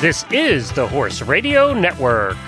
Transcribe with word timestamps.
This 0.00 0.24
is 0.30 0.72
the 0.72 0.88
Horse 0.88 1.20
Radio 1.20 1.74
Network. 1.74 2.38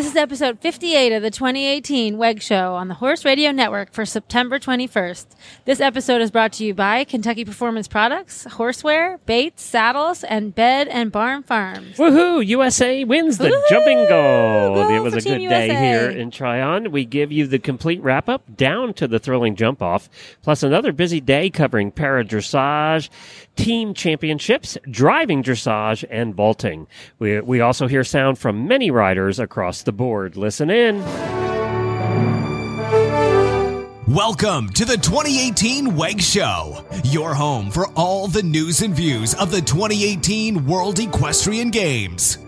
This 0.00 0.12
is 0.12 0.16
episode 0.16 0.60
58 0.60 1.12
of 1.12 1.22
the 1.22 1.30
2018 1.30 2.16
WEG 2.16 2.40
Show 2.40 2.74
on 2.74 2.88
the 2.88 2.94
Horse 2.94 3.22
Radio 3.22 3.52
Network 3.52 3.92
for 3.92 4.06
September 4.06 4.58
21st. 4.58 5.26
This 5.66 5.78
episode 5.78 6.22
is 6.22 6.30
brought 6.30 6.54
to 6.54 6.64
you 6.64 6.72
by 6.72 7.04
Kentucky 7.04 7.44
Performance 7.44 7.86
Products, 7.86 8.46
Horseware, 8.48 9.18
Bates, 9.26 9.62
Saddles, 9.62 10.24
and 10.24 10.54
Bed 10.54 10.88
and 10.88 11.12
Barn 11.12 11.42
Farms. 11.42 11.98
Woohoo! 11.98 12.46
USA 12.46 13.04
wins 13.04 13.36
the 13.36 13.48
Woohoo! 13.50 13.68
jumping 13.68 13.98
gold. 14.08 14.76
Go 14.76 14.90
it 14.90 15.00
was 15.00 15.12
a 15.12 15.20
good 15.20 15.36
Team 15.40 15.50
day 15.50 15.68
here 15.68 16.08
in 16.08 16.30
Tryon. 16.30 16.92
We 16.92 17.04
give 17.04 17.30
you 17.30 17.46
the 17.46 17.58
complete 17.58 18.00
wrap 18.00 18.26
up 18.26 18.56
down 18.56 18.94
to 18.94 19.06
the 19.06 19.18
thrilling 19.18 19.54
jump 19.54 19.82
off, 19.82 20.08
plus 20.40 20.62
another 20.62 20.92
busy 20.92 21.20
day 21.20 21.50
covering 21.50 21.90
para 21.90 22.24
dressage, 22.24 23.10
team 23.54 23.92
championships, 23.92 24.78
driving 24.90 25.42
dressage, 25.42 26.06
and 26.08 26.34
vaulting. 26.34 26.86
We, 27.18 27.40
we 27.40 27.60
also 27.60 27.86
hear 27.86 28.02
sound 28.02 28.38
from 28.38 28.66
many 28.66 28.90
riders 28.90 29.38
across 29.38 29.82
the 29.82 29.89
board. 29.92 30.36
Listen 30.36 30.70
in. 30.70 31.00
Welcome 34.06 34.70
to 34.70 34.84
the 34.84 34.96
2018 34.96 35.94
WEG 35.94 36.20
Show, 36.20 36.84
your 37.04 37.32
home 37.32 37.70
for 37.70 37.86
all 37.94 38.26
the 38.26 38.42
news 38.42 38.82
and 38.82 38.92
views 38.92 39.34
of 39.34 39.52
the 39.52 39.60
2018 39.60 40.66
World 40.66 40.98
Equestrian 40.98 41.70
Games. 41.70 42.38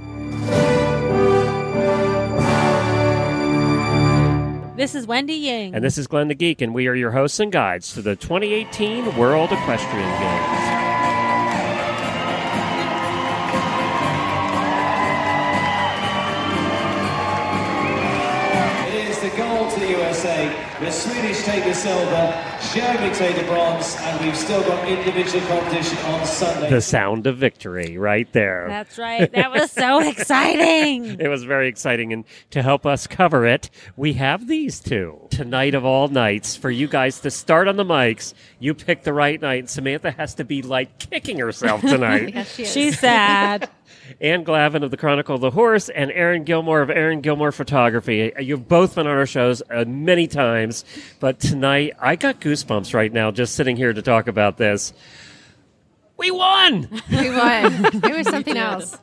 This 4.77 4.97
is 4.97 5.07
Wendy 5.07 5.35
Ying. 5.35 5.77
And 5.77 5.85
this 5.85 5.97
is 5.99 6.09
Glenn 6.09 6.27
the 6.27 6.35
Geek, 6.35 6.61
and 6.61 6.75
we 6.75 6.89
are 6.89 6.95
your 6.97 7.13
hosts 7.13 7.39
and 7.39 7.53
guides 7.53 7.95
to 7.95 8.03
the 8.03 8.17
2018 8.17 9.17
World 9.17 9.53
Equestrian 9.53 10.21
Games. 10.21 10.92
The 20.83 20.91
Swedish 20.91 21.45
take 21.45 21.63
the 21.63 21.75
silver, 21.75 22.59
Germany 22.75 23.15
take 23.15 23.37
the 23.37 23.45
bronze, 23.45 23.95
and 24.01 24.25
we've 24.25 24.37
still 24.37 24.63
got 24.63 24.89
individual 24.89 25.47
competition 25.47 25.97
on 26.07 26.27
Sunday. 26.27 26.71
The 26.71 26.81
sound 26.81 27.29
of 27.29 27.39
victory 27.39 27.97
right 27.97 28.31
there. 28.33 28.67
That's 28.69 28.99
right. 28.99 29.31
That 29.31 29.53
was 29.53 29.71
so 29.71 30.01
exciting. 30.09 31.21
It 31.21 31.29
was 31.29 31.45
very 31.45 31.69
exciting. 31.69 32.13
And 32.13 32.25
to 32.51 32.63
help 32.63 32.85
us 32.85 33.07
cover 33.07 33.47
it, 33.47 33.71
we 33.97 34.15
have 34.15 34.49
these 34.49 34.81
two. 34.81 35.29
Tonight 35.31 35.75
of 35.77 35.85
all 35.85 36.09
nights, 36.09 36.57
for 36.57 36.69
you 36.69 36.89
guys 36.89 37.21
to 37.21 37.31
start 37.31 37.69
on 37.69 37.77
the 37.77 37.85
mics, 37.85 38.35
you 38.59 38.75
pick 38.75 39.05
the 39.05 39.13
right 39.13 39.41
night. 39.41 39.71
Samantha 39.71 40.11
has 40.11 40.35
to 40.35 40.45
be 40.45 40.63
like 40.63 40.99
kicking 40.99 41.39
herself 41.39 41.81
tonight. 41.81 42.35
yes, 42.35 42.57
she 42.57 42.65
is. 42.65 42.73
She's 42.73 42.99
sad. 42.99 43.71
Ann 44.21 44.45
Glavin 44.45 44.83
of 44.83 44.91
the 44.91 44.97
Chronicle 44.97 45.35
of 45.35 45.41
the 45.41 45.51
Horse 45.51 45.89
and 45.89 46.11
Erin 46.11 46.45
Gilmore 46.45 46.83
of 46.83 46.91
Erin 46.91 47.21
Gilmore 47.21 47.53
Photography. 47.53 48.33
You've 48.39 48.69
both 48.69 48.95
been 48.95 49.07
on 49.07 49.17
our 49.17 49.27
shows 49.27 49.63
uh, 49.71 49.85
many 49.87 50.27
times, 50.27 50.85
but 51.21 51.41
tonight 51.41 51.95
I 52.01 52.17
got 52.17 52.41
goosebumps 52.41 52.95
right 52.95 53.13
now 53.13 53.31
just 53.31 53.55
sitting 53.55 53.77
here 53.77 53.93
to 53.93 54.03
talk 54.03 54.29
about 54.29 54.57
this. 54.57 54.93
We 56.17 56.31
won! 56.31 56.89
We 57.11 57.31
won. 57.31 57.85
It 57.87 58.17
was 58.17 58.29
something 58.29 58.57
else. 58.57 58.99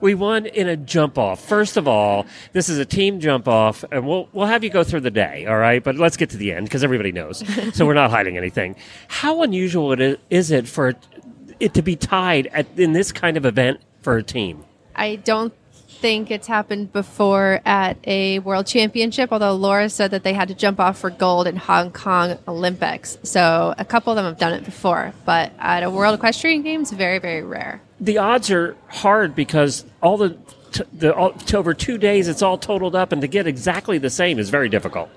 We 0.00 0.14
won 0.14 0.46
in 0.46 0.68
a 0.68 0.76
jump 0.76 1.18
off. 1.18 1.44
First 1.44 1.76
of 1.76 1.86
all, 1.86 2.26
this 2.52 2.68
is 2.68 2.78
a 2.78 2.84
team 2.84 3.20
jump 3.20 3.46
off, 3.46 3.84
and 3.92 4.06
we'll 4.06 4.28
we'll 4.32 4.46
have 4.46 4.64
you 4.64 4.70
go 4.70 4.82
through 4.84 5.00
the 5.00 5.10
day, 5.10 5.44
all 5.46 5.58
right? 5.58 5.82
But 5.84 5.96
let's 5.96 6.16
get 6.16 6.30
to 6.30 6.36
the 6.36 6.52
end 6.52 6.66
because 6.66 6.82
everybody 6.82 7.12
knows, 7.12 7.44
so 7.74 7.84
we're 7.84 7.94
not 7.94 8.10
hiding 8.10 8.38
anything. 8.38 8.76
How 9.08 9.42
unusual 9.42 9.92
it 9.92 10.00
is, 10.00 10.16
is 10.30 10.50
it 10.50 10.66
for 10.68 10.94
it 11.60 11.74
to 11.74 11.82
be 11.82 11.96
tied 11.96 12.46
at, 12.48 12.66
in 12.76 12.92
this 12.92 13.12
kind 13.12 13.36
of 13.36 13.44
event 13.44 13.80
for 14.06 14.16
a 14.16 14.22
team? 14.22 14.64
I 14.94 15.16
don't 15.16 15.52
think 15.74 16.30
it's 16.30 16.46
happened 16.46 16.92
before 16.92 17.60
at 17.66 17.96
a 18.04 18.38
world 18.38 18.64
championship, 18.64 19.32
although 19.32 19.56
Laura 19.56 19.90
said 19.90 20.12
that 20.12 20.22
they 20.22 20.32
had 20.32 20.46
to 20.46 20.54
jump 20.54 20.78
off 20.78 21.00
for 21.00 21.10
gold 21.10 21.48
in 21.48 21.56
Hong 21.56 21.90
Kong 21.90 22.38
Olympics. 22.46 23.18
So 23.24 23.74
a 23.76 23.84
couple 23.84 24.12
of 24.12 24.16
them 24.16 24.24
have 24.24 24.38
done 24.38 24.52
it 24.52 24.64
before, 24.64 25.12
but 25.24 25.50
at 25.58 25.82
a 25.82 25.90
world 25.90 26.14
equestrian 26.14 26.62
games, 26.62 26.92
very, 26.92 27.18
very 27.18 27.42
rare. 27.42 27.82
The 27.98 28.18
odds 28.18 28.48
are 28.48 28.76
hard 28.86 29.34
because 29.34 29.84
all 30.00 30.16
the 30.16 30.38
t- 30.70 30.84
the 30.92 31.12
all, 31.12 31.32
to 31.32 31.56
over 31.58 31.74
two 31.74 31.98
days 31.98 32.28
it's 32.28 32.42
all 32.42 32.58
totaled 32.58 32.94
up, 32.94 33.10
and 33.10 33.20
to 33.22 33.26
get 33.26 33.48
exactly 33.48 33.98
the 33.98 34.10
same 34.10 34.38
is 34.38 34.50
very 34.50 34.68
difficult. 34.68 35.10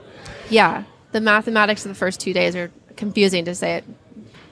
Yeah. 0.49 0.85
The 1.11 1.21
mathematics 1.21 1.85
of 1.85 1.89
the 1.89 1.95
first 1.95 2.19
two 2.19 2.33
days 2.33 2.55
are 2.55 2.71
confusing 2.95 3.45
to 3.45 3.53
say 3.53 3.75
it 3.75 3.85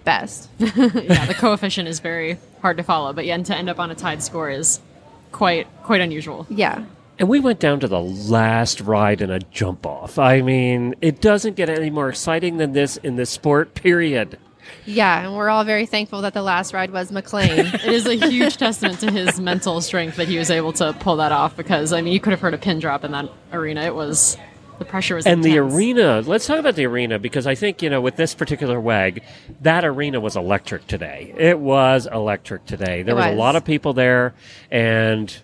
best. 0.08 0.50
yeah, 0.58 1.26
the 1.26 1.36
coefficient 1.38 1.88
is 1.90 2.00
very 2.00 2.40
hard 2.62 2.78
to 2.78 2.84
follow, 2.84 3.12
but 3.12 3.26
yeah, 3.26 3.36
and 3.36 3.46
to 3.46 3.56
end 3.56 3.70
up 3.70 3.78
on 3.78 3.92
a 3.92 3.96
tied 3.96 4.24
score 4.24 4.50
is 4.50 4.80
quite 5.34 5.68
quite 5.84 6.02
unusual. 6.02 6.48
yeah. 6.50 6.86
And 7.20 7.28
we 7.28 7.40
went 7.40 7.60
down 7.60 7.80
to 7.80 7.88
the 7.88 8.00
last 8.00 8.80
ride 8.80 9.22
in 9.22 9.32
a 9.32 9.40
jump 9.40 9.88
off. 9.88 10.20
I 10.20 10.42
mean, 10.42 10.94
it 11.02 11.20
doesn't 11.20 11.56
get 11.56 11.68
any 11.68 11.90
more 11.90 12.10
exciting 12.10 12.58
than 12.58 12.74
this 12.74 12.98
in 12.98 13.16
this 13.16 13.32
sport. 13.32 13.74
Period. 13.74 14.38
Yeah. 14.86 15.24
And 15.26 15.36
we're 15.36 15.50
all 15.50 15.64
very 15.64 15.88
thankful 15.88 16.22
that 16.22 16.36
the 16.36 16.44
last 16.44 16.74
ride 16.74 16.92
was 16.92 17.12
McLain. 17.12 17.74
It 17.88 17.92
is 17.92 18.06
a 18.06 18.14
huge 18.14 18.58
testament 18.58 19.00
to 19.00 19.12
his 19.12 19.40
mental 19.40 19.82
strength 19.82 20.18
that 20.18 20.28
he 20.28 20.38
was 20.38 20.52
able 20.52 20.74
to 20.74 20.94
pull 20.94 21.16
that 21.18 21.32
off 21.32 21.58
because 21.58 21.92
I 21.92 22.02
mean 22.02 22.14
you 22.14 22.20
could 22.20 22.32
have 22.32 22.40
heard 22.42 22.54
a 22.54 22.58
pin 22.60 22.80
drop 22.80 23.04
in 23.04 23.12
that 23.12 23.30
arena. 23.52 23.82
It 23.82 23.96
was 23.96 24.38
the 24.80 24.86
pressure 24.86 25.16
was 25.16 25.26
And 25.26 25.44
the 25.44 25.58
arena, 25.58 26.22
let's 26.26 26.46
talk 26.46 26.60
about 26.60 26.76
the 26.76 26.86
arena 26.86 27.20
because 27.20 27.48
I 27.48 27.56
think, 27.56 27.82
you 27.82 27.90
know, 27.90 28.02
with 28.02 28.16
this 28.16 28.34
particular 28.36 28.80
WEG, 28.80 29.24
that 29.62 29.84
arena 29.86 30.20
was 30.20 30.36
electric 30.36 30.88
today. 30.88 31.34
It 31.38 31.60
was 31.60 32.08
electric 32.12 32.66
today. 32.66 33.02
There 33.04 33.16
It 33.16 33.18
was. 33.18 33.34
a 33.34 33.36
lot 33.36 33.56
of 33.56 33.66
people 33.66 33.94
there, 33.94 34.34
and 34.72 35.36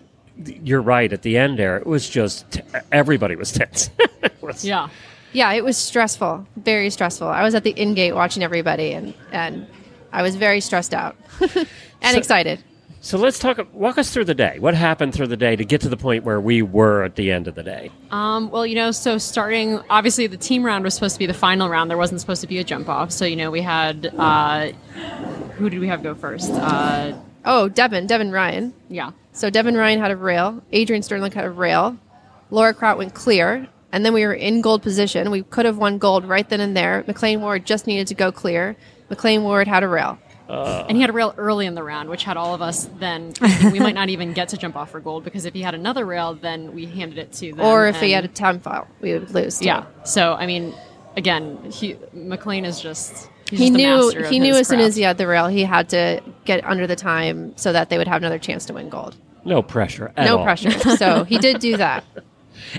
you're 0.44 0.82
right, 0.82 1.12
at 1.12 1.22
the 1.22 1.36
end 1.38 1.58
there, 1.58 1.76
it 1.76 1.86
was 1.86 2.08
just, 2.08 2.60
everybody 2.92 3.36
was 3.36 3.52
tense. 3.52 3.90
Was- 4.40 4.64
Yeah. 4.64 4.88
Yeah, 5.32 5.52
it 5.54 5.64
was 5.64 5.76
stressful, 5.76 6.46
very 6.56 6.90
stressful. 6.90 7.26
I 7.26 7.42
was 7.42 7.56
at 7.56 7.64
the 7.64 7.70
in 7.70 7.94
gate 7.94 8.12
watching 8.12 8.44
everybody, 8.44 8.92
and 8.92 9.14
and 9.32 9.66
I 10.12 10.22
was 10.22 10.36
very 10.36 10.60
stressed 10.60 10.94
out 10.94 11.16
and 12.02 12.16
excited. 12.16 12.62
So 13.04 13.18
let's 13.18 13.38
talk, 13.38 13.58
walk 13.74 13.98
us 13.98 14.10
through 14.14 14.24
the 14.24 14.34
day. 14.34 14.58
What 14.58 14.74
happened 14.74 15.12
through 15.12 15.26
the 15.26 15.36
day 15.36 15.56
to 15.56 15.64
get 15.66 15.82
to 15.82 15.90
the 15.90 15.96
point 15.98 16.24
where 16.24 16.40
we 16.40 16.62
were 16.62 17.02
at 17.02 17.16
the 17.16 17.32
end 17.32 17.46
of 17.48 17.54
the 17.54 17.62
day? 17.62 17.90
Um, 18.10 18.50
well, 18.50 18.64
you 18.64 18.74
know, 18.74 18.92
so 18.92 19.18
starting 19.18 19.78
obviously 19.90 20.26
the 20.26 20.38
team 20.38 20.64
round 20.64 20.84
was 20.84 20.94
supposed 20.94 21.14
to 21.16 21.18
be 21.18 21.26
the 21.26 21.34
final 21.34 21.68
round. 21.68 21.90
There 21.90 21.98
wasn't 21.98 22.22
supposed 22.22 22.40
to 22.40 22.46
be 22.46 22.60
a 22.60 22.64
jump 22.64 22.88
off. 22.88 23.12
So 23.12 23.26
you 23.26 23.36
know 23.36 23.50
we 23.50 23.60
had 23.60 24.06
uh, 24.16 24.68
who 25.58 25.68
did 25.68 25.80
we 25.80 25.88
have 25.88 26.02
go 26.02 26.14
first? 26.14 26.50
Uh, 26.50 27.12
Oh, 27.44 27.68
Devin, 27.68 28.06
Devin 28.06 28.30
Ryan. 28.32 28.72
yeah, 28.88 29.10
So 29.32 29.50
Devin 29.50 29.76
Ryan 29.76 30.00
had 30.00 30.10
a 30.10 30.16
rail. 30.16 30.62
Adrienne 30.72 31.02
Sternlicht 31.02 31.34
had 31.34 31.44
a 31.44 31.50
rail. 31.50 31.98
Laura 32.50 32.72
Kraut 32.72 32.96
went 32.96 33.12
clear, 33.12 33.68
and 33.92 34.02
then 34.06 34.14
we 34.14 34.24
were 34.24 34.32
in 34.32 34.62
gold 34.62 34.82
position. 34.82 35.30
We 35.30 35.42
could 35.42 35.66
have 35.66 35.76
won 35.76 35.98
gold 35.98 36.24
right 36.24 36.48
then 36.48 36.60
and 36.60 36.74
there. 36.74 37.02
McLain 37.02 37.40
Ward 37.40 37.66
just 37.66 37.86
needed 37.86 38.06
to 38.06 38.14
go 38.14 38.32
clear. 38.32 38.76
McLain 39.10 39.42
Ward 39.42 39.68
had 39.68 39.82
a 39.82 39.88
rail. 39.88 40.18
Uh, 40.48 40.84
and 40.88 40.96
he 40.96 41.00
had 41.00 41.10
a 41.10 41.12
rail 41.12 41.34
early 41.38 41.66
in 41.66 41.74
the 41.74 41.82
round, 41.82 42.08
which 42.10 42.24
had 42.24 42.36
all 42.36 42.54
of 42.54 42.60
us 42.60 42.88
then. 42.98 43.32
we 43.72 43.80
might 43.80 43.94
not 43.94 44.10
even 44.10 44.32
get 44.32 44.50
to 44.50 44.56
jump 44.56 44.76
off 44.76 44.90
for 44.90 45.00
gold 45.00 45.24
because 45.24 45.44
if 45.46 45.54
he 45.54 45.62
had 45.62 45.74
another 45.74 46.04
rail, 46.04 46.34
then 46.34 46.74
we 46.74 46.86
handed 46.86 47.18
it 47.18 47.32
to 47.32 47.52
them. 47.52 47.64
or 47.64 47.86
if 47.86 48.00
he 48.00 48.12
had 48.12 48.24
a 48.24 48.28
time 48.28 48.60
file, 48.60 48.86
we 49.00 49.12
would 49.14 49.30
lose. 49.30 49.58
too. 49.58 49.64
yeah. 49.66 49.86
So 50.04 50.34
I 50.34 50.46
mean, 50.46 50.74
again, 51.16 51.70
he 51.70 51.94
McLain 52.14 52.64
is 52.64 52.80
just. 52.80 53.30
He's 53.50 53.58
He 53.60 53.70
just 53.70 53.76
knew 54.16 54.24
he 54.24 54.38
knew 54.38 54.52
his 54.52 54.60
as 54.62 54.68
soon 54.68 54.80
as 54.80 54.96
he 54.96 55.02
had 55.02 55.18
the 55.18 55.26
rail, 55.26 55.48
he 55.48 55.64
had 55.64 55.90
to 55.90 56.22
get 56.44 56.64
under 56.64 56.86
the 56.86 56.96
time 56.96 57.56
so 57.56 57.72
that 57.72 57.90
they 57.90 57.98
would 57.98 58.08
have 58.08 58.22
another 58.22 58.38
chance 58.38 58.64
to 58.66 58.72
win 58.72 58.88
gold. 58.88 59.16
No 59.44 59.62
pressure 59.62 60.12
at 60.16 60.26
no 60.26 60.38
all. 60.38 60.44
pressure. 60.44 60.70
so 60.96 61.24
he 61.24 61.38
did 61.38 61.58
do 61.60 61.76
that. 61.76 62.04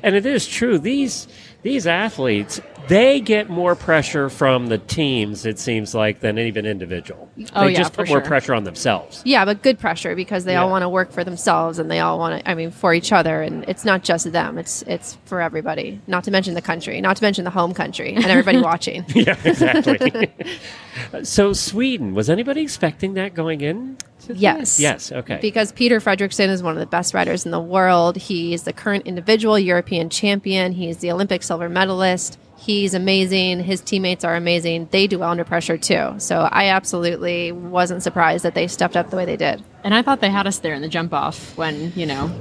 And 0.01 0.15
it 0.15 0.25
is 0.25 0.47
true. 0.47 0.79
These 0.79 1.27
these 1.61 1.85
athletes 1.85 2.61
they 2.87 3.19
get 3.19 3.49
more 3.49 3.75
pressure 3.75 4.29
from 4.29 4.67
the 4.67 4.77
teams. 4.77 5.45
It 5.45 5.59
seems 5.59 5.93
like 5.93 6.19
than 6.19 6.37
even 6.39 6.65
individual. 6.65 7.29
Oh, 7.53 7.65
they 7.65 7.71
yeah, 7.71 7.77
just 7.77 7.93
put 7.93 8.07
more 8.07 8.19
sure. 8.19 8.25
pressure 8.25 8.53
on 8.53 8.63
themselves. 8.63 9.21
Yeah, 9.25 9.45
but 9.45 9.61
good 9.61 9.79
pressure 9.79 10.15
because 10.15 10.45
they 10.45 10.55
all 10.55 10.69
want 10.69 10.83
to 10.83 10.89
work 10.89 11.11
for 11.11 11.23
themselves 11.23 11.79
and 11.79 11.89
they 11.89 11.99
all 11.99 12.19
want 12.19 12.41
to. 12.41 12.49
I 12.49 12.55
mean, 12.55 12.71
for 12.71 12.93
each 12.93 13.11
other, 13.11 13.41
and 13.41 13.63
it's 13.67 13.85
not 13.85 14.03
just 14.03 14.31
them. 14.31 14.57
It's 14.57 14.81
it's 14.83 15.17
for 15.25 15.41
everybody. 15.41 16.01
Not 16.07 16.23
to 16.25 16.31
mention 16.31 16.53
the 16.53 16.61
country. 16.61 17.01
Not 17.01 17.17
to 17.17 17.23
mention 17.23 17.43
the 17.43 17.51
home 17.51 17.73
country 17.73 18.13
and 18.13 18.25
everybody 18.25 18.59
watching. 18.61 19.05
yeah, 19.15 19.37
exactly. 19.43 20.33
so 21.23 21.53
Sweden 21.53 22.13
was 22.13 22.29
anybody 22.29 22.61
expecting 22.61 23.13
that 23.15 23.33
going 23.33 23.61
in? 23.61 23.97
Yes. 24.33 24.79
Yes. 24.79 25.11
Okay. 25.11 25.39
Because 25.41 25.71
Peder 25.71 25.99
Fredricson 25.99 26.49
is 26.49 26.63
one 26.63 26.73
of 26.73 26.79
the 26.79 26.85
best 26.85 27.13
riders 27.13 27.45
in 27.45 27.51
the 27.51 27.59
world. 27.59 28.17
He's 28.17 28.63
the 28.63 28.73
current 28.73 29.05
individual 29.05 29.59
European 29.59 30.09
champion. 30.09 30.71
He's 30.71 30.97
the 30.97 31.11
Olympic 31.11 31.43
silver 31.43 31.69
medalist. 31.69 32.39
He's 32.57 32.93
amazing. 32.93 33.63
His 33.63 33.81
teammates 33.81 34.23
are 34.23 34.35
amazing. 34.35 34.87
They 34.91 35.07
do 35.07 35.19
well 35.19 35.29
under 35.31 35.43
pressure 35.43 35.77
too. 35.77 36.15
So 36.19 36.39
I 36.51 36.69
absolutely 36.69 37.51
wasn't 37.51 38.01
surprised 38.03 38.43
that 38.45 38.55
they 38.55 38.67
stepped 38.67 38.95
up 38.97 39.09
the 39.09 39.17
way 39.17 39.25
they 39.25 39.37
did. 39.37 39.63
And 39.83 39.93
I 39.93 40.01
thought 40.01 40.21
they 40.21 40.29
had 40.31 40.47
us 40.47 40.59
there 40.59 40.73
in 40.73 40.81
the 40.81 40.87
jump 40.87 41.13
off 41.13 41.55
when, 41.57 41.91
you 41.95 42.05
know, 42.05 42.31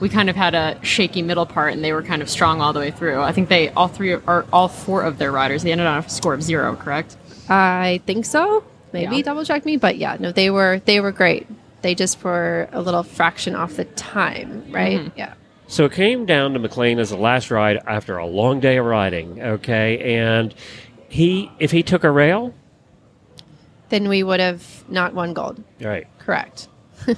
we 0.00 0.08
kind 0.08 0.30
of 0.30 0.36
had 0.36 0.54
a 0.54 0.78
shaky 0.82 1.22
middle 1.22 1.46
part 1.46 1.72
and 1.74 1.84
they 1.84 1.92
were 1.92 2.02
kind 2.02 2.22
of 2.22 2.28
strong 2.30 2.60
all 2.60 2.72
the 2.72 2.80
way 2.80 2.90
through. 2.90 3.20
I 3.20 3.32
think 3.32 3.48
they, 3.48 3.68
all 3.70 3.88
three, 3.88 4.14
or 4.14 4.46
all 4.52 4.68
four 4.68 5.02
of 5.02 5.18
their 5.18 5.30
riders, 5.30 5.62
they 5.62 5.72
ended 5.72 5.86
on 5.86 5.98
a 6.04 6.08
score 6.08 6.34
of 6.34 6.42
zero, 6.42 6.74
correct? 6.76 7.16
I 7.48 8.00
think 8.06 8.24
so. 8.24 8.64
Maybe 8.92 9.16
Yeah. 9.16 9.22
double 9.22 9.44
check 9.44 9.64
me, 9.66 9.76
but 9.76 9.96
yeah, 9.96 10.16
no, 10.18 10.32
they 10.32 10.50
were 10.50 10.80
they 10.86 11.00
were 11.00 11.12
great. 11.12 11.46
They 11.82 11.94
just 11.94 12.18
for 12.18 12.68
a 12.72 12.80
little 12.80 13.02
fraction 13.02 13.54
off 13.54 13.74
the 13.76 13.84
time, 13.84 14.64
right? 14.70 15.00
Mm-hmm. 15.00 15.18
Yeah. 15.18 15.34
So 15.70 15.84
it 15.84 15.92
came 15.92 16.24
down 16.24 16.54
to 16.54 16.58
McLain 16.60 16.98
as 16.98 17.10
the 17.10 17.16
last 17.16 17.50
ride 17.50 17.76
after 17.86 18.16
a 18.16 18.26
long 18.26 18.58
day 18.58 18.78
of 18.78 18.86
riding. 18.86 19.40
Okay, 19.40 20.16
and 20.16 20.54
he 21.08 21.50
if 21.58 21.70
he 21.70 21.82
took 21.82 22.04
a 22.04 22.10
rail, 22.10 22.54
Then 23.90 24.08
we 24.08 24.22
would 24.22 24.40
have 24.40 24.84
not 24.88 25.12
won 25.14 25.34
gold. 25.34 25.62
right, 25.80 26.06
Correct. 26.18 26.68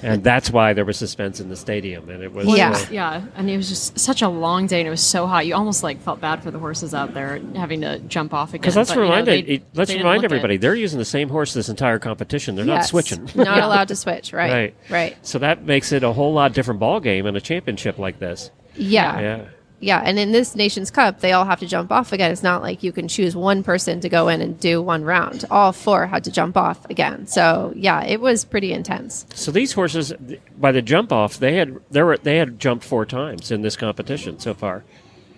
And 0.02 0.22
that's 0.24 0.50
why 0.50 0.72
there 0.72 0.84
was 0.84 0.96
suspense 0.96 1.40
in 1.40 1.48
the 1.48 1.56
stadium, 1.56 2.08
and 2.08 2.22
it 2.22 2.32
was 2.32 2.46
Yeah. 2.46 2.70
uh, 2.72 2.78
Yeah, 2.90 3.22
and 3.36 3.48
it 3.50 3.56
was 3.56 3.68
just 3.68 3.98
such 3.98 4.22
a 4.22 4.28
long 4.28 4.66
day, 4.66 4.80
and 4.80 4.86
it 4.86 4.90
was 4.90 5.02
so 5.02 5.26
hot. 5.26 5.46
You 5.46 5.54
almost 5.54 5.82
like 5.82 6.00
felt 6.02 6.20
bad 6.20 6.42
for 6.42 6.50
the 6.50 6.58
horses 6.58 6.94
out 6.94 7.14
there 7.14 7.40
having 7.54 7.80
to 7.82 7.98
jump 8.00 8.32
off 8.34 8.50
again. 8.50 8.60
Because 8.60 8.76
let's 8.76 8.90
but, 8.90 8.96
you 8.96 9.04
know, 9.04 9.10
remind 9.10 9.26
they- 9.26 9.38
it, 9.40 9.62
let's 9.74 9.92
remind 9.92 10.16
look 10.22 10.24
it. 10.24 10.34
everybody 10.34 10.56
they're 10.56 10.74
using 10.74 10.98
the 10.98 11.04
same 11.04 11.28
horse 11.28 11.54
this 11.54 11.68
entire 11.68 11.98
competition. 11.98 12.54
They're 12.56 12.64
not 12.64 12.84
switching. 12.84 13.28
Not 13.34 13.58
allowed 13.62 13.88
to 13.88 13.96
switch. 13.96 14.32
Right. 14.32 14.52
Right. 14.52 14.74
Right. 14.88 15.16
So 15.22 15.38
that 15.40 15.64
makes 15.64 15.92
it 15.92 16.02
a 16.02 16.12
whole 16.12 16.32
lot 16.32 16.52
different 16.52 16.80
ball 16.80 17.00
game 17.00 17.26
in 17.26 17.36
a 17.36 17.40
championship 17.40 17.98
like 17.98 18.18
this. 18.18 18.50
Yeah. 18.76 19.20
Yeah. 19.20 19.40
Yeah, 19.80 20.02
and 20.04 20.18
in 20.18 20.32
this 20.32 20.54
Nations 20.54 20.90
Cup, 20.90 21.20
they 21.20 21.32
all 21.32 21.46
have 21.46 21.60
to 21.60 21.66
jump 21.66 21.90
off 21.90 22.12
again. 22.12 22.30
It's 22.30 22.42
not 22.42 22.60
like 22.60 22.82
you 22.82 22.92
can 22.92 23.08
choose 23.08 23.34
one 23.34 23.62
person 23.62 24.00
to 24.00 24.08
go 24.08 24.28
in 24.28 24.42
and 24.42 24.60
do 24.60 24.82
one 24.82 25.04
round. 25.04 25.46
All 25.50 25.72
four 25.72 26.06
had 26.06 26.22
to 26.24 26.30
jump 26.30 26.56
off 26.56 26.84
again. 26.90 27.26
So 27.26 27.72
yeah, 27.74 28.04
it 28.04 28.20
was 28.20 28.44
pretty 28.44 28.72
intense. 28.72 29.24
So 29.34 29.50
these 29.50 29.72
horses, 29.72 30.12
by 30.58 30.72
the 30.72 30.82
jump 30.82 31.12
off, 31.12 31.38
they 31.38 31.54
had 31.56 31.78
they 31.90 32.02
were 32.02 32.18
they 32.18 32.36
had 32.36 32.58
jumped 32.58 32.84
four 32.84 33.06
times 33.06 33.50
in 33.50 33.62
this 33.62 33.76
competition 33.76 34.38
so 34.38 34.52
far. 34.52 34.84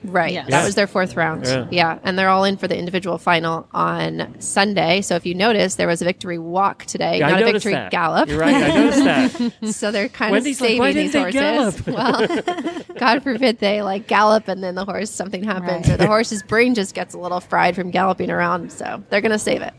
Right. 0.04 0.32
Yes. 0.32 0.46
That 0.50 0.60
Yeah. 0.60 0.64
was 0.66 0.74
their 0.74 0.86
fourth 0.86 1.16
round. 1.16 1.46
Yeah. 1.46 1.66
Yeah. 1.70 1.98
And 2.04 2.18
they're 2.18 2.28
all 2.28 2.44
in 2.44 2.56
for 2.56 2.66
the 2.68 2.76
individual 2.76 3.18
final 3.18 3.66
on 3.72 4.34
Sunday. 4.40 5.00
So 5.00 5.14
if 5.16 5.24
you 5.26 5.34
notice, 5.34 5.76
there 5.76 5.86
was 5.86 6.02
a 6.02 6.04
victory 6.04 6.38
walk 6.38 6.84
today, 6.86 7.18
Yeah, 7.18 7.28
not 7.30 7.42
a 7.42 7.52
victory 7.52 7.72
that. 7.72 7.90
gallop. 7.90 8.28
You're 8.28 8.38
right. 8.38 8.54
I 8.54 8.68
noticed 8.74 9.04
that. 9.04 9.52
So 9.72 9.90
they're 9.92 10.08
kind 10.08 10.32
Wendy's 10.32 10.56
of 10.58 10.60
like, 10.62 10.68
saving 10.68 10.78
"Why 10.80 10.92
these 10.92 11.12
didn't 11.12 11.32
they 11.34 11.40
horses. 11.66 11.86
Well, 11.86 12.82
God 12.98 13.22
forbid 13.22 13.58
they 13.58 13.82
like 13.82 14.06
gallop 14.06 14.48
and 14.48 14.62
then 14.62 14.74
the 14.74 14.84
horse 14.84 15.10
something 15.10 15.44
happens 15.44 15.86
Right. 15.88 15.94
or 15.94 15.96
the 15.96 16.06
horse's 16.06 16.42
brain 16.42 16.74
just 16.74 16.94
gets 16.94 17.14
a 17.14 17.18
little 17.18 17.40
fried 17.40 17.74
from 17.74 17.90
galloping 17.90 18.30
around. 18.30 18.72
So 18.72 19.02
they're 19.10 19.20
going 19.20 19.32
to 19.32 19.38
save 19.38 19.62
it. 19.62 19.72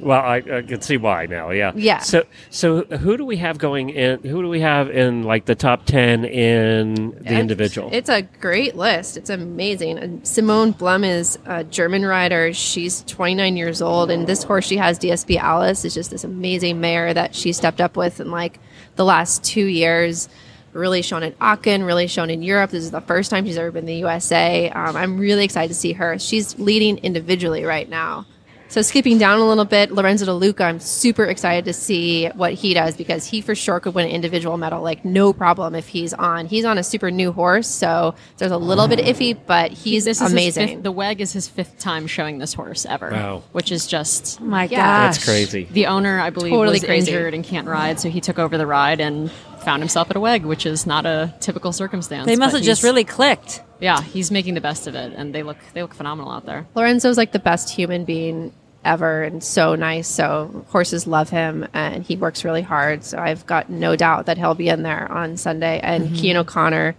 Well, 0.00 0.20
I, 0.20 0.36
I 0.36 0.62
can 0.62 0.80
see 0.80 0.96
why 0.96 1.26
now. 1.26 1.50
Yeah. 1.50 1.72
Yeah. 1.74 1.98
So 1.98 2.24
so 2.50 2.82
who 2.84 3.16
do 3.16 3.24
we 3.24 3.36
have 3.36 3.58
going 3.58 3.90
in? 3.90 4.20
Who 4.22 4.42
do 4.42 4.48
we 4.48 4.60
have 4.60 4.90
in 4.90 5.22
like 5.22 5.44
the 5.44 5.54
top 5.54 5.84
ten 5.84 6.24
in 6.24 7.10
the 7.20 7.38
individual? 7.38 7.90
It's 7.92 8.08
a 8.08 8.22
great 8.22 8.74
list. 8.74 9.16
It's 9.16 9.30
amazing. 9.30 9.98
And 9.98 10.26
Simone 10.26 10.72
Blum 10.72 11.04
is 11.04 11.38
a 11.46 11.64
German 11.64 12.04
rider. 12.04 12.52
She's 12.52 13.02
29 13.04 13.56
years 13.56 13.82
old, 13.82 14.10
and 14.10 14.26
this 14.26 14.42
horse 14.42 14.66
she 14.66 14.76
has, 14.76 14.98
DSB 14.98 15.36
Alice, 15.36 15.84
is 15.84 15.94
just 15.94 16.10
this 16.10 16.24
amazing 16.24 16.80
mare 16.80 17.12
that 17.14 17.34
she 17.34 17.52
stepped 17.52 17.80
up 17.80 17.96
with 17.96 18.20
in 18.20 18.30
like 18.30 18.58
the 18.96 19.04
last 19.04 19.44
two 19.44 19.66
years. 19.66 20.28
Really 20.72 21.02
shown 21.02 21.22
in 21.22 21.34
Aachen, 21.38 21.82
really 21.82 22.06
shown 22.06 22.30
in 22.30 22.42
Europe. 22.42 22.70
This 22.70 22.82
is 22.82 22.90
the 22.90 23.02
first 23.02 23.30
time 23.30 23.44
she's 23.44 23.58
ever 23.58 23.70
been 23.70 23.80
in 23.80 23.86
the 23.86 23.96
USA. 23.96 24.70
Um, 24.70 24.96
I'm 24.96 25.18
really 25.18 25.44
excited 25.44 25.68
to 25.68 25.78
see 25.78 25.92
her. 25.92 26.18
She's 26.18 26.58
leading 26.58 26.96
individually 26.98 27.64
right 27.64 27.86
now. 27.86 28.24
So 28.72 28.80
skipping 28.80 29.18
down 29.18 29.38
a 29.38 29.44
little 29.46 29.66
bit, 29.66 29.92
Lorenzo 29.92 30.24
De 30.24 30.32
Luca, 30.32 30.64
I'm 30.64 30.80
super 30.80 31.24
excited 31.26 31.66
to 31.66 31.74
see 31.74 32.28
what 32.28 32.54
he 32.54 32.72
does 32.72 32.96
because 32.96 33.26
he 33.26 33.42
for 33.42 33.54
sure 33.54 33.80
could 33.80 33.94
win 33.94 34.06
an 34.06 34.12
individual 34.12 34.56
medal, 34.56 34.80
like 34.80 35.04
no 35.04 35.34
problem 35.34 35.74
if 35.74 35.88
he's 35.88 36.14
on. 36.14 36.46
He's 36.46 36.64
on 36.64 36.78
a 36.78 36.82
super 36.82 37.10
new 37.10 37.32
horse, 37.32 37.68
so 37.68 38.14
there's 38.38 38.50
a 38.50 38.56
little 38.56 38.88
bit 38.88 38.98
iffy, 39.00 39.36
but 39.46 39.72
he's 39.72 40.06
This 40.06 40.22
is 40.22 40.32
amazing. 40.32 40.68
fifth- 40.68 40.82
the 40.84 40.90
WEG 40.90 41.20
is 41.20 41.34
his 41.34 41.48
fifth 41.48 41.78
time 41.80 42.06
showing 42.06 42.38
this 42.38 42.54
horse 42.54 42.86
ever. 42.88 43.10
Wow. 43.10 43.42
Which 43.52 43.70
is 43.70 43.86
just 43.86 44.38
Oh 44.40 44.44
my 44.46 44.64
Yeah. 44.64 44.78
gosh. 44.78 45.16
That's 45.16 45.24
crazy. 45.26 45.68
the 45.70 45.88
owner, 45.88 46.18
I 46.18 46.30
believe, 46.30 46.52
Totally 46.54 46.76
was 46.76 46.84
crazy. 46.84 47.12
injured 47.12 47.34
and 47.34 47.44
can't 47.44 47.68
ride, 47.68 48.00
so 48.00 48.08
he 48.08 48.22
took 48.22 48.38
over 48.38 48.56
the 48.56 48.66
ride 48.66 49.00
and 49.00 49.30
found 49.66 49.82
himself 49.82 50.08
at 50.10 50.16
a 50.16 50.20
WEG, 50.20 50.46
which 50.46 50.64
is 50.64 50.86
not 50.86 51.04
a 51.04 51.34
typical 51.40 51.72
circumstance. 51.72 52.24
They 52.24 52.36
must 52.36 52.54
have 52.54 52.64
just 52.64 52.82
really 52.82 53.04
clicked. 53.04 53.60
yeah, 53.80 54.00
he's 54.00 54.30
making 54.30 54.54
the 54.54 54.62
best 54.62 54.86
of 54.86 54.94
it, 54.94 55.12
and 55.14 55.34
they 55.34 55.42
look 55.42 55.58
they 55.74 55.82
look 55.82 55.92
phenomenal 55.92 56.32
out 56.32 56.46
there. 56.46 56.66
Lorenzo's 56.74 57.18
like 57.18 57.32
the 57.32 57.38
best 57.38 57.68
human 57.68 58.06
being 58.06 58.50
ever 58.84 59.22
and 59.22 59.42
so 59.42 59.74
nice. 59.74 60.08
So 60.08 60.64
horses 60.68 61.06
love 61.06 61.30
him 61.30 61.66
and 61.72 62.02
he 62.02 62.16
works 62.16 62.44
really 62.44 62.62
hard. 62.62 63.04
So 63.04 63.18
I've 63.18 63.46
got 63.46 63.70
no 63.70 63.96
doubt 63.96 64.26
that 64.26 64.38
he'll 64.38 64.54
be 64.54 64.68
in 64.68 64.82
there 64.82 65.10
on 65.10 65.36
Sunday. 65.36 65.80
And 65.82 66.04
Mm-hmm. 66.04 66.14
Cian 66.16 66.36
O'Connor 66.38 66.96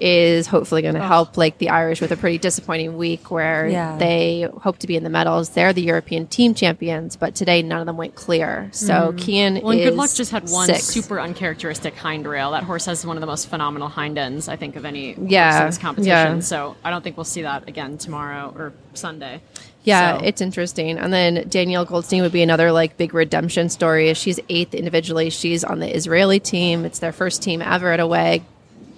is 0.00 0.48
hopefully 0.48 0.82
going 0.82 0.94
to 0.96 1.00
help 1.02 1.36
like 1.36 1.56
the 1.58 1.70
Irish 1.70 2.00
with 2.00 2.10
a 2.10 2.16
pretty 2.16 2.36
disappointing 2.36 2.96
week 2.96 3.30
where 3.30 3.68
Yeah. 3.68 3.96
they 3.96 4.48
hope 4.60 4.78
to 4.78 4.88
be 4.88 4.96
in 4.96 5.04
the 5.04 5.08
medals. 5.08 5.50
They're 5.50 5.72
the 5.72 5.82
European 5.82 6.26
team 6.26 6.52
champions, 6.52 7.14
but 7.16 7.36
today 7.36 7.62
none 7.62 7.78
of 7.78 7.86
them 7.86 7.96
went 7.96 8.16
clear. 8.16 8.68
So 8.72 9.14
Cian 9.16 9.54
Well, 9.62 9.70
and 9.70 9.80
is 9.80 9.90
Good 9.90 9.96
Luck 9.96 10.10
just 10.12 10.32
had 10.32 10.48
one 10.50 10.66
sixth. 10.66 10.86
super 10.90 11.20
uncharacteristic 11.20 11.96
hind 11.96 12.26
rail. 12.26 12.50
That 12.50 12.64
horse 12.64 12.86
has 12.86 13.06
one 13.06 13.16
of 13.16 13.20
the 13.20 13.26
most 13.28 13.48
phenomenal 13.48 13.88
hind 13.88 14.18
ends, 14.18 14.48
I 14.48 14.56
think, 14.56 14.74
of 14.74 14.84
any 14.84 15.12
horse 15.12 15.30
Yeah, 15.30 15.60
in 15.60 15.66
this 15.66 15.78
competition. 15.78 16.08
yeah. 16.36 16.38
So 16.40 16.74
I 16.84 16.90
don't 16.90 17.02
think 17.04 17.16
we'll 17.16 17.24
see 17.24 17.42
that 17.42 17.68
again 17.68 17.96
tomorrow 17.96 18.52
or 18.56 18.72
Sunday. 18.94 19.42
Yeah, 19.84 20.18
So- 20.18 20.24
it's 20.24 20.40
interesting. 20.40 20.98
And 20.98 21.12
then 21.12 21.46
Danielle 21.48 21.84
Goldstein 21.84 22.22
would 22.22 22.32
be 22.32 22.42
another 22.42 22.72
like 22.72 22.96
big 22.96 23.14
redemption 23.14 23.68
story. 23.68 24.12
She's 24.14 24.40
eighth 24.48 24.74
individually. 24.74 25.30
She's 25.30 25.62
on 25.62 25.78
the 25.78 25.94
Israeli 25.94 26.40
team. 26.40 26.84
It's 26.84 26.98
their 26.98 27.12
first 27.12 27.42
team 27.42 27.60
ever 27.62 27.92
at 27.92 28.00
a 28.00 28.06
WEG. 28.06 28.42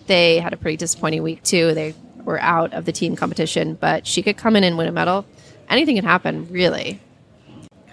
They 0.06 0.38
had 0.38 0.52
a 0.52 0.56
pretty 0.56 0.76
disappointing 0.76 1.22
week 1.24 1.42
too. 1.42 1.74
They 1.74 1.94
were 2.24 2.40
out 2.40 2.72
of 2.72 2.84
the 2.84 2.92
team 2.92 3.16
competition, 3.16 3.74
but 3.80 4.06
she 4.06 4.22
could 4.22 4.36
come 4.36 4.54
in 4.56 4.62
and 4.64 4.78
win 4.78 4.86
a 4.88 4.92
medal. 4.92 5.24
Anything 5.68 5.96
can 5.96 6.04
happen, 6.04 6.46
really. 6.50 7.00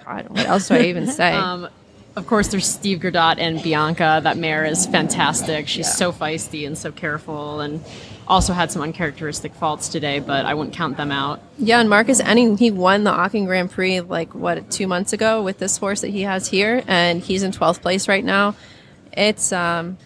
God, 0.05 0.29
what 0.29 0.45
else 0.45 0.67
do 0.67 0.75
I 0.75 0.81
even 0.83 1.07
say? 1.11 1.31
Um, 1.33 1.67
of 2.15 2.27
course, 2.27 2.49
there's 2.49 2.67
Steve 2.67 2.99
Guerdat 2.99 3.37
and 3.39 3.61
Bianca. 3.63 4.19
That 4.23 4.37
mare 4.37 4.65
is 4.65 4.85
fantastic. 4.85 5.67
She's 5.67 5.91
so 5.91 6.11
feisty 6.11 6.67
and 6.67 6.77
so 6.77 6.91
careful, 6.91 7.59
and 7.61 7.83
also 8.27 8.53
had 8.53 8.71
some 8.71 8.81
uncharacteristic 8.81 9.53
faults 9.53 9.89
today, 9.89 10.19
but 10.19 10.45
I 10.45 10.53
wouldn't 10.53 10.75
count 10.75 10.97
them 10.97 11.11
out. 11.11 11.41
yeah, 11.57 11.79
and 11.79 11.89
Marcus 11.89 12.21
Ehning, 12.21 12.57
he 12.59 12.71
won 12.71 13.03
the 13.03 13.11
Aachen 13.11 13.45
Grand 13.45 13.71
Prix 13.71 14.01
like 14.01 14.33
what 14.33 14.69
two 14.71 14.87
months 14.87 15.13
ago 15.13 15.41
with 15.41 15.59
this 15.59 15.77
horse 15.77 16.01
that 16.01 16.09
he 16.09 16.21
has 16.21 16.47
here, 16.47 16.83
and 16.87 17.21
he's 17.21 17.43
in 17.43 17.51
twelfth 17.51 17.81
place 17.81 18.07
right 18.07 18.23
now. 18.23 18.55
It's 19.11 19.51
um, 19.51 19.97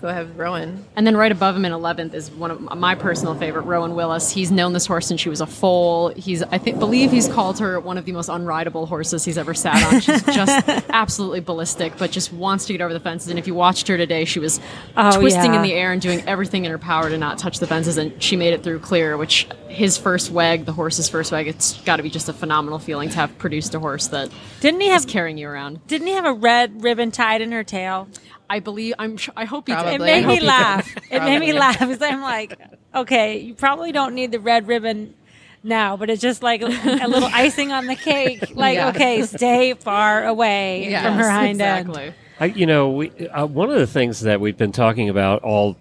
go 0.00 0.08
ahead, 0.08 0.36
Rowan. 0.36 0.84
And 0.96 1.06
then 1.06 1.16
right 1.16 1.30
above 1.32 1.56
him 1.56 1.64
in 1.64 1.72
11th 1.72 2.14
is 2.14 2.30
one 2.30 2.50
of 2.50 2.60
my 2.78 2.94
personal 2.94 3.34
favorite, 3.34 3.62
Rowan 3.62 3.94
Willis. 3.94 4.30
He's 4.30 4.50
known 4.50 4.72
this 4.72 4.86
horse 4.86 5.06
since 5.06 5.20
she 5.20 5.28
was 5.28 5.40
a 5.40 5.46
foal. 5.46 6.08
He's, 6.10 6.42
I 6.42 6.58
think, 6.58 6.78
believe 6.78 7.10
he's 7.10 7.28
called 7.28 7.58
her 7.58 7.78
one 7.80 7.98
of 7.98 8.04
the 8.04 8.12
most 8.12 8.28
unrideable 8.28 8.86
horses 8.88 9.24
he's 9.24 9.38
ever 9.38 9.54
sat 9.54 9.82
on. 9.92 10.00
She's 10.00 10.22
just 10.34 10.68
absolutely 10.90 11.40
ballistic, 11.40 11.96
but 11.98 12.10
just 12.10 12.32
wants 12.32 12.66
to 12.66 12.72
get 12.72 12.80
over 12.82 12.92
the 12.92 13.00
fences. 13.00 13.30
And 13.30 13.38
if 13.38 13.46
you 13.46 13.54
watched 13.54 13.88
her 13.88 13.96
today, 13.96 14.24
she 14.24 14.38
was 14.38 14.60
Oh, 14.96 15.18
twisting 15.20 15.52
yeah. 15.52 15.56
in 15.56 15.62
the 15.62 15.72
air 15.72 15.92
and 15.92 16.00
doing 16.02 16.20
everything 16.26 16.64
in 16.64 16.70
her 16.70 16.78
power 16.78 17.08
to 17.10 17.18
not 17.18 17.38
touch 17.38 17.58
the 17.58 17.66
fences. 17.66 17.96
And 17.98 18.22
she 18.22 18.36
made 18.36 18.52
it 18.54 18.62
through 18.62 18.80
clear, 18.80 19.16
which 19.16 19.46
his 19.68 19.96
first 19.98 20.30
weg, 20.30 20.64
the 20.64 20.72
horse's 20.72 21.08
first 21.08 21.30
weg, 21.32 21.46
it's 21.48 21.80
got 21.82 21.96
to 21.96 22.02
be 22.02 22.10
just 22.10 22.28
a 22.28 22.32
phenomenal 22.32 22.78
feeling 22.78 23.08
to 23.10 23.16
have 23.16 23.36
produced 23.38 23.74
a 23.74 23.78
horse 23.80 24.08
that 24.08 24.30
Didn't 24.60 24.80
he 24.80 24.88
is 24.88 25.02
have 25.04 25.06
carrying 25.06 25.38
you 25.38 25.48
around. 25.48 25.86
Didn't 25.86 26.06
he 26.08 26.14
have 26.14 26.24
a 26.24 26.32
red 26.32 26.82
ribbon 26.82 27.10
tied 27.10 27.40
in 27.42 27.52
her 27.52 27.62
tail? 27.64 28.08
I 28.50 28.60
believe, 28.60 28.94
I'm, 28.98 29.16
sure- 29.16 29.34
I 29.36 29.44
hope 29.44 29.66
he 29.68 29.74
Probably. 29.74 29.94
It 29.94 30.00
made 30.00 30.26
me 30.26 30.40
laugh. 30.40 30.88
It 31.10 31.22
made 31.22 31.38
me 31.40 31.52
laugh 31.52 31.78
because 31.78 32.00
I'm 32.02 32.22
like, 32.22 32.58
okay, 32.94 33.38
you 33.40 33.54
probably 33.54 33.92
don't 33.92 34.14
need 34.14 34.32
the 34.32 34.40
red 34.40 34.66
ribbon 34.66 35.14
now, 35.62 35.96
but 35.96 36.08
it's 36.08 36.22
just 36.22 36.42
like 36.42 36.62
a 36.62 36.66
little 36.66 37.28
icing 37.32 37.72
on 37.72 37.86
the 37.86 37.96
cake. 37.96 38.54
Like, 38.54 38.76
Yeah. 38.76 38.88
okay, 38.88 39.22
stay 39.22 39.74
far 39.74 40.24
away 40.24 40.88
Yes, 40.90 41.04
from 41.04 41.14
her 41.14 41.28
hind 41.30 41.50
exactly. 41.60 42.02
end. 42.04 42.14
I, 42.40 42.44
you 42.46 42.66
know, 42.66 42.90
we, 42.90 43.10
uh, 43.28 43.44
one 43.46 43.68
of 43.70 43.76
the 43.76 43.86
things 43.86 44.20
that 44.20 44.40
we've 44.40 44.56
been 44.56 44.72
talking 44.72 45.08
about 45.08 45.42
all, 45.42 45.76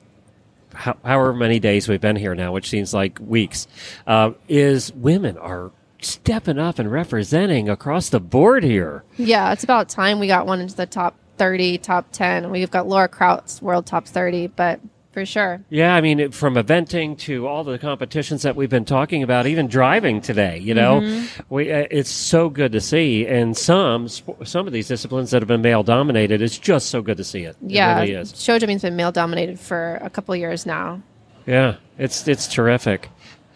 how, 0.73 0.97
however 1.05 1.33
many 1.33 1.59
days 1.59 1.87
we've 1.87 2.01
been 2.01 2.15
here 2.15 2.33
now, 2.35 2.51
which 2.51 2.67
seems 2.69 2.93
like 2.93 3.19
weeks, 3.21 3.67
uh, 4.07 4.31
is 4.49 4.91
women 4.93 5.37
are 5.37 5.71
stepping 6.01 6.57
up 6.59 6.79
and 6.79 6.91
representing 6.91 7.69
across 7.69 8.09
the 8.09 8.19
board 8.19 8.63
here. 8.63 9.03
Yeah, 9.17 9.53
it's 9.53 9.63
about 9.63 9.87
time 9.89 10.19
we 10.19 10.27
got 10.27 10.45
one 10.47 10.59
into 10.59 10.75
the 10.75 10.85
top 10.87 11.15
30, 11.37 11.77
top 11.79 12.07
10. 12.11 12.49
We've 12.49 12.71
got 12.71 12.87
Laura 12.87 13.07
Kraut's 13.07 13.61
world 13.61 13.85
top 13.85 14.07
30, 14.07 14.47
but 14.47 14.79
for 15.17 15.25
sure. 15.25 15.63
Yeah, 15.71 15.95
I 15.95 16.01
mean, 16.01 16.29
from 16.29 16.53
eventing 16.55 17.17
to 17.21 17.47
all 17.47 17.63
the 17.63 17.79
competitions 17.79 18.43
that 18.43 18.55
we've 18.55 18.69
been 18.69 18.85
talking 18.85 19.23
about, 19.23 19.47
even 19.47 19.67
driving 19.67 20.21
today, 20.21 20.59
you 20.59 20.75
know, 20.75 21.25
we, 21.49 21.71
uh, 21.71 21.87
it's 21.89 22.11
so 22.11 22.49
good 22.49 22.71
to 22.73 22.79
see. 22.79 23.25
And 23.25 23.57
some 23.57 24.07
some 24.09 24.67
of 24.67 24.73
these 24.73 24.87
disciplines 24.87 25.31
that 25.31 25.41
have 25.41 25.47
been 25.47 25.63
male 25.63 25.81
dominated, 25.81 26.43
it's 26.43 26.59
just 26.59 26.89
so 26.89 27.01
good 27.01 27.17
to 27.17 27.23
see 27.23 27.41
it. 27.45 27.55
Yeah, 27.61 27.97
it 27.97 28.01
really 28.01 28.13
is. 28.13 28.39
show 28.39 28.59
jumping's 28.59 28.83
been 28.83 28.95
male 28.95 29.11
dominated 29.11 29.59
for 29.59 29.95
a 30.03 30.09
couple 30.11 30.35
years 30.35 30.67
now. 30.67 31.01
Yeah, 31.47 31.77
it's 31.97 32.27
it's 32.27 32.47
terrific. 32.47 33.09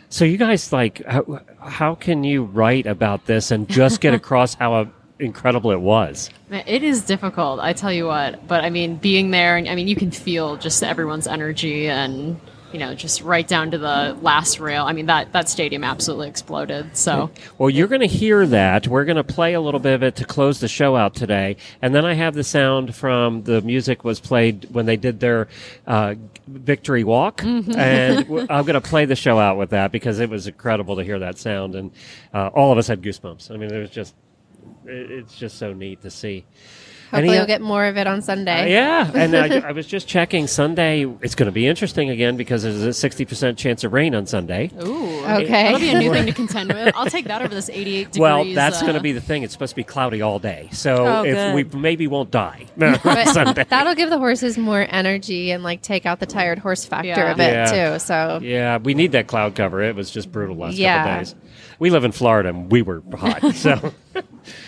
So 0.10 0.26
you 0.26 0.38
guys 0.38 0.74
like 0.74 1.06
how, 1.06 1.42
how 1.60 1.94
can 1.94 2.24
you 2.24 2.44
write 2.44 2.88
about 2.88 3.28
this 3.28 3.52
and 3.52 3.70
just 3.70 4.02
get 4.02 4.14
across 4.22 4.56
how 4.56 4.74
uh, 4.74 4.86
incredible 5.22 5.72
it 5.72 5.80
was? 5.80 6.30
It 6.50 6.84
is 6.84 7.04
difficult, 7.04 7.60
I 7.60 7.74
tell 7.74 7.94
you 7.94 8.08
what. 8.08 8.48
But 8.48 8.64
I 8.64 8.70
mean, 8.70 8.96
being 8.96 9.32
there, 9.32 9.58
and 9.58 9.70
I 9.70 9.76
mean, 9.76 9.88
you 9.88 9.96
can 9.96 10.12
feel 10.12 10.58
just 10.58 10.84
everyone's 10.84 11.28
energy 11.28 11.88
and 11.88 12.40
you 12.72 12.80
know, 12.80 12.96
just 12.96 13.22
right 13.22 13.48
down 13.48 13.72
to 13.72 13.78
the 13.78 14.18
last 14.22 14.60
rail. 14.60 14.86
I 14.86 14.94
mean, 14.94 15.08
that 15.08 15.34
that 15.34 15.50
stadium 15.50 15.84
absolutely 15.84 16.30
exploded. 16.30 16.96
So 16.96 17.30
Well, 17.58 17.70
you're 17.70 17.88
going 17.88 18.02
to 18.02 18.08
hear 18.08 18.46
that. 18.48 18.88
We're 18.88 19.06
going 19.06 19.18
to 19.18 19.24
play 19.24 19.54
a 19.54 19.62
little 19.62 19.80
bit 19.80 19.94
of 19.94 20.04
it 20.04 20.16
to 20.18 20.26
close 20.26 20.60
the 20.60 20.68
show 20.68 20.96
out 20.96 21.14
today, 21.14 21.58
and 21.82 21.94
then 21.94 22.06
I 22.06 22.14
have 22.14 22.34
the 22.34 22.44
sound 22.44 22.96
from 22.96 23.44
the 23.44 23.62
music 23.62 24.04
was 24.04 24.20
played 24.20 24.68
when 24.72 24.86
they 24.86 24.98
did 24.98 25.20
their 25.20 25.48
uh, 25.86 26.16
victory 26.48 27.04
walk, 27.04 27.44
and 27.44 28.20
I'm 28.50 28.66
going 28.66 28.74
to 28.74 28.82
play 28.82 29.06
the 29.06 29.16
show 29.16 29.38
out 29.40 29.58
with 29.58 29.72
that 29.72 29.92
because 29.92 30.20
it 30.20 30.30
was 30.30 30.48
incredible 30.48 30.96
to 30.96 31.04
hear 31.04 31.20
that 31.20 31.38
sound, 31.38 31.76
and 31.76 31.92
uh, 32.34 32.48
all 32.48 32.72
of 32.72 32.78
us 32.78 32.88
had 32.88 33.02
goosebumps. 33.02 33.52
I 33.52 33.58
mean, 33.58 33.74
it 33.74 33.80
was 33.80 33.90
just, 33.90 34.16
it's 34.86 35.36
just 35.36 35.58
so 35.58 35.74
neat 35.74 36.02
to 36.02 36.10
see. 36.12 36.46
Hopefully, 37.12 37.32
o- 37.36 37.40
you'll 37.40 37.46
get 37.48 37.60
more 37.62 37.84
of 37.88 37.98
it 37.98 38.08
on 38.08 38.20
uh, 38.20 38.22
Sunday. 38.22 38.72
yeah, 38.72 39.12
and 39.14 39.36
I, 39.36 39.60
I 39.68 39.72
was 39.74 39.86
just 39.86 40.08
checking 40.08 40.48
Sunday. 40.48 41.04
It's 41.22 41.36
going 41.36 41.48
to 41.48 41.52
be 41.52 41.68
interesting 41.68 42.10
again 42.10 42.38
because 42.38 42.64
there's 42.64 42.82
a 42.82 42.94
sixty 42.94 43.26
percent 43.26 43.58
chance 43.58 43.84
of 43.84 43.92
rain 43.92 44.16
on 44.16 44.26
Sunday. 44.28 44.72
ooh, 44.82 45.20
Okay. 45.26 45.46
that'll 45.46 45.80
be 45.82 45.90
a 45.90 46.00
new 46.00 46.10
thing 46.14 46.26
to 46.28 46.32
contend 46.44 46.72
with. 46.72 46.96
I'll 46.96 47.08
take 47.08 47.26
that 47.26 47.42
over 47.42 47.54
this 47.54 47.70
88 47.70 48.04
degrees. 48.14 48.20
Well, 48.22 48.46
that's 48.54 48.78
uh, 48.82 48.84
going 48.84 48.94
to 48.94 49.02
be 49.02 49.12
the 49.12 49.20
thing. 49.20 49.44
It's 49.44 49.52
supposed 49.52 49.72
to 49.72 49.76
be 49.76 49.84
cloudy 49.84 50.22
all 50.22 50.40
day, 50.40 50.70
so 50.72 51.06
Oh, 51.06 51.24
if 51.26 51.36
good. 51.36 51.54
we 51.74 51.80
maybe 51.80 52.08
won't 52.08 52.32
die 52.32 52.66
on 52.82 53.26
Sunday. 53.28 53.66
that'll 53.68 53.96
give 53.96 54.10
the 54.10 54.18
horses 54.18 54.58
more 54.58 54.88
energy 54.90 55.52
and 55.52 55.64
like 55.64 55.82
take 55.82 56.06
out 56.06 56.22
the 56.22 56.26
tired 56.26 56.60
horse 56.60 56.86
factor 56.86 57.08
Yeah. 57.10 57.32
a 57.34 57.36
bit 57.36 57.52
Yeah. 57.54 57.90
too. 57.96 58.00
So 58.00 58.40
Yeah, 58.42 58.78
we 58.78 58.94
need 58.94 59.12
that 59.12 59.28
cloud 59.28 59.54
cover. 59.56 59.82
It 59.82 59.96
was 59.98 60.12
just 60.12 60.32
brutal 60.32 60.56
last 60.56 60.76
Yeah. 60.78 61.04
couple 61.04 61.20
days. 61.20 61.36
We 61.78 61.90
live 61.90 62.06
in 62.06 62.14
Florida 62.14 62.50
and 62.50 62.72
we 62.72 62.84
were 62.84 63.04
hot, 63.18 63.54
so 63.56 63.94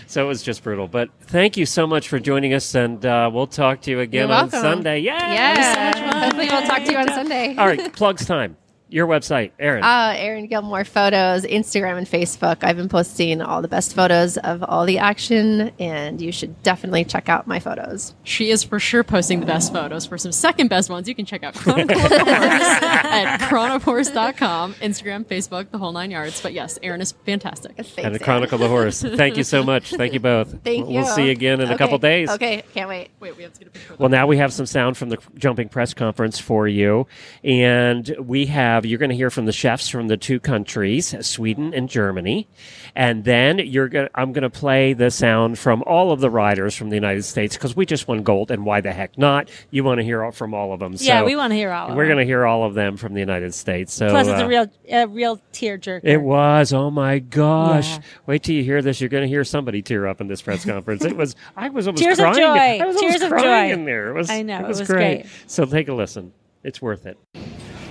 so 0.07 0.23
it 0.23 0.27
was 0.27 0.43
just 0.43 0.63
brutal. 0.63 0.87
But 0.87 1.09
thank 1.21 1.57
you 1.57 1.65
so 1.65 1.85
much 1.87 2.07
for 2.07 2.19
joining 2.19 2.53
us, 2.53 2.73
and 2.75 3.05
uh, 3.05 3.29
we'll 3.33 3.47
talk 3.47 3.81
to 3.81 3.91
you 3.91 3.99
again 3.99 4.27
You're 4.27 4.35
on 4.37 4.43
welcome. 4.49 4.61
Sunday. 4.61 4.99
Yeah, 4.99 5.33
yeah, 5.33 6.23
hopefully 6.23 6.47
we'll 6.49 6.67
talk 6.67 6.83
to 6.85 6.91
you 6.91 6.97
on 6.97 7.07
Sunday. 7.13 7.55
All 7.55 7.67
right, 7.67 7.91
plugs 7.93 8.25
time. 8.25 8.57
Your 8.93 9.07
website, 9.07 9.53
Erin. 9.57 9.83
Uh, 9.83 10.13
Erin 10.15 10.45
Gilmore 10.45 10.85
photos, 10.85 11.45
Instagram 11.45 11.97
and 11.97 12.05
Facebook. 12.05 12.63
I've 12.63 12.77
been 12.77 12.89
posting 12.89 13.41
all 13.41 13.63
the 13.63 13.67
best 13.67 13.95
photos 13.95 14.37
of 14.37 14.61
all 14.61 14.85
the 14.85 14.99
action, 14.99 15.71
and 15.79 16.21
you 16.21 16.31
should 16.31 16.61
definitely 16.61 17.03
check 17.03 17.27
out 17.27 17.47
my 17.47 17.59
photos. 17.59 18.13
She 18.23 18.51
is 18.51 18.63
for 18.63 18.79
sure 18.79 19.03
posting 19.03 19.39
the 19.39 19.47
best 19.47 19.73
photos. 19.73 20.05
For 20.05 20.19
some 20.19 20.31
second 20.31 20.67
best 20.67 20.91
ones, 20.91 21.07
you 21.09 21.15
can 21.15 21.25
check 21.25 21.41
out 21.43 21.55
Chronicle 21.55 21.99
of 21.99 22.09
the 22.09 22.19
Horse 22.19 22.83
at 22.83 23.39
chronofhorse.com, 23.49 24.75
Instagram, 24.75 25.25
Facebook, 25.25 25.71
the 25.71 25.79
whole 25.79 25.91
nine 25.91 26.11
yards. 26.11 26.39
But 26.39 26.53
yes, 26.53 26.77
Erin 26.83 27.01
is 27.01 27.13
fantastic. 27.25 27.75
Thanks, 27.77 27.97
and 27.97 28.13
the 28.13 28.19
Chronicle 28.19 28.57
of 28.57 28.61
the 28.61 28.67
Horse. 28.67 29.01
Thank 29.01 29.37
you 29.37 29.43
so 29.43 29.63
much. 29.73 29.89
Thank 29.89 30.13
you 30.13 30.19
both. 30.19 30.63
Thank 30.63 30.87
you. 30.87 30.93
We'll 30.99 31.05
see 31.07 31.25
you 31.25 31.31
again 31.31 31.61
in 31.61 31.71
a 31.71 31.77
couple 31.79 31.97
days. 31.97 32.29
Okay, 32.29 32.63
can't 32.75 32.89
wait. 32.89 33.09
Wait, 33.19 33.35
we 33.35 33.41
have 33.41 33.53
to 33.53 33.59
get 33.59 33.69
a 33.69 33.71
picture 33.71 33.95
Well, 33.97 34.09
now 34.09 34.27
we 34.27 34.37
have 34.37 34.53
some 34.53 34.67
sound 34.67 34.97
from 34.97 35.09
the 35.09 35.17
jumping 35.35 35.69
press 35.69 35.95
conference 35.95 36.37
for 36.37 36.67
you. 36.67 37.07
And 37.43 38.15
we 38.19 38.45
have, 38.45 38.82
you're 38.89 38.99
going 38.99 39.09
to 39.09 39.15
hear 39.15 39.29
from 39.29 39.45
the 39.45 39.51
chefs 39.51 39.89
from 39.89 40.07
the 40.07 40.17
two 40.17 40.39
countries, 40.39 41.15
Sweden 41.25 41.73
and 41.73 41.89
Germany. 41.89 42.47
And 42.95 43.23
then 43.23 43.59
you're 43.59 43.87
going 43.89 44.07
to, 44.07 44.11
I'm 44.13 44.33
going 44.33 44.43
to 44.43 44.49
play 44.49 44.93
the 44.93 45.09
sound 45.11 45.57
from 45.57 45.83
all 45.87 46.11
of 46.11 46.19
the 46.19 46.29
riders 46.29 46.75
from 46.75 46.89
the 46.89 46.95
United 46.95 47.23
States 47.23 47.55
because 47.55 47.75
we 47.75 47.85
just 47.85 48.07
won 48.07 48.23
gold. 48.23 48.51
And 48.51 48.65
why 48.65 48.81
the 48.81 48.91
heck 48.91 49.17
not? 49.17 49.49
You 49.71 49.83
want 49.83 49.99
to 49.99 50.03
hear 50.03 50.31
from 50.31 50.53
all 50.53 50.73
of 50.73 50.79
them. 50.79 50.93
Yeah, 50.99 51.19
So 51.21 51.25
we 51.25 51.35
want 51.35 51.51
to 51.51 51.55
hear 51.55 51.71
all. 51.71 51.85
of 51.85 51.89
them. 51.89 51.97
We're 51.97 52.05
going 52.07 52.19
to 52.19 52.25
hear 52.25 52.45
all 52.45 52.63
of 52.65 52.73
them 52.75 52.97
from 52.97 53.13
the 53.13 53.19
United 53.19 53.53
States. 53.53 53.93
So, 53.93 54.09
Plus, 54.09 54.27
it's 54.27 54.41
uh, 54.41 54.45
a 54.45 54.47
real, 54.47 54.67
a 54.89 55.07
real 55.07 55.41
tear 55.51 55.77
jerker. 55.77 56.01
it 56.03 56.21
was. 56.21 56.71
Oh 56.73 56.91
my 56.91 57.19
gosh! 57.19 57.89
Yeah. 57.89 57.99
Wait 58.27 58.43
till 58.43 58.55
you 58.55 58.63
hear 58.63 58.81
this. 58.81 59.01
You're 59.01 59.09
going 59.09 59.23
to 59.23 59.27
hear 59.27 59.43
somebody 59.43 59.81
tear 59.81 60.07
up 60.07 60.21
in 60.21 60.27
this 60.27 60.41
press 60.41 60.63
conference. 60.65 61.03
It 61.03 61.17
was. 61.17 61.35
I 61.57 61.69
was 61.69 61.87
almost 61.87 62.03
Tears 62.03 62.19
of 62.19 62.23
crying. 62.23 62.37
joy. 62.37 62.83
I 62.83 62.85
was 62.85 62.95
Tears 62.97 63.13
almost 63.15 63.23
of 63.23 63.29
crying 63.29 63.69
joy. 63.69 63.73
in 63.73 63.85
there. 63.85 64.09
It 64.09 64.13
was. 64.13 64.29
I 64.29 64.41
know, 64.43 64.59
It 64.59 64.61
it 64.63 64.67
was, 64.67 64.79
was 64.79 64.87
great. 64.89 65.21
great. 65.23 65.25
So 65.47 65.65
take 65.65 65.87
a 65.87 65.93
listen. 65.93 66.31
It's 66.63 66.81
worth 66.81 67.05
it. 67.05 67.17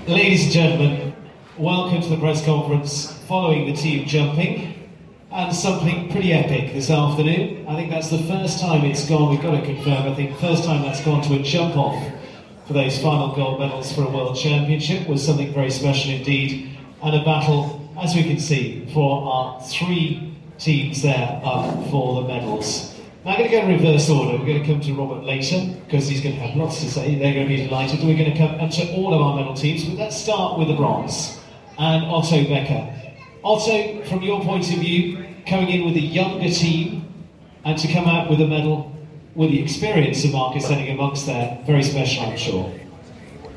Ladies 0.09 0.43
and 0.43 0.53
gentlemen, 0.53 1.15
welcome 1.57 2.03
to 2.03 2.09
the 2.09 2.17
press 2.17 2.45
conference 2.45 3.13
following 3.29 3.67
the 3.67 3.73
team 3.73 4.05
jumping. 4.05 4.91
And 5.31 5.55
something 5.55 6.11
pretty 6.11 6.33
epic 6.33 6.73
this 6.73 6.91
afternoon. 6.91 7.69
I 7.69 7.77
think 7.77 7.93
that's 7.93 8.11
the 8.11 8.19
first 8.25 8.59
time 8.59 8.85
it's 8.85 9.09
gone, 9.09 9.31
we've 9.31 9.41
got 9.41 9.53
to 9.53 9.65
confirm, 9.65 10.11
I 10.11 10.15
think 10.17 10.37
first 10.41 10.65
time 10.65 10.83
that's 10.83 11.05
gone 11.05 11.23
to 11.23 11.35
a 11.35 11.43
jump 11.45 11.77
off 11.77 12.05
for 12.67 12.73
those 12.73 13.01
final 13.01 13.33
gold 13.37 13.61
medals 13.61 13.93
for 13.93 14.03
a 14.03 14.11
world 14.11 14.37
championship 14.37 15.07
was 15.07 15.25
something 15.25 15.55
very 15.55 15.71
special 15.71 16.11
indeed. 16.11 16.77
And 17.01 17.15
a 17.15 17.25
battle, 17.25 17.89
as 18.03 18.17
we 18.17 18.25
can 18.25 18.41
see, 18.41 18.91
for 18.93 19.23
our 19.33 19.63
three 19.63 20.37
teams 20.59 21.01
there 21.03 21.41
up 21.45 21.89
for 21.91 22.23
the 22.23 22.27
medals. 22.27 22.92
Now 23.25 23.33
I'm 23.33 23.39
going 23.39 23.51
to 23.51 23.57
go 23.57 23.63
in 23.63 23.83
reverse 23.85 24.11
order. 24.11 24.37
We're 24.37 24.47
going 24.47 24.63
to 24.63 24.67
come 24.67 24.81
to 24.81 24.95
Robert 24.95 25.23
later 25.23 25.73
because 25.85 26.09
he's 26.09 26.21
going 26.21 26.35
to 26.35 26.41
have 26.41 26.57
lots 26.57 26.81
to 26.81 26.91
say. 26.91 27.15
They're 27.15 27.33
going 27.33 27.49
to 27.49 27.57
be 27.57 27.65
delighted. 27.65 28.01
We're 28.01 28.17
going 28.17 28.33
to 28.33 28.37
come 28.37 28.59
and 28.59 28.73
to 28.73 28.95
all 28.95 29.15
of 29.15 29.23
our 29.23 29.37
medal 29.37 29.55
teams, 29.55 29.85
but 29.85 29.97
let's 29.97 30.17
start 30.17 30.59
with 30.59 30.67
the 30.67 30.75
bronze 30.75 31.39
and 31.79 32.05
Otto 32.05 32.45
Becker. 32.49 33.15
Otto, 33.45 34.03
from 34.07 34.23
your 34.23 34.43
point 34.43 34.73
of 34.73 34.81
view, 34.81 35.25
coming 35.47 35.69
in 35.69 35.85
with 35.85 35.95
a 35.95 36.01
younger 36.01 36.51
team 36.51 37.15
and 37.65 37.79
to 37.79 37.87
come 37.93 38.07
out 38.07 38.29
with 38.29 38.41
a 38.41 38.47
medal 38.47 38.93
with 39.37 39.51
the 39.51 39.63
experience 39.63 40.25
of 40.25 40.33
Marcus 40.33 40.67
Ehning 40.67 40.93
amongst 40.93 41.27
there, 41.27 41.63
very 41.65 41.85
special, 41.85 42.25
I'm 42.25 42.37
sure. 42.37 42.75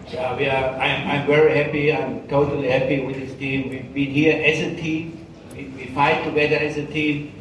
Yeah, 0.10 0.38
we 0.38 0.48
are, 0.48 0.80
I'm, 0.80 1.08
I'm 1.10 1.28
very 1.28 1.58
happy. 1.58 1.92
I'm 1.92 2.28
totally 2.28 2.70
happy 2.70 3.04
with 3.04 3.16
this 3.16 3.36
team. 3.40 3.70
We've 3.70 3.94
been 3.94 4.12
here 4.12 4.44
as 4.46 4.60
a 4.60 4.76
team. 4.76 5.26
We, 5.54 5.66
we 5.76 5.86
fight 5.88 6.24
together 6.24 6.58
as 6.58 6.78
a 6.78 6.86
team. 6.86 7.35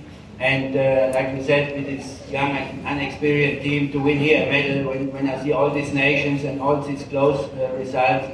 And 0.44 0.76
uh, 0.76 1.16
like 1.16 1.34
you 1.34 1.42
said, 1.42 1.74
with 1.74 1.86
this 1.86 2.20
young 2.30 2.50
and 2.50 2.86
unexperienced 2.86 3.62
team 3.64 3.90
to 3.92 3.98
win 3.98 4.18
here 4.18 4.46
a 4.46 4.50
medal, 4.50 4.90
when, 4.90 5.10
when 5.10 5.26
I 5.26 5.42
see 5.42 5.52
all 5.52 5.70
these 5.70 5.94
nations 5.94 6.44
and 6.44 6.60
all 6.60 6.82
these 6.82 7.02
close 7.04 7.40
uh, 7.54 7.74
results, 7.78 8.26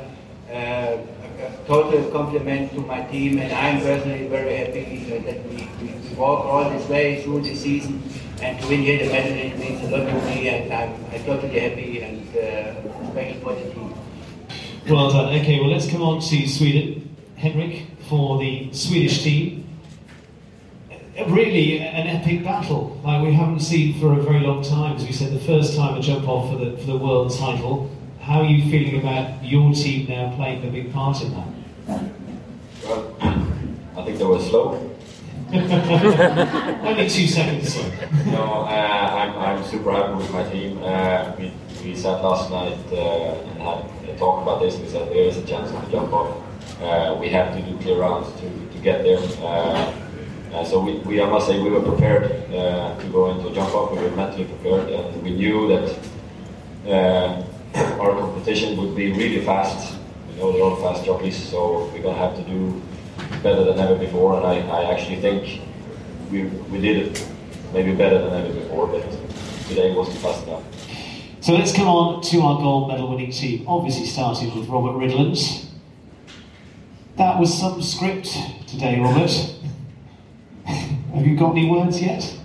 uh, 0.53 0.97
total 1.69 2.11
compliment 2.11 2.73
to 2.73 2.81
my 2.81 3.03
team. 3.03 3.39
And 3.39 3.53
I'm 3.53 3.81
personally 3.81 4.27
very 4.27 4.57
happy 4.57 5.07
uh, 5.07 5.23
that 5.23 5.39
we, 5.47 5.69
we, 5.81 5.93
we 6.09 6.15
walk 6.17 6.47
all 6.47 6.69
this 6.69 6.89
way 6.89 7.23
through 7.23 7.43
the 7.43 7.55
season. 7.55 8.03
And 8.43 8.61
to 8.61 8.67
win 8.67 8.81
here 8.81 8.99
the 8.99 9.13
medal, 9.13 9.39
it 9.39 9.57
means 9.57 9.81
a 9.87 9.97
lot 9.97 10.05
to 10.11 10.27
me. 10.27 10.49
And 10.49 10.73
I'm, 10.73 10.93
I'm 11.15 11.25
totally 11.25 11.61
happy 11.61 12.03
and 12.03 12.27
uh, 12.37 13.13
special 13.13 13.41
for 13.41 13.55
the 13.55 13.71
team. 13.71 13.95
Well 14.89 15.13
done. 15.13 15.33
Okay, 15.41 15.61
well, 15.61 15.71
let's 15.71 15.89
come 15.89 16.03
on 16.03 16.21
to 16.21 16.49
Sweden. 16.49 17.17
Henrik, 17.37 17.87
for 18.09 18.41
the 18.41 18.73
Swedish 18.73 19.23
team. 19.23 19.60
Uh, 21.21 21.27
Really 21.31 21.79
an 21.81 22.07
epic 22.07 22.45
battle, 22.45 22.99
like 23.05 23.23
we 23.23 23.33
haven't 23.33 23.61
seen 23.61 23.99
for 24.01 24.13
a 24.19 24.23
very 24.23 24.41
long 24.41 24.63
time. 24.63 24.97
As 24.97 25.05
we 25.05 25.13
said, 25.13 25.33
the 25.33 25.41
first 25.41 25.77
time 25.77 25.97
a 25.97 26.01
jump 26.01 26.29
off 26.29 26.51
for 26.51 26.65
the, 26.65 26.77
for 26.77 26.87
the 26.87 26.97
world 26.97 27.37
title. 27.37 27.91
How 28.21 28.41
are 28.41 28.47
you 28.47 28.71
feeling 28.71 29.01
about 29.01 29.45
your 29.45 29.73
team 29.73 30.09
now 30.09 30.35
playing 30.37 30.67
a 30.67 30.71
big 30.71 30.93
part 30.93 31.23
in 31.23 31.33
that? 31.33 32.03
Well, 32.85 33.17
I 33.97 34.05
think 34.05 34.19
they 34.19 34.25
were 34.25 34.41
slow. 34.41 34.91
Only 35.53 37.09
two 37.09 37.27
seconds. 37.27 37.77
No, 38.27 38.65
uh, 38.69 38.69
I'm, 38.69 39.37
I'm 39.39 39.65
super 39.65 39.91
happy 39.93 40.15
with 40.15 40.31
my 40.33 40.49
team. 40.49 40.79
Uh, 40.83 41.35
we, 41.39 41.53
we 41.83 41.97
sat 41.97 42.23
last 42.23 42.51
night 42.51 42.79
uh, 42.93 43.35
and 43.35 43.63
had 43.63 44.11
a 44.11 44.19
talk 44.19 44.43
about 44.43 44.61
this. 44.61 44.79
We 44.79 44.89
said 44.89 45.09
there 45.09 45.25
is 45.25 45.39
a 45.39 45.47
chance 45.47 45.71
of 45.71 45.89
a 45.89 45.91
jump 45.91 46.13
off. 46.13 46.37
Uh, 46.81 47.17
we 47.21 47.29
have 47.31 47.57
to 47.57 47.63
do 47.63 47.77
clear 47.79 47.99
rounds 47.99 48.33
to, 48.41 48.49
to 48.49 48.79
get 48.83 49.03
there. 49.03 49.19
Uh, 50.53 50.65
so 50.65 50.81
we, 50.83 50.99
we, 51.01 51.23
I 51.23 51.27
must 51.31 51.47
say, 51.47 51.61
we 51.61 51.71
were 51.71 51.81
prepared 51.83 52.25
uh, 52.53 52.99
to 52.99 53.07
go 53.09 53.31
into 53.31 53.49
a 53.49 53.55
jump 53.55 53.73
off. 53.73 53.93
We 53.93 54.03
were 54.03 54.11
mentally 54.17 54.47
prepared, 54.47 54.91
and 54.91 55.23
we 55.23 55.31
knew 55.31 55.69
that 55.69 55.99
uh, 56.87 57.45
our 58.01 58.19
competition 58.19 58.77
would 58.79 58.97
be 58.97 59.13
really 59.13 59.45
fast. 59.45 59.97
We 60.29 60.41
know 60.41 60.53
they're 60.53 60.63
all 60.63 60.77
fast 60.77 61.05
jockeys, 61.05 61.37
so 61.37 61.89
we're 61.93 62.03
gonna 62.03 62.19
have 62.19 62.35
to 62.37 62.43
do 62.43 62.83
better 63.45 63.63
than 63.65 63.79
ever 63.79 63.95
before. 63.95 64.39
And 64.39 64.47
I, 64.47 64.57
I 64.69 64.93
actually 64.93 65.21
think 65.21 65.61
we, 66.33 66.45
we 66.45 66.81
did 66.81 67.07
it 67.07 67.29
maybe 67.73 67.95
better 67.95 68.19
than 68.19 68.45
ever 68.45 68.53
before, 68.53 68.89
but 68.89 69.03
today 69.69 69.95
wasn't 69.95 70.19
fast 70.19 70.47
enough. 70.49 70.65
So 71.41 71.55
let's 71.55 71.73
come 71.73 71.87
on 71.87 72.23
to 72.23 72.41
our 72.43 72.59
gold 72.59 72.89
medal 72.89 73.09
winning 73.09 73.31
team. 73.31 73.67
Obviously, 73.69 74.07
starting 74.07 74.55
with 74.59 74.69
Robert 74.69 74.99
Ridlands. 74.99 75.67
That 77.17 77.39
was 77.39 77.57
some 77.57 77.81
script 77.83 78.37
today, 78.67 78.99
Robert. 78.99 79.31
Have 81.15 81.27
you 81.27 81.37
got 81.37 81.53
any 81.53 81.69
words 81.69 82.01
yet? 82.01 82.39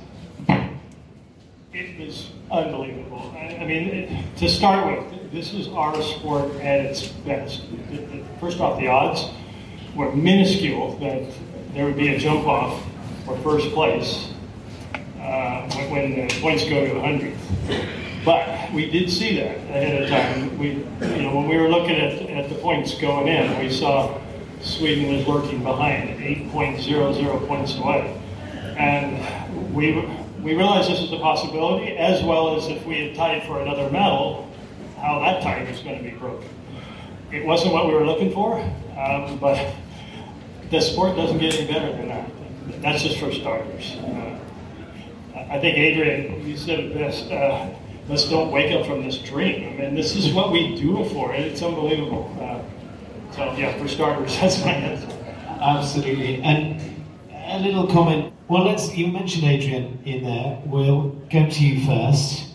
It 1.71 1.99
was 1.99 2.31
unbelievable. 2.49 3.31
I, 3.35 3.57
I 3.61 3.65
mean, 3.65 3.87
it, 3.89 4.37
to 4.37 4.49
start 4.49 4.87
with, 4.87 5.31
this 5.31 5.53
is 5.53 5.67
our 5.67 6.01
sport 6.01 6.51
at 6.55 6.79
its 6.81 7.07
best. 7.07 7.61
First 8.39 8.59
off, 8.59 8.79
the 8.79 8.87
odds 8.87 9.29
were 9.95 10.11
minuscule 10.15 10.97
that 10.97 11.31
there 11.73 11.85
would 11.85 11.95
be 11.95 12.15
a 12.15 12.17
jump 12.17 12.47
off 12.47 12.83
for 13.25 13.37
first 13.39 13.69
place 13.69 14.33
uh, 15.19 15.69
when, 15.69 15.91
when 15.91 16.27
the 16.27 16.39
points 16.41 16.63
go 16.63 16.87
to 16.87 16.93
100. 16.99 17.35
But 18.25 18.73
we 18.73 18.89
did 18.89 19.11
see 19.11 19.39
that 19.41 19.57
ahead 19.57 20.01
of 20.01 20.09
time. 20.09 20.57
We, 20.57 20.69
you 20.69 21.21
know, 21.21 21.35
when 21.35 21.47
we 21.47 21.57
were 21.57 21.69
looking 21.69 21.97
at, 21.97 22.19
at 22.31 22.49
the 22.49 22.55
points 22.55 22.95
going 22.95 23.27
in, 23.27 23.59
we 23.59 23.69
saw 23.69 24.19
Sweden 24.61 25.15
was 25.15 25.27
lurking 25.27 25.61
behind, 25.61 26.19
8.00 26.19 27.47
points 27.47 27.77
away. 27.77 28.21
And 28.77 29.73
we, 29.73 29.93
we 30.41 30.53
realized 30.55 30.89
this 30.89 31.01
was 31.01 31.11
a 31.13 31.17
possibility, 31.17 31.97
as 31.97 32.23
well 32.23 32.57
as 32.57 32.67
if 32.67 32.85
we 32.85 33.07
had 33.07 33.15
tied 33.15 33.43
for 33.43 33.61
another 33.61 33.89
medal, 33.89 34.51
how 35.01 35.19
that 35.19 35.41
tie 35.41 35.63
was 35.69 35.79
going 35.81 35.97
to 35.97 36.03
be 36.03 36.15
broken. 36.17 36.47
it 37.31 37.45
wasn't 37.45 37.73
what 37.73 37.87
we 37.87 37.93
were 37.93 38.05
looking 38.05 38.33
for, 38.33 38.59
um, 38.97 39.37
but 39.39 39.75
the 40.71 40.81
sport 40.81 41.15
doesn't 41.15 41.37
get 41.37 41.55
any 41.55 41.71
better 41.71 41.91
than 41.91 42.07
that. 42.09 42.29
That's 42.81 43.03
just 43.03 43.19
for 43.19 43.31
starters. 43.31 43.95
Uh, 43.97 44.37
I 45.35 45.59
think 45.59 45.77
Adrienne, 45.77 46.47
you 46.47 46.57
said 46.57 46.79
it 46.79 46.93
best. 46.93 47.31
Uh, 47.31 47.69
let's 48.09 48.27
don't 48.29 48.51
wake 48.51 48.71
up 48.73 48.85
from 48.85 49.03
this 49.03 49.17
dream. 49.17 49.73
I 49.73 49.81
mean, 49.81 49.95
this 49.95 50.15
is 50.15 50.33
what 50.33 50.51
we 50.51 50.75
do 50.75 51.01
it 51.01 51.11
for, 51.11 51.33
it's 51.33 51.61
unbelievable. 51.61 52.35
Uh, 52.39 53.33
so 53.35 53.53
yeah, 53.57 53.77
for 53.77 53.87
starters, 53.87 54.35
that's 54.39 54.59
my 54.63 54.71
answer. 54.71 55.07
Absolutely. 55.61 56.41
And 56.41 56.94
a 57.45 57.59
little 57.59 57.87
comment. 57.87 58.33
Well, 58.47 58.65
let's. 58.65 58.95
You 58.95 59.07
mentioned 59.07 59.45
Adrienne 59.45 59.99
in 60.05 60.23
there. 60.23 60.61
We'll 60.65 61.09
go 61.31 61.49
to 61.49 61.65
you 61.65 61.85
first. 61.85 62.49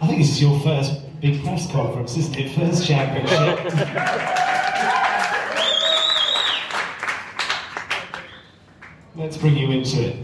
I 0.00 0.06
think 0.06 0.18
this 0.18 0.30
is 0.30 0.42
your 0.42 0.58
first 0.60 1.00
big 1.20 1.42
press 1.42 1.70
conference, 1.70 2.16
isn't 2.16 2.36
it? 2.36 2.50
First 2.52 2.86
championship. 2.86 3.64
let's 9.16 9.36
bring 9.36 9.56
you 9.56 9.70
into 9.70 10.08
it. 10.08 10.16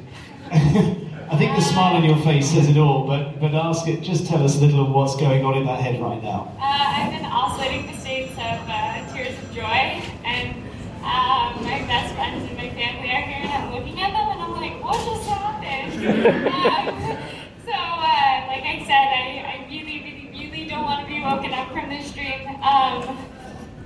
I 1.30 1.36
think 1.36 1.54
the 1.54 1.62
smile 1.62 1.94
on 1.94 2.04
your 2.04 2.18
face 2.18 2.50
says 2.50 2.68
it 2.68 2.76
all, 2.76 3.06
but, 3.06 3.40
but 3.40 3.54
ask 3.54 3.86
it, 3.86 4.00
just 4.00 4.26
tell 4.26 4.42
us 4.42 4.56
a 4.56 4.60
little 4.60 4.84
of 4.84 4.90
what's 4.90 5.14
going 5.16 5.44
on 5.44 5.56
in 5.56 5.64
that 5.64 5.80
head 5.80 6.00
right 6.00 6.20
now. 6.20 6.52
Uh, 6.58 6.64
I've 6.64 7.12
been 7.12 7.24
oscillating 7.24 7.86
the 7.86 7.96
states 7.98 8.32
of 8.32 8.68
uh, 8.68 9.14
tears 9.14 9.38
of 9.38 9.54
joy, 9.54 10.02
and 10.24 10.56
uh, 11.02 11.56
my 11.62 11.80
best 11.88 12.14
friends 12.14 12.44
and 12.44 12.56
my 12.56 12.68
family 12.70 13.10
are 13.10 13.24
here, 13.24 13.40
and 13.40 13.52
I'm 13.52 13.72
looking 13.72 14.00
at 14.00 14.12
them, 14.12 14.28
and 14.28 14.40
I'm 14.42 14.52
like, 14.52 14.82
what 14.84 14.96
just 15.00 15.28
happened? 15.28 15.96
um, 16.52 17.16
so, 17.64 17.72
uh, 17.72 18.36
like 18.48 18.64
I 18.68 18.84
said, 18.84 19.08
I, 19.08 19.24
I 19.48 19.66
really, 19.68 20.00
really, 20.04 20.28
really 20.32 20.68
don't 20.68 20.84
want 20.84 21.00
to 21.00 21.06
be 21.06 21.20
woken 21.20 21.52
up 21.52 21.72
from 21.72 21.88
this 21.88 22.12
dream. 22.12 22.46
Um, 22.60 23.16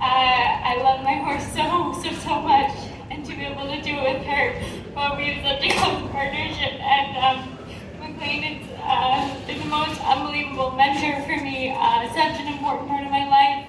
uh, 0.01 0.69
I 0.69 0.75
love 0.83 1.03
my 1.03 1.15
horse 1.23 1.47
so, 1.55 1.95
so, 2.03 2.11
so 2.19 2.41
much, 2.41 2.75
and 3.09 3.25
to 3.25 3.31
be 3.31 3.45
able 3.45 3.63
to 3.63 3.81
do 3.81 3.95
it 3.95 4.03
with 4.03 4.23
her, 4.27 4.53
well, 4.93 5.15
we 5.15 5.31
have 5.31 5.43
such 5.43 5.63
a 5.63 5.71
close 5.71 6.11
partnership, 6.11 6.75
and 6.83 7.15
um, 7.15 7.57
McLain 8.03 8.59
is, 8.59 8.69
uh, 8.83 9.35
the 9.47 9.55
most 9.65 10.01
unbelievable 10.01 10.71
mentor 10.71 11.21
for 11.23 11.41
me, 11.43 11.71
uh, 11.71 12.07
such 12.09 12.39
an 12.43 12.53
important 12.53 12.89
part 12.89 13.05
of 13.05 13.11
my 13.11 13.27
life. 13.27 13.67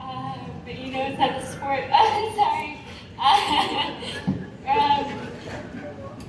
Uh, 0.00 0.38
but 0.64 0.74
he 0.74 0.90
knows 0.90 1.16
how 1.18 1.28
the 1.28 1.44
sport. 1.44 1.84
sorry. 2.36 2.76
um, 4.68 5.04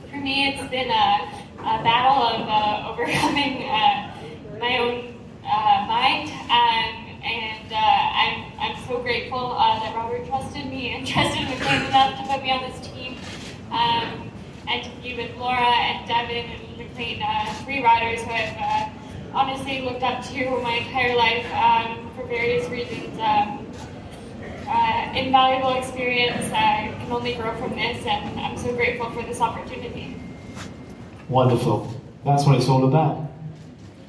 for 0.10 0.18
me, 0.18 0.48
it's 0.48 0.70
been 0.70 0.90
a, 0.90 1.28
a 1.60 1.84
battle 1.84 2.24
of 2.24 2.48
uh, 2.48 2.90
overcoming 2.92 3.64
uh, 3.68 4.14
my 4.60 4.78
own 4.78 5.14
uh, 5.44 5.86
mind, 5.88 6.30
um, 6.50 7.22
and 7.24 7.74
uh, 7.74 7.76
I'm 7.76 8.52
I'm 8.60 8.88
so 8.88 9.02
grateful 9.02 9.52
uh, 9.52 9.80
that 9.80 9.96
Robert 9.96 10.26
trusted 10.28 10.66
me 10.68 10.96
and 10.96 11.06
trusted 11.06 11.46
McLain 11.48 11.88
enough 11.90 12.18
to 12.20 12.34
put 12.34 12.42
me 12.42 12.52
on 12.52 12.70
this 12.70 12.80
team. 12.88 13.18
Um, 13.72 14.32
and 14.70 14.84
to 14.84 14.90
be 15.02 15.16
with 15.16 15.36
Laura 15.38 15.60
and 15.60 16.08
Devin 16.08 16.46
and 16.46 16.62
McLain, 16.78 17.22
uh, 17.24 17.54
three 17.64 17.84
riders 17.84 18.22
who 18.22 18.32
I've 18.32 18.92
honestly 19.34 19.82
looked 19.82 20.04
up 20.04 20.24
to 20.26 20.62
my 20.62 20.78
entire 20.78 21.16
life 21.16 21.46
um, 21.54 22.12
for 22.16 22.26
various 22.28 22.70
reasons. 22.70 23.20
Um, 23.20 23.68
uh, 24.68 25.14
invaluable 25.16 25.76
experience. 25.76 26.52
I 26.52 26.94
can 27.00 27.12
only 27.12 27.36
grow 27.36 27.56
from 27.56 27.72
this, 27.72 28.06
and 28.06 28.40
I'm 28.40 28.58
so 28.58 28.74
grateful 28.74 29.10
for 29.12 29.24
this 29.38 29.44
opportunity. 29.44 30.15
Wonderful. 31.29 31.94
That's 32.25 32.44
what 32.46 32.56
it's 32.56 32.67
all 32.67 32.88
about. 32.88 33.29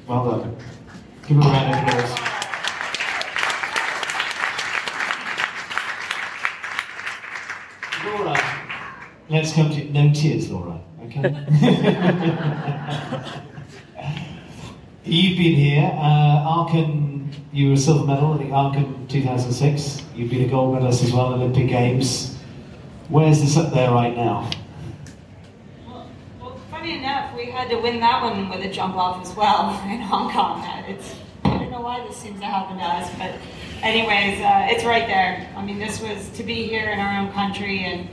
Well 0.07 0.31
done. 0.31 0.57
Give 1.27 1.37
a 1.37 1.41
round 1.41 1.71
of 1.71 1.77
applause. 1.87 2.19
Laura, 8.05 8.35
let's 9.29 9.53
come 9.53 9.69
to 9.69 9.85
no 9.91 10.11
tears, 10.13 10.49
Laura. 10.49 10.79
Okay. 11.03 11.21
You've 15.05 15.37
been 15.37 15.55
here. 15.55 15.91
Uh, 15.93 16.29
you 17.51 17.67
were 17.67 17.73
a 17.73 17.77
silver 17.77 18.05
medal 18.05 18.35
at 18.35 18.39
the 18.39 18.53
Aachen 18.53 19.07
2006. 19.07 20.03
You've 20.15 20.29
been 20.29 20.43
a 20.43 20.47
gold 20.47 20.73
medalist 20.73 21.03
as 21.03 21.11
well 21.11 21.33
Olympic 21.33 21.67
Games. 21.67 22.37
Where's 23.09 23.41
this 23.41 23.57
up 23.57 23.73
there 23.73 23.91
right 23.91 24.15
now? 24.15 24.49
Had 27.59 27.71
to 27.71 27.75
win 27.75 27.99
that 27.99 28.23
one 28.23 28.47
with 28.47 28.61
a 28.61 28.69
jump 28.71 28.95
off 28.95 29.21
as 29.21 29.35
well 29.35 29.71
in 29.91 29.99
Hong 29.99 30.31
Kong. 30.31 30.63
It's 30.87 31.13
I 31.43 31.57
don't 31.57 31.71
know 31.71 31.81
why 31.81 32.07
this 32.07 32.15
seems 32.15 32.39
to 32.39 32.45
happen 32.45 32.77
to 32.77 32.83
us, 32.83 33.11
but 33.17 33.35
anyways, 33.83 34.39
uh, 34.39 34.67
it's 34.69 34.85
right 34.85 35.05
there. 35.07 35.45
I 35.57 35.65
mean, 35.65 35.77
this 35.77 35.99
was 35.99 36.29
to 36.37 36.43
be 36.43 36.69
here 36.69 36.89
in 36.89 36.99
our 36.99 37.19
own 37.19 37.33
country 37.33 37.79
and 37.79 38.07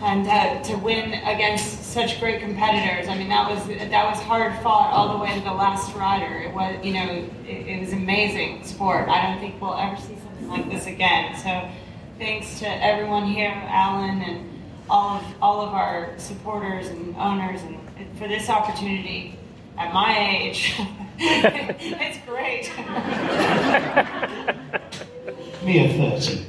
and 0.00 0.28
uh, 0.28 0.62
to 0.62 0.76
win 0.76 1.12
against 1.12 1.92
such 1.92 2.20
great 2.20 2.40
competitors. 2.40 3.08
I 3.08 3.18
mean, 3.18 3.28
that 3.30 3.50
was 3.50 3.66
that 3.66 4.10
was 4.14 4.22
hard 4.22 4.54
fought 4.62 4.92
all 4.92 5.18
the 5.18 5.24
way 5.24 5.34
to 5.36 5.40
the 5.40 5.54
last 5.54 5.92
rider. 5.96 6.32
It 6.42 6.54
was, 6.54 6.76
you 6.84 6.92
know, 6.92 7.28
it, 7.48 7.66
it 7.66 7.80
was 7.80 7.92
amazing 7.92 8.62
sport. 8.62 9.08
I 9.08 9.28
don't 9.28 9.40
think 9.40 9.60
we'll 9.60 9.74
ever 9.74 9.96
see 9.96 10.16
something 10.22 10.48
like 10.50 10.70
this 10.70 10.86
again. 10.86 11.34
So, 11.34 11.68
thanks 12.16 12.60
to 12.60 12.68
everyone 12.68 13.26
here, 13.26 13.50
Alan, 13.50 14.22
and 14.22 14.48
all 14.88 15.16
of 15.16 15.24
all 15.42 15.62
of 15.62 15.74
our 15.74 16.16
supporters 16.16 16.86
and 16.86 17.16
owners, 17.16 17.60
and 17.62 17.76
for 18.18 18.28
this 18.28 18.50
opportunity. 18.50 19.38
At 19.78 19.94
my 19.94 20.28
age, 20.28 20.74
it's 21.18 22.18
great. 22.26 22.70
Me 25.64 25.86
at 25.86 26.20
30. 26.20 26.44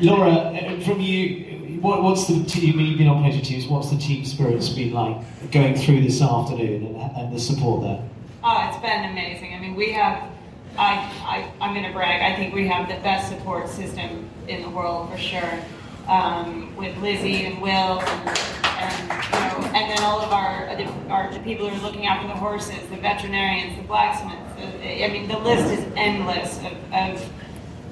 Laura, 0.00 0.80
from 0.80 1.00
you, 1.00 1.78
what, 1.80 2.02
what's 2.02 2.26
the 2.26 2.42
team, 2.44 2.80
you've 2.80 2.98
been 2.98 3.06
on 3.06 3.22
pleasure 3.22 3.40
teams, 3.40 3.68
what's 3.68 3.90
the 3.90 3.96
team 3.96 4.24
spirit's 4.24 4.68
been 4.68 4.92
like 4.92 5.16
going 5.52 5.76
through 5.76 6.02
this 6.02 6.20
afternoon 6.20 6.86
and, 6.86 7.16
and 7.16 7.32
the 7.34 7.38
support 7.38 7.82
there? 7.82 8.02
Oh, 8.42 8.68
it's 8.68 8.78
been 8.82 9.04
amazing. 9.10 9.54
I 9.54 9.60
mean, 9.60 9.76
we 9.76 9.92
have, 9.92 10.28
I, 10.76 10.96
I, 11.24 11.52
I'm 11.60 11.72
going 11.72 11.86
to 11.86 11.92
brag, 11.92 12.20
I 12.20 12.34
think 12.36 12.52
we 12.52 12.66
have 12.66 12.88
the 12.88 12.96
best 13.02 13.28
support 13.28 13.68
system 13.68 14.28
in 14.48 14.62
the 14.62 14.70
world 14.70 15.08
for 15.12 15.18
sure. 15.18 15.60
Um, 16.06 16.76
with 16.76 16.96
Lizzie 16.98 17.46
and 17.46 17.62
Will 17.62 17.70
and, 17.70 18.28
and, 18.28 19.24
you 19.24 19.40
know, 19.40 19.68
and 19.74 19.90
then 19.90 20.02
all 20.02 20.20
of 20.20 20.32
our, 20.32 20.68
our 21.08 21.32
the 21.32 21.40
people 21.40 21.68
who 21.68 21.76
are 21.76 21.82
looking 21.82 22.06
after 22.06 22.28
the 22.28 22.34
horses, 22.34 22.78
the 22.90 22.96
veterinarians, 22.96 23.76
the 23.76 23.84
blacksmiths. 23.84 24.54
The, 24.56 25.04
I 25.04 25.08
mean, 25.08 25.28
the 25.28 25.38
list 25.38 25.72
is 25.72 25.84
endless 25.96 26.58
of, 26.58 26.92
of 26.92 27.32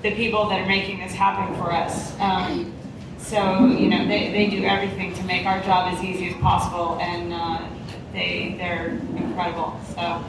the 0.03 0.15
people 0.15 0.49
that 0.49 0.61
are 0.61 0.67
making 0.67 0.99
this 0.99 1.13
happen 1.13 1.57
for 1.57 1.73
us. 1.73 2.19
Um, 2.21 2.75
so, 3.19 3.67
you 3.67 3.89
know, 3.89 4.07
they, 4.07 4.33
they 4.33 4.51
do 4.51 4.65
everything 4.65 5.15
to 5.15 5.23
make 5.25 5.47
our 5.47 5.63
job 5.63 5.95
as 5.95 6.05
easy 6.05 6.31
as 6.31 6.37
possible, 6.37 6.99
and 7.01 7.33
uh, 7.33 7.67
they, 8.13 8.57
they're 8.59 8.89
incredible. 9.17 9.81
So, 9.95 10.23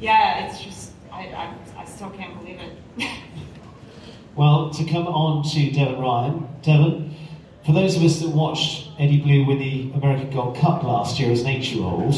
yeah, 0.00 0.46
it's 0.46 0.60
just, 0.62 0.92
I, 1.12 1.28
I, 1.28 1.54
I 1.78 1.84
still 1.84 2.10
can't 2.10 2.36
believe 2.38 2.60
it. 2.60 3.08
well, 4.36 4.70
to 4.70 4.84
come 4.84 5.06
on 5.06 5.48
to 5.50 5.70
Devin 5.70 6.00
Ryan, 6.00 6.48
Devin, 6.62 7.13
for 7.64 7.72
those 7.72 7.96
of 7.96 8.02
us 8.02 8.20
that 8.20 8.28
watched 8.28 8.90
Eddie 8.98 9.20
Blue 9.20 9.44
win 9.46 9.58
the 9.58 9.90
American 9.94 10.30
Gold 10.30 10.56
Cup 10.56 10.82
last 10.82 11.18
year 11.18 11.32
as 11.32 11.40
an 11.42 11.48
eight 11.48 11.72
year 11.72 11.84
old, 11.84 12.14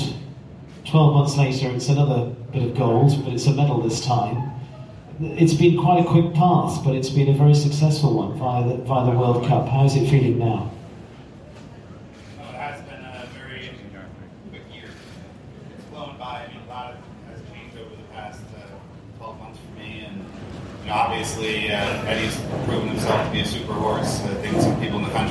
12 0.85 1.15
months 1.15 1.37
later 1.37 1.69
it's 1.71 1.89
another 1.89 2.35
bit 2.53 2.63
of 2.63 2.77
gold, 2.77 3.25
but 3.25 3.33
it's 3.33 3.47
a 3.47 3.53
medal 3.53 3.81
this 3.81 4.05
time 4.05 4.53
it's 5.21 5.55
been 5.55 5.81
quite 5.81 6.05
a 6.05 6.09
quick 6.09 6.35
path, 6.35 6.85
but 6.85 6.95
it's 6.95 7.09
been 7.09 7.29
a 7.29 7.33
very 7.33 7.55
successful 7.55 8.15
one 8.15 8.39
via 8.39 8.69
the, 8.69 8.77
via 8.85 9.11
the 9.11 9.19
World 9.19 9.47
Cup. 9.47 9.67
How 9.67 9.85
is 9.85 9.97
it 9.97 10.09
feeling 10.11 10.39
now? 10.39 10.71
It 12.39 12.55
has 12.55 12.83
been 12.83 13.01
a 13.01 13.27
very 13.33 13.71
quick 14.51 14.63
year. 14.75 14.91
It's 15.75 15.85
flown 15.89 16.19
by. 16.19 16.45
I 16.45 16.49
mean, 16.49 16.61
a 16.67 16.69
lot 16.69 16.97
has 17.31 17.41
changed 17.51 17.79
over 17.79 17.97
the 17.97 18.09
past 18.13 18.43
uh, 18.57 19.19
12 19.19 19.39
months 19.39 19.59
for 19.59 19.81
me, 19.81 20.07
and 20.07 20.91
obviously 20.91 21.71
uh, 21.73 22.05
Eddie's 22.05 22.39
proven 22.67 22.89
himself 22.89 23.27
to 23.27 23.33
be 23.33 23.41
a 23.41 23.47
super 23.47 23.73
horse. 23.73 24.21
I 24.21 24.35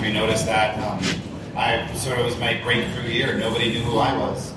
country 0.06 0.20
noticed 0.20 0.46
that. 0.46 0.78
Um, 0.80 1.00
I 1.56 1.92
sort 1.96 2.20
of 2.20 2.26
was 2.26 2.38
my 2.38 2.62
breakthrough 2.62 3.10
year. 3.10 3.38
Nobody 3.38 3.72
knew 3.72 3.82
who 3.82 3.98
I 3.98 4.16
was. 4.18 4.52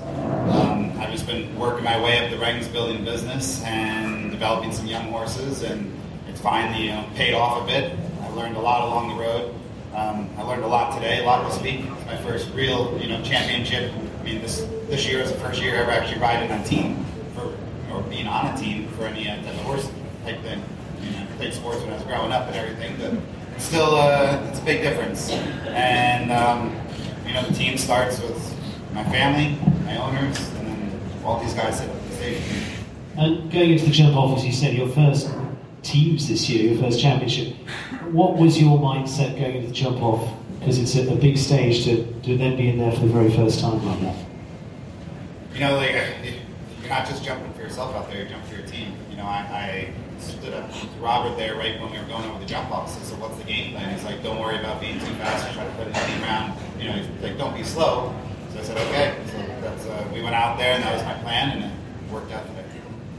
Um, 0.51 0.91
I've 0.99 1.11
just 1.11 1.25
been 1.25 1.57
working 1.57 1.83
my 1.83 1.99
way 2.01 2.23
up 2.23 2.29
the 2.29 2.37
ranks, 2.37 2.67
building 2.67 3.03
business, 3.03 3.63
and 3.63 4.31
developing 4.31 4.71
some 4.71 4.85
young 4.85 5.09
horses, 5.11 5.63
and 5.63 5.91
it's 6.27 6.41
finally 6.41 6.85
you 6.85 6.91
know, 6.91 7.05
paid 7.15 7.33
off 7.33 7.63
a 7.63 7.65
bit. 7.65 7.97
I 8.21 8.29
learned 8.29 8.57
a 8.57 8.59
lot 8.59 8.83
along 8.83 9.17
the 9.17 9.23
road. 9.23 9.55
Um, 9.95 10.29
I 10.37 10.43
learned 10.43 10.63
a 10.63 10.67
lot 10.67 10.93
today. 10.93 11.23
A 11.23 11.25
lot 11.25 11.43
was 11.43 11.55
speak. 11.55 11.79
It's 11.79 12.05
my 12.05 12.17
first 12.17 12.53
real, 12.53 12.99
you 13.01 13.07
know, 13.07 13.21
championship. 13.23 13.91
I 14.19 14.23
mean, 14.23 14.41
this 14.41 14.67
this 14.87 15.07
year 15.07 15.21
is 15.21 15.31
the 15.31 15.39
first 15.39 15.61
year 15.61 15.75
ever 15.75 15.91
actually 15.91 16.21
riding 16.21 16.51
on 16.51 16.59
a 16.59 16.65
team 16.65 17.05
for 17.33 17.55
or 17.91 18.03
being 18.03 18.27
on 18.27 18.53
a 18.53 18.57
team 18.57 18.87
for 18.89 19.05
any 19.05 19.27
uh, 19.27 19.35
type 19.37 19.55
of 19.55 19.61
horse 19.61 19.89
type 20.25 20.41
thing. 20.41 20.61
You 21.01 21.11
know, 21.11 21.21
I 21.21 21.25
played 21.37 21.53
sports 21.53 21.79
when 21.81 21.91
I 21.91 21.95
was 21.95 22.03
growing 22.03 22.31
up 22.31 22.47
and 22.47 22.55
everything, 22.55 22.97
but 22.97 23.38
still, 23.59 23.95
uh, 23.95 24.43
it's 24.49 24.59
a 24.59 24.63
big 24.63 24.81
difference. 24.81 25.29
And 25.29 26.31
um, 26.31 26.75
you 27.25 27.33
know, 27.33 27.43
the 27.43 27.53
team 27.53 27.77
starts 27.77 28.19
with 28.21 28.55
my 28.93 29.03
family, 29.05 29.57
my 29.85 29.97
owners, 29.97 30.39
and 30.55 30.67
then 30.67 30.99
all 31.23 31.39
these 31.39 31.53
guys 31.53 31.81
at 31.81 32.03
the 32.09 32.15
stage. 32.15 32.43
And 33.17 33.51
going 33.51 33.71
into 33.71 33.85
the 33.85 33.91
jump 33.91 34.15
off, 34.15 34.37
as 34.37 34.45
you 34.45 34.51
said, 34.51 34.73
your 34.73 34.89
first 34.89 35.29
teams 35.83 36.27
this 36.27 36.49
year, 36.49 36.73
your 36.73 36.81
first 36.81 36.99
championship. 36.99 37.55
what 38.11 38.37
was 38.37 38.59
your 38.59 38.77
mindset 38.79 39.39
going 39.39 39.55
into 39.55 39.67
the 39.67 39.73
jump 39.73 40.01
off? 40.01 40.33
Because 40.59 40.79
it's 40.79 40.95
a, 40.95 41.13
a 41.13 41.15
big 41.15 41.37
stage 41.37 41.85
to, 41.85 42.05
to 42.21 42.37
then 42.37 42.57
be 42.57 42.69
in 42.69 42.79
there 42.79 42.91
for 42.91 43.01
the 43.01 43.07
very 43.07 43.31
first 43.31 43.59
time 43.59 43.85
like 43.85 44.01
that. 44.01 44.15
You 45.53 45.59
know, 45.61 45.77
like 45.77 45.91
you're 46.81 46.89
not 46.89 47.07
just 47.07 47.23
jumping 47.23 47.53
for 47.53 47.61
yourself 47.61 47.95
out 47.95 48.09
there; 48.09 48.21
you're 48.21 48.29
jumping 48.29 48.49
for 48.49 48.55
your 48.55 48.67
team. 48.67 48.93
You 49.09 49.17
know, 49.17 49.23
I, 49.23 49.37
I 49.37 49.93
stood 49.93 49.93
up 49.93 50.05
to 50.05 50.08
Robert 50.99 51.37
there 51.37 51.55
right 51.55 51.79
when 51.79 51.91
we 51.91 51.97
were 51.97 52.05
going 52.05 52.25
over 52.29 52.39
the 52.39 52.45
jump 52.45 52.71
off. 52.71 52.89
So, 53.05 53.15
what's 53.15 53.37
the 53.37 53.43
game 53.43 53.73
plan? 53.73 53.93
He's 53.93 54.03
like, 54.03 54.21
don't 54.21 54.39
worry 54.39 54.59
about 54.59 54.81
being 54.81 54.99
too 54.99 55.13
fast. 55.15 55.53
Try 55.53 55.65
to 55.65 55.71
put 55.71 55.87
a 55.87 55.93
team 55.93 56.23
around. 56.23 56.59
You 56.77 56.89
know, 56.89 56.93
he's 56.93 57.23
like, 57.23 57.37
don't 57.37 57.55
be 57.55 57.63
slow. 57.63 58.13
So 58.53 58.59
I 58.59 58.63
said, 58.63 58.77
okay. 58.87 59.17
So 59.27 59.37
that's 59.61 59.85
uh, 59.85 60.09
we 60.13 60.21
went 60.21 60.35
out 60.35 60.57
there, 60.57 60.73
and 60.73 60.83
that 60.83 60.93
was 60.93 61.03
my 61.03 61.13
plan, 61.23 61.49
and 61.57 61.63
it 61.65 62.11
worked 62.11 62.31
out 62.31 62.45
today. 62.47 62.65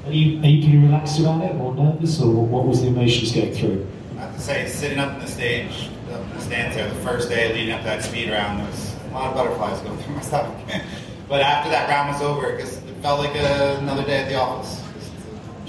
Are 0.06 0.12
you, 0.12 0.40
are 0.40 0.46
you 0.46 0.62
pretty 0.62 0.78
relaxed 0.78 1.18
about 1.20 1.42
it, 1.44 1.54
or 1.56 1.74
nervous, 1.74 2.20
or 2.20 2.44
what 2.44 2.66
was 2.66 2.82
the 2.82 2.88
emotions 2.88 3.32
going 3.32 3.52
through? 3.52 3.86
I 4.16 4.20
have 4.22 4.34
to 4.34 4.40
say, 4.40 4.68
sitting 4.68 4.98
up 4.98 5.14
in 5.14 5.20
the 5.20 5.26
stage, 5.26 5.90
up 6.12 6.22
in 6.22 6.30
the 6.30 6.40
stands 6.40 6.76
there, 6.76 6.88
the 6.88 6.94
first 6.96 7.28
day 7.28 7.52
leading 7.52 7.72
up 7.72 7.80
to 7.80 7.86
that 7.86 8.02
speed 8.02 8.30
round, 8.30 8.60
there 8.60 8.66
was 8.66 8.96
a 9.10 9.14
lot 9.14 9.28
of 9.28 9.34
butterflies 9.34 9.80
going 9.80 9.98
through 9.98 10.14
my 10.14 10.22
stomach. 10.22 10.56
but 11.28 11.42
after 11.42 11.70
that 11.70 11.88
round 11.88 12.12
was 12.12 12.22
over, 12.22 12.56
because 12.56 12.76
it 12.78 12.94
felt 13.02 13.20
like 13.20 13.34
a, 13.36 13.78
another 13.78 14.04
day 14.04 14.22
at 14.22 14.28
the 14.28 14.34
office. 14.34 14.79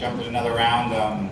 Just 0.01 0.13
jumping 0.13 0.29
another 0.29 0.55
round. 0.55 0.95
Um, 0.95 1.29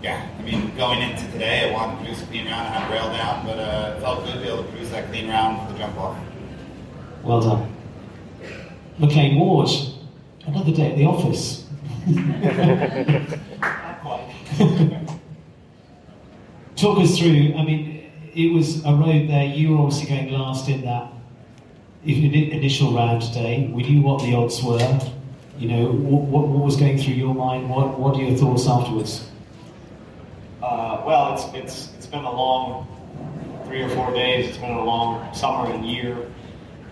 yeah, 0.00 0.28
I 0.38 0.42
mean, 0.42 0.72
going 0.76 1.02
into 1.02 1.28
today, 1.32 1.68
I 1.68 1.72
wanted 1.72 1.98
to 1.98 2.04
produce 2.04 2.22
a 2.22 2.26
clean 2.26 2.46
round. 2.46 2.68
I 2.68 2.78
had 2.78 2.92
rail 2.92 3.10
down, 3.10 3.44
but 3.44 3.58
uh, 3.58 3.94
it 3.96 4.00
felt 4.00 4.24
good 4.24 4.34
to 4.34 4.40
be 4.40 4.46
able 4.46 4.62
to 4.62 4.68
produce 4.70 4.90
that 4.90 5.08
clean 5.08 5.28
round 5.28 5.66
for 5.66 5.72
the 5.72 5.78
jump 5.80 5.98
off. 5.98 6.16
Well 7.24 7.40
done. 7.40 7.74
McLain 9.00 9.40
Ward, 9.40 9.68
another 10.46 10.70
day 10.70 10.92
at 10.92 10.96
the 10.96 11.04
office. 11.04 11.66
Talk 16.76 17.00
us 17.00 17.18
through, 17.18 17.54
I 17.56 17.64
mean, 17.64 18.08
it 18.34 18.52
was 18.52 18.84
a 18.84 18.94
road 18.94 19.28
there, 19.28 19.46
you 19.46 19.72
were 19.72 19.78
obviously 19.82 20.14
going 20.14 20.30
last 20.30 20.68
in 20.68 20.82
that 20.82 21.10
initial 22.04 22.94
round 22.94 23.22
today. 23.22 23.68
We 23.72 23.82
knew 23.82 24.02
what 24.02 24.22
the 24.22 24.32
odds 24.36 24.62
were. 24.62 25.00
You 25.58 25.68
know, 25.68 25.86
what, 25.92 26.48
what 26.48 26.64
was 26.64 26.76
going 26.76 26.98
through 26.98 27.14
your 27.14 27.34
mind? 27.34 27.70
What, 27.70 27.98
what 27.98 28.16
are 28.16 28.22
your 28.22 28.36
thoughts 28.36 28.66
afterwards? 28.68 29.28
Uh, 30.62 31.02
well, 31.06 31.34
it's, 31.34 31.44
it's, 31.54 31.94
it's 31.96 32.06
been 32.06 32.24
a 32.24 32.30
long 32.30 32.86
three 33.66 33.82
or 33.82 33.88
four 33.90 34.12
days. 34.12 34.48
It's 34.48 34.58
been 34.58 34.72
a 34.72 34.84
long 34.84 35.32
summer 35.34 35.70
and 35.72 35.84
year. 35.84 36.30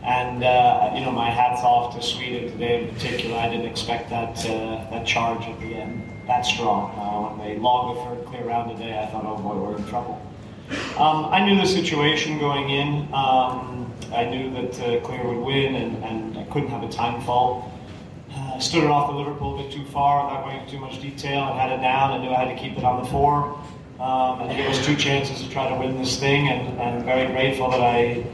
And 0.03 0.45
uh, 0.45 0.93
you 0.95 1.01
know, 1.01 1.11
my 1.11 1.31
hats 1.31 1.63
off 1.63 1.97
to 1.97 2.03
Sweden 2.03 2.51
today 2.53 2.89
in 2.89 2.95
particular. 2.95 3.37
I 3.37 3.49
didn't 3.49 3.67
expect 3.67 4.11
that 4.11 4.39
uh, 4.45 4.91
that 4.91 5.07
charge 5.07 5.43
at 5.45 5.59
the 5.61 5.75
end 5.75 6.15
that 6.27 6.45
strong. 6.45 6.91
Uh, 6.99 7.35
when 7.35 7.47
they 7.47 7.59
logged 7.59 7.99
the 7.99 8.05
third 8.05 8.27
clear 8.27 8.45
round 8.45 8.77
today, 8.77 8.99
I 8.99 9.07
thought, 9.07 9.25
oh 9.25 9.37
boy, 9.37 9.57
we're 9.57 9.77
in 9.77 9.87
trouble. 9.89 10.21
Um, 10.99 11.27
I 11.27 11.45
knew 11.45 11.61
the 11.61 11.67
situation 11.67 12.39
going 12.39 12.71
in. 12.71 13.13
Um, 13.13 13.93
I 14.15 14.25
knew 14.25 14.51
that 14.55 14.81
uh, 14.81 15.01
Clear 15.01 15.27
would 15.27 15.45
win, 15.45 15.75
and, 15.75 16.05
and 16.05 16.39
I 16.39 16.45
couldn't 16.45 16.69
have 16.69 16.83
a 16.83 16.89
time 16.89 17.21
fall. 17.23 17.71
I 18.55 18.61
stood 18.61 18.85
it 18.85 18.91
off 18.91 19.11
the 19.11 19.17
Liverpool 19.17 19.59
a 19.59 19.63
bit 19.65 19.73
too 19.73 19.85
far 19.87 20.27
without 20.27 20.45
going 20.45 20.61
into 20.61 20.71
too 20.71 20.79
much 20.79 21.03
detail 21.03 21.43
and 21.49 21.59
had 21.59 21.73
it 21.73 21.83
down. 21.83 22.13
I 22.13 22.19
knew 22.19 22.31
I 22.31 22.45
had 22.45 22.57
to 22.57 22.63
keep 22.63 22.79
it 22.79 22.85
on 22.85 23.03
the 23.03 23.11
four. 23.11 23.59
Um, 23.99 24.43
and 24.43 24.57
give 24.57 24.67
us 24.67 24.85
two 24.85 24.97
chances 24.97 25.43
to 25.43 25.49
try 25.51 25.69
to 25.69 25.77
win 25.77 25.97
this 25.97 26.19
thing, 26.19 26.49
and, 26.49 26.79
and 26.81 27.05
very 27.05 27.27
grateful 27.33 27.71
that 27.71 27.81
I 27.81 28.25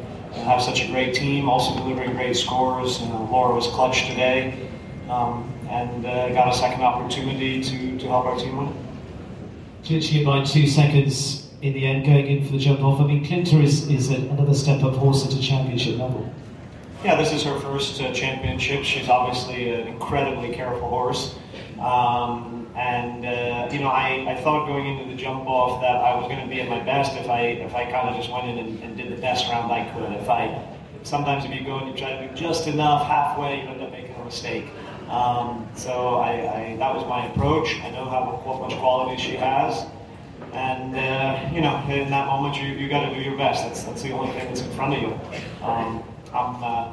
have 0.44 0.62
such 0.62 0.82
a 0.82 0.86
great 0.88 1.14
team, 1.14 1.48
also 1.48 1.74
delivering 1.76 2.12
great 2.12 2.36
scores. 2.36 3.00
Laura 3.00 3.54
was 3.54 3.66
clutch 3.68 4.06
today 4.08 4.68
um, 5.08 5.52
and 5.68 6.06
uh, 6.06 6.30
got 6.30 6.48
a 6.48 6.56
second 6.56 6.82
opportunity 6.82 7.62
to, 7.62 7.98
to 7.98 8.08
help 8.08 8.24
our 8.24 8.38
team 8.38 8.56
win. 8.56 8.74
Literally 9.88 10.24
by 10.24 10.44
two 10.44 10.66
seconds 10.66 11.50
in 11.62 11.74
the 11.74 11.86
end 11.86 12.06
going 12.06 12.26
in 12.26 12.44
for 12.44 12.52
the 12.52 12.58
jump 12.58 12.80
off. 12.80 13.00
I 13.00 13.06
mean, 13.06 13.24
Clinta 13.24 13.62
is, 13.62 13.88
is 13.88 14.10
another 14.10 14.54
step 14.54 14.82
up 14.82 14.94
horse 14.94 15.26
at 15.26 15.32
a 15.32 15.40
championship 15.40 15.98
level. 15.98 16.32
Yeah, 17.02 17.16
this 17.16 17.32
is 17.32 17.42
her 17.44 17.58
first 17.60 17.98
uh, 18.02 18.12
championship. 18.12 18.84
She's 18.84 19.08
obviously 19.08 19.70
an 19.70 19.88
incredibly 19.88 20.52
careful 20.52 20.86
horse. 20.86 21.34
Um, 21.80 22.70
and 22.76 23.24
uh, 23.24 23.72
you 23.72 23.80
know, 23.80 23.88
I, 23.88 24.26
I 24.28 24.42
thought 24.42 24.66
going 24.66 24.86
into 24.86 25.10
the 25.10 25.16
jump 25.16 25.48
off 25.48 25.80
that 25.80 25.96
I 25.96 26.14
was 26.14 26.28
going 26.28 26.46
to 26.46 26.54
be 26.54 26.60
at 26.60 26.68
my 26.68 26.80
best 26.80 27.16
if 27.16 27.26
I 27.30 27.40
if 27.40 27.74
I 27.74 27.90
kind 27.90 28.10
of 28.10 28.16
just 28.16 28.30
went 28.30 28.48
in 28.48 28.58
and, 28.58 28.82
and, 28.82 28.96
did 28.98 29.10
the 29.10 29.20
best 29.20 29.48
round 29.48 29.72
I 29.72 29.90
could. 29.94 30.12
If 30.12 30.28
I 30.28 30.62
sometimes 31.02 31.46
if 31.46 31.54
you 31.54 31.64
go 31.64 31.78
and 31.78 31.88
you 31.88 31.96
try 31.96 32.20
to 32.20 32.28
do 32.28 32.34
just 32.34 32.66
enough 32.66 33.06
halfway, 33.06 33.62
you 33.62 33.68
end 33.68 33.80
up 33.80 33.92
making 33.92 34.14
a 34.16 34.24
mistake. 34.24 34.66
Um, 35.08 35.66
so 35.74 36.16
I, 36.16 36.32
I, 36.32 36.76
that 36.76 36.94
was 36.94 37.06
my 37.08 37.32
approach. 37.32 37.76
I 37.76 37.90
know 37.92 38.04
how 38.10 38.42
what 38.44 38.60
much 38.60 38.78
quality 38.78 39.20
she 39.20 39.36
has, 39.36 39.86
and 40.52 40.94
uh, 40.94 41.50
you 41.50 41.62
know, 41.62 41.82
in 41.88 42.10
that 42.10 42.26
moment 42.26 42.60
you 42.60 42.68
you 42.68 42.90
got 42.90 43.08
to 43.08 43.14
do 43.14 43.22
your 43.22 43.38
best. 43.38 43.64
That's 43.64 43.84
that's 43.84 44.02
the 44.02 44.12
only 44.12 44.32
thing 44.32 44.48
that's 44.48 44.60
in 44.60 44.70
front 44.72 44.94
of 44.94 45.00
you. 45.00 45.18
Um, 45.66 46.04
I'm 46.32 46.62
uh, 46.62 46.92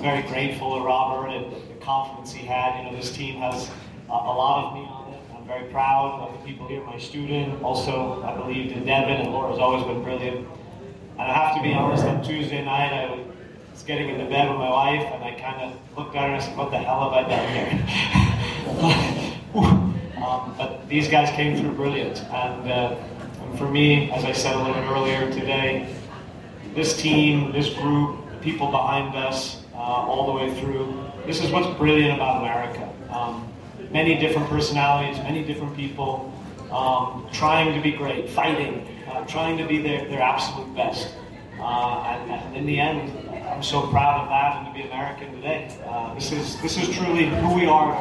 very 0.00 0.22
grateful 0.28 0.76
to 0.76 0.84
Robert 0.84 1.28
and 1.28 1.50
the 1.50 1.84
confidence 1.84 2.32
he 2.32 2.44
had. 2.44 2.84
You 2.84 2.90
know, 2.90 2.96
this 2.96 3.10
team 3.10 3.36
has 3.40 3.70
a, 4.10 4.12
a 4.12 4.14
lot 4.14 4.66
of 4.66 4.74
me 4.74 4.80
on 4.80 5.14
it. 5.14 5.20
I'm 5.34 5.46
very 5.46 5.70
proud 5.70 6.20
of 6.20 6.38
the 6.38 6.46
people 6.46 6.68
here, 6.68 6.84
my 6.84 6.98
student. 6.98 7.62
Also, 7.62 8.22
I 8.22 8.36
believed 8.36 8.76
in 8.76 8.84
Devin, 8.84 9.16
and 9.16 9.32
Laura's 9.32 9.58
always 9.58 9.84
been 9.84 10.02
brilliant. 10.02 10.46
And 11.12 11.22
I 11.22 11.32
have 11.32 11.56
to 11.56 11.62
be 11.62 11.72
honest, 11.72 12.04
on 12.04 12.22
Tuesday 12.22 12.62
night, 12.62 12.92
I 12.92 13.24
was 13.72 13.82
getting 13.82 14.10
into 14.10 14.26
bed 14.26 14.50
with 14.50 14.58
my 14.58 14.70
wife, 14.70 15.04
and 15.10 15.24
I 15.24 15.40
kind 15.40 15.62
of 15.62 15.96
looked 15.96 16.14
at 16.14 16.28
her 16.28 16.34
and 16.34 16.42
said, 16.42 16.56
What 16.56 16.70
the 16.70 16.78
hell 16.78 17.10
have 17.10 17.24
I 17.24 17.28
done 17.28 17.48
here? 17.54 17.72
um, 20.22 20.54
but 20.58 20.86
these 20.86 21.08
guys 21.08 21.30
came 21.30 21.56
through 21.58 21.72
brilliant. 21.72 22.18
And, 22.24 22.70
uh, 22.70 22.96
and 23.42 23.58
for 23.58 23.70
me, 23.70 24.10
as 24.10 24.24
I 24.26 24.32
said 24.32 24.54
a 24.54 24.58
little 24.58 24.74
bit 24.74 24.84
earlier 24.84 25.32
today, 25.32 25.94
this 26.74 27.00
team, 27.00 27.52
this 27.52 27.70
group, 27.74 28.18
people 28.42 28.70
behind 28.70 29.14
us, 29.16 29.62
uh, 29.74 29.78
all 29.78 30.26
the 30.26 30.32
way 30.32 30.60
through, 30.60 31.10
this 31.26 31.42
is 31.42 31.50
what's 31.50 31.76
brilliant 31.78 32.14
about 32.14 32.42
America. 32.42 32.92
Um, 33.10 33.50
many 33.90 34.18
different 34.18 34.48
personalities, 34.48 35.16
many 35.18 35.44
different 35.44 35.76
people, 35.76 36.32
um, 36.70 37.26
trying 37.32 37.74
to 37.74 37.80
be 37.80 37.92
great, 37.92 38.28
fighting, 38.30 38.86
uh, 39.08 39.24
trying 39.26 39.58
to 39.58 39.66
be 39.66 39.82
their, 39.82 40.06
their 40.08 40.22
absolute 40.22 40.74
best. 40.74 41.08
Uh, 41.58 42.04
and, 42.06 42.30
and, 42.30 42.56
in 42.56 42.66
the 42.66 42.78
end, 42.78 43.28
I'm 43.48 43.62
so 43.62 43.86
proud 43.88 44.22
of 44.22 44.28
that 44.28 44.56
and 44.56 44.66
to 44.66 44.72
be 44.72 44.88
American 44.88 45.34
today. 45.34 45.76
Uh, 45.86 46.14
this 46.14 46.32
is 46.32 46.60
this 46.62 46.78
is 46.78 46.88
truly 46.96 47.26
who 47.26 47.54
we 47.54 47.66
are. 47.66 47.92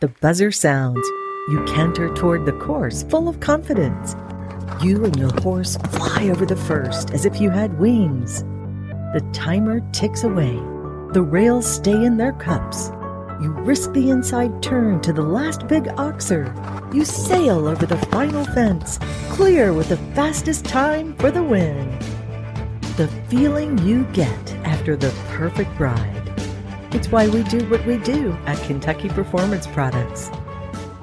The 0.00 0.08
buzzer 0.20 0.52
sounds. 0.52 1.06
You 1.48 1.64
canter 1.64 2.12
toward 2.14 2.44
the 2.44 2.52
course 2.52 3.04
full 3.04 3.26
of 3.26 3.40
confidence. 3.40 4.14
You 4.82 5.04
and 5.04 5.16
your 5.16 5.32
horse 5.40 5.76
fly 5.90 6.28
over 6.28 6.46
the 6.46 6.54
first 6.54 7.10
as 7.10 7.24
if 7.24 7.40
you 7.40 7.50
had 7.50 7.80
wings. 7.80 8.44
The 9.12 9.28
timer 9.32 9.80
ticks 9.92 10.22
away 10.22 10.56
the 11.12 11.22
rails 11.22 11.66
stay 11.66 12.04
in 12.04 12.18
their 12.18 12.34
cups. 12.34 12.90
You 13.40 13.50
risk 13.50 13.92
the 13.92 14.10
inside 14.10 14.62
turn 14.62 15.00
to 15.00 15.12
the 15.12 15.22
last 15.22 15.66
big 15.66 15.84
oxer. 15.96 16.54
You 16.94 17.04
sail 17.04 17.66
over 17.66 17.86
the 17.86 17.96
final 17.96 18.44
fence, 18.44 18.98
clear 19.30 19.72
with 19.72 19.88
the 19.88 19.96
fastest 20.14 20.66
time 20.66 21.16
for 21.16 21.30
the 21.30 21.42
win. 21.42 21.98
The 22.98 23.08
feeling 23.28 23.78
you 23.78 24.04
get 24.12 24.54
after 24.64 24.96
the 24.96 25.12
perfect 25.30 25.80
ride. 25.80 26.32
It's 26.92 27.10
why 27.10 27.26
we 27.26 27.42
do 27.44 27.68
what 27.70 27.84
we 27.86 27.96
do 27.96 28.32
at 28.44 28.62
Kentucky 28.64 29.08
Performance 29.08 29.66
Products. 29.66 30.30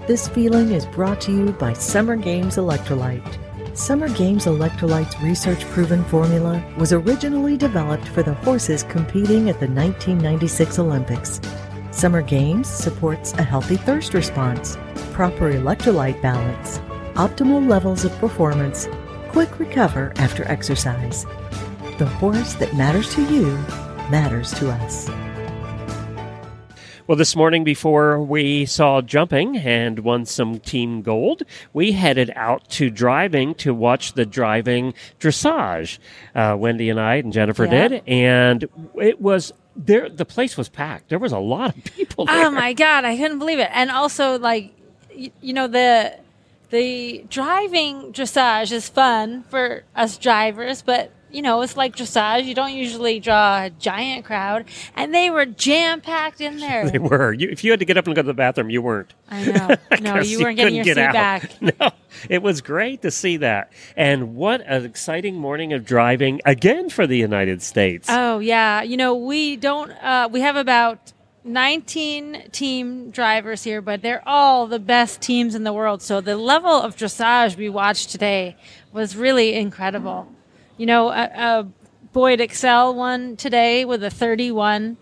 This 0.08 0.28
feeling 0.28 0.72
is 0.72 0.86
brought 0.86 1.20
to 1.22 1.32
you 1.32 1.52
by 1.54 1.74
Summer 1.74 2.16
Games 2.16 2.58
Electrolyte 2.58 3.45
Summer 3.76 4.08
Games 4.08 4.46
Electrolyte's 4.46 5.20
research 5.22 5.66
proven 5.66 6.06
formula 6.06 6.64
was 6.78 6.94
originally 6.94 7.58
developed 7.58 8.08
for 8.08 8.24
the 8.24 8.34
horses 8.36 8.84
competing 8.84 9.50
at 9.50 9.60
the 9.60 9.68
1996 9.68 10.80
Olympics. 10.80 11.42
Summer 11.92 12.22
Games 12.22 12.70
supports 12.70 13.34
a 13.34 13.44
healthy 13.44 13.76
thirst 13.76 14.14
response, 14.14 14.78
proper 15.12 15.52
electrolyte 15.52 16.22
balance, 16.22 16.80
optimal 17.16 17.68
levels 17.68 18.06
of 18.06 18.18
performance, 18.18 18.88
quick 19.28 19.60
recover 19.60 20.14
after 20.16 20.46
exercise. 20.46 21.26
The 21.98 22.06
horse 22.06 22.54
that 22.54 22.74
matters 22.76 23.14
to 23.16 23.24
you 23.24 23.58
matters 24.10 24.54
to 24.54 24.72
us. 24.72 25.10
Well, 27.08 27.18
this 27.20 27.36
morning 27.36 27.63
before 27.63 28.20
we 28.20 28.65
saw 28.65 29.00
jumping 29.00 29.58
and 29.58 30.00
won 30.00 30.26
some 30.26 30.60
team 30.60 31.04
gold, 31.04 31.44
we 31.72 31.91
headed 31.91 32.32
out 32.36 32.68
to 32.72 32.89
driving 32.89 33.54
to 33.56 33.76
watch 33.76 34.13
the 34.13 34.26
driving 34.26 34.96
dressage. 35.20 36.00
Uh, 36.34 36.56
Wendy 36.58 36.89
and 36.89 37.00
I 37.00 37.18
and 37.18 37.32
Jennifer 37.32 37.65
yeah. 37.65 37.89
did, 37.89 38.04
and 38.08 38.68
it 39.00 39.22
was 39.22 39.54
there. 39.76 40.10
The 40.10 40.26
place 40.26 40.58
was 40.58 40.68
packed. 40.68 41.10
There 41.10 41.20
was 41.20 41.32
a 41.32 41.38
lot 41.38 41.78
of 41.78 41.84
people. 41.96 42.26
There. 42.26 42.48
Oh 42.48 42.50
my 42.50 42.74
god, 42.74 43.06
I 43.06 43.15
couldn't 43.15 43.38
believe 43.38 43.60
it. 43.60 43.70
And 43.72 43.91
also, 43.91 44.39
like, 44.39 44.74
you, 45.13 45.30
you 45.41 45.54
know 45.54 45.68
the 45.68 46.18
the 46.72 47.24
driving 47.30 48.13
dressage 48.13 48.72
is 48.72 48.89
fun 48.89 49.44
for 49.44 49.84
us 49.96 50.18
drivers, 50.18 50.82
but 50.82 51.12
you 51.36 51.41
know, 51.41 51.62
it's 51.62 51.76
like 51.76 51.95
dressage. 51.95 52.45
You 52.45 52.56
don't 52.56 52.74
usually 52.74 53.19
draw 53.19 53.63
a 53.65 53.69
giant 53.69 54.24
crowd, 54.24 54.65
and 54.95 55.13
they 55.13 55.30
were 55.30 55.45
jam 55.45 56.00
packed 56.00 56.39
in 56.39 56.58
there. 56.62 56.89
They 56.89 56.98
were. 57.00 57.34
You, 57.34 57.50
if 57.50 57.63
you 57.63 57.71
had 57.71 57.80
to 57.82 57.86
get 57.86 57.98
up 57.98 58.06
and 58.08 58.15
go 58.15 58.21
to 58.21 58.28
the 58.28 58.34
bathroom, 58.34 58.69
you 58.69 58.82
weren't. 58.82 59.13
I 59.30 59.45
know. 59.45 59.76
No, 60.02 60.19
you 60.21 60.39
weren't 60.39 60.58
getting 60.58 60.76
your 60.76 60.84
couldn't 60.86 60.95
seat 60.95 61.08
out. 61.08 61.13
back. 61.13 61.52
No, 61.80 61.91
it 62.30 62.41
was 62.41 62.62
great 62.62 63.02
to 63.02 63.12
see 63.12 63.38
that. 63.38 63.71
And 63.98 64.36
what 64.36 64.62
an 64.62 64.86
exciting 64.86 65.36
morning 65.36 65.74
of 65.74 65.84
driving 65.86 66.41
again 66.45 66.89
for 66.89 67.06
the 67.08 67.17
United 67.17 67.62
States. 67.62 68.08
Oh 68.10 68.39
yeah, 68.39 68.82
you 68.84 68.98
know 68.98 69.15
we 69.15 69.56
don't. 69.58 69.91
Uh, 69.91 70.30
we 70.32 70.41
have 70.41 70.56
about 70.56 71.12
nineteen 71.43 72.50
team 72.52 73.10
drivers 73.12 73.63
here, 73.63 73.82
but 73.82 74.02
they're 74.02 74.24
all 74.28 74.67
the 74.67 74.80
best 74.80 75.21
teams 75.21 75.56
in 75.56 75.63
the 75.63 75.74
world. 75.74 76.02
So 76.02 76.21
the 76.21 76.38
level 76.38 76.71
of 76.71 76.95
dressage 76.95 77.58
we 77.58 77.69
watched 77.69 78.10
today 78.12 78.56
was 78.91 79.15
really 79.15 79.54
incredible. 79.54 80.28
You 80.78 80.86
know, 80.86 81.08
uh, 81.10 81.30
uh, 81.36 81.64
Boyd 82.14 82.40
Exell 82.40 82.96
won 82.96 83.36
today 83.38 83.86
with 83.86 84.04
a 84.04 84.10
thirty-one 84.10 84.98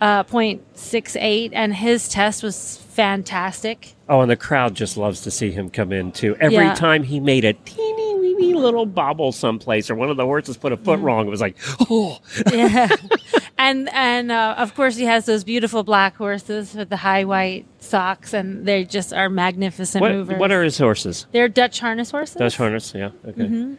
uh, 0.00 0.22
point 0.24 0.62
six 0.76 1.16
eight, 1.16 1.52
and 1.54 1.74
his 1.74 2.08
test 2.08 2.42
was 2.42 2.76
fantastic. 2.76 3.94
Oh, 4.08 4.20
and 4.20 4.30
the 4.30 4.36
crowd 4.36 4.74
just 4.74 4.96
loves 4.96 5.22
to 5.22 5.30
see 5.30 5.50
him 5.50 5.68
come 5.70 5.92
in 5.92 6.12
too. 6.12 6.36
Every 6.40 6.56
Yeah. 6.58 6.74
time 6.74 7.02
he 7.02 7.18
made 7.18 7.44
a 7.44 7.52
teeny 7.54 8.14
weeny 8.18 8.54
little 8.54 8.86
bobble 8.86 9.32
someplace, 9.32 9.90
or 9.90 9.94
one 9.96 10.10
of 10.10 10.16
the 10.16 10.24
horses 10.24 10.56
put 10.56 10.72
a 10.72 10.76
foot 10.76 11.00
wrong, 11.00 11.26
it 11.26 11.30
was 11.30 11.40
like, 11.40 11.56
oh, 11.90 12.18
yeah. 12.52 12.88
and 13.58 13.88
and 13.92 14.30
uh, 14.30 14.54
of 14.58 14.74
course 14.74 14.96
he 14.96 15.04
has 15.04 15.26
those 15.26 15.42
beautiful 15.44 15.82
black 15.82 16.16
horses 16.16 16.74
with 16.74 16.88
the 16.88 16.96
high 16.98 17.24
white 17.24 17.66
socks, 17.80 18.32
and 18.32 18.64
they 18.66 18.84
just 18.84 19.12
are 19.12 19.28
magnificent 19.28 20.00
what, 20.02 20.12
movers. 20.12 20.38
what 20.38 20.52
are 20.52 20.62
his 20.62 20.78
horses? 20.78 21.26
They're 21.32 21.48
Dutch 21.48 21.80
harness 21.80 22.10
horses. 22.12 22.36
Dutch 22.36 22.56
harness, 22.56 22.92
yeah, 22.94 23.10
okay. 23.26 23.42
Mhm. 23.42 23.76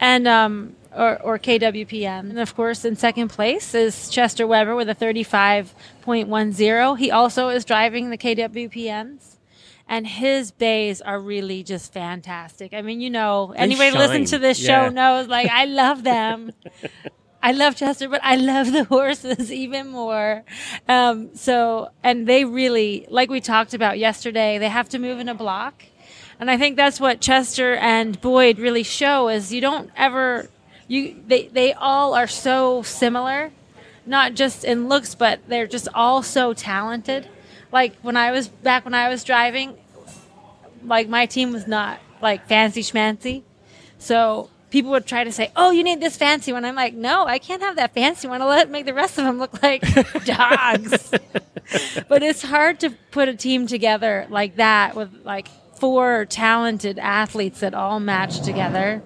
And 0.00 0.28
um, 0.28 0.76
or, 0.96 1.20
or 1.22 1.38
KWPN. 1.38 2.30
And 2.30 2.38
of 2.38 2.54
course, 2.54 2.84
in 2.84 2.96
second 2.96 3.28
place 3.28 3.74
is 3.74 4.08
Chester 4.08 4.46
Weber 4.46 4.74
with 4.74 4.88
a 4.88 4.94
35.10. 4.94 6.98
He 6.98 7.10
also 7.10 7.48
is 7.48 7.64
driving 7.64 8.10
the 8.10 8.18
KWPNs. 8.18 9.34
And 9.90 10.06
his 10.06 10.50
bays 10.50 11.00
are 11.00 11.18
really 11.18 11.62
just 11.62 11.94
fantastic. 11.94 12.74
I 12.74 12.82
mean, 12.82 13.00
you 13.00 13.08
know, 13.08 13.52
They 13.54 13.60
anybody 13.60 13.96
listen 13.96 14.26
to 14.26 14.38
this 14.38 14.60
Yeah. 14.60 14.84
show 14.84 14.90
knows, 14.90 15.28
like, 15.28 15.48
I 15.50 15.64
love 15.64 16.02
them. 16.02 16.52
I 17.42 17.52
love 17.52 17.76
Chester, 17.76 18.06
but 18.08 18.20
I 18.22 18.36
love 18.36 18.72
the 18.72 18.84
horses 18.96 19.50
even 19.50 19.88
more. 19.88 20.44
Um, 20.88 21.34
so, 21.34 21.88
and 22.02 22.26
they 22.26 22.44
really, 22.44 23.06
like 23.08 23.30
we 23.30 23.40
talked 23.40 23.72
about 23.72 23.98
yesterday, 23.98 24.58
they 24.58 24.68
have 24.68 24.90
to 24.90 24.98
move 24.98 25.20
in 25.20 25.28
a 25.28 25.34
block. 25.34 25.84
And 26.40 26.50
I 26.50 26.58
think 26.58 26.76
that's 26.76 27.00
what 27.00 27.20
Chester 27.22 27.74
and 27.76 28.20
Boyd 28.20 28.58
really 28.58 28.82
show 28.82 29.28
is 29.28 29.52
you 29.54 29.60
don't 29.62 29.90
ever, 29.96 30.50
you, 30.88 31.22
they, 31.26 31.48
they 31.48 31.72
all 31.74 32.14
are 32.14 32.26
so 32.26 32.82
similar, 32.82 33.52
not 34.06 34.34
just 34.34 34.64
in 34.64 34.88
looks, 34.88 35.14
but 35.14 35.40
they're 35.46 35.66
just 35.66 35.86
all 35.94 36.22
so 36.22 36.54
talented. 36.54 37.28
Like 37.70 37.94
when 38.00 38.16
I 38.16 38.32
was 38.32 38.48
back 38.48 38.84
when 38.84 38.94
I 38.94 39.08
was 39.08 39.22
driving, 39.22 39.76
like 40.82 41.08
my 41.08 41.26
team 41.26 41.52
was 41.52 41.66
not 41.66 42.00
like 42.22 42.48
fancy 42.48 42.82
schmancy. 42.82 43.42
So 43.98 44.48
people 44.70 44.90
would 44.92 45.06
try 45.06 45.24
to 45.24 45.32
say, 45.32 45.52
"Oh, 45.54 45.70
you 45.70 45.84
need 45.84 46.00
this 46.00 46.16
fancy 46.16 46.52
one." 46.52 46.64
I'm 46.64 46.74
like, 46.74 46.94
"No, 46.94 47.26
I 47.26 47.38
can't 47.38 47.62
have 47.62 47.76
that 47.76 47.92
fancy 47.92 48.26
one. 48.26 48.40
I'll 48.40 48.48
let 48.48 48.70
make 48.70 48.86
the 48.86 48.94
rest 48.94 49.18
of 49.18 49.24
them 49.24 49.38
look 49.38 49.62
like 49.62 49.82
dogs." 50.24 51.10
but 52.08 52.22
it's 52.22 52.42
hard 52.42 52.80
to 52.80 52.90
put 53.10 53.28
a 53.28 53.34
team 53.34 53.66
together 53.66 54.26
like 54.30 54.56
that 54.56 54.96
with 54.96 55.10
like 55.24 55.48
four 55.74 56.24
talented 56.24 56.98
athletes 56.98 57.60
that 57.60 57.74
all 57.74 58.00
match 58.00 58.40
together. 58.40 59.02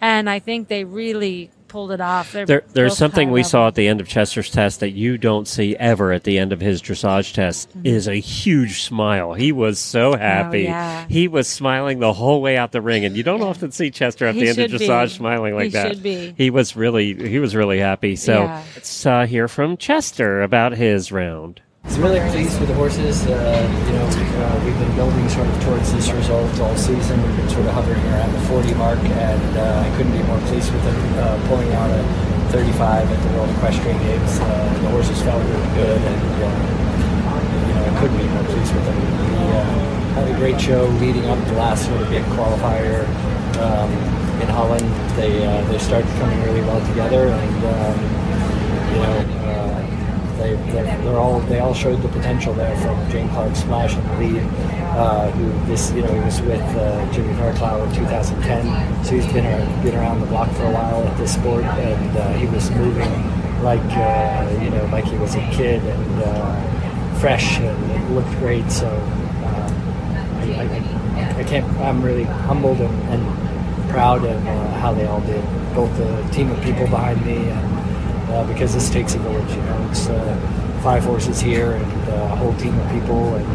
And 0.00 0.28
I 0.30 0.38
think 0.38 0.68
they 0.68 0.84
really 0.84 1.50
pulled 1.68 1.92
it 1.92 2.00
off. 2.00 2.32
They're 2.32 2.46
There, 2.46 2.64
there's 2.72 2.96
something 2.96 3.30
we 3.30 3.44
saw 3.44 3.68
at 3.68 3.76
the 3.76 3.86
end 3.86 4.00
of 4.00 4.08
Chester's 4.08 4.50
test 4.50 4.80
that 4.80 4.90
you 4.90 5.16
don't 5.18 5.46
see 5.46 5.76
ever 5.76 6.10
at 6.10 6.24
the 6.24 6.36
end 6.36 6.52
of 6.52 6.60
his 6.60 6.82
dressage 6.82 7.32
test 7.32 7.68
Mm-hmm. 7.68 7.86
is 7.86 8.08
a 8.08 8.14
huge 8.16 8.82
smile. 8.82 9.34
He 9.34 9.52
was 9.52 9.78
so 9.78 10.16
happy. 10.16 10.66
Oh, 10.66 10.70
yeah. 10.70 11.06
He 11.08 11.28
was 11.28 11.46
smiling 11.46 12.00
the 12.00 12.12
whole 12.12 12.42
way 12.42 12.56
out 12.56 12.72
the 12.72 12.80
ring, 12.82 13.04
and 13.04 13.16
you 13.16 13.22
don't 13.22 13.42
often 13.42 13.70
see 13.70 13.90
Chester 13.92 14.26
at 14.26 14.34
He 14.34 14.40
the 14.40 14.48
end 14.48 14.58
of 14.58 14.70
should 14.70 14.78
be. 14.80 14.88
dressage 14.88 15.10
smiling 15.16 15.54
like 15.54 15.64
He 15.66 15.70
that. 15.70 15.88
should 15.88 16.02
be. 16.02 16.34
He 16.36 16.50
was 16.50 16.74
really 16.74 17.14
he 17.28 17.38
was 17.38 17.54
really 17.54 17.78
happy. 17.78 18.16
So 18.16 18.32
Yeah. 18.44 18.62
let's 18.74 19.06
uh, 19.06 19.26
hear 19.26 19.46
from 19.46 19.76
Chester 19.76 20.42
about 20.42 20.72
his 20.72 21.12
round. 21.12 21.60
Was 21.90 21.98
really 21.98 22.22
pleased 22.30 22.54
with 22.60 22.68
the 22.68 22.74
horses. 22.78 23.26
Uh, 23.26 23.34
you 23.34 23.92
know, 23.98 24.06
uh, 24.06 24.62
we've 24.64 24.78
been 24.78 24.94
building 24.94 25.28
sort 25.28 25.48
of 25.48 25.60
towards 25.64 25.92
this 25.92 26.08
result 26.12 26.46
all 26.60 26.76
season. 26.76 27.20
We've 27.20 27.36
been 27.36 27.48
sort 27.50 27.66
of 27.66 27.74
hovering 27.74 27.98
around 28.14 28.30
the 28.32 28.38
40 28.46 28.74
mark, 28.74 29.00
and 29.02 29.58
uh, 29.58 29.82
I 29.82 29.90
couldn't 29.96 30.12
be 30.14 30.22
more 30.22 30.38
pleased 30.46 30.70
with 30.72 30.84
them 30.84 31.18
uh, 31.18 31.34
pulling 31.48 31.66
out 31.74 31.90
a 31.90 32.06
35 32.54 33.10
at 33.10 33.22
the 33.26 33.28
World 33.34 33.50
Equestrian 33.58 33.98
Games. 34.06 34.38
Uh, 34.38 34.78
the 34.86 34.90
horses 34.94 35.20
felt 35.22 35.42
really 35.42 35.74
good, 35.74 35.98
and 35.98 36.22
uh, 36.38 36.70
you 37.66 37.74
know, 37.74 37.82
I 37.82 37.92
couldn't 37.98 38.18
be 38.22 38.28
more 38.38 38.44
pleased 38.54 38.70
with 38.70 38.86
them. 38.86 38.94
We 38.94 39.50
uh, 39.50 39.64
had 40.14 40.30
a 40.30 40.38
great 40.38 40.60
show 40.60 40.86
leading 41.02 41.26
up 41.26 41.42
to 41.42 41.52
last 41.58 41.86
sort 41.86 42.00
of 42.02 42.08
big 42.08 42.22
qualifier 42.38 43.02
um, 43.66 43.90
in 44.38 44.46
Holland. 44.46 44.86
They 45.18 45.44
uh, 45.44 45.66
they 45.66 45.78
started 45.78 46.06
coming 46.22 46.40
really 46.46 46.62
well 46.62 46.86
together, 46.86 47.34
and 47.34 47.58
um, 47.66 47.98
you 48.94 49.00
know. 49.02 49.42
Uh, 49.42 49.79
they, 50.40 50.54
they're, 50.72 50.84
they're 51.04 51.18
all 51.18 51.40
they 51.40 51.60
all 51.60 51.74
showed 51.74 52.00
the 52.02 52.08
potential 52.08 52.54
there 52.54 52.76
from 52.78 52.96
Jane 53.10 53.28
Clark 53.30 53.54
Splash 53.54 53.94
in 53.96 54.06
the 54.08 54.18
lead, 54.18 54.42
uh, 54.96 55.30
who 55.32 55.66
this 55.66 55.92
you 55.92 56.02
know 56.02 56.12
he 56.12 56.20
was 56.20 56.40
with 56.42 56.60
uh, 56.60 57.12
Jimmy 57.12 57.34
Verklau 57.34 57.86
in 57.86 57.94
2010, 57.94 59.04
so 59.04 59.14
he's 59.14 59.30
been 59.32 59.46
ar- 59.46 59.82
been 59.82 59.94
around 59.94 60.20
the 60.20 60.26
block 60.26 60.50
for 60.52 60.64
a 60.64 60.72
while 60.72 61.06
at 61.06 61.16
this 61.18 61.34
sport, 61.34 61.64
and 61.64 62.16
uh, 62.16 62.32
he 62.34 62.46
was 62.46 62.70
moving 62.72 63.12
like 63.62 63.80
uh, 63.96 64.58
you 64.62 64.70
know 64.70 64.84
like 64.86 65.04
he 65.04 65.16
was 65.18 65.34
a 65.34 65.50
kid 65.50 65.82
and 65.84 66.22
uh, 66.22 67.14
fresh 67.20 67.58
and 67.60 68.14
looked 68.14 68.30
great. 68.38 68.70
So 68.70 68.88
uh, 68.88 69.70
I, 70.40 70.62
I, 70.62 71.34
I 71.40 71.44
can't 71.44 71.66
I'm 71.80 72.02
really 72.02 72.24
humbled 72.24 72.80
and, 72.80 73.02
and 73.10 73.90
proud 73.90 74.24
of 74.24 74.46
uh, 74.46 74.68
how 74.78 74.94
they 74.94 75.06
all 75.06 75.20
did, 75.20 75.44
both 75.74 75.94
the 75.98 76.22
team 76.32 76.50
of 76.50 76.60
people 76.62 76.86
behind 76.86 77.24
me 77.26 77.36
and 77.50 77.69
uh, 78.30 78.44
because 78.46 78.72
this 78.74 78.90
takes 78.90 79.14
a 79.14 79.18
village. 79.18 79.50
You 79.50 79.62
know, 79.62 79.88
it's 79.90 80.08
uh, 80.08 80.80
five 80.82 81.04
horses 81.04 81.40
here 81.40 81.72
and 81.72 82.08
uh, 82.08 82.32
a 82.32 82.36
whole 82.36 82.54
team 82.54 82.78
of 82.78 82.90
people, 82.90 83.34
and 83.34 83.46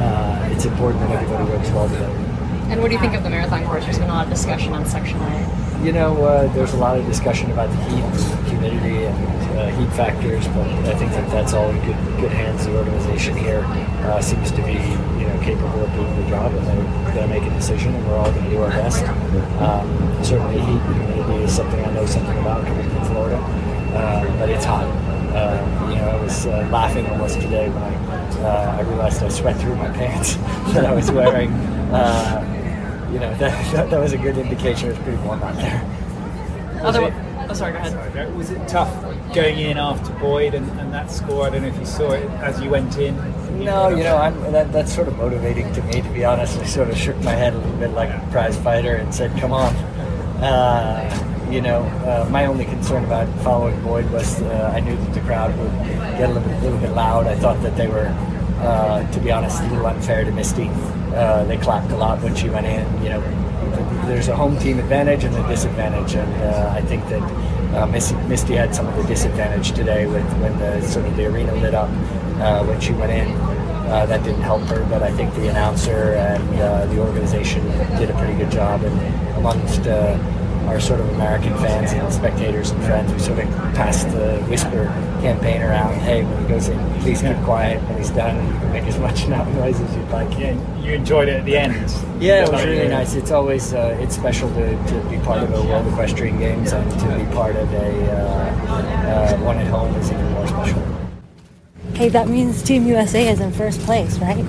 uh, 0.00 0.48
it's 0.52 0.64
important 0.64 1.00
that 1.08 1.22
everybody 1.22 1.50
works 1.50 1.70
well 1.70 1.88
together. 1.88 2.26
And 2.70 2.80
what 2.80 2.88
do 2.88 2.94
you 2.94 3.00
think 3.00 3.14
of 3.14 3.24
the 3.24 3.30
marathon 3.30 3.64
course? 3.66 3.84
There's 3.84 3.98
been 3.98 4.10
a 4.10 4.12
lot 4.12 4.26
of 4.26 4.32
discussion 4.32 4.72
on 4.72 4.86
Section 4.86 5.18
A. 5.18 5.82
You 5.82 5.92
know, 5.92 6.22
uh, 6.24 6.52
there's 6.52 6.72
a 6.72 6.76
lot 6.76 6.98
of 6.98 7.06
discussion 7.06 7.50
about 7.50 7.68
the 7.70 7.76
heat, 7.84 8.48
humidity, 8.48 9.06
and 9.06 9.58
uh, 9.58 9.66
heat 9.76 9.90
factors, 9.96 10.46
but 10.48 10.68
I 10.86 10.94
think 10.94 11.10
that 11.12 11.28
that's 11.30 11.52
all 11.52 11.68
in 11.70 11.76
good, 11.84 11.96
good 12.20 12.30
hands. 12.30 12.66
The 12.66 12.76
organization 12.76 13.36
here 13.36 13.64
uh, 14.06 14.20
seems 14.20 14.52
to 14.52 14.62
be, 14.62 14.74
you 14.74 15.26
know, 15.26 15.40
capable 15.42 15.82
of 15.82 15.92
doing 15.94 16.14
the 16.22 16.28
job, 16.28 16.54
and 16.54 16.66
they're 16.66 17.14
going 17.14 17.28
to 17.28 17.40
make 17.40 17.42
a 17.42 17.54
decision, 17.54 17.94
and 17.94 18.06
we're 18.06 18.16
all 18.16 18.30
going 18.30 18.44
to 18.44 18.50
do 18.50 18.62
our 18.62 18.70
best. 18.70 19.02
Um, 19.58 20.22
certainly, 20.22 20.60
heat 20.60 20.82
humidity 20.94 21.44
is 21.44 21.56
something 21.56 21.84
I 21.84 21.90
know 21.92 22.06
something 22.06 22.38
about 22.38 22.64
coming 22.66 22.88
from 22.88 23.04
Florida, 23.06 23.38
uh, 23.94 24.38
but 24.38 24.48
it's 24.48 24.64
hot. 24.64 24.84
Uh, 25.34 25.88
you 25.88 25.96
know, 25.96 26.08
I 26.08 26.20
was 26.20 26.46
uh, 26.46 26.68
laughing 26.72 27.06
almost 27.06 27.40
today 27.40 27.68
when 27.68 27.82
I, 27.82 27.94
uh, 28.42 28.76
I 28.78 28.80
realized 28.82 29.22
I 29.22 29.28
sweat 29.28 29.60
through 29.60 29.76
my 29.76 29.88
pants 29.90 30.34
that 30.74 30.84
I 30.84 30.92
was 30.92 31.10
wearing. 31.10 31.52
Uh, 31.92 33.08
you 33.12 33.18
know, 33.18 33.32
that, 33.38 33.72
that, 33.72 33.90
that 33.90 34.00
was 34.00 34.12
a 34.12 34.18
good 34.18 34.38
indication 34.38 34.88
it 34.88 34.92
was 34.92 35.02
pretty 35.04 35.22
warm 35.22 35.42
out 35.42 35.56
there. 35.56 35.82
Other, 36.82 37.14
oh, 37.48 37.54
sorry, 37.54 37.72
go 37.72 37.78
ahead. 37.78 37.92
Sorry, 37.92 38.32
was 38.32 38.50
it 38.50 38.66
tough 38.66 38.92
going 39.34 39.58
in 39.58 39.76
after 39.76 40.12
Boyd 40.14 40.54
and, 40.54 40.68
and 40.80 40.92
that 40.92 41.10
score? 41.10 41.46
I 41.46 41.50
don't 41.50 41.62
know 41.62 41.68
if 41.68 41.78
you 41.78 41.86
saw 41.86 42.12
it 42.12 42.28
as 42.42 42.60
you 42.60 42.70
went 42.70 42.96
in. 42.96 43.16
No, 43.62 43.90
you 43.90 44.02
know, 44.02 44.16
I'm, 44.16 44.40
that, 44.52 44.72
that's 44.72 44.94
sort 44.94 45.08
of 45.08 45.16
motivating 45.18 45.70
to 45.74 45.82
me, 45.82 46.00
to 46.00 46.08
be 46.10 46.24
honest. 46.24 46.58
I 46.58 46.64
sort 46.64 46.88
of 46.88 46.96
shook 46.96 47.16
my 47.18 47.32
head 47.32 47.52
a 47.52 47.58
little 47.58 47.76
bit 47.76 47.90
like 47.90 48.08
a 48.08 48.26
prize 48.30 48.56
fighter 48.58 48.96
and 48.96 49.14
said, 49.14 49.38
come 49.38 49.52
on. 49.52 49.74
Uh, 50.42 51.29
you 51.50 51.60
know, 51.60 51.82
uh, 51.82 52.28
my 52.30 52.46
only 52.46 52.64
concern 52.64 53.04
about 53.04 53.28
following 53.40 53.80
Boyd 53.82 54.08
was 54.10 54.40
uh, 54.42 54.72
I 54.74 54.80
knew 54.80 54.96
that 54.96 55.14
the 55.14 55.20
crowd 55.20 55.56
would 55.58 55.72
get 56.18 56.30
a 56.30 56.32
little 56.32 56.48
bit, 56.48 56.62
little 56.62 56.78
bit 56.78 56.92
loud. 56.92 57.26
I 57.26 57.34
thought 57.36 57.60
that 57.62 57.76
they 57.76 57.88
were, 57.88 58.06
uh, 58.60 59.10
to 59.10 59.20
be 59.20 59.32
honest, 59.32 59.60
a 59.60 59.66
little 59.68 59.86
unfair 59.86 60.24
to 60.24 60.30
Misdee. 60.30 60.70
Uh, 61.14 61.44
they 61.44 61.56
clapped 61.56 61.90
a 61.90 61.96
lot 61.96 62.22
when 62.22 62.34
she 62.36 62.48
went 62.48 62.66
in. 62.66 63.02
You 63.02 63.10
know, 63.10 63.20
there's 64.06 64.28
a 64.28 64.36
home 64.36 64.58
team 64.58 64.78
advantage 64.78 65.24
and 65.24 65.34
a 65.34 65.48
disadvantage, 65.48 66.14
and 66.14 66.42
uh, 66.42 66.72
I 66.76 66.82
think 66.82 67.08
that 67.08 67.22
uh, 67.22 67.86
Misdee, 67.86 68.26
Misdee 68.28 68.56
had 68.56 68.74
some 68.74 68.86
of 68.86 68.96
the 68.96 69.04
disadvantage 69.04 69.72
today 69.72 70.06
with 70.06 70.24
when 70.38 70.56
the 70.58 70.80
sort 70.82 71.06
of 71.06 71.16
the 71.16 71.26
arena 71.26 71.54
lit 71.56 71.74
up 71.74 71.90
when 72.66 72.80
she 72.80 72.92
went 72.92 73.12
in. 73.12 73.28
Uh, 73.90 74.06
that 74.06 74.22
didn't 74.22 74.42
help 74.42 74.62
her, 74.68 74.86
but 74.88 75.02
I 75.02 75.10
think 75.10 75.34
the 75.34 75.48
announcer 75.48 76.14
and 76.14 76.60
uh, 76.60 76.86
the 76.86 77.00
organization 77.00 77.66
did 77.98 78.08
a 78.08 78.14
pretty 78.14 78.34
good 78.34 78.50
job. 78.52 78.84
And 78.84 79.36
amongst 79.36 79.80
uh, 79.80 80.16
our 80.66 80.80
sort 80.80 81.00
of 81.00 81.08
American 81.10 81.56
fans 81.58 81.92
and 81.92 82.12
spectators 82.12 82.70
and 82.70 82.82
friends. 82.84 83.12
We 83.12 83.18
sort 83.18 83.38
of 83.38 83.48
passed 83.74 84.08
the 84.10 84.38
whisper 84.48 84.86
campaign 85.20 85.62
around. 85.62 85.94
Hey, 86.00 86.24
when 86.24 86.42
he 86.42 86.48
goes 86.48 86.68
in, 86.68 86.78
please 87.00 87.22
keep 87.22 87.36
quiet. 87.44 87.82
When 87.88 87.98
he's 87.98 88.10
done, 88.10 88.36
you 88.46 88.58
can 88.58 88.72
make 88.72 88.84
as 88.84 88.98
much 88.98 89.26
noise 89.56 89.80
as 89.80 89.96
you'd 89.96 90.08
like. 90.10 90.30
Yeah, 90.38 90.52
you 90.80 90.92
enjoyed 90.92 91.28
it 91.28 91.36
at 91.40 91.44
the 91.44 91.56
end. 91.56 91.74
Yeah, 92.20 92.44
it 92.44 92.52
was 92.52 92.64
really 92.64 92.88
nice. 92.88 93.14
It's 93.14 93.30
always 93.30 93.74
uh, 93.74 93.96
it's 94.00 94.14
special 94.14 94.48
to, 94.54 94.86
to 94.86 95.08
be 95.08 95.18
part 95.18 95.42
of 95.42 95.52
a 95.52 95.62
World 95.62 95.86
Equestrian 95.88 96.38
Games 96.38 96.72
and 96.72 96.90
to 97.00 97.18
be 97.18 97.34
part 97.34 97.56
of 97.56 97.72
a 97.72 98.12
uh, 98.12 98.60
uh, 99.10 99.36
one 99.38 99.58
at 99.58 99.66
home 99.66 99.94
is 99.96 100.10
even 100.10 100.30
more 100.32 100.46
special. 100.46 100.82
Hey, 101.94 102.08
that 102.08 102.28
means 102.28 102.62
Team 102.62 102.86
USA 102.86 103.28
is 103.28 103.40
in 103.40 103.52
first 103.52 103.80
place, 103.80 104.18
right? 104.18 104.44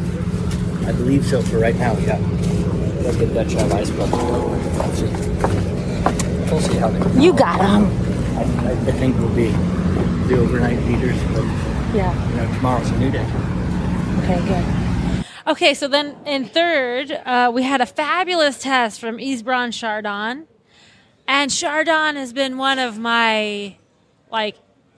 I 0.87 0.91
believe 0.93 1.25
so 1.25 1.41
for 1.41 1.59
right 1.59 1.75
now. 1.75 1.97
Yeah, 1.99 2.17
let 3.03 3.17
the 3.17 3.25
Dutch 3.27 3.53
have 3.53 3.71
ice 3.73 3.89
but 3.89 4.09
We'll 6.51 6.59
see. 6.59 6.77
How 6.77 6.89
they. 6.89 7.21
You 7.21 7.33
got 7.33 7.59
them. 7.59 7.85
I, 8.37 8.43
I, 8.67 8.71
I 8.71 8.91
think 8.91 9.17
we'll 9.17 9.33
be 9.35 9.47
the 10.27 10.37
overnight 10.39 10.79
leaders, 10.85 11.17
but 11.33 11.43
Yeah. 11.95 12.13
you 12.29 12.35
know 12.37 12.53
tomorrow's 12.55 12.89
a 12.89 12.97
new 12.97 13.09
day. 13.09 13.25
Okay, 14.23 14.45
good. 14.47 15.25
Okay, 15.47 15.73
so 15.73 15.87
then 15.87 16.15
in 16.25 16.45
third, 16.45 17.11
uh, 17.11 17.51
we 17.53 17.63
had 17.63 17.81
a 17.81 17.85
fabulous 17.85 18.59
test 18.59 18.99
from 18.99 19.17
IJsbrand 19.17 19.73
Chardon. 19.73 20.47
And 21.27 21.49
Chardon 21.49 22.15
has 22.15 22.33
been 22.33 22.57
one 22.57 22.79
of 22.79 22.99
my 22.99 23.77
like 24.31 24.57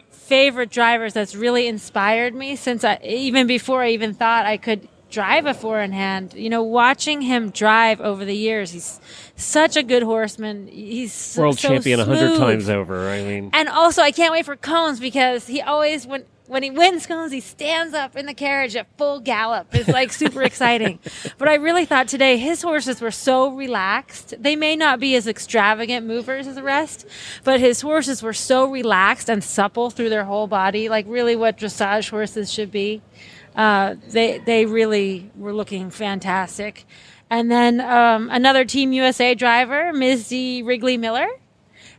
favorite 0.10 0.72
drivers 0.72 1.14
that's 1.14 1.36
really 1.36 1.68
inspired 1.68 2.34
me 2.34 2.56
since 2.56 2.84
I 2.84 3.00
even 3.04 3.46
before 3.46 3.84
I 3.84 3.90
even 3.90 4.14
thought 4.14 4.46
I 4.46 4.58
could 4.58 4.88
drive 5.14 5.46
a 5.46 5.54
four 5.54 5.80
in 5.80 5.92
hand. 5.92 6.34
You 6.34 6.50
know, 6.50 6.64
watching 6.64 7.22
him 7.22 7.52
drive 7.52 8.02
over 8.02 8.26
the 8.26 8.36
years, 8.36 8.72
he's 8.72 9.00
such 9.36 9.78
a 9.78 9.84
good 9.84 10.04
horseman. 10.04 10.68
He's 10.68 11.36
World 11.38 11.60
so 11.60 11.70
champion 11.70 12.00
a 12.00 12.06
hundred 12.06 12.38
times 12.38 12.68
over. 12.68 13.10
I 13.10 13.24
mean, 13.24 13.52
And 13.54 13.70
also, 13.70 14.02
I 14.02 14.12
can't 14.12 14.34
wait 14.34 14.46
for 14.46 14.56
cones 14.56 15.00
because 15.00 15.48
he 15.48 15.62
always 15.62 16.06
when 16.08 16.26
when 16.48 16.62
he 16.62 16.72
wins 16.72 17.06
cones, 17.06 17.32
he 17.32 17.40
stands 17.40 17.94
up 17.94 18.18
in 18.18 18.26
the 18.26 18.34
carriage 18.34 18.76
at 18.76 18.88
full 18.98 19.22
gallop. 19.22 19.74
It's 19.74 19.88
like 19.88 20.12
super 20.12 20.44
exciting. 20.52 21.00
But 21.38 21.48
I 21.48 21.56
really 21.56 21.86
thought 21.86 22.10
today 22.10 22.38
his 22.38 22.62
horses 22.62 23.00
were 23.00 23.12
so 23.12 23.50
relaxed. 23.50 24.34
They 24.38 24.56
may 24.56 24.76
not 24.76 25.00
be 25.00 25.16
as 25.16 25.26
extravagant 25.26 26.06
movers 26.06 26.46
as 26.48 26.56
the 26.56 26.64
rest, 26.64 27.08
but 27.46 27.60
his 27.62 27.80
horses 27.82 28.22
were 28.22 28.34
so 28.34 28.70
relaxed 28.70 29.30
and 29.30 29.42
supple 29.44 29.90
through 29.90 30.10
their 30.10 30.26
whole 30.26 30.48
body, 30.48 30.90
like 30.90 31.06
really 31.08 31.36
what 31.36 31.58
dressage 31.58 32.10
horses 32.10 32.52
should 32.52 32.72
be. 32.72 33.02
Uh, 33.56 33.96
they 34.10 34.40
they 34.40 34.66
really 34.66 35.32
were 35.36 35.54
looking 35.54 35.90
fantastic. 35.90 36.86
And 37.30 37.50
then 37.50 37.82
um, 37.82 38.30
another 38.32 38.66
Team 38.66 38.94
USA 38.94 39.34
driver, 39.34 39.92
Misdee 39.94 40.66
Wrigley 40.66 40.98
Miller 40.98 41.28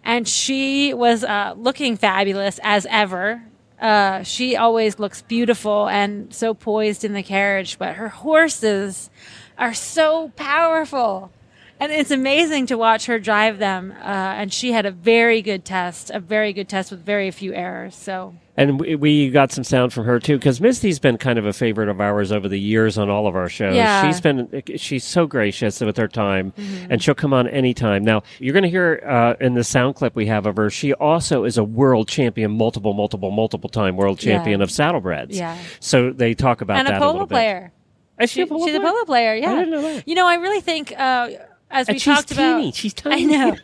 and 0.04 0.28
she 0.28 0.92
was 0.92 1.24
uh, 1.24 1.54
looking 1.56 1.96
fabulous 1.96 2.60
as 2.62 2.86
ever. 2.90 3.42
Uh, 3.80 4.22
she 4.22 4.56
always 4.56 4.98
looks 4.98 5.22
beautiful 5.22 5.88
and 5.88 6.32
so 6.32 6.54
poised 6.54 7.04
in 7.04 7.14
the 7.14 7.22
carriage, 7.22 7.78
but 7.78 7.94
her 7.96 8.08
horses 8.08 9.10
are 9.58 9.74
so 9.74 10.30
powerful. 10.36 11.32
And 11.80 11.90
it's 11.90 12.10
amazing 12.10 12.66
to 12.66 12.78
watch 12.78 13.06
her 13.06 13.18
drive 13.18 13.58
them. 13.58 13.92
Uh, 13.92 14.04
and 14.04 14.52
she 14.52 14.72
had 14.72 14.86
a 14.86 14.90
very 14.90 15.42
good 15.42 15.64
test, 15.64 16.10
a 16.10 16.20
very 16.20 16.52
good 16.52 16.68
test 16.68 16.90
with 16.90 17.04
very 17.04 17.30
few 17.30 17.52
errors. 17.52 17.96
So 17.96 18.36
and 18.56 18.78
we, 18.80 18.94
we 18.94 19.30
got 19.30 19.50
some 19.52 19.64
sound 19.64 19.92
from 19.92 20.04
her 20.04 20.20
too 20.20 20.38
because 20.38 20.60
Misdee's 20.60 20.98
been 20.98 21.16
kind 21.18 21.38
of 21.38 21.46
a 21.46 21.52
favorite 21.52 21.88
of 21.88 22.00
ours 22.00 22.30
over 22.30 22.48
the 22.48 22.58
years 22.60 22.96
on 22.98 23.10
all 23.10 23.26
of 23.26 23.34
our 23.34 23.48
shows. 23.48 23.74
Yeah. 23.74 24.06
She's 24.06 24.20
been 24.20 24.62
she's 24.76 25.04
so 25.04 25.26
gracious 25.26 25.80
with 25.80 25.96
her 25.96 26.08
time, 26.08 26.52
Mhm. 26.56 26.86
and 26.90 27.02
she'll 27.02 27.14
come 27.14 27.32
on 27.32 27.48
anytime. 27.48 28.04
Now 28.04 28.22
you're 28.38 28.52
going 28.52 28.62
to 28.62 28.68
hear 28.70 29.02
uh, 29.06 29.34
in 29.44 29.54
the 29.54 29.64
sound 29.64 29.96
clip 29.96 30.14
we 30.14 30.26
have 30.26 30.46
of 30.46 30.56
her. 30.56 30.70
She 30.70 30.92
also 30.94 31.44
is 31.44 31.58
a 31.58 31.64
world 31.64 32.08
champion, 32.08 32.52
multiple, 32.52 32.94
multiple, 32.94 33.30
multiple 33.30 33.68
time 33.70 33.96
world 33.96 34.22
Yeah. 34.22 34.34
champion 34.34 34.62
of 34.62 34.68
saddlebreds. 34.68 35.28
Yeah. 35.34 35.56
So 35.80 36.10
they 36.10 36.34
talk 36.34 36.60
about 36.60 36.78
and 36.78 36.86
that 36.88 36.94
a 36.94 36.96
a 36.96 37.00
polo 37.00 37.12
little 37.12 37.26
bit. 37.26 37.34
player. 37.34 37.72
Is 38.20 38.30
she 38.30 38.42
a 38.42 38.46
polo 38.46 38.66
she's 38.66 38.76
a 38.76 38.80
polo 38.80 39.04
player. 39.04 39.34
Yeah, 39.34 39.64
know. 39.64 40.00
You 40.06 40.14
know, 40.14 40.26
I 40.28 40.36
really 40.36 40.60
think 40.60 40.92
uh, 40.96 41.30
as 41.72 41.88
we 41.88 41.98
talked 41.98 42.30
about, 42.30 42.58
teeny. 42.58 42.70
She's 42.70 42.94
I 43.04 43.22
know, 43.24 43.56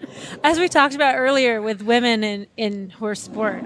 as 0.42 0.58
we 0.58 0.68
talked 0.68 0.96
about 0.96 1.14
earlier 1.14 1.62
with 1.62 1.82
women 1.82 2.24
in 2.24 2.46
in 2.56 2.90
horse 2.90 3.20
sport. 3.22 3.62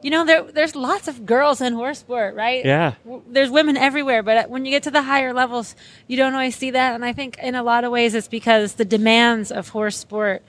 You 0.00 0.10
know, 0.10 0.24
there 0.24 0.42
there's 0.44 0.76
lots 0.76 1.08
of 1.08 1.26
girls 1.26 1.60
in 1.60 1.72
horse 1.72 1.98
sport, 1.98 2.36
right? 2.36 2.64
Yeah. 2.64 2.94
There's 3.26 3.50
women 3.50 3.76
everywhere, 3.76 4.22
but 4.22 4.48
when 4.48 4.64
you 4.64 4.70
get 4.70 4.84
to 4.84 4.90
the 4.90 5.02
higher 5.02 5.32
levels, 5.32 5.74
you 6.06 6.16
don't 6.16 6.34
always 6.34 6.54
see 6.54 6.70
that. 6.70 6.94
And 6.94 7.04
I 7.04 7.12
think 7.12 7.36
in 7.38 7.54
a 7.54 7.62
lot 7.62 7.82
of 7.84 7.90
ways, 7.90 8.14
it's 8.14 8.28
because 8.28 8.74
the 8.74 8.84
demands 8.84 9.50
of 9.50 9.70
horse 9.70 9.96
sport 9.96 10.42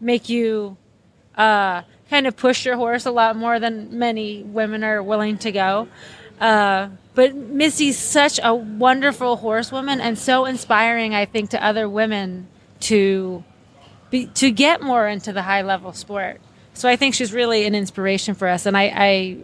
make 0.00 0.28
you 0.28 0.78
uh, 1.36 1.82
kind 2.08 2.26
of 2.26 2.36
push 2.36 2.64
your 2.64 2.76
horse 2.76 3.04
a 3.06 3.10
lot 3.10 3.36
more 3.36 3.60
than 3.60 3.98
many 3.98 4.42
women 4.42 4.82
are 4.82 5.02
willing 5.02 5.36
to 5.38 5.52
go. 5.52 5.88
Uh, 6.40 6.88
but 7.14 7.34
Misdee's 7.34 7.98
such 7.98 8.40
a 8.42 8.54
wonderful 8.54 9.36
horsewoman 9.36 10.00
and 10.00 10.18
so 10.18 10.46
inspiring, 10.46 11.14
I 11.14 11.26
think, 11.26 11.50
to 11.50 11.64
other 11.64 11.88
women 11.88 12.48
to 12.80 13.44
be, 14.10 14.26
to 14.26 14.50
get 14.50 14.82
more 14.82 15.06
into 15.06 15.32
the 15.32 15.42
high 15.42 15.62
level 15.62 15.92
sport. 15.92 16.40
So 16.74 16.88
I 16.88 16.96
think 16.96 17.14
she's 17.14 17.32
really 17.32 17.66
an 17.66 17.74
inspiration 17.74 18.34
for 18.34 18.48
us, 18.48 18.66
and 18.66 18.76
I 18.76 18.92
I, 18.94 19.36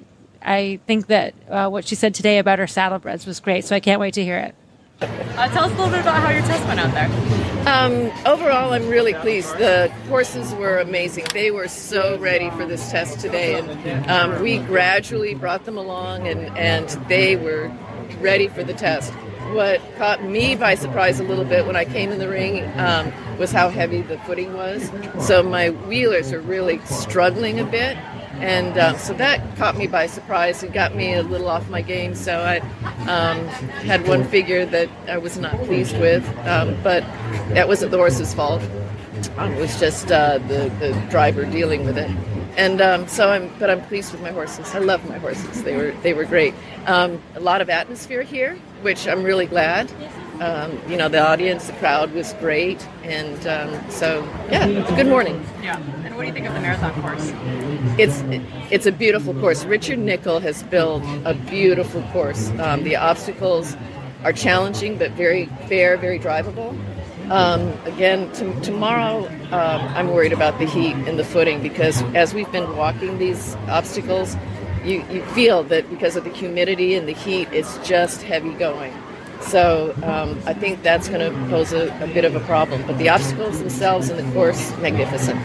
I 0.43 0.81
think 0.87 1.07
that 1.07 1.35
uh, 1.49 1.69
what 1.69 1.87
she 1.87 1.95
said 1.95 2.15
today 2.15 2.39
about 2.39 2.59
her 2.59 2.67
saddlebreds 2.67 3.27
was 3.27 3.41
great. 3.41 3.65
So 3.65 3.75
I 3.75 3.81
can't 3.81 4.01
wait 4.01 4.15
to 4.15 4.25
hear 4.25 4.39
it. 4.39 4.55
Uh, 5.03 5.49
tell 5.49 5.65
us 5.65 5.73
a 5.73 5.77
little 5.77 5.91
bit 5.91 6.01
about 6.01 6.21
how 6.21 6.31
your 6.31 6.43
test 6.43 6.67
went 6.67 6.81
out 6.81 6.93
there. 6.93 7.41
Um, 7.67 8.11
overall, 8.27 8.73
I'm 8.73 8.89
really 8.89 9.15
pleased. 9.15 9.57
The 9.59 9.89
horses 10.09 10.53
were 10.55 10.79
amazing. 10.79 11.27
They 11.33 11.51
were 11.51 11.69
so 11.69 12.19
ready 12.19 12.51
for 12.51 12.67
this 12.67 12.91
test 12.91 13.21
today, 13.21 13.59
and 13.59 14.11
um, 14.11 14.43
we 14.43 14.59
gradually 14.59 15.35
brought 15.35 15.65
them 15.65 15.79
along, 15.79 16.27
and, 16.27 16.57
and 16.57 16.89
they 17.09 17.37
were 17.37 17.71
ready 18.21 18.49
for 18.49 18.65
the 18.65 18.75
test. 18.75 19.13
What 19.53 19.81
caught 19.97 20.23
me 20.25 20.55
by 20.55 20.75
surprise 20.75 21.19
a 21.19 21.25
little 21.25 21.45
bit 21.45 21.67
when 21.67 21.77
I 21.77 21.85
came 21.85 22.13
in 22.13 22.19
the 22.19 22.29
ring 22.29 22.65
um, 22.79 23.13
was 23.39 23.51
how 23.51 23.69
heavy 23.69 24.03
the 24.03 24.19
footing 24.21 24.53
was. 24.55 24.91
So 25.27 25.43
my 25.43 25.71
wheelers 25.71 26.33
are 26.33 26.41
really 26.41 26.79
struggling 26.87 27.59
a 27.59 27.65
bit, 27.65 27.97
and 28.39 28.79
um, 28.79 28.97
so 28.99 29.13
that 29.15 29.57
caught 29.57 29.77
me 29.77 29.87
by 29.87 30.07
surprise 30.07 30.63
and 30.63 30.73
got 30.73 30.95
me 30.95 31.15
a 31.15 31.23
little 31.23 31.49
off 31.49 31.69
my 31.69 31.83
game. 31.83 32.15
So 32.15 32.39
I 32.39 32.59
um, 33.11 33.45
had 33.85 34.07
one 34.07 34.25
figure 34.25 34.65
that 34.67 34.89
I 35.09 35.19
was 35.19 35.37
not 35.37 35.59
pleased 35.65 35.99
with, 35.99 36.25
um, 36.47 36.77
but 36.83 37.03
that 37.55 37.67
wasn't 37.67 37.91
the 37.91 37.99
horse's 37.99 38.33
fault. 38.33 38.63
Um, 39.37 39.53
it 39.53 39.61
was 39.61 39.79
just 39.81 40.13
uh, 40.13 40.39
the 40.39 40.73
the 40.79 40.93
driver 41.11 41.45
dealing 41.45 41.85
with 41.85 41.99
it. 41.99 42.11
And 42.57 42.81
um, 42.81 43.07
so 43.09 43.31
I'm, 43.31 43.51
but 43.59 43.71
I'm 43.71 43.81
pleased 43.83 44.13
with 44.13 44.21
my 44.21 44.33
horses. 44.33 44.75
I 44.75 44.79
love 44.81 45.09
my 45.09 45.19
horses. 45.19 45.63
They 45.63 45.77
were 45.77 45.93
they 46.03 46.15
were 46.15 46.25
great. 46.25 46.55
Um, 46.87 47.23
a 47.35 47.41
lot 47.41 47.61
of 47.61 47.71
atmosphere 47.71 48.23
here, 48.23 48.59
which 48.83 49.07
I'm 49.07 49.23
really 49.23 49.47
glad. 49.47 49.91
Um, 50.41 50.79
you 50.89 50.97
know, 50.97 51.09
the 51.09 51.21
audience, 51.21 51.67
the 51.67 51.75
crowd 51.75 52.13
was 52.13 52.33
great, 52.35 52.87
and 53.03 53.47
um, 53.47 53.91
so 53.91 54.25
yeah, 54.51 54.67
a 54.67 54.97
good 54.97 55.07
morning. 55.07 55.45
Yeah. 55.63 55.79
And 56.05 56.17
what 56.17 56.23
do 56.23 56.29
you 56.29 56.33
think 56.33 56.47
of 56.47 56.55
the 56.55 56.61
marathon 56.61 56.99
course? 57.03 57.31
It's 57.99 58.23
it's 58.73 58.87
a 58.87 58.93
beautiful 58.93 59.35
course. 59.35 59.65
Richard 59.65 59.99
Nicoll 59.99 60.41
has 60.41 60.63
built 60.63 61.03
a 61.27 61.35
beautiful 61.35 62.03
course. 62.13 62.49
Um, 62.59 62.85
the 62.85 62.97
obstacles 62.97 63.77
are 64.25 64.33
challenging 64.33 64.97
but 64.97 65.11
very 65.13 65.47
fair, 65.69 65.99
very 65.99 66.19
drivable. 66.19 66.75
Um, 67.31 67.73
again, 67.85 68.33
t- 68.33 68.53
tomorrow 68.61 69.29
um, 69.53 69.81
I'm 69.95 70.09
worried 70.09 70.33
about 70.33 70.59
the 70.59 70.67
heat 70.67 70.95
and 71.07 71.19
the 71.19 71.25
footing 71.25 71.63
because 71.63 72.03
as 72.15 72.35
we've 72.35 72.51
been 72.51 72.77
walking 72.77 73.19
these 73.19 73.55
obstacles, 73.69 74.37
you, 74.85 75.05
you 75.11 75.23
feel 75.27 75.63
that 75.65 75.89
because 75.91 76.17
of 76.17 76.25
the 76.25 76.31
humidity 76.31 76.95
and 76.95 77.07
the 77.09 77.13
heat, 77.13 77.49
it's 77.53 77.79
just 77.79 78.23
heavy 78.23 78.53
going. 78.55 78.93
So 79.41 79.95
um, 80.03 80.39
I 80.47 80.53
think 80.53 80.83
that's 80.83 81.09
going 81.09 81.21
to 81.21 81.49
pose 81.49 81.73
a, 81.73 81.89
a 82.03 82.07
bit 82.07 82.25
of 82.25 82.37
a 82.37 82.41
problem. 82.41 82.85
But 82.87 82.99
the 82.99 83.09
obstacles 83.09 83.59
themselves 83.59 84.09
and 84.11 84.19
the 84.19 84.33
course, 84.33 84.77
magnificent. 84.79 85.39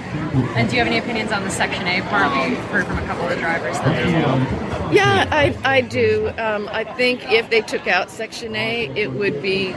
And 0.56 0.69
do 0.69 0.76
you 0.76 0.80
have 0.84 0.88
any 0.88 0.98
opinions 0.98 1.32
on 1.32 1.43
the 1.43 1.50
Section 1.50 1.88
A 1.88 2.02
part? 2.02 2.50
We've 2.50 2.58
heard 2.65 2.86
from 2.86 2.98
a 2.98 3.06
couple 3.08 3.28
of 3.28 3.39
drivers 3.39 3.78
that 3.80 3.95
there's 3.95 4.93
Yeah, 4.93 5.28
I, 5.32 5.58
I 5.63 5.82
do. 5.82 6.30
Um, 6.38 6.67
I 6.71 6.84
think 6.84 7.32
if 7.32 7.50
they 7.50 7.62
took 7.62 7.88
out 7.88 8.12
Section 8.12 8.56
A, 8.56 8.88
it 8.95 9.13
would 9.13 9.41
be 9.41 9.71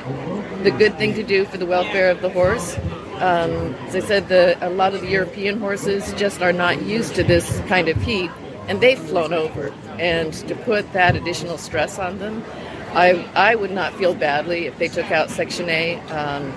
the 0.62 0.72
good 0.76 0.98
thing 0.98 1.14
to 1.14 1.22
do 1.22 1.44
for 1.44 1.56
the 1.56 1.66
welfare 1.66 2.10
of 2.10 2.20
the 2.20 2.28
horse. 2.28 2.76
Um, 3.20 3.74
as 3.86 3.96
I 3.96 4.00
said, 4.00 4.28
the, 4.28 4.56
a 4.60 4.70
lot 4.70 4.94
of 4.94 5.00
the 5.00 5.08
European 5.08 5.58
horses 5.58 6.12
just 6.14 6.42
are 6.42 6.52
not 6.52 6.82
used 6.82 7.14
to 7.16 7.24
this 7.24 7.60
kind 7.60 7.88
of 7.88 7.96
heat, 8.02 8.30
and 8.68 8.80
they've 8.80 8.98
flown 8.98 9.32
over. 9.32 9.72
And 9.98 10.32
to 10.32 10.54
put 10.54 10.92
that 10.92 11.16
additional 11.16 11.58
stress 11.58 11.98
on 11.98 12.18
them, 12.18 12.44
I, 12.92 13.28
I 13.34 13.54
would 13.54 13.70
not 13.70 13.94
feel 13.94 14.14
badly 14.14 14.66
if 14.66 14.78
they 14.78 14.88
took 14.88 15.10
out 15.10 15.30
Section 15.30 15.68
A. 15.68 15.98
Um, 16.10 16.52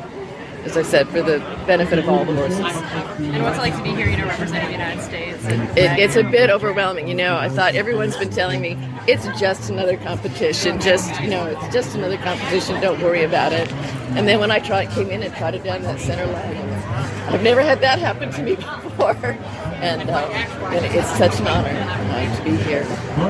as 0.63 0.77
I 0.77 0.83
said, 0.83 1.07
for 1.07 1.21
the 1.21 1.39
benefit 1.65 1.97
of 1.97 2.07
all 2.07 2.23
the 2.23 2.35
horses. 2.35 2.59
And 2.59 3.43
what's 3.43 3.57
it 3.57 3.61
like 3.61 3.75
to 3.75 3.83
be 3.83 3.89
here, 3.95 4.07
you 4.07 4.17
know, 4.17 4.27
representing 4.27 4.67
the 4.67 4.71
United 4.71 5.01
States? 5.01 5.43
It, 5.45 5.99
it's 5.99 6.15
a 6.15 6.23
bit 6.23 6.49
overwhelming, 6.49 7.07
you 7.07 7.15
know. 7.15 7.35
I 7.35 7.49
thought 7.49 7.73
everyone's 7.73 8.15
been 8.15 8.29
telling 8.29 8.61
me 8.61 8.77
it's 9.07 9.25
just 9.39 9.71
another 9.71 9.97
competition, 9.97 10.79
just 10.79 11.19
you 11.19 11.29
know, 11.29 11.47
it's 11.47 11.73
just 11.73 11.95
another 11.95 12.17
competition. 12.17 12.79
Don't 12.79 13.01
worry 13.01 13.23
about 13.23 13.53
it. 13.53 13.71
And 14.15 14.27
then 14.27 14.39
when 14.39 14.51
I 14.51 14.59
tried, 14.59 14.89
came 14.91 15.09
in 15.09 15.23
and 15.23 15.33
trotted 15.35 15.63
down 15.63 15.81
that 15.81 15.99
center 15.99 16.27
line, 16.27 16.55
I've 17.33 17.41
never 17.41 17.61
had 17.61 17.81
that 17.81 17.97
happen 17.97 18.31
to 18.31 18.43
me 18.43 18.55
before, 18.83 19.15
and, 19.81 20.09
and 20.09 20.85
it's 20.85 21.09
such 21.17 21.39
an 21.39 21.47
honor 21.47 21.69
uh, 21.69 22.37
to 22.37 22.43
be 22.43 22.55
here 22.57 22.83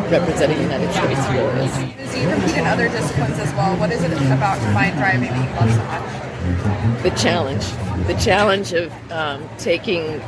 representing 0.09 0.57
the 0.57 0.63
United 0.63 0.91
States. 0.91 1.19
Really 1.29 1.65
is. 1.65 2.11
So 2.11 2.17
you 2.19 2.29
compete 2.29 2.57
in 2.57 2.67
other 2.67 2.89
disciplines 2.89 3.39
as 3.39 3.53
well. 3.53 3.77
What 3.77 3.91
is 3.91 4.03
it 4.03 4.11
about 4.11 4.59
combined 4.59 4.97
driving 4.97 5.29
that 5.29 5.37
you 5.37 5.55
love 5.55 5.71
so 5.71 5.83
much? 5.85 7.03
The 7.03 7.11
challenge, 7.11 7.65
the 8.07 8.17
challenge 8.21 8.73
of 8.73 9.11
um, 9.11 9.47
taking 9.57 10.21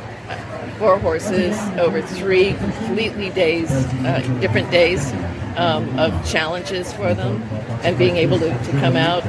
four 0.78 0.98
horses 0.98 1.58
over 1.78 2.02
three 2.02 2.54
completely 2.54 3.30
days, 3.30 3.70
uh, 3.70 4.20
different 4.40 4.70
days 4.70 5.12
um, 5.56 5.98
of 5.98 6.28
challenges 6.28 6.92
for 6.92 7.14
them, 7.14 7.42
and 7.82 7.96
being 7.98 8.16
able 8.16 8.38
to, 8.38 8.48
to 8.48 8.70
come 8.72 8.96
out 8.96 9.24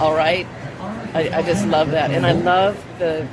all 0.00 0.14
right. 0.14 0.46
I, 1.14 1.28
I 1.28 1.42
just 1.42 1.66
love 1.66 1.90
that, 1.90 2.10
and 2.10 2.24
I 2.24 2.32
love 2.32 2.82
the. 2.98 3.28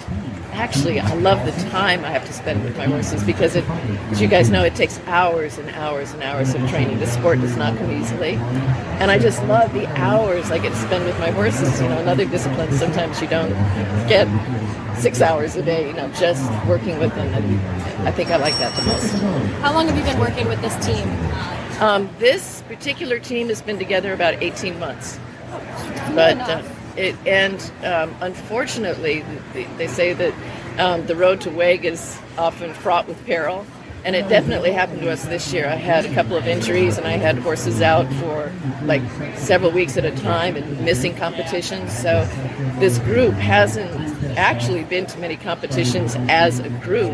Actually, 0.54 1.00
I 1.00 1.14
love 1.16 1.46
the 1.46 1.70
time 1.70 2.04
I 2.04 2.10
have 2.10 2.26
to 2.26 2.34
spend 2.34 2.64
with 2.64 2.78
my 2.78 2.86
horses 2.86 3.24
because, 3.24 3.56
it, 3.56 3.68
as 4.12 4.22
you 4.22 4.28
guys 4.28 4.50
know, 4.50 4.64
it 4.64 4.76
takes 4.76 5.00
hours 5.08 5.58
and 5.58 5.70
hours 5.70 6.12
and 6.14 6.22
hours 6.24 6.54
of 6.54 6.68
training. 6.70 7.00
This 7.00 7.14
sport 7.14 7.40
does 7.40 7.56
not 7.56 7.78
come 7.78 7.92
easily, 7.92 8.34
and 9.00 9.10
I 9.10 9.20
just 9.20 9.44
love 9.46 9.74
the 9.74 9.88
hours 9.98 10.52
I 10.52 10.58
get 10.58 10.70
to 10.72 10.78
spend 10.78 11.06
with 11.06 11.18
my 11.20 11.32
horses. 11.32 11.80
You 11.82 11.88
know, 11.88 12.00
in 12.00 12.08
other 12.08 12.26
disciplines, 12.26 12.78
sometimes 12.78 13.22
you 13.22 13.28
don't 13.28 13.52
get 14.10 14.28
six 14.98 15.22
hours 15.22 15.56
a 15.56 15.62
day, 15.62 15.88
you 15.88 15.94
know, 15.94 16.12
just 16.14 16.50
working 16.68 17.00
with 17.00 17.14
them. 17.16 17.34
And 17.34 18.08
I 18.08 18.12
think 18.12 18.30
I 18.30 18.38
like 18.38 18.58
that 18.58 18.76
the 18.76 18.84
most. 18.86 19.12
How 19.62 19.74
long 19.74 19.88
have 19.88 19.98
you 19.98 20.04
been 20.04 20.20
working 20.20 20.48
with 20.48 20.62
this 20.62 20.76
team? 20.86 21.08
Um, 21.82 22.10
this 22.20 22.62
particular 22.68 23.20
team 23.20 23.48
has 23.48 23.62
been 23.62 23.80
together 23.80 24.14
about 24.14 24.42
18 24.44 24.78
months. 24.80 25.18
But 26.14 26.38
uh, 26.38 26.62
it, 27.00 27.16
and 27.26 27.60
um, 27.84 28.14
unfortunately, 28.20 29.24
they, 29.54 29.88
say 29.88 30.14
that 30.14 30.34
um, 30.78 31.06
the 31.08 31.16
road 31.16 31.40
to 31.42 31.50
WEG 31.50 31.86
is 31.86 32.20
often 32.38 32.74
fraught 32.74 33.08
with 33.08 33.26
peril. 33.26 33.66
And 34.06 34.16
it 34.16 34.30
definitely 34.30 34.72
happened 34.72 35.02
to 35.02 35.12
us 35.12 35.26
this 35.26 35.52
year. 35.52 35.68
I 35.68 35.76
had 35.76 36.06
a 36.06 36.14
couple 36.14 36.38
of 36.38 36.48
injuries, 36.48 36.98
and 36.98 37.06
I 37.06 37.18
had 37.18 37.38
horses 37.38 37.82
out 37.82 38.08
for 38.14 38.50
like 38.84 39.02
several 39.36 39.72
weeks 39.72 39.98
at 39.98 40.06
a 40.06 40.16
time 40.22 40.56
and 40.56 40.86
missing 40.86 41.16
competitions. 41.18 41.92
So 41.98 42.26
this 42.80 42.98
group 43.00 43.34
hasn't 43.34 43.92
actually 44.38 44.86
been 44.86 45.06
to 45.08 45.20
many 45.20 45.36
competitions 45.36 46.16
as 46.30 46.60
a 46.60 46.70
group. 46.70 47.12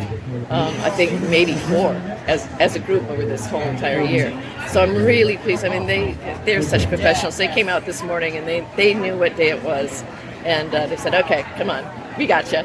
Um, 0.52 0.76
I 0.82 0.92
think 0.92 1.20
maybe 1.24 1.54
four 1.54 1.94
as 2.28 2.46
as 2.60 2.76
a 2.76 2.80
group 2.80 3.04
over 3.10 3.26
this 3.26 3.48
whole 3.48 3.62
entire 3.62 4.02
year. 4.02 4.30
So 4.72 4.82
I'm 4.82 4.96
really 4.96 5.38
pleased. 5.38 5.64
I 5.64 5.70
mean, 5.70 5.86
they 5.88 6.14
they're 6.46 6.62
such 6.62 6.88
professionals. 6.88 7.38
They 7.38 7.48
came 7.48 7.70
out 7.70 7.86
this 7.86 8.04
morning 8.04 8.36
and 8.36 8.48
they 8.48 8.68
they 8.76 8.94
knew 8.94 9.18
what 9.18 9.36
day 9.36 9.50
it 9.50 9.64
was, 9.64 10.04
and 10.44 10.74
uh, 10.74 10.88
they 10.88 10.98
said, 10.98 11.16
"Okay, 11.16 11.44
come 11.58 11.70
on, 11.70 11.86
we 12.18 12.28
got 12.28 12.52
you." 12.52 12.64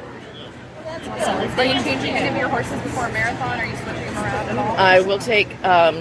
Are 1.10 1.64
you 1.64 1.82
changing 1.82 2.14
any 2.14 2.28
of 2.28 2.36
your 2.36 2.48
horses 2.48 2.80
before 2.82 3.06
a 3.06 3.12
marathon? 3.12 3.58
Are 3.58 3.66
you 3.66 3.76
switching 3.76 4.04
them 4.06 4.16
around 4.16 4.48
at 4.50 4.58
all? 4.58 4.76
I 4.76 5.00
will 5.00 5.18
take 5.18 5.48
um, 5.64 5.96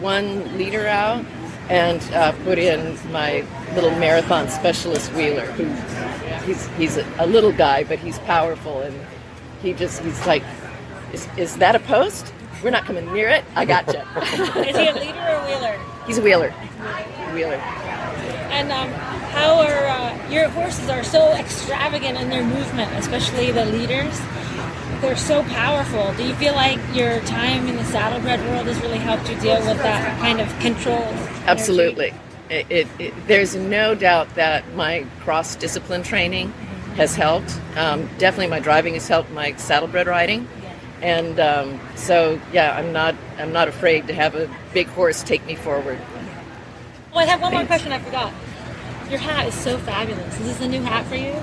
one 0.00 0.56
leader 0.56 0.86
out 0.86 1.24
and 1.68 2.02
uh, 2.14 2.32
put 2.44 2.58
in 2.58 2.96
my 3.12 3.44
little 3.74 3.90
marathon 3.98 4.48
specialist 4.48 5.12
Wheeler, 5.12 5.46
who 5.52 5.66
he's 6.46 6.66
he's 6.76 6.96
a, 6.96 7.06
a 7.18 7.26
little 7.26 7.52
guy, 7.52 7.84
but 7.84 7.98
he's 7.98 8.18
powerful, 8.20 8.80
and 8.80 8.98
he 9.62 9.72
just 9.74 10.02
he's 10.02 10.26
like, 10.26 10.42
is, 11.12 11.28
is 11.36 11.56
that 11.58 11.74
a 11.74 11.80
post? 11.80 12.32
We're 12.62 12.70
not 12.70 12.84
coming 12.84 13.12
near 13.12 13.28
it. 13.28 13.44
I 13.54 13.64
got 13.64 13.86
you. 13.86 14.00
Is 14.62 14.76
he 14.76 14.86
a 14.88 14.94
leader 14.94 15.18
or 15.18 15.36
a 15.36 15.46
wheeler? 15.46 15.80
he's 16.06 16.18
a 16.18 16.22
wheeler. 16.22 16.50
Wheeler. 17.34 17.60
And 18.50 18.72
um, 18.72 18.90
how 19.30 19.60
are 19.60 19.86
uh, 19.86 20.30
your 20.30 20.48
horses 20.48 20.88
are 20.88 21.04
so 21.04 21.32
extravagant 21.34 22.18
in 22.18 22.28
their 22.30 22.44
movement, 22.44 22.92
especially 22.94 23.52
the 23.52 23.66
leaders? 23.66 24.18
They're 25.00 25.16
so 25.16 25.44
powerful. 25.44 26.12
Do 26.14 26.26
you 26.26 26.34
feel 26.34 26.54
like 26.54 26.80
your 26.92 27.20
time 27.20 27.68
in 27.68 27.76
the 27.76 27.84
saddlebred 27.84 28.40
world 28.40 28.66
has 28.66 28.80
really 28.80 28.98
helped 28.98 29.30
you 29.30 29.38
deal 29.38 29.58
with 29.64 29.78
that 29.78 30.18
kind 30.18 30.40
of 30.40 30.48
control? 30.58 31.04
Absolutely. 31.46 32.12
It, 32.50 32.66
it, 32.70 32.86
it, 32.98 33.14
there's 33.28 33.54
no 33.54 33.94
doubt 33.94 34.34
that 34.34 34.64
my 34.74 35.06
cross 35.20 35.54
discipline 35.54 36.02
training 36.02 36.50
has 36.96 37.14
helped. 37.14 37.60
Um, 37.76 38.08
definitely, 38.18 38.48
my 38.48 38.58
driving 38.58 38.94
has 38.94 39.06
helped 39.06 39.30
my 39.30 39.54
saddlebred 39.54 40.08
riding, 40.08 40.48
and 41.02 41.38
um, 41.40 41.80
so 41.96 42.40
yeah, 42.52 42.76
I'm 42.76 42.92
not 42.92 43.14
I'm 43.38 43.52
not 43.52 43.68
afraid 43.68 44.06
to 44.08 44.14
have 44.14 44.34
a 44.34 44.50
big 44.72 44.86
horse 44.88 45.22
take 45.22 45.44
me 45.46 45.54
forward. 45.54 45.98
Oh, 47.12 47.18
I 47.18 47.24
have 47.24 47.40
one 47.40 47.52
more 47.52 47.64
question 47.66 47.92
I 47.92 47.98
forgot. 47.98 48.32
Your 49.10 49.18
hat 49.18 49.46
is 49.48 49.54
so 49.54 49.78
fabulous. 49.78 50.38
Is 50.40 50.46
this 50.46 50.60
a 50.60 50.68
new 50.68 50.82
hat 50.82 51.06
for 51.06 51.14
you? 51.16 51.34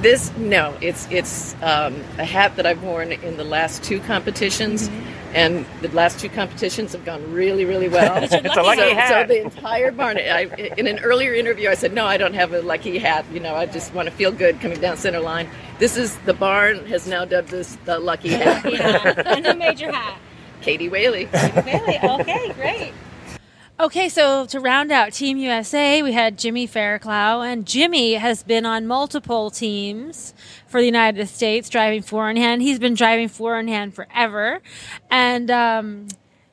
This 0.00 0.34
no, 0.36 0.74
it's 0.80 1.06
it's 1.10 1.54
um, 1.62 1.94
a 2.16 2.24
hat 2.24 2.56
that 2.56 2.64
I've 2.64 2.82
worn 2.82 3.12
in 3.12 3.36
the 3.36 3.44
last 3.44 3.82
two 3.84 4.00
competitions, 4.00 4.88
and 5.34 5.66
the 5.82 5.88
last 5.88 6.18
two 6.18 6.30
competitions 6.30 6.92
have 6.92 7.04
gone 7.04 7.32
really, 7.32 7.66
really 7.66 7.88
well. 7.88 8.16
It's 8.22 8.32
a 8.32 8.62
lucky 8.62 8.80
so, 8.80 8.94
hat. 8.94 9.28
So 9.28 9.34
the 9.34 9.42
entire 9.42 9.92
barn. 9.92 10.16
I, 10.16 10.44
in 10.78 10.86
an 10.86 11.00
earlier 11.00 11.34
interview, 11.34 11.68
I 11.68 11.74
said 11.74 11.92
no, 11.92 12.06
I 12.06 12.16
don't 12.16 12.32
have 12.32 12.54
a 12.54 12.62
lucky 12.62 12.98
hat. 12.98 13.26
You 13.30 13.40
know, 13.40 13.54
I 13.54 13.66
just 13.66 13.92
want 13.92 14.08
to 14.08 14.14
feel 14.14 14.32
good 14.32 14.58
coming 14.60 14.80
down 14.80 14.96
center 14.96 15.20
line. 15.20 15.50
This 15.78 15.98
is 15.98 16.16
the 16.20 16.34
barn 16.34 16.86
has 16.86 17.06
now 17.06 17.26
dubbed 17.26 17.48
this 17.48 17.76
the 17.84 17.98
lucky 17.98 18.30
hat. 18.30 18.64
and 19.26 19.44
who 19.44 19.54
made 19.54 19.80
your 19.80 19.92
hat? 19.92 20.18
Katie 20.62 20.88
Whaley. 20.88 21.26
Katie 21.26 21.60
Whaley. 21.60 21.98
Okay, 22.02 22.52
great. 22.54 22.92
Okay, 23.80 24.10
so 24.10 24.44
to 24.44 24.60
round 24.60 24.92
out 24.92 25.14
Team 25.14 25.38
USA, 25.38 26.02
we 26.02 26.12
had 26.12 26.36
Jimmy 26.36 26.66
Fairclough, 26.66 27.40
and 27.40 27.66
Jimmy 27.66 28.12
has 28.12 28.42
been 28.42 28.66
on 28.66 28.86
multiple 28.86 29.50
teams 29.50 30.34
for 30.66 30.82
the 30.82 30.84
United 30.84 31.26
States 31.28 31.70
driving 31.70 32.02
four 32.02 32.28
in 32.28 32.36
hand. 32.36 32.60
He's 32.60 32.78
been 32.78 32.92
driving 32.92 33.28
four 33.28 33.58
in 33.58 33.68
hand 33.68 33.94
forever, 33.94 34.60
and 35.10 35.50
um, 35.50 36.08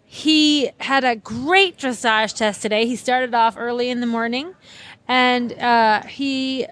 he 0.05 0.69
had 0.79 1.03
a 1.03 1.17
great 1.17 1.77
dressage 1.77 2.33
test 2.37 2.61
today. 2.61 2.85
He 2.85 2.95
started 2.95 3.33
off 3.33 3.57
early 3.57 3.89
in 3.89 3.99
the 3.99 4.07
morning, 4.07 4.55
and 5.05 5.51
uh, 5.59 6.03
he 6.03 6.65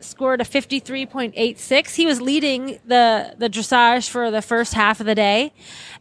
scored 0.00 0.40
a 0.40 0.44
53.86. 0.44 1.94
He 1.94 2.06
was 2.06 2.20
leading 2.20 2.78
the, 2.86 3.34
the 3.38 3.48
dressage 3.48 4.08
for 4.08 4.30
the 4.30 4.42
first 4.42 4.74
half 4.74 5.00
of 5.00 5.06
the 5.06 5.14
day, 5.14 5.52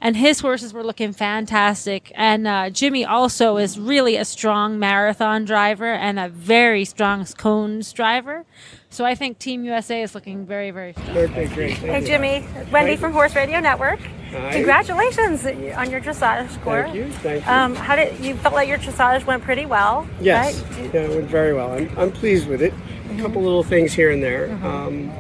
and 0.02 0.18
his 0.18 0.40
horses 0.40 0.74
were 0.74 0.84
looking 0.84 1.14
fantastic. 1.14 2.12
And 2.16 2.48
uh, 2.48 2.70
Jimmy 2.70 3.06
also 3.06 3.58
is 3.58 3.80
really 3.80 4.16
a 4.16 4.26
strong 4.26 4.78
marathon 4.80 5.46
driver 5.46 5.94
and 5.94 6.20
a 6.20 6.30
very 6.30 6.86
strong 6.86 7.26
cones 7.26 7.94
driver. 7.94 8.46
So 8.90 9.04
I 9.04 9.14
think 9.14 9.40
Team 9.40 9.66
USA 9.66 10.02
is 10.04 10.16
looking 10.16 10.46
very, 10.46 10.72
very 10.72 10.94
strong. 10.94 11.18
Okay, 11.18 11.48
great. 11.48 11.78
Thank 11.78 12.06
Hey 12.08 12.14
you. 12.14 12.20
Wendy, 12.20 12.72
Wendy 12.72 12.96
from 12.96 13.12
Horse 13.12 13.36
Radio 13.36 13.60
Network. 13.60 14.00
Hi. 14.32 14.54
Congratulations 14.54 15.46
on 15.46 15.92
your 15.92 16.00
dressage 16.02 16.50
score. 16.52 16.84
Thank 16.84 16.96
you, 16.96 17.12
thank 17.12 17.46
you. 17.46 17.52
Um, 17.52 17.76
how 17.76 17.96
did 17.96 18.18
you 18.24 18.36
felt 18.38 18.54
like 18.54 18.70
your 18.70 18.78
dressage 18.78 19.26
went 19.26 19.44
pretty 19.44 19.66
well? 19.66 20.08
Yes, 20.22 20.62
right? 20.62 20.94
yeah, 20.94 21.02
it 21.02 21.10
went 21.10 21.30
very 21.30 21.54
well. 21.54 21.74
I'm, 21.74 22.00
I'm 22.00 22.12
pleased 22.12 22.48
with 22.48 22.62
it. 22.62 22.74
A 23.14 23.22
couple 23.22 23.42
little 23.42 23.64
things 23.64 23.94
here 23.94 24.12
and 24.12 24.22
there, 24.24 24.48
Mm-hmm. 24.48 24.66
um, 24.66 25.12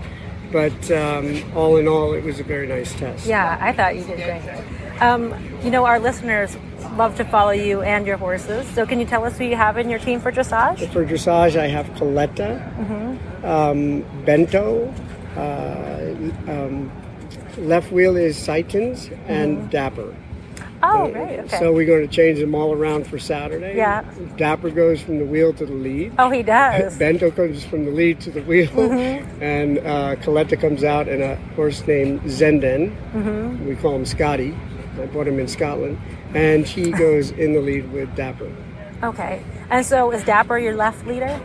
but 0.51 0.91
um, 0.91 1.43
all 1.55 1.77
in 1.77 1.87
all, 1.87 2.13
it 2.13 2.23
was 2.23 2.39
a 2.39 2.43
very 2.43 2.67
nice 2.67 2.93
test. 2.93 3.25
Yeah, 3.25 3.57
I 3.59 3.73
thought 3.73 3.95
you 3.95 4.03
did 4.05 4.17
great. 4.17 5.01
Um, 5.01 5.33
you 5.63 5.69
know, 5.71 5.85
our 5.85 5.99
listeners 5.99 6.55
love 6.95 7.15
to 7.17 7.25
follow 7.25 7.51
you 7.51 7.81
and 7.81 8.07
your 8.07 8.15
horses. 8.17 8.65
So 8.69 8.85
can 8.85 8.99
you 8.99 9.05
tell 9.05 9.25
us 9.25 9.37
who 9.37 9.43
you 9.43 9.55
have 9.57 9.77
in 9.77 9.89
your 9.89 9.99
team 9.99 10.21
for 10.21 10.31
dressage? 10.31 10.87
For 10.93 11.03
dressage, 11.05 11.57
I 11.59 11.67
have 11.67 11.87
Coletta, 11.97 12.61
Mm-hmm. 12.77 13.45
um, 13.45 14.23
Bento, 14.23 14.93
uh, 15.35 16.51
um, 16.51 16.91
left 17.57 17.91
wheel 17.91 18.15
is 18.15 18.37
Saitens, 18.37 19.09
and 19.27 19.69
Dapper. 19.69 20.15
Oh, 20.83 21.07
So- 21.07 21.11
great. 21.13 21.39
Okay. 21.39 21.57
So 21.59 21.71
we're 21.73 21.85
going 21.85 22.07
to 22.07 22.13
change 22.13 22.39
them 22.39 22.53
all 22.55 22.73
around 22.73 23.07
for 23.07 23.17
Saturday. 23.19 23.75
Yeah. 23.75 24.03
Dapper 24.37 24.69
goes 24.69 25.01
from 25.01 25.19
the 25.19 25.25
wheel 25.25 25.53
to 25.53 25.65
the 25.65 25.73
lead. 25.73 26.13
oh, 26.19 26.29
he 26.29 26.43
does. 26.43 26.97
Bento 26.99 27.31
comes 27.31 27.63
from 27.65 27.85
the 27.85 27.91
lead 27.91 28.19
to 28.21 28.31
the 28.31 28.41
wheel, 28.41 28.67
Mhm. 28.69 29.23
and 29.41 29.77
uh, 29.79 30.15
Coletta 30.17 30.59
comes 30.59 30.83
out 30.83 31.07
in 31.07 31.21
a 31.21 31.35
horse 31.55 31.85
named 31.87 32.21
Zenden. 32.23 32.91
Mhm. 33.13 33.65
We 33.67 33.75
call 33.75 33.95
him 33.95 34.05
Scotty. 34.05 34.55
I 35.01 35.05
bought 35.07 35.27
him 35.27 35.39
in 35.39 35.47
Scotland, 35.47 35.97
and 36.33 36.65
he 36.65 36.91
goes 37.05 37.31
in 37.31 37.53
the 37.53 37.59
lead 37.61 37.91
with 37.91 38.15
Dapper. 38.15 38.49
Okay. 39.03 39.41
And 39.69 39.85
so 39.85 40.11
is 40.11 40.23
Dapper 40.23 40.57
your 40.57 40.75
left 40.75 41.05
leader? 41.05 41.39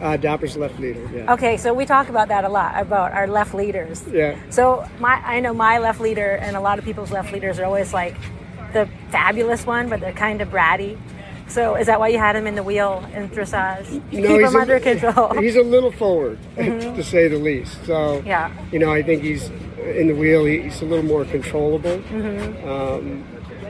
Uh, 0.00 0.16
Dapper's 0.16 0.56
left 0.58 0.78
leader. 0.78 1.00
Yeah. 1.14 1.32
Okay, 1.32 1.56
so 1.56 1.72
we 1.72 1.86
talk 1.86 2.08
about 2.10 2.28
that 2.28 2.44
a 2.44 2.48
lot 2.50 2.74
about 2.78 3.12
our 3.12 3.26
left 3.26 3.54
leaders. 3.54 4.04
Yeah. 4.12 4.36
So 4.50 4.84
my 5.00 5.20
I 5.24 5.40
know 5.40 5.54
my 5.54 5.78
left 5.78 6.00
leader 6.00 6.32
and 6.42 6.54
a 6.56 6.60
lot 6.60 6.78
of 6.78 6.84
people's 6.84 7.10
left 7.10 7.32
leaders 7.32 7.58
are 7.58 7.64
always 7.64 7.94
like 7.94 8.14
the 8.76 8.88
fabulous 9.10 9.64
one, 9.66 9.88
but 9.88 10.00
they're 10.00 10.12
kind 10.12 10.40
of 10.40 10.48
bratty. 10.50 10.98
So 11.48 11.76
is 11.76 11.86
that 11.86 12.00
why 12.00 12.08
you 12.08 12.18
had 12.18 12.34
him 12.36 12.46
in 12.46 12.56
the 12.56 12.62
wheel 12.62 13.08
in 13.14 13.28
dressage? 13.30 13.86
Keep 14.10 14.24
he's 14.24 14.26
him 14.48 14.56
a- 14.56 14.58
under 14.58 14.80
control. 14.90 15.32
He's 15.40 15.56
a 15.56 15.62
little 15.62 15.92
forward, 15.92 16.38
Mhm. 16.56 16.96
to 16.96 17.02
say 17.02 17.28
the 17.28 17.38
least. 17.38 17.84
So, 17.86 18.22
Yeah. 18.26 18.50
you 18.72 18.78
know, 18.80 18.92
I 18.92 19.02
think 19.02 19.22
he's 19.22 19.48
in 19.78 20.08
the 20.08 20.14
wheel. 20.14 20.44
He's 20.44 20.82
a 20.82 20.84
little 20.84 21.04
more 21.04 21.24
controllable. 21.24 21.98
Mhm. 21.98 22.66
Um, 22.66 23.24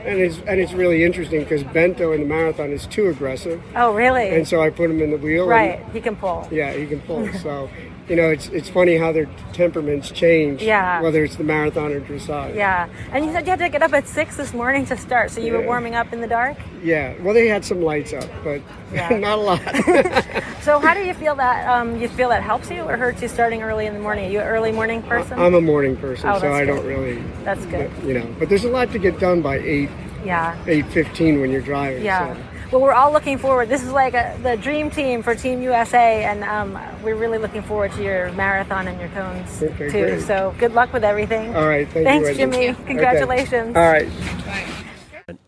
and 0.05 0.19
it's 0.19 0.37
and 0.47 0.59
it's 0.59 0.73
really 0.73 1.03
interesting 1.03 1.41
because 1.41 1.63
Bento 1.63 2.13
in 2.13 2.21
the 2.21 2.25
marathon 2.27 2.71
is 2.71 2.87
too 2.87 3.07
aggressive. 3.09 3.61
Oh, 3.75 3.93
really? 3.93 4.29
And 4.29 4.47
so 4.47 4.61
I 4.61 4.69
put 4.71 4.89
him 4.89 5.01
in 5.01 5.11
the 5.11 5.17
wheel. 5.17 5.43
and- 5.43 5.51
right, 5.51 5.79
he 5.93 6.01
can 6.01 6.15
pull. 6.15 6.47
yeah, 6.49 6.71
he 6.73 6.85
can 6.87 6.99
pull. 7.01 7.27
so 7.43 7.69
you 8.07 8.15
know, 8.15 8.29
it's 8.29 8.47
it's 8.49 8.69
funny 8.69 8.95
how 8.97 9.11
their 9.11 9.27
temperaments 9.53 10.11
change. 10.11 10.61
Yeah. 10.63 11.01
Whether 11.01 11.23
it's 11.23 11.35
the 11.35 11.43
marathon 11.43 11.91
or 11.91 11.99
dressage. 11.99 12.55
Yeah. 12.55 12.87
And 13.11 13.25
you 13.25 13.31
said 13.31 13.45
you 13.45 13.49
had 13.51 13.59
to 13.59 13.69
get 13.69 13.81
up 13.83 13.93
at 13.93 14.07
six 14.07 14.37
this 14.37 14.53
morning 14.53 14.85
to 14.85 14.97
start, 14.97 15.31
so 15.31 15.41
you 15.41 15.53
were 15.53 15.61
warming 15.65 15.95
up 15.95 16.13
in 16.13 16.21
the 16.21 16.27
dark. 16.27 16.57
Yeah. 16.83 17.15
Well, 17.21 17.33
they 17.33 17.47
had 17.47 17.65
some 17.65 17.81
lights 17.81 18.13
up, 18.13 18.29
but 18.43 18.61
Yeah. 18.93 19.09
not 19.17 19.37
a 19.37 19.41
lot. 19.41 19.61
So 20.67 20.79
how 20.79 20.93
do 20.93 20.99
you 20.99 21.13
feel 21.13 21.33
that? 21.35 21.65
Um, 21.69 21.97
you 21.97 22.09
feel 22.09 22.27
that 22.27 22.43
helps 22.43 22.69
you 22.69 22.81
or 22.81 22.97
hurts 22.97 23.21
you 23.21 23.29
starting 23.29 23.63
early 23.63 23.85
in 23.85 23.93
the 23.93 24.01
morning? 24.01 24.25
Are 24.25 24.29
you 24.29 24.39
an 24.41 24.47
early 24.47 24.73
morning 24.73 25.01
person? 25.01 25.39
I'm 25.39 25.53
a 25.53 25.61
morning 25.61 25.95
person, 25.95 26.27
Oh, 26.29 26.39
so 26.39 26.51
I 26.51 26.65
good. 26.65 26.75
don't 26.75 26.85
really. 26.85 27.23
That's 27.45 27.65
good. 27.67 27.89
You 28.03 28.15
know, 28.15 28.35
but 28.37 28.49
there's 28.49 28.65
a 28.65 28.69
lot 28.69 28.91
to 28.91 28.99
get 28.99 29.17
done 29.17 29.41
by 29.41 29.59
eight, 29.59 29.89
Yeah. 30.25 30.57
eight 30.67 30.85
fifteen 30.87 31.39
when 31.39 31.51
you're 31.51 31.61
driving. 31.61 32.03
Yeah. 32.03 32.33
So. 32.35 32.41
Well, 32.71 32.81
we're 32.81 32.93
all 32.93 33.13
looking 33.13 33.37
forward. 33.37 33.69
This 33.69 33.81
is 33.81 33.91
like 33.91 34.13
a, 34.13 34.37
the 34.43 34.57
dream 34.57 34.89
team 34.89 35.23
for 35.23 35.33
Team 35.33 35.61
USA, 35.61 36.25
and 36.25 36.43
um, 36.43 36.77
we're 37.01 37.15
really 37.15 37.37
looking 37.37 37.61
forward 37.61 37.93
to 37.93 38.03
your 38.03 38.29
marathon 38.33 38.89
and 38.89 38.99
your 38.99 39.07
cones 39.09 39.63
Okay, 39.63 39.85
too. 39.85 39.91
great. 39.91 40.21
So 40.23 40.53
good 40.59 40.73
luck 40.73 40.91
with 40.91 41.05
everything. 41.05 41.55
All 41.55 41.65
right. 41.67 41.87
Thank 41.89 42.05
Thanks, 42.05 42.29
you. 42.29 42.35
Jimmy. 42.35 42.57
Wendy. 42.57 42.69
Okay. 42.71 42.83
Congratulations. 42.87 43.75
All 43.77 43.83
right. 43.89 44.09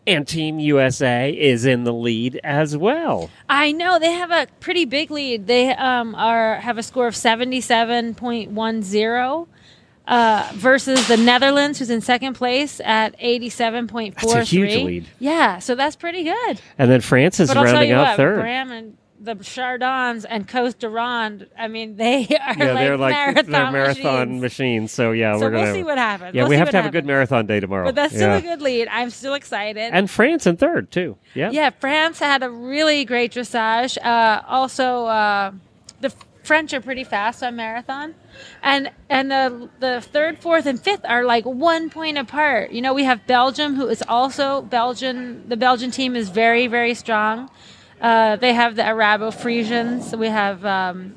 And 0.06 0.26
Team 0.26 0.58
USA 0.58 1.30
is 1.30 1.66
in 1.66 1.84
the 1.84 1.92
lead 1.92 2.40
as 2.42 2.76
well. 2.76 3.30
I 3.48 3.72
know 3.72 3.98
they 3.98 4.12
have 4.12 4.30
a 4.30 4.46
pretty 4.60 4.84
big 4.86 5.10
lead. 5.10 5.46
They 5.46 5.70
um, 5.74 6.14
are 6.14 6.56
have 6.56 6.78
a 6.78 6.82
score 6.82 7.06
of 7.06 7.14
seventy 7.14 7.60
seven 7.60 8.14
point 8.14 8.50
one 8.50 8.82
zero. 8.82 9.46
Uh, 10.10 10.50
versus 10.54 11.06
the 11.06 11.16
Netherlands, 11.16 11.78
who's 11.78 11.88
in 11.88 12.00
second 12.00 12.34
place 12.34 12.80
at 12.84 13.14
eighty-seven 13.20 13.86
point 13.86 14.20
four 14.20 14.30
three. 14.30 14.38
That's 14.40 14.52
a 14.52 14.56
huge 14.56 14.84
lead. 14.84 15.06
Yeah, 15.20 15.60
so 15.60 15.76
that's 15.76 15.94
pretty 15.94 16.24
good. 16.24 16.60
And 16.78 16.90
then 16.90 17.00
France 17.00 17.38
is 17.38 17.48
but 17.54 17.64
rounding 17.64 17.92
out 17.92 18.08
what, 18.08 18.16
third. 18.16 18.40
Bram 18.40 18.72
and 18.72 18.96
the 19.20 19.34
Chardons 19.36 20.24
and 20.28 20.48
Koos 20.48 20.74
de 20.74 20.88
Ronde. 20.88 21.46
I 21.56 21.68
mean, 21.68 21.96
they 21.96 22.22
are 22.24 22.26
yeah, 22.28 22.46
like 22.48 22.58
they're 22.58 22.96
like 22.96 23.12
marathon, 23.12 23.50
they're 23.52 23.70
marathon 23.70 24.28
machines. 24.28 24.40
machines. 24.40 24.92
So 24.92 25.12
yeah, 25.12 25.34
So 25.34 25.42
we're 25.42 25.50
we'll 25.50 25.60
gonna 25.60 25.74
see 25.74 25.84
what 25.84 25.98
happens. 25.98 26.34
Yeah, 26.34 26.42
We'll 26.42 26.50
we 26.50 26.56
have 26.56 26.70
to 26.70 26.76
have 26.76 26.86
a 26.86 26.90
good 26.90 27.06
marathon 27.06 27.46
day 27.46 27.60
tomorrow. 27.60 27.84
But 27.84 27.94
that's 27.94 28.14
still 28.14 28.30
yeah. 28.30 28.38
a 28.38 28.42
good 28.42 28.62
lead. 28.62 28.88
I'm 28.88 29.10
still 29.10 29.34
excited. 29.34 29.90
And 29.92 30.10
France 30.10 30.46
in 30.46 30.56
third 30.56 30.90
too. 30.90 31.18
Yeah. 31.34 31.50
Yeah, 31.50 31.70
France 31.70 32.18
had 32.18 32.42
a 32.42 32.50
really 32.50 33.04
great 33.04 33.32
dressage. 33.32 33.96
Uh, 34.02 34.42
also, 34.48 35.06
uh, 35.06 35.52
French 36.50 36.74
are 36.74 36.80
pretty 36.80 37.04
fast 37.04 37.44
on 37.44 37.54
marathon, 37.54 38.12
and 38.60 38.90
and 39.08 39.30
the 39.30 39.68
the 39.78 40.00
third, 40.00 40.40
fourth, 40.40 40.66
and 40.66 40.80
fifth 40.80 41.02
are 41.04 41.22
like 41.22 41.44
one 41.44 41.90
point 41.90 42.18
apart. 42.18 42.72
You 42.72 42.82
know, 42.82 42.92
we 42.92 43.04
have 43.04 43.24
Belgium, 43.28 43.76
who 43.76 43.86
is 43.86 44.02
also 44.08 44.60
Belgian. 44.62 45.48
The 45.48 45.56
Belgian 45.56 45.92
team 45.92 46.16
is 46.16 46.28
very 46.28 46.66
very 46.66 46.94
strong. 46.94 47.48
Uh, 48.00 48.34
they 48.34 48.52
have 48.52 48.74
the 48.74 48.84
Arabo 48.84 49.30
Friesians. 49.30 50.18
We 50.18 50.26
have 50.26 50.66
um, 50.66 51.14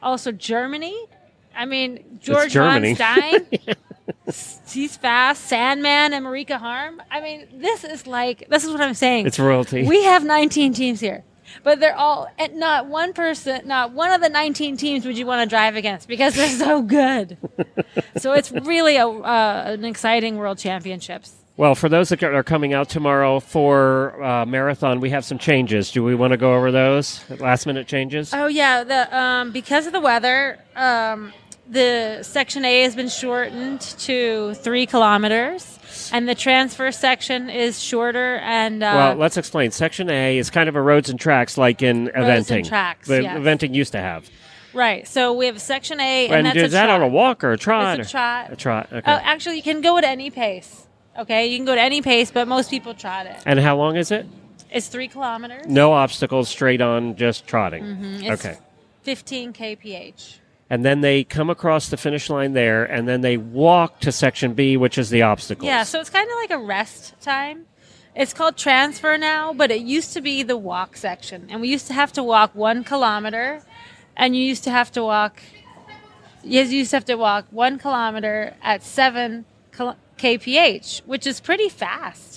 also 0.00 0.32
Germany. 0.32 0.96
I 1.54 1.66
mean, 1.66 2.18
George 2.18 2.54
von. 2.54 2.94
Stein. 2.94 3.46
He's 4.72 4.96
fast. 4.96 5.50
Sandmann 5.50 6.12
and 6.12 6.24
Mareike 6.24 6.56
Harm. 6.56 7.02
I 7.10 7.20
mean, 7.20 7.48
this 7.52 7.84
is 7.84 8.06
like 8.06 8.48
this 8.48 8.64
is 8.64 8.70
what 8.70 8.80
I'm 8.80 8.94
saying. 8.94 9.26
It's 9.26 9.38
royalty. 9.38 9.86
We 9.86 10.04
have 10.04 10.24
19 10.24 10.72
teams 10.72 11.00
here, 11.00 11.22
but 11.62 11.80
they're 11.80 11.96
all 11.96 12.28
and 12.38 12.56
not 12.56 12.86
one 12.86 13.12
person, 13.12 13.66
not 13.66 13.92
one 13.92 14.10
of 14.10 14.20
the 14.20 14.28
19 14.28 14.76
teams 14.76 15.04
would 15.04 15.18
you 15.18 15.26
want 15.26 15.48
to 15.48 15.48
drive 15.48 15.76
against 15.76 16.08
because 16.08 16.34
they're 16.34 16.48
so 16.48 16.82
good. 16.82 17.36
so 18.16 18.32
it's 18.32 18.50
really 18.52 18.96
a 18.96 19.06
uh, 19.06 19.64
an 19.66 19.84
exciting 19.84 20.36
World 20.36 20.58
Championships. 20.58 21.36
Well, 21.56 21.74
for 21.74 21.90
those 21.90 22.08
that 22.08 22.22
are 22.22 22.42
coming 22.42 22.72
out 22.72 22.88
tomorrow 22.88 23.38
for 23.38 24.22
uh, 24.24 24.46
marathon, 24.46 24.98
we 25.00 25.10
have 25.10 25.26
some 25.26 25.36
changes. 25.36 25.90
Do 25.90 26.02
we 26.02 26.14
want 26.14 26.30
to 26.30 26.38
go 26.38 26.54
over 26.54 26.72
those 26.72 27.22
last 27.38 27.66
minute 27.66 27.86
changes? 27.86 28.32
Oh 28.32 28.46
yeah, 28.46 28.82
the 28.82 29.18
um, 29.18 29.52
because 29.52 29.86
of 29.86 29.92
the 29.92 30.00
weather, 30.00 30.58
um, 30.74 31.34
the 31.68 32.22
section 32.22 32.64
A 32.64 32.82
has 32.84 32.96
been 32.96 33.10
shortened 33.10 33.82
to 33.82 34.54
three 34.54 34.86
kilometers, 34.86 35.78
and 36.12 36.28
the 36.28 36.34
transfer 36.34 36.90
section 36.92 37.50
is 37.50 37.80
shorter 37.80 38.36
and 38.38 38.82
uh, 38.82 38.92
well, 38.94 39.14
let's 39.16 39.36
explain. 39.36 39.70
Section 39.70 40.10
A 40.10 40.38
is 40.38 40.50
kind 40.50 40.68
of 40.68 40.76
a 40.76 40.82
roads 40.82 41.08
and 41.10 41.18
tracks, 41.20 41.56
like 41.58 41.82
in 41.82 42.06
Roads 42.06 42.50
and 42.50 42.64
eventing. 42.64 42.68
tracks, 42.68 43.08
the 43.08 43.22
yes. 43.22 43.36
eventing 43.38 43.74
used 43.74 43.92
to 43.92 44.00
have. 44.00 44.28
right. 44.74 45.06
So 45.08 45.32
we 45.32 45.46
have 45.46 45.60
section 45.60 46.00
A, 46.00 46.26
and, 46.26 46.34
And, 46.34 46.46
that's 46.46 46.56
is 46.56 46.64
a 46.64 46.68
that 46.76 46.86
trot. 46.86 47.00
on 47.00 47.02
a 47.02 47.08
walk 47.08 47.44
or 47.44 47.52
a 47.52 47.58
trot? 47.58 48.00
It's 48.00 48.08
a 48.08 48.12
trot. 48.12 48.52
A 48.52 48.56
trot. 48.56 48.88
Okay. 48.92 49.10
Oh, 49.12 49.18
actually, 49.22 49.56
you 49.56 49.62
can 49.62 49.80
go 49.80 49.96
at 49.98 50.04
any 50.04 50.30
pace. 50.30 50.86
Okay, 51.18 51.46
you 51.48 51.58
can 51.58 51.64
go 51.66 51.72
at 51.72 51.78
any 51.78 52.02
pace, 52.02 52.30
but 52.30 52.46
most 52.48 52.70
people 52.70 52.94
trot 52.94 53.26
it. 53.26 53.36
and 53.46 53.58
how 53.58 53.76
long 53.76 53.96
is 53.96 54.10
it? 54.10 54.26
It's 54.70 54.86
three 54.86 55.08
kilometers. 55.08 55.66
No 55.66 55.92
obstacles, 55.92 56.48
straight 56.48 56.80
on, 56.80 57.16
just 57.16 57.46
trotting. 57.46 57.82
Mhm, 57.82 58.22
it's 58.30 58.44
Okay. 58.46 58.58
15 59.02 59.52
kph. 59.52 60.36
And 60.70 60.84
then 60.84 61.00
they 61.00 61.24
come 61.24 61.50
across 61.50 61.88
the 61.88 61.96
finish 61.96 62.30
line 62.30 62.52
there, 62.52 62.84
and 62.84 63.08
then 63.08 63.22
they 63.22 63.36
walk 63.36 63.98
to 64.00 64.12
section 64.12 64.54
B, 64.54 64.76
which 64.76 64.96
is 64.96 65.10
the 65.10 65.22
obstacles. 65.22 65.66
Yeah, 65.66 65.82
so 65.82 65.98
it's 66.00 66.10
kind 66.10 66.30
of 66.30 66.36
like 66.36 66.52
a 66.52 66.64
rest 66.64 67.20
time. 67.20 67.66
It's 68.14 68.32
called 68.32 68.56
transfer 68.56 69.18
now, 69.18 69.52
but 69.52 69.72
it 69.72 69.82
used 69.82 70.12
to 70.14 70.20
be 70.20 70.44
the 70.44 70.56
walk 70.56 70.96
section, 70.96 71.46
and 71.50 71.60
we 71.60 71.68
used 71.68 71.88
to 71.88 71.92
have 71.92 72.12
to 72.12 72.22
walk 72.22 72.54
one 72.54 72.84
kilometer, 72.84 73.62
and 74.16 74.36
you 74.36 74.44
used 74.44 74.64
to 74.64 74.70
have 74.70 74.92
to 74.92 75.02
walk. 75.02 75.42
Yes, 76.44 76.70
you 76.70 76.78
used 76.78 76.90
to 76.90 76.96
have 76.96 77.04
to 77.06 77.16
walk 77.16 77.46
one 77.50 77.78
kilometer 77.78 78.54
at 78.62 78.82
seven 78.82 79.44
kph, 80.18 81.00
which 81.04 81.26
is 81.26 81.40
pretty 81.40 81.68
fast. 81.68 82.29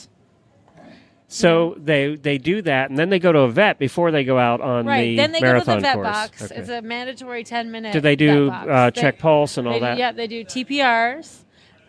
So 1.34 1.76
they 1.84 2.16
they 2.16 2.38
do 2.38 2.62
that, 2.62 2.92
and 2.92 3.00
then 3.00 3.10
they 3.10 3.18
go 3.18 3.32
to 3.32 3.40
a 3.40 3.50
vet 3.50 3.80
before 3.80 4.12
they 4.12 4.24
go 4.24 4.38
out 4.38 4.62
on 4.62 4.86
the 4.86 4.90
right. 4.92 5.02
the 5.02 5.16
Then 5.16 5.32
they 5.32 5.42
go 5.42 5.58
to 5.60 5.66
the 5.66 5.80
vet 5.80 5.96
course. 5.96 6.06
box. 6.08 6.42
Okay. 6.44 6.56
It's 6.56 6.70
a 6.70 6.82
mandatory 6.84 7.44
ten 7.44 7.72
minute. 7.72 7.92
Do 7.92 8.02
they 8.02 8.16
do, 8.16 8.52
uh, 8.52 8.92
They- 8.92 9.02
check 9.02 9.18
pulse 9.18 9.58
and 9.58 9.68
all 9.68 9.74
they 9.74 9.80
do- 9.80 9.86
that? 9.86 9.98
yeah, 9.98 10.12
they 10.12 10.28
do 10.28 10.44
TPRs. 10.46 11.40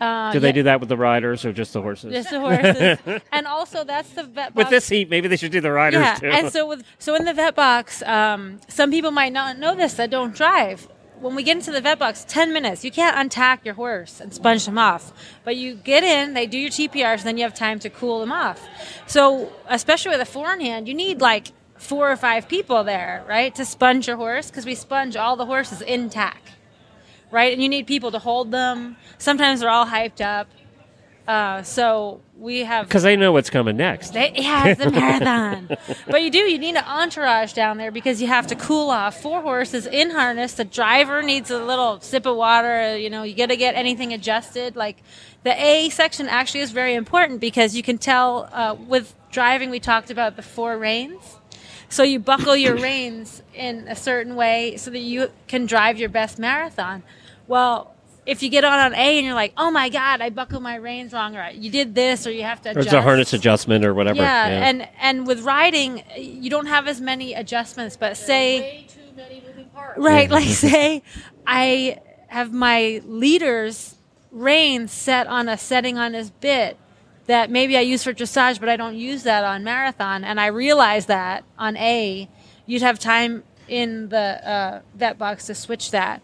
Uh, 0.00 0.32
do 0.32 0.40
they 0.40 0.48
yeah, 0.48 0.52
do 0.52 0.62
that 0.64 0.80
with 0.80 0.88
the 0.88 0.96
riders 0.96 1.44
or 1.44 1.52
just 1.52 1.74
the 1.74 1.82
horses? 1.82 2.12
Just 2.12 2.30
the 2.30 2.40
horses, 2.40 2.98
and 3.32 3.46
also 3.46 3.84
that's 3.84 4.08
the 4.10 4.22
vet 4.24 4.54
box. 4.54 4.56
with 4.56 4.70
this 4.70 4.88
heat, 4.88 5.08
maybe 5.10 5.28
they 5.28 5.36
should 5.36 5.52
do 5.52 5.60
the 5.60 5.70
riders 5.70 6.00
yeah, 6.00 6.14
too. 6.14 6.26
and 6.26 6.50
so 6.50 6.66
with 6.66 6.82
so 6.98 7.14
in 7.14 7.24
the 7.26 7.34
vet 7.34 7.54
box, 7.54 8.02
um, 8.02 8.60
some 8.68 8.90
people 8.90 9.10
might 9.10 9.32
not 9.32 9.58
know 9.58 9.74
this 9.74 9.94
that 9.94 10.10
don't 10.10 10.34
drive. 10.34 10.88
When 11.24 11.34
we 11.34 11.42
get 11.42 11.56
into 11.56 11.72
the 11.72 11.80
vet 11.80 11.98
box, 11.98 12.22
ten 12.28 12.52
minutes, 12.52 12.84
you 12.84 12.90
can't 12.90 13.16
untack 13.16 13.64
your 13.64 13.72
horse 13.72 14.20
and 14.20 14.30
sponge 14.34 14.66
them 14.66 14.76
off. 14.76 15.10
But 15.42 15.56
you 15.56 15.74
get 15.74 16.04
in, 16.04 16.34
they 16.34 16.46
do 16.46 16.58
your 16.58 16.68
TPRs, 16.68 17.20
and 17.20 17.22
then 17.22 17.38
you 17.38 17.44
have 17.44 17.54
time 17.54 17.78
to 17.78 17.88
cool 17.88 18.20
them 18.20 18.30
off. 18.30 18.62
So 19.06 19.50
especially 19.66 20.10
with 20.10 20.20
a 20.20 20.26
four 20.26 20.52
in 20.52 20.60
hand, 20.60 20.86
you 20.86 20.92
need 20.92 21.22
like 21.22 21.52
four 21.78 22.12
or 22.12 22.16
five 22.16 22.46
people 22.46 22.84
there, 22.84 23.24
right, 23.26 23.54
to 23.54 23.64
sponge 23.64 24.06
your 24.06 24.18
horse 24.18 24.50
because 24.50 24.66
we 24.66 24.74
sponge 24.74 25.16
all 25.16 25.34
the 25.34 25.46
horses 25.46 25.80
in 25.80 26.10
tack, 26.10 26.42
right? 27.30 27.54
And 27.54 27.62
you 27.62 27.70
need 27.70 27.86
people 27.86 28.10
to 28.10 28.18
hold 28.18 28.50
them. 28.50 28.98
Sometimes 29.16 29.60
they're 29.60 29.70
all 29.70 29.86
hyped 29.86 30.20
up. 30.20 30.46
Uh, 31.26 31.62
so 31.62 32.20
we 32.36 32.60
have 32.60 32.86
because 32.86 33.02
they 33.02 33.16
know 33.16 33.32
what's 33.32 33.50
coming 33.50 33.76
next. 33.76 34.12
they, 34.12 34.32
yeah, 34.34 34.66
it's 34.68 34.80
a 34.80 34.90
marathon. 34.90 35.68
but 36.06 36.22
you 36.22 36.30
do, 36.30 36.38
you 36.38 36.58
need 36.58 36.76
an 36.76 36.84
entourage 36.84 37.52
down 37.52 37.78
there 37.78 37.90
because 37.90 38.20
you 38.20 38.28
have 38.28 38.46
to 38.48 38.56
cool 38.56 38.90
off 38.90 39.20
four 39.20 39.40
horses 39.40 39.86
in 39.86 40.10
harness. 40.10 40.54
The 40.54 40.64
driver 40.64 41.22
needs 41.22 41.50
a 41.50 41.58
little 41.58 42.00
sip 42.00 42.26
of 42.26 42.36
water. 42.36 42.96
You 42.96 43.10
know, 43.10 43.22
you 43.22 43.34
got 43.34 43.50
to 43.50 43.56
get 43.56 43.74
anything 43.74 44.12
adjusted. 44.12 44.76
Like 44.76 45.02
the 45.44 45.52
A 45.52 45.88
section 45.90 46.28
actually 46.28 46.60
is 46.60 46.72
very 46.72 46.94
important 46.94 47.40
because 47.40 47.76
you 47.76 47.82
can 47.82 47.98
tell 47.98 48.48
uh, 48.52 48.74
with 48.74 49.14
driving, 49.30 49.70
we 49.70 49.80
talked 49.80 50.10
about 50.10 50.36
the 50.36 50.42
four 50.42 50.76
reins. 50.76 51.38
So 51.88 52.02
you 52.02 52.18
buckle 52.18 52.56
your 52.56 52.76
reins 52.80 53.42
in 53.54 53.86
a 53.88 53.96
certain 53.96 54.34
way 54.34 54.76
so 54.76 54.90
that 54.90 54.98
you 54.98 55.30
can 55.46 55.66
drive 55.66 55.98
your 55.98 56.08
best 56.08 56.38
marathon. 56.38 57.02
Well, 57.46 57.93
if 58.26 58.42
you 58.42 58.48
get 58.48 58.64
on 58.64 58.78
on 58.78 58.94
A 58.94 59.18
and 59.18 59.26
you're 59.26 59.34
like, 59.34 59.52
oh 59.56 59.70
my 59.70 59.88
God, 59.88 60.20
I 60.20 60.30
buckled 60.30 60.62
my 60.62 60.76
reins 60.76 61.12
wrong, 61.12 61.36
or 61.36 61.50
you 61.50 61.70
did 61.70 61.94
this, 61.94 62.26
or 62.26 62.30
you 62.30 62.42
have 62.42 62.62
to 62.62 62.70
or 62.70 62.72
adjust. 62.72 62.86
it's 62.86 62.94
a 62.94 63.02
harness 63.02 63.32
adjustment 63.32 63.84
or 63.84 63.94
whatever. 63.94 64.20
Yeah, 64.20 64.46
and 64.46 64.88
and 65.00 65.26
with 65.26 65.42
riding, 65.42 66.02
you 66.16 66.50
don't 66.50 66.66
have 66.66 66.88
as 66.88 67.00
many 67.00 67.34
adjustments. 67.34 67.96
But 67.96 68.16
say, 68.16 68.86
right, 69.96 70.30
like 70.30 70.48
say, 70.48 71.02
I 71.46 71.98
have 72.28 72.52
my 72.52 73.02
leader's 73.04 73.96
reins 74.30 74.92
set 74.92 75.26
on 75.26 75.48
a 75.48 75.56
setting 75.56 75.98
on 75.98 76.14
his 76.14 76.30
bit 76.30 76.76
that 77.26 77.50
maybe 77.50 77.76
I 77.76 77.80
use 77.80 78.02
for 78.04 78.12
dressage, 78.12 78.60
but 78.60 78.68
I 78.68 78.76
don't 78.76 78.96
use 78.96 79.22
that 79.22 79.44
on 79.44 79.64
marathon, 79.64 80.24
and 80.24 80.40
I 80.40 80.46
realize 80.46 81.06
that 81.06 81.44
on 81.58 81.76
A, 81.76 82.28
you'd 82.66 82.82
have 82.82 82.98
time 82.98 83.44
in 83.68 84.08
the 84.10 84.48
uh, 84.48 84.80
vet 84.94 85.18
box 85.18 85.46
to 85.46 85.54
switch 85.54 85.90
that. 85.90 86.22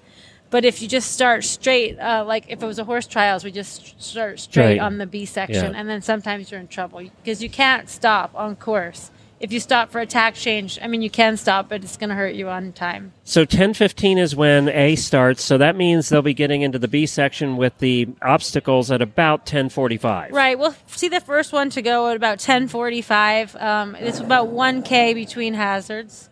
But 0.51 0.65
if 0.65 0.83
you 0.83 0.89
just 0.89 1.13
start 1.13 1.45
straight, 1.45 1.99
uh, 1.99 2.25
like 2.27 2.47
if 2.49 2.63
it 2.63 2.67
was 2.67 2.79
a 2.79 2.85
horse 2.85 3.07
trials, 3.07 3.45
we 3.45 3.53
just 3.53 4.03
start 4.03 4.41
straight 4.41 4.65
Straight. 4.65 4.79
on 4.81 4.99
the 4.99 5.07
B 5.07 5.25
section, 5.25 5.73
Yeah. 5.73 5.79
and 5.81 5.89
then 5.89 6.03
sometimes 6.03 6.51
you're 6.51 6.61
in 6.61 6.69
trouble 6.69 7.01
because 7.23 7.43
you 7.43 7.49
can't 7.49 7.89
stop 7.89 8.33
on 8.35 8.57
course. 8.57 9.11
If 9.39 9.53
you 9.55 9.61
stop 9.61 9.91
for 9.91 10.03
a 10.03 10.07
tack 10.07 10.35
change, 10.35 10.79
I 10.83 10.87
mean, 10.87 11.01
you 11.01 11.09
can 11.09 11.39
stop, 11.39 11.71
but 11.71 11.83
it's 11.83 11.97
going 11.97 12.11
to 12.11 12.15
hurt 12.17 12.35
you 12.35 12.51
on 12.51 12.73
time. 12.73 13.15
So 13.25 13.47
ten 13.47 13.73
fifteen 13.73 14.19
is 14.19 14.37
when 14.37 14.69
A 14.69 14.97
starts. 14.97 15.43
So 15.43 15.57
that 15.57 15.77
means 15.77 16.11
they'll 16.11 16.21
be 16.21 16.35
getting 16.35 16.61
into 16.61 16.79
the 16.79 16.89
B 16.89 17.07
section 17.07 17.57
with 17.57 17.79
the 17.79 18.09
obstacles 18.21 18.91
at 18.91 19.01
about 19.01 19.47
ten 19.47 19.69
forty 19.71 19.97
five. 19.97 20.33
Right. 20.33 20.59
We'll 20.59 20.75
see 20.89 21.09
the 21.09 21.21
first 21.21 21.53
one 21.55 21.71
to 21.71 21.81
go 21.81 22.09
at 22.11 22.17
about 22.17 22.39
1045. 22.41 23.57
Um, 23.57 23.95
it's 23.97 24.19
about 24.21 24.49
1K 24.49 25.15
between 25.15 25.55
hazards. 25.55 26.30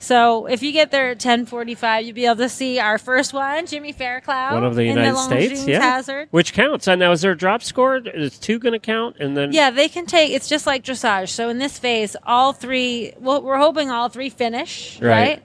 So 0.00 0.46
if 0.46 0.62
you 0.62 0.70
get 0.70 0.92
there 0.92 1.10
at 1.10 1.18
10:45, 1.18 2.04
you'll 2.04 2.14
be 2.14 2.26
able 2.26 2.36
to 2.36 2.48
see 2.48 2.78
our 2.78 2.98
first 2.98 3.32
one, 3.32 3.66
Jimmy 3.66 3.90
Fairclough, 3.92 4.54
One 4.54 4.64
of 4.64 4.76
the 4.76 4.82
in 4.82 4.88
United 4.96 5.14
the 5.14 5.22
States, 5.22 5.66
yeah. 5.66 5.80
Hazard. 5.80 6.28
Which 6.30 6.52
counts. 6.52 6.86
And 6.86 7.00
now, 7.00 7.10
is 7.10 7.22
there 7.22 7.32
a 7.32 7.36
drop 7.36 7.62
score? 7.64 7.96
Is 7.96 8.38
two 8.38 8.60
going 8.60 8.74
to 8.74 8.78
count? 8.78 9.16
And 9.18 9.36
then 9.36 9.52
Yeah, 9.52 9.70
they 9.70 9.88
can 9.88 10.06
take. 10.06 10.30
It's 10.30 10.48
just 10.48 10.66
like 10.66 10.84
dressage. 10.84 11.30
So 11.30 11.48
in 11.48 11.58
this 11.58 11.78
phase, 11.80 12.14
all 12.24 12.52
three. 12.52 13.12
Well, 13.18 13.42
we're 13.42 13.58
hoping 13.58 13.90
all 13.90 14.08
three 14.08 14.30
finish, 14.30 15.00
Right. 15.00 15.10
right? 15.10 15.42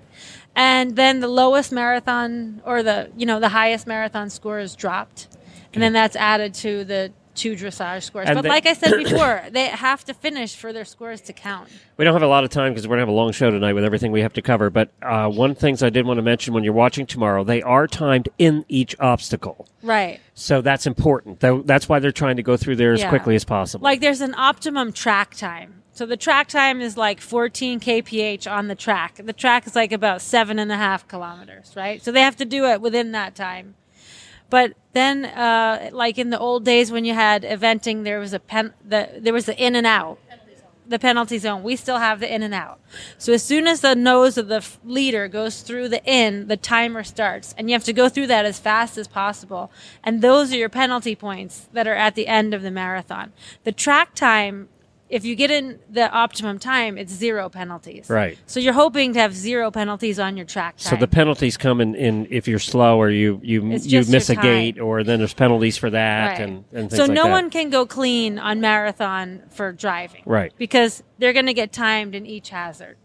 And 0.56 0.96
then 0.96 1.20
the 1.20 1.28
lowest 1.28 1.72
marathon 1.72 2.62
or 2.64 2.84
the 2.84 3.10
you 3.18 3.26
know 3.26 3.40
the 3.40 3.50
highest 3.50 3.88
marathon 3.88 4.30
score 4.30 4.60
is 4.60 4.76
dropped, 4.76 5.28
and 5.74 5.82
then 5.82 5.94
that's 5.94 6.16
added 6.16 6.54
to 6.56 6.84
the 6.84 7.12
two 7.36 7.54
dressage 7.56 8.04
scores. 8.04 8.28
And 8.28 8.36
but 8.36 8.44
they- 8.44 8.50
like 8.50 8.66
I 8.66 8.74
said 8.74 8.98
before, 9.04 9.44
they 9.52 9.66
have 9.68 10.04
to 10.06 10.14
finish 10.14 10.56
for 10.56 10.72
their 10.74 10.86
scores 10.86 11.22
to 11.22 11.34
count. 11.34 11.70
We 11.98 12.06
don't 12.06 12.14
have 12.14 12.24
a 12.24 12.28
lot 12.28 12.44
of 12.44 12.50
time 12.50 12.72
because 12.74 12.88
we're 12.88 12.96
going 12.98 13.06
to 13.06 13.12
have 13.12 13.16
a 13.16 13.20
long 13.20 13.32
show 13.32 13.52
tonight 13.52 13.74
with 13.74 13.84
everything 13.84 14.12
we 14.12 14.22
have 14.22 14.34
to 14.34 14.42
cover. 14.42 14.70
But 14.70 14.90
uh, 15.02 15.30
one 15.30 15.52
of 15.52 15.56
the 15.58 15.62
things 15.62 15.84
I 15.84 15.90
did 15.90 16.06
want 16.06 16.18
to 16.18 16.22
mention 16.22 16.54
when 16.54 16.64
you're 16.64 16.74
watching 16.74 17.06
tomorrow, 17.06 17.44
they 17.44 17.62
are 17.62 17.88
timed 17.88 18.30
in 18.38 18.66
each 18.70 18.96
obstacle. 19.00 19.68
Right. 19.82 20.20
So 20.34 20.62
that's 20.62 20.86
important. 20.88 21.40
That's 21.40 21.88
why 21.90 22.00
they're 22.00 22.12
trying 22.12 22.38
to 22.38 22.44
go 22.44 22.58
through 22.58 22.78
there 22.78 22.94
as 22.94 23.02
Yeah. 23.02 23.10
quickly 23.10 23.36
as 23.36 23.44
possible. 23.46 23.84
Like 23.84 24.00
there's 24.02 24.22
an 24.22 24.34
optimum 24.36 24.92
track 24.94 25.36
time. 25.36 25.82
So 25.96 26.08
the 26.08 26.18
track 26.18 26.48
time 26.48 26.82
is 26.82 26.98
like 26.98 27.22
14 27.22 27.80
kph 27.80 28.52
on 28.52 28.68
the 28.68 28.74
track. 28.74 29.20
The 29.24 29.32
track 29.32 29.68
is 29.68 29.76
like 29.76 29.92
about 29.92 30.22
seven 30.24 30.58
and 30.58 30.72
a 30.72 30.76
half 30.78 31.08
kilometers, 31.08 31.74
right? 31.76 32.02
So 32.02 32.12
they 32.12 32.22
have 32.22 32.36
to 32.38 32.46
do 32.46 32.66
it 32.66 32.82
within 32.82 33.12
that 33.12 33.36
time. 33.36 33.76
But 34.54 34.74
then, 34.92 35.26
uh, 35.26 35.90
like 35.94 36.20
in 36.20 36.30
the 36.30 36.38
old 36.38 36.64
days 36.64 36.92
when 36.92 37.06
you 37.06 37.16
had 37.16 37.42
eventing, 37.42 38.04
there 38.04 38.20
was 38.20 38.34
a 38.34 38.40
pen, 38.40 38.72
the, 38.88 39.10
there 39.18 39.34
was 39.34 39.48
the 39.48 39.58
in 39.58 39.76
and 39.76 39.88
out, 39.88 40.20
the 40.88 41.00
penalty 41.00 41.40
zone. 41.40 41.64
We 41.64 41.76
still 41.76 41.98
have 41.98 42.20
the 42.20 42.32
in 42.32 42.44
and 42.44 42.54
out. 42.54 42.80
So 43.18 43.34
as 43.34 43.42
soon 43.42 43.66
as 43.66 43.82
the 43.82 43.96
nose 43.96 44.38
of 44.38 44.50
the 44.50 44.58
f- 44.58 44.80
leader 44.84 45.28
goes 45.28 45.64
through 45.64 45.90
the 45.90 46.06
in, 46.06 46.50
the 46.50 46.56
timer 46.56 47.04
starts, 47.04 47.56
and 47.58 47.68
you 47.68 47.74
have 47.74 47.84
to 47.86 47.94
go 47.94 48.10
through 48.10 48.28
that 48.28 48.46
as 48.46 48.60
fast 48.60 48.96
as 48.96 49.08
possible. 49.08 49.72
And 50.04 50.22
those 50.22 50.54
are 50.54 50.58
your 50.58 50.70
penalty 50.70 51.16
points 51.16 51.68
that 51.74 51.88
are 51.88 51.96
at 51.96 52.14
the 52.14 52.28
end 52.28 52.54
of 52.54 52.62
the 52.62 52.70
marathon. 52.70 53.34
The 53.64 53.72
track 53.72 54.14
time. 54.14 54.70
If 55.10 55.26
you 55.26 55.36
get 55.36 55.52
in 55.52 55.80
the 55.92 56.10
optimum 56.12 56.58
time, 56.58 56.98
it's 56.98 57.14
zero 57.14 57.48
penalties. 57.48 58.10
Right. 58.10 58.38
So 58.48 58.60
you're 58.60 58.74
hoping 58.74 59.14
to 59.14 59.20
have 59.20 59.36
zero 59.36 59.70
penalties 59.70 60.18
on 60.18 60.38
your 60.38 60.46
track 60.46 60.78
time. 60.78 60.90
So 60.92 60.96
the 60.96 61.08
penalties 61.08 61.56
come 61.56 61.82
in, 61.82 61.94
in 61.94 62.28
if 62.32 62.48
you're 62.48 62.58
slow 62.58 62.98
or 62.98 63.10
you 63.12 63.40
you 63.44 63.72
It's 63.74 63.86
you 63.86 64.04
miss 64.10 64.30
a 64.32 64.36
gate 64.36 64.80
or 64.80 65.04
then 65.04 65.20
there's 65.20 65.34
penalties 65.36 65.78
for 65.78 65.90
that 65.92 66.32
Right. 66.40 66.42
and, 66.42 66.66
and 66.74 66.90
things 66.90 66.96
so 66.98 67.04
like 67.04 67.12
no 67.12 67.26
that. 67.26 67.32
one 67.32 67.50
can 67.52 67.70
go 67.70 67.86
clean 67.86 68.40
on 68.40 68.60
marathon 68.60 69.44
for 69.52 69.72
driving 69.72 70.24
Right. 70.26 70.52
because 70.58 71.04
they're 71.20 71.34
going 71.34 71.46
to 71.48 71.54
get 71.54 71.72
timed 71.72 72.16
in 72.16 72.26
each 72.26 72.50
hazard 72.50 72.98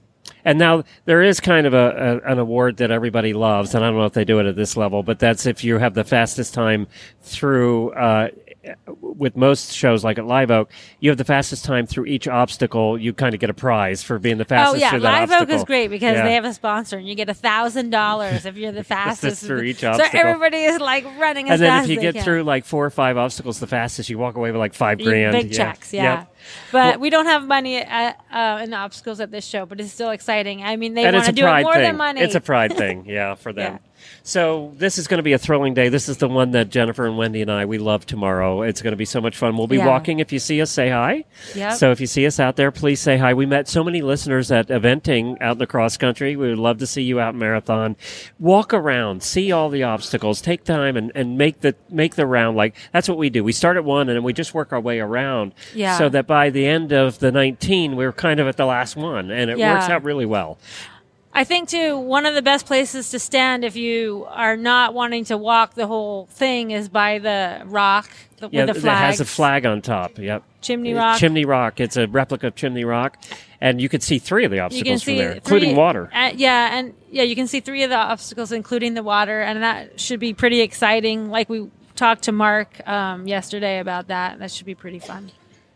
And 0.45 0.59
now 0.59 0.85
there 1.05 1.23
is 1.23 1.41
kind 1.41 1.67
of 1.67 1.75
a, 1.75 2.23
a 2.25 2.33
an 2.33 2.39
award 2.39 2.79
that 2.79 2.91
everybody 2.91 3.33
loves, 3.35 3.75
and 3.75 3.85
I 3.85 3.89
don't 3.89 3.99
know 3.99 4.07
if 4.07 4.13
they 4.15 4.25
do 4.25 4.39
it 4.39 4.47
at 4.47 4.57
this 4.57 4.77
level, 4.79 5.03
but 5.03 5.19
that's 5.19 5.45
if 5.47 5.63
you 5.65 5.79
have 5.79 5.93
the 5.95 6.05
fastest 6.05 6.55
time 6.55 6.87
through. 7.21 7.91
Uh, 7.91 8.29
with 9.01 9.37
most 9.37 9.73
shows 9.73 10.05
like 10.05 10.19
at 10.19 10.27
Live 10.27 10.51
Oak, 10.51 10.71
you 11.01 11.11
have 11.11 11.19
the 11.19 11.25
fastest 11.25 11.65
time 11.65 11.87
through 11.87 12.07
each 12.07 12.27
obstacle. 12.29 12.99
You 12.99 13.13
kind 13.13 13.35
of 13.35 13.41
get 13.41 13.51
a 13.51 13.55
prize 13.55 14.03
for 14.03 14.19
being 14.19 14.39
the 14.39 14.45
fastest 14.45 14.83
oh 14.93 14.97
yeah 14.97 15.03
live 15.03 15.31
oak 15.31 15.49
is 15.51 15.65
great 15.65 15.89
because 15.89 16.15
Yeah. 16.17 16.25
they 16.25 16.35
have 16.35 16.45
a 16.45 16.53
sponsor 16.55 16.99
and 16.99 17.09
you 17.09 17.15
get 17.15 17.29
a 17.29 17.35
thousand 17.35 17.91
dollars 17.91 18.47
if 18.47 18.57
you're 18.57 18.73
the 18.73 18.85
fastest 18.97 19.45
through 19.47 19.63
each 19.63 19.83
obstacle. 19.85 20.11
so 20.13 20.19
everybody 20.19 20.59
is 20.59 20.81
like 20.81 21.05
running 21.19 21.49
as 21.51 21.61
and 21.61 21.69
then 21.69 21.85
if 21.85 21.91
you 21.91 22.01
get 22.01 22.15
can. 22.15 22.25
through 22.25 22.43
like 22.45 22.65
four 22.65 22.85
or 22.85 22.91
five 22.91 23.17
obstacles 23.17 23.61
the 23.61 23.67
fastest, 23.67 24.09
you 24.11 24.19
walk 24.19 24.37
away 24.37 24.51
with 24.51 24.59
like 24.59 24.75
five 24.75 24.99
grand. 25.01 25.33
big 25.33 25.51
Yeah. 25.51 25.57
checks 25.57 25.93
yeah 25.93 26.25
but 26.73 26.93
Well- 26.95 26.99
we 27.01 27.11
don't 27.11 27.27
have 27.27 27.47
money 27.47 27.77
at, 27.79 28.19
uh, 28.33 28.61
in 28.63 28.71
the 28.71 28.77
obstacles 28.77 29.21
at 29.21 29.31
this 29.31 29.45
show 29.45 29.67
but 29.67 29.81
it's 29.81 29.93
still 29.93 30.11
exciting 30.11 30.63
i 30.63 30.77
mean 30.77 30.95
they 30.95 31.11
want 31.11 31.25
to 31.27 31.33
do 31.33 31.47
it 31.47 31.63
more 31.63 31.75
thing. 31.75 31.83
than 31.83 31.97
money 31.97 32.21
It's 32.21 32.35
a 32.35 32.41
pride 32.41 32.77
thing, 32.77 33.05
yeah, 33.07 33.35
for 33.35 33.53
them. 33.53 33.79
Yeah. 33.99 34.05
So 34.23 34.73
this 34.77 34.99
is 34.99 35.07
going 35.07 35.19
to 35.19 35.23
be 35.23 35.33
a 35.33 35.39
thrilling 35.39 35.75
day. 35.75 35.89
This 35.89 36.09
is 36.09 36.19
the 36.19 36.29
one 36.29 36.51
that 36.53 36.69
Jennifer 36.71 37.07
and 37.07 37.17
Wendy 37.17 37.43
and 37.43 37.51
I 37.51 37.65
we 37.65 37.79
love 37.79 38.07
tomorrow. 38.07 38.63
It's 38.63 38.83
going 38.83 38.93
to 38.93 38.97
be 38.97 39.05
so 39.05 39.21
much 39.21 39.37
fun. 39.37 39.57
We'll 39.57 39.67
be 39.67 39.77
Yeah. 39.79 39.87
walking. 39.87 40.19
If 40.21 40.33
you 40.33 40.39
see 40.39 40.61
us, 40.63 40.71
say 40.71 40.91
hi. 40.91 41.25
Yep. 41.55 41.73
So 41.75 41.91
if 41.91 42.01
you 42.01 42.07
see 42.07 42.27
us 42.27 42.39
out 42.41 42.57
there, 42.57 42.71
please 42.71 43.01
say 43.01 43.17
hi. 43.17 43.35
We 43.35 43.47
met 43.47 43.69
so 43.69 43.83
many 43.85 44.01
listeners 44.03 44.51
at 44.51 44.69
eventing 44.69 45.41
out 45.41 45.53
in 45.53 45.59
the 45.59 45.67
cross 45.67 45.97
country. 45.97 46.37
We 46.37 46.49
would 46.51 46.59
love 46.59 46.79
to 46.79 46.87
see 46.87 47.03
you 47.03 47.21
out 47.21 47.35
in 47.35 47.39
marathon. 47.41 47.97
Walk 48.39 48.73
around, 48.75 49.23
see 49.23 49.53
all 49.53 49.69
the 49.69 49.83
obstacles, 49.83 50.41
take 50.41 50.65
time 50.65 50.97
and, 50.97 51.13
and 51.15 51.37
make 51.39 51.61
the 51.61 51.75
make 51.91 52.15
the 52.15 52.27
round. 52.27 52.57
Like 52.57 52.75
that's 52.93 53.09
what 53.09 53.19
we 53.19 53.31
do. 53.31 53.43
We 53.45 53.53
start 53.53 53.77
at 53.77 53.85
one 53.85 54.09
and 54.09 54.17
then 54.17 54.23
we 54.23 54.33
just 54.33 54.55
work 54.55 54.73
our 54.73 54.81
way 54.81 55.01
around. 55.01 55.55
Yeah. 55.75 55.97
So 55.99 56.09
that 56.11 56.27
by 56.27 56.51
the 56.51 56.67
end 56.67 56.93
of 56.93 57.19
the 57.19 57.33
nineteen, 57.33 57.97
we're 57.97 58.13
kind 58.13 58.41
of 58.41 58.47
at 58.49 58.57
the 58.57 58.67
last 58.67 58.97
one, 58.97 59.31
and 59.31 59.51
it 59.51 59.59
Yeah. 59.59 59.75
works 59.75 59.89
out 59.89 60.05
really 60.05 60.27
well. 60.27 60.59
I 61.33 61.45
think 61.45 61.69
too 61.69 61.99
one 61.99 62.27
of 62.27 62.35
the 62.35 62.43
best 62.43 62.67
places 62.67 63.11
to 63.11 63.19
stand 63.19 63.65
if 63.65 63.77
you 63.77 64.27
are 64.31 64.57
not 64.57 64.95
wanting 64.95 65.25
to 65.27 65.37
walk 65.37 65.75
the 65.75 65.87
whole 65.87 66.27
thing 66.27 66.71
is 66.71 66.89
by 66.89 67.19
the 67.19 67.63
rock 67.67 68.11
the, 68.39 68.49
Yeah, 68.51 68.65
with 68.65 68.77
the 68.77 68.81
that 68.83 68.99
has 68.99 69.21
a 69.21 69.25
flag 69.25 69.67
on 69.67 69.83
top. 69.83 70.19
Yep. 70.19 70.43
Chimney 70.61 70.95
Rock. 70.95 71.19
Chimney 71.19 71.45
Rock. 71.45 71.81
It's 71.81 71.97
a 71.97 72.07
replica 72.07 72.49
of 72.49 72.55
Chimney 72.57 72.85
Rock, 72.85 73.19
and 73.61 73.81
you 73.81 73.89
could 73.89 74.03
see 74.03 74.19
three 74.19 74.45
of 74.45 74.51
the 74.51 74.61
obstacles 74.61 75.03
from 75.03 75.17
there, 75.17 75.31
three- 75.31 75.37
including 75.39 75.77
water. 75.77 76.11
uh, 76.13 76.33
yeah, 76.35 76.77
and 76.77 76.95
yeah, 77.11 77.23
you 77.23 77.35
can 77.37 77.47
see 77.47 77.61
three 77.61 77.83
of 77.83 77.91
the 77.91 77.97
obstacles, 77.97 78.53
including 78.53 78.95
the 78.95 79.03
water, 79.03 79.41
and 79.41 79.63
that 79.63 80.01
should 80.01 80.21
be 80.21 80.35
pretty 80.35 80.61
exciting. 80.61 81.31
Like 81.31 81.49
we 81.49 81.69
talked 81.97 82.23
to 82.25 82.33
Mark 82.33 82.87
um, 82.89 83.27
yesterday 83.27 83.79
about 83.81 84.09
that. 84.09 84.39
That 84.39 84.51
should 84.51 84.67
be 84.67 84.75
pretty 84.75 84.99
fun. 84.99 85.31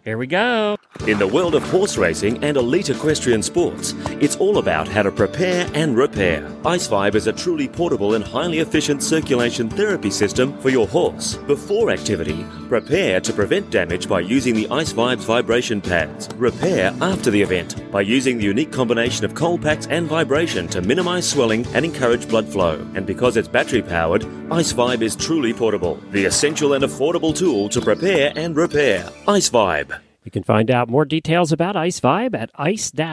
Here 0.05 0.19
we 0.19 0.27
go. 0.27 0.77
In 1.07 1.19
the 1.19 1.27
world 1.29 1.55
of 1.55 1.63
horse 1.71 1.97
racing 1.97 2.43
and 2.43 2.57
elite 2.57 2.91
equestrian 2.91 3.41
sports, 3.41 3.95
it's 4.21 4.37
all 4.37 4.59
about 4.59 4.89
how 4.89 5.03
to 5.03 5.13
prepare 5.13 5.69
and 5.75 5.97
repair. 5.97 6.49
Ice 6.65 6.89
Vibe 6.89 7.15
is 7.15 7.29
a 7.29 7.33
truly 7.33 7.69
portable 7.69 8.15
and 8.15 8.25
highly 8.25 8.59
efficient 8.59 9.03
circulation 9.03 9.69
therapy 9.69 10.11
system 10.11 10.59
for 10.61 10.71
your 10.71 10.89
horse. 10.89 11.37
Before 11.47 11.91
activity, 11.91 12.45
prepare 12.69 13.21
to 13.21 13.33
prevent 13.33 13.71
damage 13.71 14.09
by 14.09 14.21
using 14.21 14.55
the 14.55 14.69
Ice 14.71 14.93
Vibe's 14.93 15.25
vibration 15.25 15.81
pads. 15.81 16.29
Repair 16.35 16.95
after 17.01 17.31
the 17.31 17.43
event 17.43 17.91
by 17.93 18.01
using 18.01 18.39
the 18.39 18.45
unique 18.45 18.73
combination 18.73 19.25
of 19.25 19.35
cold 19.35 19.63
packs 19.63 19.87
and 19.87 20.07
vibration 20.07 20.67
to 20.69 20.83
minimize 20.83 21.29
swelling 21.29 21.65
and 21.75 21.85
encourage 21.85 22.29
blood 22.29 22.49
flow. 22.49 22.75
And 22.95 23.07
because 23.07 23.37
it's 23.37 23.49
battery 23.49 23.83
powered, 23.83 24.25
Ice 24.51 24.73
Vibe 24.73 25.03
is 25.03 25.17
truly 25.17 25.53
portable. 25.53 25.97
The 26.11 26.25
essential 26.25 26.75
and 26.75 26.85
affordable 26.85 27.37
tool 27.37 27.69
to 27.71 27.81
prepare 27.81 28.33
and 28.37 28.57
repair. 28.57 29.09
Ice 29.27 29.49
Vibe. 29.49 29.91
You 30.25 30.31
can 30.31 30.45
find 30.45 30.70
out 30.70 30.89
more 30.89 31.05
details 31.05 31.51
about 31.53 31.77
Ice 31.77 31.99
Vibe 32.01 32.35
at 32.35 32.51
ice-vibe.com 32.55 33.12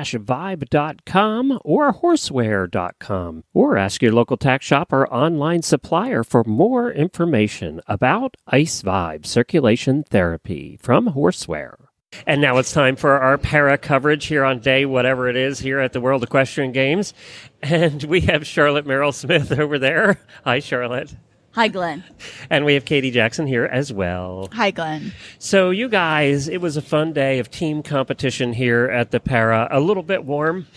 or 1.65 1.93
horseware.com 1.93 3.43
or 3.53 3.77
ask 3.77 4.01
your 4.01 4.13
local 4.13 4.37
tack 4.37 4.61
shop 4.61 4.93
or 4.93 5.11
online 5.11 5.63
supplier 5.63 6.23
for 6.23 6.43
more 6.43 6.91
information 6.91 7.81
about 7.87 8.37
Ice 8.47 8.83
Vibe 8.83 9.25
circulation 9.25 10.03
therapy 10.03 10.77
from 10.81 11.09
Horseware. 11.09 11.75
And 12.25 12.41
now 12.41 12.57
it's 12.57 12.73
time 12.73 12.95
for 12.95 13.19
our 13.19 13.37
para 13.37 13.77
coverage 13.77 14.25
here 14.25 14.43
on 14.43 14.59
day 14.59 14.85
whatever 14.85 15.29
it 15.29 15.35
is 15.35 15.59
here 15.59 15.79
at 15.79 15.93
the 15.93 16.01
World 16.01 16.23
Equestrian 16.23 16.71
Games. 16.71 17.13
And 17.61 18.03
we 18.03 18.21
have 18.21 18.47
Charlotte 18.47 18.87
Merle-Smith 18.87 19.51
over 19.59 19.77
there. 19.77 20.19
Hi, 20.43 20.59
Charlotte. 20.59 21.13
Hi, 21.53 21.67
Glenn. 21.67 22.03
And 22.49 22.63
we 22.63 22.75
have 22.75 22.85
Katie 22.85 23.11
Jackson 23.11 23.47
here 23.47 23.65
as 23.65 23.91
well. 23.91 24.49
Hi, 24.53 24.71
Glenn. 24.71 25.13
So, 25.39 25.71
you 25.71 25.89
guys, 25.89 26.47
it 26.47 26.61
was 26.61 26.77
a 26.77 26.81
fun 26.81 27.11
day 27.11 27.39
of 27.39 27.49
team 27.49 27.81
competition 27.81 28.53
here 28.53 28.85
at 28.85 29.11
the 29.11 29.19
Para. 29.19 29.67
A 29.71 29.79
little 29.79 30.03
bit 30.03 30.23
warm, 30.25 30.67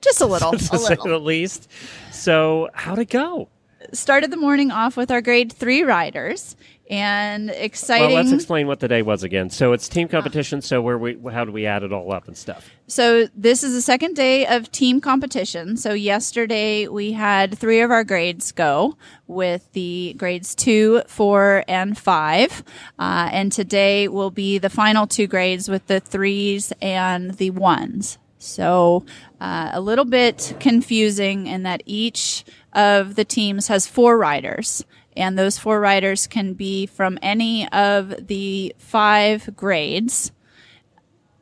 Just 0.00 0.20
a 0.20 0.26
little, 0.26 0.52
to 0.52 0.56
a 0.56 0.78
say 0.78 0.90
little. 0.90 1.06
the 1.08 1.18
least. 1.20 1.70
So, 2.12 2.68
how'd 2.72 2.98
it 2.98 3.10
go? 3.10 3.48
Started 3.92 4.30
the 4.30 4.36
morning 4.36 4.70
off 4.70 4.96
with 4.96 5.10
our 5.10 5.20
grade 5.20 5.52
three 5.52 5.82
riders, 5.82 6.56
and 6.88 7.50
exciting. 7.50 8.08
Well, 8.08 8.16
let's 8.16 8.32
explain 8.32 8.66
what 8.66 8.80
the 8.80 8.88
day 8.88 9.02
was 9.02 9.22
again. 9.22 9.50
So, 9.50 9.72
it's 9.72 9.88
team 9.88 10.08
competition. 10.08 10.62
So, 10.62 10.80
where 10.80 10.98
we 10.98 11.18
how 11.32 11.44
do 11.44 11.52
we 11.52 11.66
add 11.66 11.82
it 11.82 11.92
all 11.92 12.12
up 12.12 12.28
and 12.28 12.36
stuff? 12.36 12.70
So 12.88 13.26
this 13.34 13.64
is 13.64 13.72
the 13.72 13.82
second 13.82 14.14
day 14.14 14.46
of 14.46 14.70
team 14.70 15.00
competition. 15.00 15.76
So 15.76 15.92
yesterday 15.92 16.86
we 16.86 17.12
had 17.12 17.58
three 17.58 17.80
of 17.80 17.90
our 17.90 18.04
grades 18.04 18.52
go 18.52 18.96
with 19.26 19.72
the 19.72 20.14
grades 20.16 20.54
two, 20.54 21.02
four, 21.08 21.64
and 21.66 21.98
five. 21.98 22.62
Uh, 22.96 23.28
and 23.32 23.50
today 23.50 24.06
will 24.06 24.30
be 24.30 24.58
the 24.58 24.70
final 24.70 25.08
two 25.08 25.26
grades 25.26 25.68
with 25.68 25.84
the 25.88 25.98
threes 25.98 26.72
and 26.80 27.32
the 27.38 27.50
ones. 27.50 28.18
So 28.38 29.04
uh, 29.40 29.70
a 29.72 29.80
little 29.80 30.04
bit 30.04 30.54
confusing 30.60 31.48
in 31.48 31.64
that 31.64 31.82
each 31.86 32.44
of 32.76 33.16
the 33.16 33.24
teams 33.24 33.66
has 33.66 33.88
four 33.88 34.16
riders. 34.16 34.84
And 35.16 35.38
those 35.38 35.58
four 35.58 35.80
riders 35.80 36.26
can 36.26 36.52
be 36.52 36.86
from 36.86 37.18
any 37.22 37.66
of 37.72 38.28
the 38.28 38.74
five 38.78 39.56
grades 39.56 40.30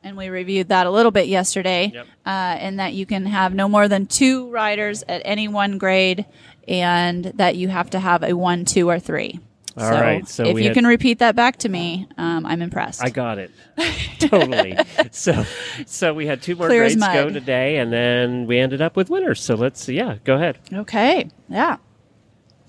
and 0.05 0.19
we 0.19 0.29
reviewed 0.29 0.69
that 0.69 0.87
a 0.87 0.91
little 0.91 1.11
bit 1.11 1.29
yesterday. 1.29 1.91
Yep. 1.93 2.07
Uh, 2.27 2.29
and 2.29 2.79
that 2.79 2.93
you 2.93 3.07
can 3.07 3.27
have 3.27 3.55
no 3.55 3.69
more 3.69 3.89
than 3.89 4.07
two 4.07 4.51
riders 4.51 5.03
at 5.09 5.23
any 5.25 5.49
one 5.49 5.79
grade, 5.79 6.27
and 6.69 7.25
that 7.25 7.57
you 7.57 7.69
have 7.69 7.91
to 7.91 7.99
have 7.99 8.23
a 8.23 8.35
one, 8.35 8.65
two, 8.67 8.89
or 8.89 9.01
three. 9.01 9.41
All 9.77 9.91
right, 9.91 10.27
so 10.29 10.45
if 10.45 10.59
you 10.59 10.65
had- 10.65 10.75
can 10.75 10.87
repeat 10.87 11.19
that 11.19 11.35
back 11.35 11.57
to 11.59 11.69
me, 11.69 12.07
um, 12.17 12.47
I'm 12.47 12.63
impressed. 12.63 13.03
I 13.03 13.11
got 13.11 13.39
it. 13.39 13.51
totally. 14.21 14.77
So, 15.11 15.45
so 15.87 16.15
we 16.15 16.27
had 16.27 16.43
two 16.43 16.55
more 16.55 16.69
Clear 16.69 16.83
grades 16.83 16.97
go 16.97 17.31
today, 17.31 17.79
and 17.79 17.93
then 17.93 18.47
we 18.47 18.59
ended 18.59 18.81
up 18.81 18.97
with 18.97 19.11
winners. 19.11 19.43
So 19.43 19.55
let's, 19.55 19.89
yeah, 19.89 20.17
go 20.25 20.37
ahead. 20.37 20.59
Okay, 20.73 21.29
yeah. 21.49 21.79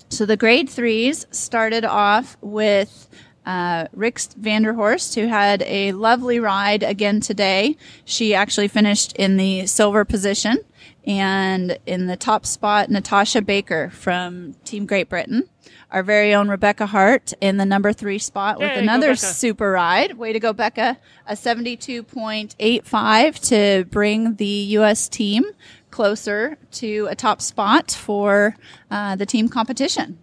So 0.08 0.26
the 0.26 0.36
grade 0.36 0.68
threes 0.68 1.26
started 1.30 1.84
off 1.84 2.36
with 2.40 3.08
uh, 3.44 3.86
Rix 3.92 4.28
Vanderhorst, 4.40 5.14
who 5.14 5.28
had 5.28 5.62
a 5.62 5.92
lovely 5.92 6.40
ride 6.40 6.82
again 6.82 7.20
today. 7.20 7.76
She 8.04 8.34
actually 8.34 8.68
finished 8.68 9.12
in 9.16 9.36
the 9.36 9.66
silver 9.66 10.04
position. 10.04 10.58
And 11.06 11.78
in 11.86 12.06
the 12.06 12.16
top 12.16 12.44
spot, 12.46 12.90
Natasha 12.90 13.40
Baker 13.40 13.90
from 13.90 14.54
Team 14.64 14.86
Great 14.86 15.08
Britain. 15.08 15.48
Our 15.90 16.02
very 16.02 16.34
own 16.34 16.48
Rebecca 16.48 16.86
Hart 16.86 17.32
in 17.40 17.58
the 17.58 17.64
number 17.64 17.92
three 17.92 18.18
spot 18.18 18.58
with 18.58 18.72
Yay, 18.72 18.78
another 18.80 19.12
Becca. 19.12 19.18
super 19.18 19.70
ride. 19.70 20.18
Way 20.18 20.32
to 20.32 20.40
go, 20.40 20.52
Becca. 20.52 20.98
A 21.28 21.34
72.85 21.34 23.48
to 23.48 23.84
bring 23.88 24.34
the 24.34 24.46
U.S. 24.46 25.08
team 25.08 25.44
closer 25.90 26.58
to 26.72 27.06
a 27.08 27.14
top 27.14 27.40
spot 27.40 27.92
for 27.92 28.56
uh, 28.90 29.14
the 29.16 29.26
team 29.26 29.48
competition. 29.48 30.18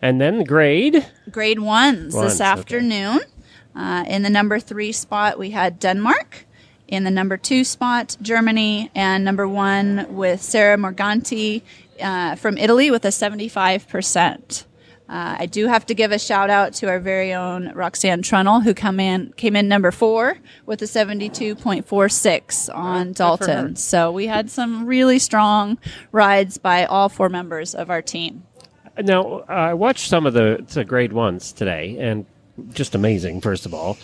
And 0.00 0.20
then 0.20 0.38
the 0.38 0.44
grade. 0.44 1.06
Grade 1.30 1.60
ones 1.60 2.14
Ones, 2.14 2.32
this 2.32 2.40
okay. 2.40 2.50
afternoon. 2.50 3.20
Uh, 3.74 4.04
in 4.08 4.22
the 4.22 4.30
number 4.30 4.58
three 4.58 4.92
spot, 4.92 5.38
we 5.38 5.50
had 5.50 5.78
Denmark. 5.78 6.46
In 6.86 7.04
the 7.04 7.10
number 7.10 7.36
two 7.36 7.64
spot, 7.64 8.16
Germany. 8.22 8.90
And 8.94 9.22
number 9.24 9.46
one 9.46 10.06
with 10.14 10.40
Sara 10.40 10.78
Morganti 10.78 11.60
uh, 12.00 12.36
from 12.36 12.58
Italy 12.58 12.90
with 12.90 13.04
a 13.04 13.08
75%. 13.08 14.64
Uh, 15.08 15.36
I 15.38 15.46
do 15.46 15.66
have 15.68 15.86
to 15.86 15.94
give 15.94 16.12
a 16.12 16.18
shout 16.18 16.50
out 16.50 16.74
to 16.74 16.88
our 16.88 17.00
very 17.00 17.32
own 17.32 17.72
Roxanne 17.72 18.22
Trunnell, 18.22 18.62
who 18.62 18.74
come 18.74 19.00
in 19.00 19.32
came 19.38 19.56
in 19.56 19.66
number 19.66 19.90
four 19.90 20.36
with 20.66 20.82
a 20.82 20.84
72.46 20.84 22.74
on 22.74 23.12
Dolton. 23.12 23.76
So 23.76 24.12
we 24.12 24.26
had 24.26 24.50
some 24.50 24.84
really 24.84 25.18
strong 25.18 25.78
rides 26.12 26.58
by 26.58 26.84
all 26.84 27.08
four 27.08 27.30
members 27.30 27.74
of 27.74 27.88
our 27.88 28.02
team. 28.02 28.44
Now, 28.98 29.44
I 29.48 29.72
watched 29.74 30.08
some 30.10 30.26
of 30.26 30.34
the, 30.34 30.64
the 30.74 30.84
grade 30.84 31.14
ones 31.14 31.52
today, 31.52 31.96
and 31.98 32.26
just 32.72 32.94
amazing, 32.94 33.40
first 33.40 33.64
of 33.64 33.72
all. 33.72 33.96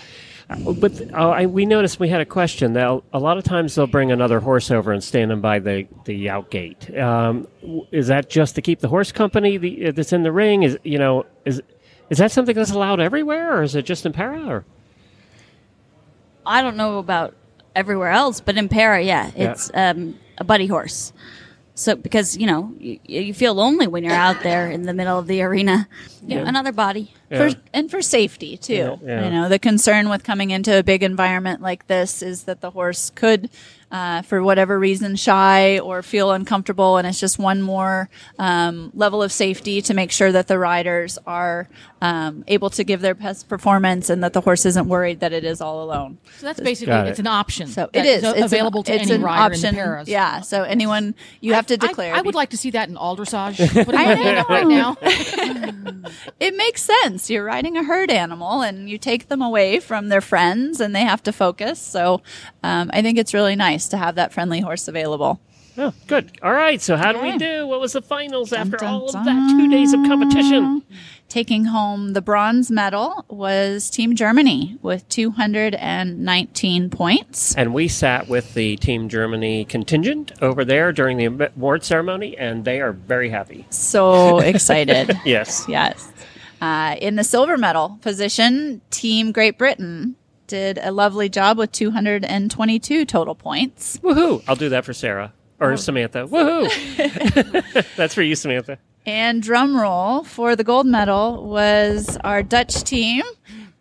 Uh, 0.50 0.72
But 0.72 1.00
uh, 1.12 1.16
I, 1.30 1.46
we 1.46 1.64
noticed 1.66 1.98
we 1.98 2.08
had 2.10 2.20
a 2.20 2.26
question 2.26 2.74
that 2.74 3.02
a 3.12 3.18
lot 3.18 3.38
of 3.38 3.44
times 3.44 3.74
they'll 3.74 3.86
bring 3.86 4.12
another 4.12 4.40
horse 4.40 4.70
over 4.70 4.92
and 4.92 5.02
stand 5.02 5.30
them 5.30 5.40
by 5.40 5.58
the, 5.58 5.86
the 6.04 6.28
out 6.28 6.50
gate. 6.50 6.94
Um, 6.98 7.48
is 7.90 8.08
that 8.08 8.28
just 8.28 8.54
to 8.56 8.62
keep 8.62 8.80
the 8.80 8.88
horse 8.88 9.10
company 9.12 9.56
the, 9.56 9.86
uh, 9.88 9.92
that's 9.92 10.12
in 10.12 10.22
the 10.22 10.32
ring? 10.32 10.62
Is 10.62 10.78
you 10.84 10.98
know 10.98 11.24
is 11.44 11.62
is 12.10 12.18
that 12.18 12.30
something 12.30 12.54
that's 12.54 12.72
allowed 12.72 13.00
everywhere, 13.00 13.56
or 13.58 13.62
is 13.62 13.74
it 13.74 13.86
just 13.86 14.04
in 14.04 14.12
para? 14.12 14.46
Or 14.46 14.64
I 16.44 16.60
don't 16.62 16.76
know 16.76 16.98
about 16.98 17.34
everywhere 17.74 18.10
else, 18.10 18.40
but 18.40 18.56
in 18.56 18.68
para, 18.68 19.02
yeah, 19.02 19.30
Yeah. 19.34 19.52
it's 19.52 19.70
um, 19.74 20.18
a 20.38 20.44
buddy 20.44 20.66
horse. 20.66 21.12
So 21.74 21.96
because 21.96 22.36
you 22.36 22.46
know 22.46 22.72
you, 22.78 23.00
you 23.04 23.34
feel 23.34 23.54
lonely 23.54 23.86
when 23.86 24.04
you're 24.04 24.12
out 24.12 24.42
there 24.42 24.70
in 24.70 24.82
the 24.82 24.92
middle 24.94 25.18
of 25.18 25.26
the 25.26 25.42
arena, 25.42 25.88
Yeah. 26.24 26.44
another 26.46 26.70
body. 26.72 27.12
For, 27.38 27.58
and 27.72 27.90
for 27.90 28.02
safety 28.02 28.56
too. 28.56 28.74
Yeah, 28.74 28.96
yeah. 29.04 29.24
You 29.24 29.30
know, 29.30 29.48
the 29.48 29.58
concern 29.58 30.08
with 30.08 30.24
coming 30.24 30.50
into 30.50 30.78
a 30.78 30.82
big 30.82 31.02
environment 31.02 31.60
like 31.62 31.86
this 31.86 32.22
is 32.22 32.44
that 32.44 32.60
the 32.60 32.70
horse 32.70 33.10
could, 33.14 33.50
uh, 33.90 34.22
for 34.22 34.42
whatever 34.42 34.78
reason, 34.78 35.14
shy 35.16 35.78
or 35.78 36.02
feel 36.02 36.32
uncomfortable, 36.32 36.96
and 36.96 37.06
it's 37.06 37.20
just 37.20 37.38
one 37.38 37.62
more 37.62 38.08
um, 38.38 38.90
level 38.94 39.22
of 39.22 39.30
safety 39.30 39.80
to 39.82 39.94
make 39.94 40.10
sure 40.10 40.32
that 40.32 40.48
the 40.48 40.58
riders 40.58 41.16
are 41.26 41.68
um, 42.02 42.42
able 42.48 42.70
to 42.70 42.82
give 42.84 43.00
their 43.00 43.14
best 43.14 43.48
performance 43.48 44.10
and 44.10 44.22
that 44.24 44.32
the 44.32 44.40
horse 44.40 44.66
isn't 44.66 44.88
worried 44.88 45.20
that 45.20 45.32
it 45.32 45.44
is 45.44 45.60
all 45.60 45.82
alone. 45.84 46.18
So 46.38 46.46
that's 46.46 46.60
basically 46.60 46.94
it. 46.94 47.06
it's 47.06 47.18
an 47.20 47.26
option. 47.28 47.68
So 47.68 47.88
that 47.92 48.04
it 48.04 48.08
is 48.08 48.24
is 48.24 48.30
It's 48.30 48.38
an- 48.38 48.44
available 48.44 48.82
to 48.82 48.92
it's 48.92 49.04
any 49.04 49.14
an 49.14 49.22
rider 49.22 49.54
option. 49.54 49.68
in 49.70 49.74
the 49.76 49.80
paras. 49.80 50.08
Yeah. 50.08 50.40
So 50.40 50.64
anyone 50.64 51.14
you 51.40 51.54
have 51.54 51.66
to 51.68 51.76
declare. 51.76 52.14
I, 52.14 52.18
I 52.18 52.22
would 52.22 52.34
like 52.34 52.50
to 52.50 52.56
see 52.56 52.70
that 52.72 52.88
in 52.88 52.96
all 52.96 53.16
dressage. 53.16 53.56
Putting 53.72 53.94
my 53.94 54.02
hand 54.02 54.38
up 54.38 54.48
right 54.48 54.66
now. 54.66 54.96
it 56.40 56.56
makes 56.56 56.82
sense. 56.82 57.23
You're 57.30 57.44
riding 57.44 57.76
a 57.76 57.82
herd 57.84 58.10
animal 58.10 58.62
and 58.62 58.88
you 58.88 58.98
take 58.98 59.28
them 59.28 59.42
away 59.42 59.80
from 59.80 60.08
their 60.08 60.20
friends 60.20 60.80
and 60.80 60.94
they 60.94 61.02
have 61.02 61.22
to 61.24 61.32
focus. 61.32 61.78
So 61.80 62.22
um, 62.62 62.90
I 62.92 63.02
think 63.02 63.18
it's 63.18 63.34
really 63.34 63.56
nice 63.56 63.88
to 63.88 63.96
have 63.96 64.14
that 64.16 64.32
friendly 64.32 64.60
horse 64.60 64.88
available. 64.88 65.40
Oh, 65.76 65.92
good. 66.06 66.30
All 66.40 66.52
right. 66.52 66.80
So 66.80 66.96
how 66.96 67.12
do 67.12 67.20
we 67.20 67.36
do? 67.36 67.66
What 67.66 67.80
was 67.80 67.94
the 67.94 68.02
finals 68.02 68.52
after 68.52 68.84
all 68.84 69.06
of 69.06 69.12
that 69.12 69.56
two 69.58 69.68
days 69.68 69.92
of 69.92 70.00
competition? 70.06 70.82
Taking 71.28 71.64
home 71.64 72.12
the 72.12 72.22
bronze 72.22 72.70
medal 72.70 73.24
was 73.28 73.90
Team 73.90 74.14
Germany 74.14 74.78
with 74.82 75.08
219 75.08 76.90
points. 76.90 77.56
And 77.56 77.74
we 77.74 77.88
sat 77.88 78.28
with 78.28 78.54
the 78.54 78.76
Team 78.76 79.08
Germany 79.08 79.64
contingent 79.64 80.30
over 80.40 80.64
there 80.64 80.92
during 80.92 81.16
the 81.16 81.24
award 81.24 81.82
ceremony, 81.82 82.36
and 82.38 82.64
they 82.64 82.80
are 82.80 82.92
very 82.92 83.30
happy. 83.30 83.66
So 83.70 84.38
excited. 84.44 85.18
yes. 85.24 85.64
Yes. 85.66 86.12
Uh, 86.64 86.96
in 86.98 87.16
the 87.16 87.24
silver 87.24 87.58
medal 87.58 87.98
position, 88.00 88.80
Team 88.90 89.32
Great 89.32 89.58
Britain 89.58 90.16
did 90.46 90.78
a 90.78 90.92
lovely 90.92 91.28
job 91.28 91.58
with 91.58 91.70
222 91.72 93.04
total 93.04 93.34
points. 93.34 93.98
Woohoo! 93.98 94.42
I'll 94.48 94.56
do 94.56 94.70
that 94.70 94.86
for 94.86 94.94
Sarah 94.94 95.34
or 95.60 95.76
Samantha. 95.76 96.26
Woohoo! 96.26 97.86
That's 97.96 98.14
for 98.14 98.22
you, 98.22 98.34
Samantha. 98.34 98.78
And 99.04 99.42
drum 99.42 99.78
roll 99.78 100.24
for 100.24 100.56
the 100.56 100.64
gold 100.64 100.86
medal 100.86 101.44
was 101.44 102.16
our 102.24 102.42
Dutch 102.42 102.82
team 102.82 103.22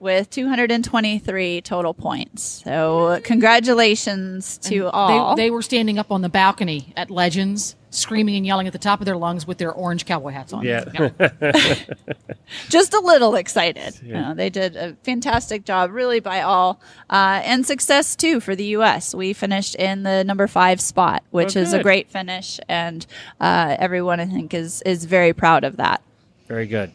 with 0.04 0.30
223 0.30 1.62
total 1.62 1.94
points. 1.94 2.62
So 2.64 3.20
congratulations 3.24 4.58
to 4.60 4.90
all. 4.90 5.36
They, 5.36 5.46
they 5.46 5.50
were 5.50 5.62
standing 5.62 5.98
up 5.98 6.12
on 6.12 6.22
the 6.22 6.30
balcony 6.30 6.94
at 6.98 7.10
Legends, 7.10 7.76
screaming 7.90 8.36
and 8.36 8.46
yelling 8.46 8.68
at 8.68 8.74
the 8.74 8.80
top 8.80 9.00
of 9.00 9.06
their 9.06 9.16
lungs 9.16 9.48
with 9.48 9.58
their 9.60 9.72
orange 9.72 10.06
cowboy 10.06 10.32
hats 10.32 10.52
on. 10.52 10.66
Yeah. 10.66 10.84
just 12.70 12.94
a 12.94 13.00
little 13.00 13.36
excited. 13.36 14.00
You 14.04 14.14
know, 14.14 14.34
they 14.34 14.50
did 14.50 14.76
a 14.76 14.96
fantastic 15.04 15.64
job, 15.64 15.92
really, 15.92 16.20
by 16.20 16.42
all, 16.42 16.82
uh, 17.10 17.42
and 17.44 17.66
success 17.66 18.16
too 18.16 18.40
for 18.42 18.56
the 18.56 18.66
U.S. 18.66 19.16
We 19.16 19.32
finished 19.34 19.76
in 19.76 20.04
the 20.04 20.24
number 20.24 20.48
five 20.48 20.82
spot, 20.82 21.24
which 21.32 21.56
Oh, 21.56 21.62
is 21.62 21.74
a 21.74 21.82
great 21.82 22.10
finish, 22.10 22.60
and 22.68 23.06
uh, 23.40 23.78
everyone 23.80 24.20
I 24.20 24.26
think 24.26 24.54
is 24.54 24.82
is 24.84 25.06
very 25.06 25.32
proud 25.34 25.64
of 25.64 25.78
that. 25.78 26.02
Very 26.48 26.68
good. 26.68 26.92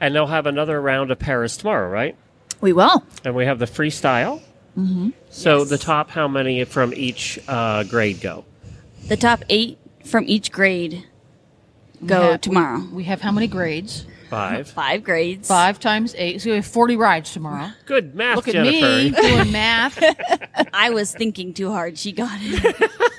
And 0.00 0.14
they'll 0.14 0.26
have 0.26 0.46
another 0.46 0.80
round 0.80 1.10
of 1.12 1.18
Paris 1.20 1.56
tomorrow, 1.56 1.88
right? 1.88 2.16
We 2.64 2.72
will. 2.72 3.04
And 3.26 3.34
we 3.34 3.44
have 3.44 3.58
the 3.58 3.66
freestyle. 3.66 4.40
Mm-hmm. 4.74 5.10
So 5.28 5.66
the 5.66 5.76
top, 5.76 6.08
how 6.08 6.26
many 6.28 6.64
from 6.64 6.94
each 6.94 7.38
uh, 7.46 7.82
grade 7.84 8.22
go? 8.22 8.46
The 9.06 9.18
top 9.18 9.44
eight 9.50 9.76
from 10.02 10.24
each 10.26 10.50
grade 10.50 11.04
We 12.00 12.08
go 12.08 12.22
have- 12.32 12.40
tomorrow. 12.40 12.78
We, 12.80 12.86
we 12.96 13.04
have 13.04 13.20
how 13.20 13.32
many 13.32 13.48
grades? 13.48 14.06
Five. 14.30 14.66
Five 14.82 15.04
grades. 15.04 15.46
Five 15.46 15.78
times 15.78 16.14
eight. 16.16 16.40
So 16.40 16.48
we 16.48 16.56
have 16.56 16.64
40 16.66 16.96
rides 16.96 17.34
tomorrow. 17.34 17.68
Good 17.84 18.14
math, 18.14 18.36
Look 18.36 18.48
at 18.48 18.54
Jennifer. 18.54 18.70
me 18.86 19.10
doing 19.10 19.52
math. 19.52 20.02
I 20.72 20.88
was 20.88 21.12
thinking 21.12 21.52
too 21.52 21.70
hard. 21.70 21.98
She 21.98 22.12
got 22.12 22.30
it. 22.40 22.90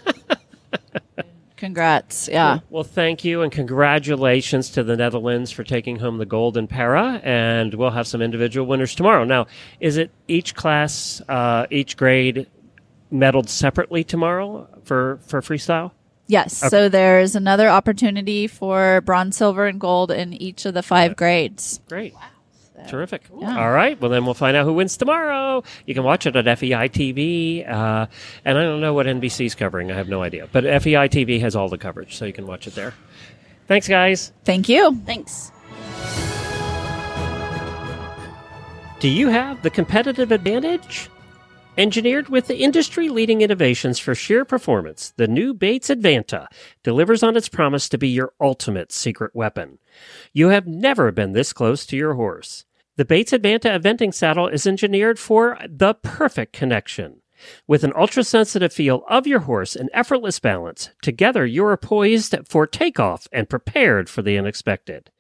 Congrats. 1.58 2.28
Yeah. 2.28 2.60
Well, 2.70 2.84
thank 2.84 3.24
you 3.24 3.42
and 3.42 3.52
congratulations 3.52 4.70
to 4.72 4.84
the 4.84 4.98
Netherlands 4.98 5.52
for 5.52 5.64
taking 5.64 5.98
home 6.00 6.18
the 6.18 6.26
gold 6.26 6.58
in 6.58 6.68
para, 6.68 7.22
and 7.24 7.74
we'll 7.74 7.92
have 7.92 8.08
some 8.08 8.22
individual 8.22 8.68
winners 8.68 8.94
tomorrow. 8.94 9.24
Now, 9.24 9.48
is 9.80 9.98
it 9.98 10.12
each 10.28 10.56
class, 10.56 11.22
uh, 11.30 11.66
each 11.70 11.96
grade 11.96 12.48
medaled 13.12 13.48
separately 13.50 14.04
tomorrow 14.04 14.68
for 14.84 15.20
for 15.26 15.42
freestyle? 15.42 15.92
Yes. 16.28 16.64
Okay. 16.64 16.70
So 16.70 16.90
there's 16.90 17.36
another 17.36 17.70
opportunity 17.70 18.48
for 18.48 19.02
bronze, 19.02 19.38
silver, 19.38 19.68
and 19.68 19.80
gold 19.80 20.12
in 20.12 20.34
each 20.34 20.66
of 20.66 20.74
the 20.74 20.84
five 20.84 21.16
grades. 21.16 21.80
Great. 21.88 22.14
Terrific. 22.88 23.24
Yeah. 23.40 23.60
All 23.60 23.72
right. 23.72 24.00
Well, 24.00 24.12
then 24.12 24.26
we'll 24.26 24.34
find 24.34 24.56
out 24.56 24.66
who 24.66 24.74
wins 24.74 24.98
tomorrow. 24.98 25.64
You 25.86 25.94
can 25.94 26.04
watch 26.04 26.26
it 26.26 26.36
at 26.36 26.60
FEI 26.60 26.90
TV. 26.90 27.68
Uh, 27.68 28.08
and 28.44 28.58
I 28.58 28.64
don't 28.64 28.82
know 28.82 28.94
what 28.94 29.06
NBC's 29.06 29.56
covering. 29.56 29.92
I 29.92 29.96
have 29.96 30.10
no 30.10 30.22
idea. 30.22 30.48
But 30.52 30.64
FEI 30.64 31.10
TV 31.10 31.40
has 31.42 31.56
all 31.56 31.70
the 31.70 31.78
coverage, 31.78 32.16
so 32.16 32.26
you 32.26 32.34
can 32.34 32.46
watch 32.48 32.68
it 32.68 32.76
there. 32.76 32.94
Thanks, 33.68 33.88
guys. 33.88 34.32
Thank 34.44 34.70
you. 34.70 34.96
Thanks. 35.06 35.52
Do 39.00 39.10
you 39.10 39.28
have 39.30 39.62
the 39.62 39.70
competitive 39.70 40.32
advantage? 40.32 41.10
Engineered 41.78 42.30
with 42.30 42.48
the 42.48 42.58
industry 42.58 43.10
leading 43.10 43.42
innovations 43.42 44.00
for 44.00 44.16
sheer 44.16 44.46
performance, 44.46 45.14
the 45.18 45.28
new 45.28 45.54
Bates 45.54 45.90
Advanta 45.90 46.48
delivers 46.84 47.22
on 47.22 47.36
its 47.36 47.50
promise 47.50 47.90
to 47.90 47.98
be 47.98 48.08
your 48.08 48.32
ultimate 48.40 48.94
secret 48.94 49.36
weapon. 49.36 49.78
You 50.34 50.50
have 50.50 50.68
never 50.68 51.12
been 51.12 51.32
this 51.34 51.54
close 51.54 51.86
to 51.88 51.98
your 51.98 52.16
horse. 52.16 52.66
The 52.98 53.06
Bates 53.06 53.34
Advanta 53.34 53.78
eventing 53.78 54.14
saddle 54.14 54.48
is 54.48 54.66
engineered 54.66 55.20
for 55.20 55.58
the 55.68 55.94
perfect 55.96 56.54
connection. 56.54 57.22
With 57.68 57.84
an 57.84 57.92
ultra 57.96 58.24
sensitive 58.24 58.72
feel 58.72 59.04
of 59.10 59.28
your 59.28 59.42
horse 59.42 59.76
and 59.76 59.90
effortless 59.94 60.40
balance, 60.40 60.92
together 61.02 61.46
you 61.46 61.66
are 61.66 61.76
poised 61.78 62.36
for 62.48 62.66
takeoff 62.66 63.28
and 63.32 63.50
prepared 63.50 64.10
for 64.10 64.22
the 64.22 64.38
unexpected. 64.38 65.12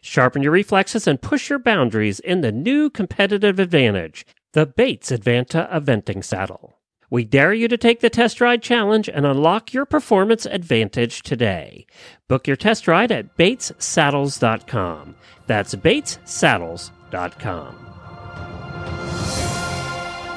Sharpen 0.00 0.42
your 0.42 0.52
reflexes 0.52 1.06
and 1.06 1.22
push 1.22 1.48
your 1.48 1.60
boundaries 1.60 2.18
in 2.18 2.40
the 2.40 2.50
new 2.50 2.90
competitive 2.90 3.60
advantage, 3.60 4.26
the 4.52 4.66
Bates 4.66 5.12
Advanta 5.12 5.72
Eventing 5.72 6.24
Saddle. 6.24 6.79
We 7.10 7.24
dare 7.24 7.52
you 7.52 7.66
to 7.66 7.76
take 7.76 8.00
the 8.00 8.08
test 8.08 8.40
ride 8.40 8.62
challenge 8.62 9.08
and 9.08 9.26
unlock 9.26 9.74
your 9.74 9.84
performance 9.84 10.46
advantage 10.46 11.22
today. 11.22 11.86
Book 12.28 12.46
your 12.46 12.56
test 12.56 12.86
ride 12.86 13.10
at 13.10 13.36
batessaddles.com. 13.36 15.16
That's 15.48 15.74
batessaddles.com. 15.74 17.86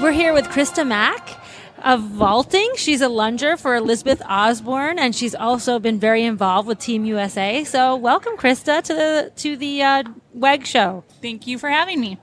We're 0.02 0.12
here 0.12 0.34
with 0.34 0.48
Krista 0.48 0.86
Mack 0.86 1.40
of 1.84 2.02
vaulting. 2.02 2.72
She's 2.76 3.02
a 3.02 3.10
lunger 3.10 3.56
for 3.56 3.76
Elizabeth 3.76 4.24
Osborne, 4.28 4.98
and 4.98 5.16
she's 5.16 5.36
also 5.36 5.78
been 5.78 6.00
very 6.00 6.24
involved 6.24 6.68
with 6.68 6.80
Team 6.80 7.06
USA. 7.06 7.64
So, 7.64 7.96
welcome, 7.96 8.36
Krista, 8.36 8.82
to 8.82 8.94
the 8.94 9.32
to 9.36 9.56
the 9.56 9.84
uh, 9.84 10.04
WEG 10.34 10.66
show. 10.66 11.04
Thank 11.22 11.46
you 11.46 11.60
for 11.60 11.70
having 11.70 12.02
me. 12.02 12.18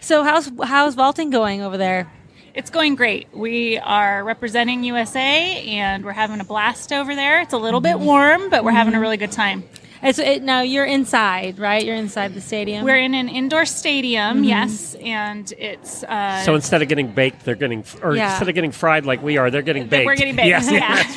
So, 0.00 0.24
how's 0.24 0.50
how's 0.64 0.94
vaulting 0.94 1.30
going 1.30 1.60
over 1.60 1.76
there? 1.76 2.10
It's 2.54 2.68
going 2.70 2.96
great. 2.96 3.28
We 3.32 3.78
are 3.78 4.22
representing 4.24 4.84
USA, 4.84 5.62
and 5.66 6.04
we're 6.04 6.12
having 6.12 6.38
a 6.40 6.44
blast 6.44 6.92
over 6.92 7.14
there. 7.14 7.40
It's 7.40 7.54
a 7.54 7.58
little 7.58 7.80
bit 7.80 7.98
warm, 7.98 8.50
but 8.50 8.62
we're 8.62 8.72
having 8.72 8.94
a 8.94 9.00
really 9.00 9.16
good 9.16 9.32
time. 9.32 9.64
It's, 10.02 10.18
it, 10.18 10.42
now 10.42 10.62
you're 10.62 10.84
inside, 10.84 11.58
right? 11.60 11.82
You're 11.82 11.94
inside 11.96 12.34
the 12.34 12.40
stadium. 12.40 12.84
We're 12.84 12.96
in 12.96 13.14
an 13.14 13.28
indoor 13.28 13.64
stadium, 13.64 14.42
Mhm. 14.42 14.48
yes, 14.48 14.96
and 15.00 15.50
it's 15.56 16.02
uh, 16.02 16.42
So 16.42 16.54
instead 16.56 16.82
of 16.82 16.88
getting 16.88 17.06
baked, 17.12 17.44
they're 17.44 17.54
getting, 17.54 17.84
or 18.02 18.16
Yeah. 18.16 18.30
instead 18.30 18.48
of 18.48 18.54
getting 18.54 18.72
fried 18.72 19.06
like 19.06 19.22
we 19.22 19.38
are, 19.38 19.48
they're 19.50 19.62
getting 19.62 19.86
baked. 19.86 20.04
we're 20.06 20.16
getting 20.16 20.34
baked. 20.34 20.48
Yes, 20.48 20.70
Yeah. 20.70 21.02
that's 21.02 21.16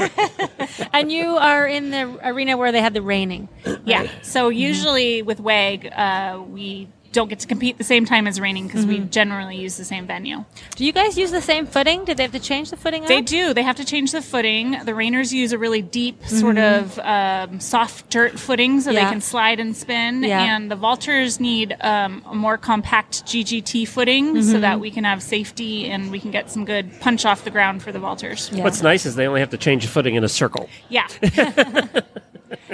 right. 0.80 0.90
and 0.94 1.12
you 1.12 1.36
are 1.36 1.68
in 1.68 1.90
the 1.90 2.18
arena 2.24 2.56
where 2.58 2.72
they 2.72 2.82
had 2.82 2.94
the 2.94 3.02
reining. 3.02 3.50
Yeah. 3.86 4.08
So 4.22 4.50
usually 4.50 5.24
with 5.24 5.40
WEG, 5.40 5.92
uh, 5.92 6.40
we 6.48 6.88
don't 7.16 7.30
get 7.30 7.40
to 7.40 7.48
compete 7.48 7.78
the 7.80 7.84
same 7.84 8.06
time 8.06 8.28
as 8.28 8.40
reining 8.40 8.68
because 8.68 8.86
we 8.86 9.00
Mhm. 9.00 9.10
generally 9.10 9.56
use 9.58 9.78
the 9.78 9.86
same 9.86 10.06
venue. 10.06 10.44
Do 10.76 10.86
you 10.86 10.92
guys 10.92 11.18
use 11.18 11.32
the 11.32 11.42
same 11.42 11.66
footing? 11.66 12.06
Did 12.06 12.18
they 12.18 12.24
have 12.24 12.32
to 12.34 12.40
change 12.40 12.70
the 12.70 12.78
footing? 12.78 13.04
They 13.06 13.20
up? 13.20 13.26
do. 13.26 13.54
They 13.54 13.64
have 13.64 13.78
to 13.78 13.86
change 13.86 14.12
the 14.12 14.22
footing. 14.22 14.72
The 14.84 14.92
Reiners 14.92 15.32
use 15.32 15.52
a 15.52 15.58
really 15.58 15.82
deep, 15.82 16.24
sort 16.28 16.58
Mhm. 16.58 16.80
of 16.82 17.00
um, 17.00 17.60
soft 17.60 18.10
dirt 18.10 18.38
footing 18.40 18.82
so 18.82 18.92
Yeah. 18.92 19.06
they 19.06 19.10
can 19.12 19.22
slide 19.22 19.60
and 19.60 19.76
spin. 19.76 20.24
Yeah. 20.24 20.42
And 20.56 20.70
the 20.70 20.76
vaulters 20.76 21.40
need 21.40 21.76
um, 21.82 22.24
a 22.30 22.36
more 22.36 22.58
compact 22.58 23.26
GGT 23.26 23.86
footing 23.88 24.42
so 24.44 24.58
Mhm. 24.58 24.62
that 24.62 24.80
we 24.80 24.92
can 24.92 25.04
have 25.06 25.24
safety 25.24 25.90
and 25.90 26.12
we 26.12 26.20
can 26.20 26.32
get 26.32 26.52
some 26.52 26.66
good 26.66 27.00
punch 27.00 27.26
off 27.26 27.44
the 27.44 27.50
ground 27.50 27.82
for 27.82 27.92
the 27.92 28.00
vaulters. 28.00 28.52
What's 28.62 28.82
nice 28.84 29.06
is 29.06 29.16
they 29.16 29.28
only 29.28 29.40
have 29.40 29.50
to 29.52 29.58
change 29.58 29.84
the 29.84 29.90
footing 29.90 30.16
in 30.16 30.24
a 30.24 30.30
circle. 30.30 30.70
Yeah. 30.90 31.08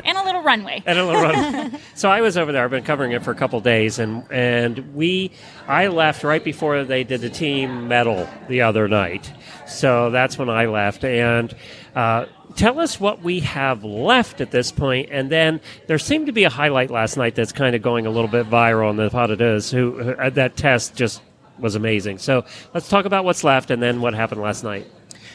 and 0.04 0.18
a 0.18 0.24
little 0.24 0.42
runway. 0.42 0.82
And 0.86 0.98
a 0.98 1.06
little 1.06 1.22
run. 1.22 1.78
so 1.96 2.10
I 2.10 2.22
was 2.22 2.38
over 2.38 2.52
there. 2.52 2.64
I've 2.64 2.72
been 2.72 2.84
covering 2.84 3.12
it 3.12 3.24
for 3.24 3.32
a 3.32 3.36
couple 3.36 3.60
days, 3.62 4.00
and 4.00 4.24
and 4.32 4.96
we, 4.96 5.32
I 5.68 5.88
left 5.88 6.24
right 6.24 6.44
before 6.44 6.84
they 6.84 7.04
did 7.04 7.22
the 7.22 7.30
team 7.30 7.88
medal 7.88 8.28
the 8.48 8.62
other 8.62 8.88
night. 8.88 9.32
So 9.68 10.10
that's 10.12 10.38
when 10.38 10.50
I 10.50 10.66
left. 10.66 11.04
And 11.04 11.56
uh, 11.96 12.26
tell 12.56 12.80
us 12.80 13.00
what 13.00 13.22
we 13.22 13.40
have 13.42 13.84
left 13.84 14.42
at 14.42 14.52
this 14.52 14.72
point, 14.72 15.10
and 15.12 15.30
then 15.30 15.62
there 15.88 16.00
seemed 16.00 16.26
to 16.28 16.32
be 16.32 16.44
a 16.44 16.50
highlight 16.50 16.90
last 16.90 17.18
night 17.18 17.36
that's 17.36 17.52
kind 17.52 17.76
of 17.76 17.82
going 17.82 18.06
a 18.06 18.10
little 18.10 18.30
bit 18.30 18.50
viral 18.50 18.90
on 18.90 18.98
the 18.98 19.10
Pot 19.10 19.32
It 19.32 19.42
Is. 19.42 19.72
Who 19.72 20.04
who- 20.04 20.12
uh, 20.14 20.30
that 20.32 20.56
test 20.58 20.96
just 20.96 21.22
was 21.60 21.76
amazing. 21.76 22.18
So 22.18 22.44
let's 22.74 22.90
talk 22.90 23.06
about 23.06 23.24
what's 23.26 23.44
left, 23.44 23.72
and 23.72 23.82
then 23.82 24.02
what 24.02 24.14
happened 24.14 24.42
last 24.42 24.64
night. 24.64 24.88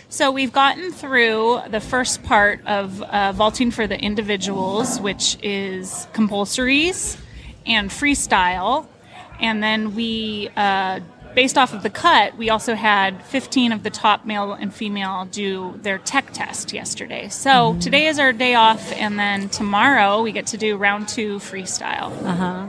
So 0.09 0.31
we've 0.31 0.53
gotten 0.53 0.93
through 0.93 1.61
the 1.69 1.81
first 1.81 2.23
part 2.23 2.65
of 2.67 3.03
uh, 3.03 3.33
vaulting 3.33 3.71
for 3.71 3.87
the 3.87 3.99
individuals, 4.01 5.01
which 5.01 5.37
is 5.43 6.07
compulsories 6.15 7.19
and 7.67 7.91
freestyle, 7.91 8.87
and 9.41 9.63
then 9.63 9.95
we. 9.95 10.49
Uh, 10.57 11.01
Based 11.35 11.59
off 11.59 11.75
of 11.75 11.83
the 11.83 11.91
cut, 11.91 12.35
we 12.39 12.49
also 12.49 12.75
had 12.75 13.23
15 13.27 13.71
of 13.73 13.83
the 13.83 13.91
top 13.91 14.25
male 14.25 14.55
and 14.55 14.73
female 14.73 15.27
do 15.31 15.79
their 15.83 15.99
tech 15.99 16.33
test 16.33 16.73
yesterday. 16.73 17.29
So 17.29 17.75
Mhm. 17.75 17.81
today 17.83 18.07
is 18.07 18.19
our 18.19 18.33
day 18.33 18.55
off, 18.55 18.91
and 18.95 19.19
then 19.19 19.51
tomorrow 19.51 20.23
we 20.23 20.33
get 20.33 20.47
to 20.47 20.57
do 20.57 20.79
round 20.79 21.09
two 21.09 21.37
freestyle. 21.41 22.11
Uh 22.25 22.35
huh. 22.35 22.65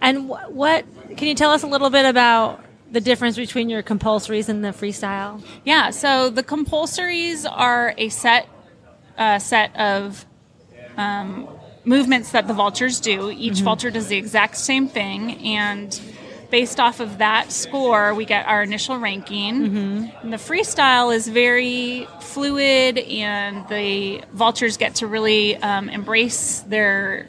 And 0.00 0.28
wh- 0.30 0.48
what 0.54 0.84
can 1.16 1.26
you 1.26 1.34
tell 1.34 1.50
us 1.50 1.64
a 1.64 1.66
little 1.66 1.90
bit 1.90 2.06
about 2.06 2.60
the 2.90 3.00
difference 3.00 3.36
between 3.36 3.68
your 3.68 3.82
compulsories 3.82 4.48
and 4.48 4.64
the 4.64 4.68
freestyle? 4.70 5.42
Yeah, 5.64 5.90
so 5.90 6.30
the 6.30 6.42
compulsories 6.42 7.46
are 7.50 7.94
a 7.98 8.08
set 8.08 8.48
uh, 9.16 9.38
set 9.38 9.74
of 9.76 10.24
um, 10.96 11.48
movements 11.84 12.30
that 12.32 12.46
the 12.46 12.54
vaulters 12.54 13.00
do. 13.02 13.30
Each 13.30 13.54
Mhm. 13.54 13.62
vaulter 13.64 13.90
does 13.90 14.06
the 14.08 14.16
exact 14.16 14.56
same 14.56 14.86
thing, 14.88 15.44
and 15.44 16.00
based 16.50 16.78
off 16.80 17.00
of 17.00 17.18
that 17.18 17.50
score, 17.52 18.14
we 18.14 18.24
get 18.24 18.46
our 18.46 18.62
initial 18.62 18.96
ranking. 18.98 20.10
And 20.22 20.32
the 20.32 20.36
freestyle 20.38 21.14
is 21.14 21.26
very 21.28 22.06
fluid, 22.20 22.98
and 22.98 23.66
the 23.68 24.22
vaulters 24.34 24.78
get 24.78 24.94
to 24.96 25.06
really 25.06 25.56
um, 25.56 25.88
embrace 25.88 26.60
their 26.60 27.28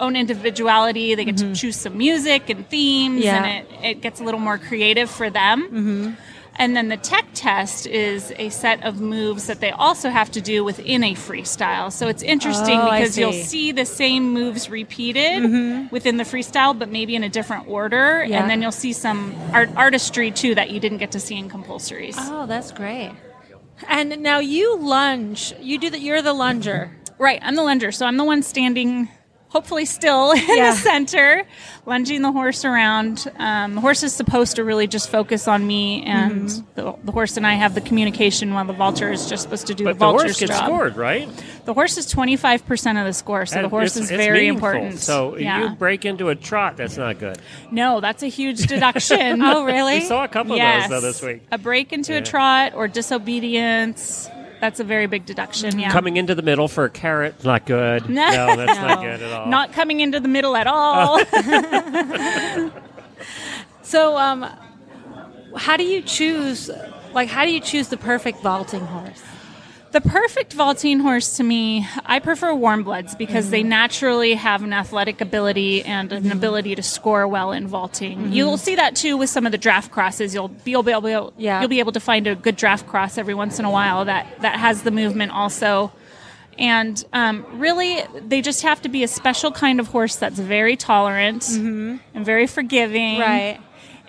own 0.00 0.16
individuality. 0.16 1.14
They 1.14 1.24
get 1.24 1.36
to 1.38 1.54
choose 1.54 1.76
some 1.76 1.96
music 1.98 2.50
and 2.50 2.68
themes, 2.68 3.24
Yeah. 3.24 3.44
and 3.44 3.66
it, 3.66 3.84
it 3.84 4.00
gets 4.00 4.20
a 4.20 4.24
little 4.24 4.40
more 4.40 4.58
creative 4.58 5.10
for 5.10 5.30
them. 5.30 5.62
Mm-hmm. 5.64 6.10
And 6.56 6.76
then 6.76 6.88
the 6.88 6.98
tech 6.98 7.24
test 7.32 7.86
is 7.86 8.32
a 8.36 8.50
set 8.50 8.82
of 8.84 9.00
moves 9.00 9.46
that 9.46 9.60
they 9.60 9.70
also 9.70 10.10
have 10.10 10.30
to 10.32 10.42
do 10.42 10.62
within 10.62 11.02
a 11.04 11.14
freestyle. 11.14 11.90
So 11.90 12.08
it's 12.08 12.22
interesting 12.22 12.78
Oh, 12.78 12.90
because 12.90 13.16
you'll 13.16 13.32
see. 13.32 13.42
see 13.44 13.72
the 13.72 13.86
same 13.86 14.32
moves 14.34 14.68
repeated 14.68 15.42
Mhm. 15.42 15.90
within 15.90 16.18
the 16.18 16.24
freestyle, 16.24 16.78
but 16.78 16.90
maybe 16.90 17.14
in 17.16 17.24
a 17.24 17.30
different 17.30 17.66
order. 17.66 18.22
Yeah. 18.28 18.40
And 18.42 18.50
then 18.50 18.60
you'll 18.60 18.72
see 18.72 18.92
some 18.92 19.34
art- 19.54 19.70
artistry 19.74 20.30
too 20.32 20.54
that 20.56 20.70
you 20.70 20.80
didn't 20.80 20.98
get 20.98 21.12
to 21.12 21.20
see 21.20 21.36
in 21.38 21.48
compulsories. 21.48 22.16
Oh, 22.18 22.44
that's 22.46 22.72
great. 22.72 23.12
And 23.88 24.20
now 24.20 24.40
you 24.40 24.76
lunge. 24.76 25.54
You 25.62 25.78
do 25.78 25.88
that. 25.88 26.02
You're 26.02 26.20
the 26.20 26.34
lunger. 26.34 26.90
Right, 27.18 27.38
I'm 27.42 27.54
the 27.54 27.62
lunger. 27.62 27.90
So 27.92 28.04
I'm 28.04 28.18
the 28.18 28.24
one 28.24 28.42
standing, 28.42 29.08
hopefully 29.50 29.84
still 29.84 30.30
in 30.36 30.42
Yeah. 30.48 30.70
the 30.72 30.76
center, 30.78 31.44
lunging 31.86 32.22
the 32.22 32.32
horse 32.32 32.64
around. 32.64 33.30
Um, 33.38 33.74
the 33.74 33.80
horse 33.80 34.02
is 34.02 34.12
supposed 34.14 34.56
to 34.56 34.64
really 34.64 34.86
just 34.86 35.10
focus 35.10 35.46
on 35.46 35.66
me, 35.66 36.02
and 36.04 36.46
Mhm. 36.48 36.64
the, 36.76 36.94
the 37.04 37.12
horse 37.12 37.36
and 37.36 37.46
I 37.46 37.54
have 37.54 37.74
the 37.74 37.80
communication 37.80 38.54
while 38.54 38.64
the 38.64 38.72
vaulter 38.72 39.10
is 39.12 39.28
just 39.28 39.42
supposed 39.42 39.66
to 39.66 39.74
do 39.74 39.84
But 39.84 39.90
the 39.94 39.98
the 39.98 40.04
vaulter's 40.04 40.22
horse 40.22 40.40
gets 40.40 40.52
job. 40.58 40.64
scored, 40.66 40.96
right? 40.96 41.28
The 41.66 41.74
horse 41.74 41.98
is 41.98 42.06
25% 42.06 42.98
of 42.98 43.04
the 43.06 43.12
score, 43.12 43.44
so 43.44 43.60
the 43.62 43.68
horse 43.68 43.96
it's- 43.96 44.04
is 44.06 44.10
it's 44.12 44.24
very 44.24 44.38
meaningful. 44.46 44.68
important. 44.70 45.00
So 45.00 45.36
yeah. 45.36 45.62
you 45.64 45.68
break 45.76 46.04
into 46.04 46.28
a 46.30 46.34
trot, 46.36 46.76
that's 46.76 46.96
not 46.96 47.18
good. 47.18 47.38
No, 47.70 48.00
that's 48.00 48.22
a 48.22 48.28
huge 48.28 48.66
deduction. 48.66 49.42
Oh, 49.50 49.64
really? 49.64 49.98
We 49.98 50.04
saw 50.04 50.22
a 50.24 50.28
couple 50.28 50.52
of 50.54 50.60
those 50.60 50.88
though 50.88 51.00
this 51.00 51.20
week. 51.22 51.42
A 51.50 51.58
break 51.58 51.92
into 51.92 52.12
Yeah. 52.12 52.18
a 52.18 52.22
trot 52.22 52.72
or 52.76 52.86
disobedience, 52.88 54.28
that's 54.60 54.80
a 54.80 54.84
very 54.84 55.06
big 55.06 55.24
deduction, 55.26 55.78
yeah. 55.78 55.90
Coming 55.90 56.16
into 56.16 56.34
the 56.34 56.42
middle 56.42 56.68
for 56.68 56.84
a 56.84 56.90
carrot, 56.90 57.44
not 57.44 57.66
good. 57.66 58.08
No, 58.08 58.56
that's 58.56 58.78
not 58.80 59.00
good 59.00 59.22
at 59.22 59.32
all. 59.32 59.46
Not 59.46 59.72
coming 59.72 60.00
into 60.00 60.20
the 60.20 60.28
middle 60.28 60.56
at 60.56 60.66
all. 60.66 61.20
So, 63.82 64.16
um, 64.16 64.46
how 65.56 65.76
do 65.76 65.82
you 65.82 66.00
choose? 66.00 66.70
Like, 67.12 67.28
how 67.28 67.44
do 67.44 67.50
you 67.50 67.58
choose 67.60 67.88
the 67.88 67.96
perfect 67.96 68.40
vaulting 68.40 68.82
horse? 68.86 69.20
The 69.92 70.00
perfect 70.00 70.52
vaulting 70.52 71.00
horse 71.00 71.36
to 71.38 71.42
me, 71.42 71.84
I 72.06 72.20
prefer 72.20 72.54
warm 72.54 72.84
bloods 72.84 73.16
because 73.16 73.46
Mm-hmm. 73.46 73.50
they 73.50 73.62
naturally 73.64 74.34
have 74.34 74.62
an 74.62 74.72
athletic 74.72 75.20
ability 75.20 75.82
and 75.82 76.12
an 76.12 76.30
ability 76.30 76.76
to 76.76 76.82
score 76.82 77.26
well 77.26 77.50
in 77.50 77.66
vaulting. 77.66 78.18
Mhm. 78.26 78.32
You'll 78.34 78.56
see 78.56 78.76
that 78.76 78.94
too 78.94 79.16
with 79.16 79.30
some 79.30 79.46
of 79.46 79.52
the 79.52 79.58
draft 79.58 79.90
crosses. 79.90 80.32
You'll 80.32 80.46
be, 80.48 80.70
you'll 80.70 80.84
be 80.84 80.92
able 80.92 81.32
Yeah. 81.36 81.58
you'll 81.60 81.68
be 81.68 81.80
able 81.80 81.90
to 81.92 82.00
find 82.00 82.28
a 82.28 82.36
good 82.36 82.54
draft 82.54 82.86
cross 82.86 83.18
every 83.18 83.34
once 83.34 83.58
in 83.58 83.64
a 83.64 83.70
while 83.70 84.04
that 84.04 84.26
that 84.42 84.60
has 84.60 84.82
the 84.82 84.92
movement 84.92 85.32
also. 85.32 85.90
And 86.56 87.02
um, 87.12 87.44
really, 87.54 88.02
they 88.28 88.42
just 88.42 88.62
have 88.62 88.82
to 88.82 88.88
be 88.88 89.02
a 89.02 89.08
special 89.08 89.50
kind 89.50 89.80
of 89.80 89.88
horse 89.88 90.14
that's 90.16 90.38
very 90.38 90.76
tolerant 90.76 91.48
and 91.48 92.00
very 92.14 92.46
forgiving, 92.46 93.16
Mm-hmm. 93.18 93.22
Right. 93.22 93.60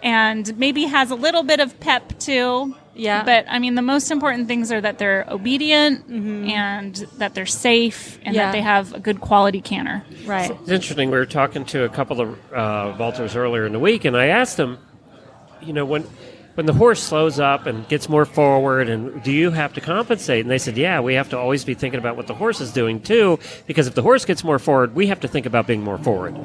And 0.03 0.57
maybe 0.57 0.85
has 0.85 1.11
a 1.11 1.15
little 1.15 1.43
bit 1.43 1.59
of 1.59 1.79
pep 1.79 2.19
too. 2.19 2.75
Yeah. 2.95 3.23
But 3.23 3.45
I 3.47 3.59
mean, 3.59 3.75
the 3.75 3.81
most 3.81 4.11
important 4.11 4.47
things 4.47 4.71
are 4.71 4.81
that 4.81 4.97
they're 4.97 5.25
obedient 5.29 6.09
and 6.09 6.95
that 7.17 7.33
they're 7.33 7.45
safe 7.45 8.17
and 8.17 8.21
Mm-hmm. 8.21 8.35
Yeah. 8.35 8.45
that 8.45 8.51
they 8.51 8.61
have 8.61 8.93
a 8.93 8.99
good 8.99 9.19
quality 9.21 9.61
canter. 9.61 10.03
Right. 10.25 10.51
It's 10.51 10.69
interesting. 10.69 11.09
We 11.11 11.17
were 11.17 11.25
talking 11.25 11.65
to 11.65 11.83
a 11.83 11.89
couple 11.89 12.21
of 12.21 12.29
uh, 12.53 12.95
vaulters 12.97 13.35
earlier 13.35 13.65
in 13.65 13.71
the 13.73 13.79
week, 13.79 14.05
and 14.05 14.15
I 14.15 14.27
asked 14.27 14.57
them, 14.57 14.77
you 15.61 15.73
know, 15.73 15.85
when 15.85 16.03
when 16.55 16.65
the 16.65 16.73
horse 16.73 17.01
slows 17.01 17.39
up 17.39 17.65
and 17.65 17.87
gets 17.87 18.09
more 18.09 18.25
forward, 18.25 18.89
and 18.89 19.23
do 19.23 19.31
you 19.31 19.51
have 19.51 19.71
to 19.73 19.81
compensate? 19.81 20.41
And 20.41 20.51
they 20.51 20.57
said, 20.57 20.75
yeah, 20.77 20.99
we 20.99 21.13
have 21.13 21.29
to 21.29 21.37
always 21.37 21.63
be 21.63 21.73
thinking 21.73 21.97
about 21.97 22.17
what 22.17 22.27
the 22.27 22.33
horse 22.33 22.59
is 22.59 22.73
doing 22.73 22.99
too, 23.01 23.39
because 23.67 23.87
if 23.87 23.95
the 23.95 24.01
horse 24.01 24.25
gets 24.25 24.43
more 24.43 24.59
forward, 24.59 24.93
we 24.93 25.07
have 25.07 25.21
to 25.21 25.29
think 25.29 25.45
about 25.45 25.65
being 25.65 25.81
more 25.81 25.97
forward. 25.97 26.35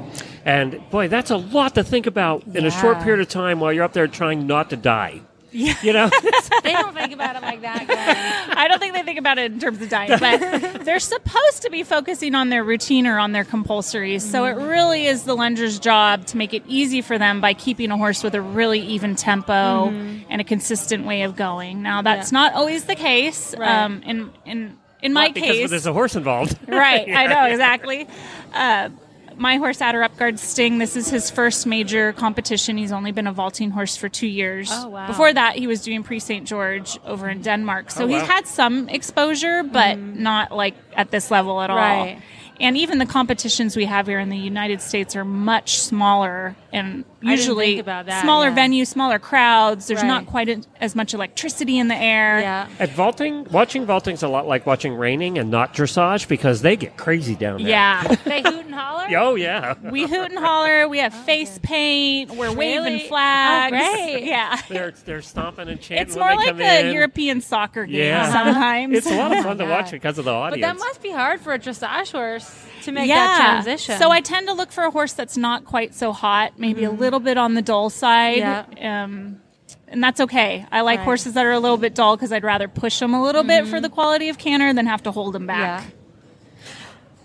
And 0.45 0.81
boy, 0.91 1.09
that's 1.09 1.31
a 1.33 1.37
lot 1.37 1.75
to 1.75 1.83
think 1.83 2.07
about 2.07 2.45
in 2.55 2.65
a 2.65 2.71
short 2.71 3.01
period 3.03 3.21
of 3.21 3.29
time 3.29 3.59
while 3.59 3.73
you're 3.73 3.83
up 3.85 3.95
there 3.95 4.07
trying 4.07 4.47
not 4.47 4.71
to 4.71 4.77
die. 4.77 5.23
Yeah. 5.57 5.75
You 5.83 5.93
know, 5.93 6.11
they 6.63 6.73
don't 6.73 6.95
think 6.95 7.13
about 7.13 7.37
it 7.37 7.43
like 7.43 7.63
that. 7.63 8.55
I 8.57 8.69
don't 8.69 8.79
think 8.79 8.93
they 8.93 8.99
think 9.01 9.07
think 9.07 9.19
about 9.21 9.39
it 9.39 9.53
in 9.53 9.59
terms 9.61 9.81
of 9.81 9.89
diet, 9.89 10.21
but 10.21 10.85
they're 10.85 10.99
supposed 11.01 11.63
to 11.63 11.71
be 11.71 11.83
focusing 11.85 12.35
on 12.35 12.49
their 12.51 12.63
routine 12.65 13.07
or 13.07 13.19
on 13.19 13.33
their 13.33 13.45
compulsories. 13.45 14.21
So 14.21 14.45
it 14.45 14.57
really 14.57 15.07
is 15.07 15.23
the 15.25 15.35
lender's 15.35 15.79
job 15.79 16.27
to 16.27 16.37
make 16.37 16.53
it 16.53 16.63
easy 16.67 17.01
for 17.03 17.17
them 17.17 17.41
by 17.41 17.55
keeping 17.55 17.91
a 17.93 17.97
horse 17.97 18.23
with 18.23 18.35
a 18.35 18.41
really 18.43 18.81
even 18.81 19.15
tempo 19.17 19.91
Mhm. 19.91 20.25
and 20.29 20.41
a 20.41 20.45
consistent 20.45 21.07
way 21.07 21.23
of 21.23 21.37
going. 21.37 21.83
Now 21.83 22.03
that's 22.03 22.31
Yeah. 22.33 22.41
not 22.41 22.55
always 22.55 22.85
the 22.85 22.97
case. 22.97 23.55
Right. 23.57 23.69
Um, 23.85 24.03
in 24.05 24.31
in 24.45 24.77
in 25.03 25.13
my 25.13 25.27
Well, 25.27 25.33
because 25.33 25.51
case, 25.51 25.71
there's 25.71 25.87
a 25.87 25.93
horse 25.93 26.17
involved. 26.17 26.57
right. 26.69 27.09
I 27.09 27.27
know 27.27 27.45
exactly. 27.53 28.07
Uh, 28.53 28.89
my 29.37 29.57
horse 29.57 29.81
Adder 29.81 30.03
Upguard 30.03 30.39
Sting. 30.39 30.79
This 30.79 30.97
is 30.97 31.09
his 31.09 31.31
first 31.31 31.67
major 31.67 32.13
competition. 32.13 32.77
He's 32.77 32.93
only 32.93 33.13
been 33.13 33.27
a 33.27 33.33
vaulting 33.33 33.71
horse 33.71 33.97
for 33.97 34.09
two 34.09 34.27
years. 34.27 34.69
Oh, 34.73 34.89
wow. 34.89 35.07
Before 35.07 35.33
that, 35.33 35.57
he 35.57 35.67
was 35.67 35.83
doing 35.83 36.03
Prix 36.03 36.21
St 36.21 36.47
George 36.47 36.99
over 37.05 37.29
in 37.29 37.43
Denmark. 37.43 37.91
So 37.91 38.05
Oh, 38.05 38.07
he's 38.07 38.23
had 38.23 38.47
some 38.47 38.89
exposure, 38.89 39.63
but 39.63 39.97
mm-hmm. 39.97 40.23
not 40.23 40.53
like 40.53 40.75
at 40.95 41.11
this 41.11 41.31
level 41.31 41.61
at 41.61 41.71
all. 41.71 41.77
Right. 41.77 42.21
And 42.59 42.77
even 42.77 42.99
the 42.99 43.07
competitions 43.07 43.77
we 43.77 43.85
have 43.85 44.07
here 44.07 44.19
in 44.19 44.31
the 44.31 44.37
United 44.39 44.81
States 44.81 45.15
are 45.15 45.25
much 45.25 45.79
smaller 45.79 46.57
and 46.73 46.87
I 46.87 46.95
didn't 46.95 47.16
usually 47.31 47.79
about 47.79 48.07
that, 48.07 48.23
smaller 48.23 48.49
yeah. 48.49 48.57
venues, 48.57 48.87
smaller 48.89 49.19
crowds. 49.19 49.87
There's 49.87 50.01
Right. 50.03 50.09
not 50.09 50.27
quite 50.27 50.49
a, 50.49 50.63
as 50.81 50.95
much 50.95 51.15
electricity 51.15 51.79
in 51.79 51.89
the 51.89 51.97
air. 51.97 52.41
Yeah. 52.41 52.69
At 52.79 52.91
vaulting, 52.93 53.45
watching 53.51 53.87
vaulting's 53.87 54.23
a 54.23 54.29
lot 54.29 54.47
like 54.47 54.67
watching 54.67 54.95
reining 54.95 55.39
and 55.39 55.51
not 55.51 55.75
dressage 55.75 56.29
because 56.29 56.63
they 56.63 56.77
get 56.77 56.97
crazy 56.97 57.35
down 57.35 57.59
there. 57.63 57.71
Yeah. 57.71 58.03
they 58.25 58.43
hoot 58.43 58.67
and 58.67 58.75
holler. 58.75 59.07
Oh 59.17 59.35
yeah. 59.35 59.75
We 59.91 60.03
hoot 60.03 60.31
and 60.31 60.39
holler. 60.39 60.89
We 60.89 60.99
have 60.99 61.15
oh, 61.15 61.23
face 61.23 61.59
paint. 61.63 62.31
We're 62.33 62.53
waving 62.55 63.03
oh, 63.05 63.09
flags. 63.09 63.77
Oh, 63.77 63.79
great. 63.79 64.25
Yeah. 64.27 64.61
They're 64.69 64.93
they're 65.05 65.23
stomping 65.23 65.69
and 65.69 65.81
chanting. 65.81 66.07
It's 66.07 66.17
when 66.17 66.25
more 66.25 66.31
they 66.31 66.37
like 66.37 66.49
come 66.49 66.61
a 66.61 66.87
in. 66.89 66.93
European 66.95 67.41
soccer 67.41 67.87
game 67.87 67.95
Yeah. 68.01 68.33
sometimes. 68.33 68.97
It's 68.97 69.07
a 69.07 69.17
lot 69.17 69.37
of 69.37 69.45
fun 69.45 69.59
to 69.59 69.65
watch 69.69 69.91
because 69.93 70.19
of 70.19 70.25
the 70.25 70.33
audience. 70.33 70.63
But 70.67 70.75
that 70.75 70.79
must 70.79 71.03
be 71.03 71.11
hard 71.11 71.41
for 71.41 71.53
a 71.53 71.59
dressage 71.59 72.13
horse 72.13 72.67
to 72.87 72.93
make 72.93 73.09
yeah. 73.09 73.15
that 73.15 73.39
transition. 73.63 73.99
So 73.99 74.11
I 74.11 74.21
tend 74.21 74.49
to 74.49 74.55
look 74.55 74.73
for 74.73 74.85
a 74.85 74.91
horse 74.91 75.13
that's 75.13 75.37
not 75.37 75.65
quite 75.65 75.95
so 75.95 76.13
hot, 76.13 76.59
maybe 76.59 76.85
a 76.85 76.91
little 76.91 77.21
bit 77.21 77.37
on 77.37 77.55
the 77.55 77.63
dull 77.63 77.91
side. 77.91 78.39
Yeah. 78.39 79.05
Um, 79.05 79.41
and 79.89 80.03
that's 80.03 80.21
okay. 80.21 80.67
I 80.73 80.81
like 80.81 80.99
Right. 80.99 81.05
horses 81.05 81.35
that 81.35 81.45
are 81.45 81.53
a 81.53 81.61
little 81.61 81.77
bit 81.77 81.95
dull 81.95 82.17
because 82.17 82.33
I'd 82.33 82.45
rather 82.45 82.69
push 82.69 82.99
them 82.99 83.15
a 83.15 83.23
little 83.23 83.45
bit 83.45 83.67
for 83.67 83.81
the 83.81 83.89
quality 83.89 84.29
of 84.29 84.39
canter 84.39 84.73
than 84.73 84.87
have 84.87 85.03
to 85.05 85.13
hold 85.13 85.35
them 85.35 85.47
back. 85.47 85.85
Yeah. 85.85 85.91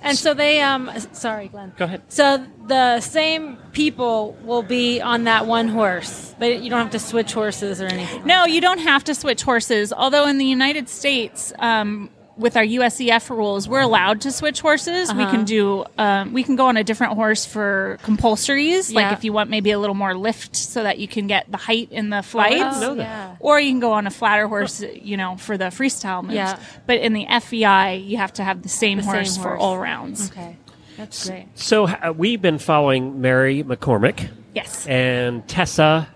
And 0.04 0.18
so 0.18 0.34
they, 0.34 0.62
um, 0.62 0.90
sorry, 1.12 1.48
Glenn. 1.48 1.74
Go 1.78 1.86
ahead. 1.86 2.02
So 2.08 2.44
the 2.66 3.02
same 3.02 3.58
people 3.72 4.36
will 4.44 4.64
be 4.64 5.00
on 5.00 5.26
that 5.26 5.46
one 5.46 5.68
horse. 5.68 6.34
They, 6.40 6.58
you 6.58 6.72
don't 6.72 6.80
have 6.80 6.92
to 6.92 7.00
switch 7.00 7.34
horses 7.34 7.82
or 7.82 7.86
anything. 7.86 8.26
No, 8.26 8.46
you 8.46 8.62
don't 8.62 8.80
have 8.80 9.04
to 9.06 9.16
switch 9.16 9.44
horses. 9.44 9.94
Although 9.94 10.28
in 10.28 10.40
the 10.40 10.46
United 10.46 10.90
States, 10.90 11.54
um, 11.60 12.10
with 12.38 12.56
our 12.58 12.64
USEF 12.64 13.30
rules, 13.30 13.68
we're 13.68 13.82
allowed 13.82 14.22
to 14.22 14.32
switch 14.32 14.62
horses. 14.62 15.14
We 15.14 15.24
Uh-huh. 15.24 15.32
can 15.32 15.44
do, 15.46 15.86
um, 15.98 16.34
we 16.34 16.44
can 16.44 16.56
go 16.56 16.68
on 16.68 16.78
a 16.78 16.84
different 16.84 17.14
horse 17.14 17.46
for 17.46 18.00
compulsories. 18.04 18.94
Like 18.94 19.12
if 19.14 19.24
you 19.24 19.34
want 19.34 19.50
maybe 19.50 19.72
a 19.72 19.80
little 19.80 19.96
more 19.96 20.16
lift, 20.16 20.56
so 20.56 20.84
that 20.84 20.98
you 21.00 21.08
can 21.08 21.28
get 21.28 21.52
the 21.52 21.58
height 21.58 21.90
in 21.92 22.10
the 22.10 22.22
flights. 22.24 22.56
didn't 22.56 22.80
know 22.82 22.96
that. 22.96 23.04
Yeah. 23.04 23.36
Or 23.40 23.60
you 23.60 23.72
can 23.72 23.80
go 23.80 23.92
on 23.94 24.08
a 24.08 24.12
flatter 24.12 24.48
horse, 24.48 24.82
you 24.82 25.18
know, 25.18 25.36
for 25.38 25.58
the 25.58 25.66
freestyle 25.66 26.22
moves. 26.24 26.36
Yeah. 26.36 26.58
But 26.88 27.00
in 27.00 27.14
the 27.14 27.26
FEI, 27.28 27.98
you 27.98 28.18
have 28.18 28.34
to 28.34 28.44
have 28.44 28.62
the 28.64 28.70
same, 28.70 28.98
The 28.98 29.04
same 29.04 29.14
horse, 29.14 29.38
for 29.38 29.56
all 29.58 29.78
rounds. 29.78 30.32
Okay. 30.32 30.58
That's 30.98 31.28
great. 31.28 31.48
So 31.56 31.88
uh, 31.88 32.14
we've 32.16 32.42
been 32.42 32.60
following 32.60 33.22
Mary 33.22 33.64
McCormick 33.64 34.30
Yes. 34.54 34.86
and 34.88 35.48
Tessa. 35.48 36.08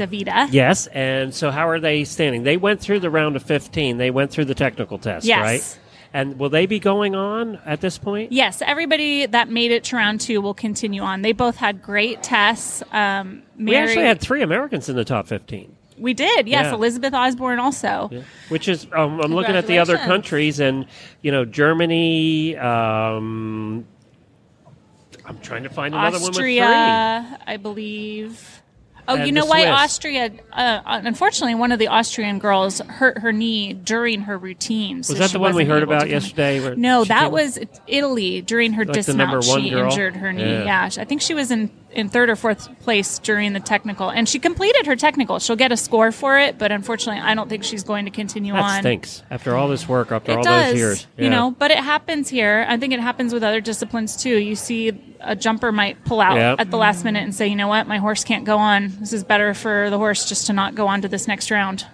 Divita. 0.00 0.48
Yes, 0.52 0.86
and 0.88 1.34
so 1.34 1.50
how 1.50 1.68
are 1.68 1.78
they 1.80 2.04
standing? 2.04 2.42
They 2.42 2.56
went 2.56 2.80
through 2.80 3.00
the 3.00 3.10
round 3.10 3.36
of 3.36 3.42
15. 3.42 3.98
They 3.98 4.10
went 4.10 4.30
through 4.30 4.46
the 4.46 4.54
technical 4.54 4.98
test, 4.98 5.26
Yes. 5.26 5.40
right? 5.40 5.78
And 6.12 6.38
will 6.40 6.48
they 6.48 6.66
be 6.66 6.80
going 6.80 7.14
on 7.14 7.60
at 7.64 7.80
this 7.80 7.96
point? 7.98 8.32
Yes, 8.32 8.62
everybody 8.66 9.26
that 9.26 9.48
made 9.48 9.70
it 9.70 9.84
to 9.84 9.96
round 9.96 10.20
two 10.20 10.40
will 10.40 10.54
continue 10.54 11.02
on. 11.02 11.22
They 11.22 11.32
both 11.32 11.56
had 11.56 11.82
great 11.82 12.22
tests. 12.22 12.82
Um, 12.90 13.42
We 13.56 13.76
actually 13.76 14.04
had 14.06 14.20
three 14.20 14.42
Americans 14.42 14.88
in 14.88 14.96
the 14.96 15.04
top 15.04 15.28
15. 15.28 15.76
We 15.98 16.14
did, 16.14 16.48
yes. 16.48 16.64
Yeah. 16.64 16.74
Elizabeth 16.74 17.12
Osborne 17.14 17.58
also. 17.60 18.10
Which 18.48 18.66
is, 18.68 18.86
um, 18.92 19.20
I'm 19.20 19.34
looking 19.34 19.54
at 19.54 19.66
the 19.66 19.78
other 19.78 19.98
countries, 19.98 20.58
and 20.58 20.86
you 21.22 21.30
know, 21.30 21.44
Germany. 21.44 22.56
Um, 22.56 23.84
I'm 25.26 25.38
trying 25.40 25.62
to 25.64 25.68
find 25.68 25.94
another 25.94 26.18
one 26.18 26.28
with 26.28 26.36
three. 26.36 26.58
Austria, 26.58 27.38
I 27.46 27.56
believe. 27.58 28.59
Oh, 29.08 29.14
you 29.14 29.32
know 29.32 29.44
why 29.46 29.66
Austria? 29.66 30.30
Uh, 30.52 30.80
unfortunately, 30.84 31.54
one 31.54 31.72
of 31.72 31.78
the 31.78 31.88
Austrian 31.88 32.38
girls 32.38 32.80
hurt 32.80 33.18
her 33.18 33.32
knee 33.32 33.72
during 33.72 34.22
her 34.22 34.38
routine. 34.38 34.98
Was 34.98 35.18
that 35.18 35.30
the 35.30 35.38
one 35.38 35.54
we 35.54 35.64
heard 35.64 35.82
about 35.82 36.08
yesterday? 36.08 36.60
where 36.60 36.76
No, 36.76 37.04
that 37.04 37.32
was 37.32 37.58
Italy 37.86 38.40
during 38.42 38.72
her 38.74 38.84
Like 38.84 38.94
dismount. 38.94 39.44
she 39.44 39.70
girl? 39.70 39.90
injured 39.90 40.16
her 40.16 40.32
knee. 40.32 40.42
Yeah. 40.42 40.64
Yeah. 40.64 40.90
I 40.98 41.04
think 41.04 41.20
she 41.22 41.34
was 41.34 41.50
in 41.50 41.70
in 41.92 42.08
third 42.08 42.30
or 42.30 42.36
fourth 42.36 42.68
place 42.80 43.18
during 43.18 43.52
the 43.52 43.60
technical, 43.60 44.10
and 44.10 44.28
she 44.28 44.38
completed 44.38 44.86
her 44.86 44.94
technical. 44.96 45.38
She'll 45.38 45.56
get 45.56 45.72
a 45.72 45.76
score 45.76 46.12
for 46.12 46.38
it, 46.38 46.58
but 46.58 46.70
unfortunately, 46.70 47.20
I 47.20 47.34
don't 47.34 47.48
think 47.48 47.64
she's 47.64 47.82
going 47.82 48.04
to 48.04 48.10
continue 48.10 48.52
That 48.52 48.62
on. 48.62 48.80
stinks. 48.80 49.22
After 49.30 49.56
all 49.56 49.68
this 49.68 49.88
work, 49.88 50.12
after 50.12 50.32
It 50.32 50.36
all 50.38 50.42
does, 50.42 50.70
those 50.70 50.78
years, 50.78 51.06
you 51.18 51.28
know, 51.30 51.50
but 51.58 51.70
it 51.70 51.78
happens 51.78 52.28
here. 52.28 52.64
I 52.68 52.76
think 52.76 52.92
it 52.92 53.00
happens 53.00 53.32
with 53.32 53.42
other 53.42 53.60
disciplines 53.60 54.16
too. 54.16 54.36
You 54.38 54.54
see 54.54 54.92
a 55.20 55.34
jumper 55.34 55.72
might 55.72 56.04
pull 56.04 56.20
out 56.20 56.36
Yeah. 56.36 56.54
at 56.58 56.70
the 56.70 56.76
last 56.76 57.04
minute 57.04 57.22
and 57.24 57.34
say, 57.34 57.46
you 57.48 57.56
know 57.56 57.68
what, 57.68 57.86
my 57.88 57.98
horse 57.98 58.24
can't 58.24 58.44
go 58.44 58.56
on. 58.56 58.92
This 59.00 59.12
is 59.12 59.24
better 59.24 59.52
for 59.54 59.90
the 59.90 59.98
horse 59.98 60.28
just 60.28 60.46
to 60.46 60.52
not 60.52 60.74
go 60.74 60.86
on 60.86 61.02
to 61.02 61.08
this 61.08 61.26
next 61.28 61.50
round. 61.50 61.86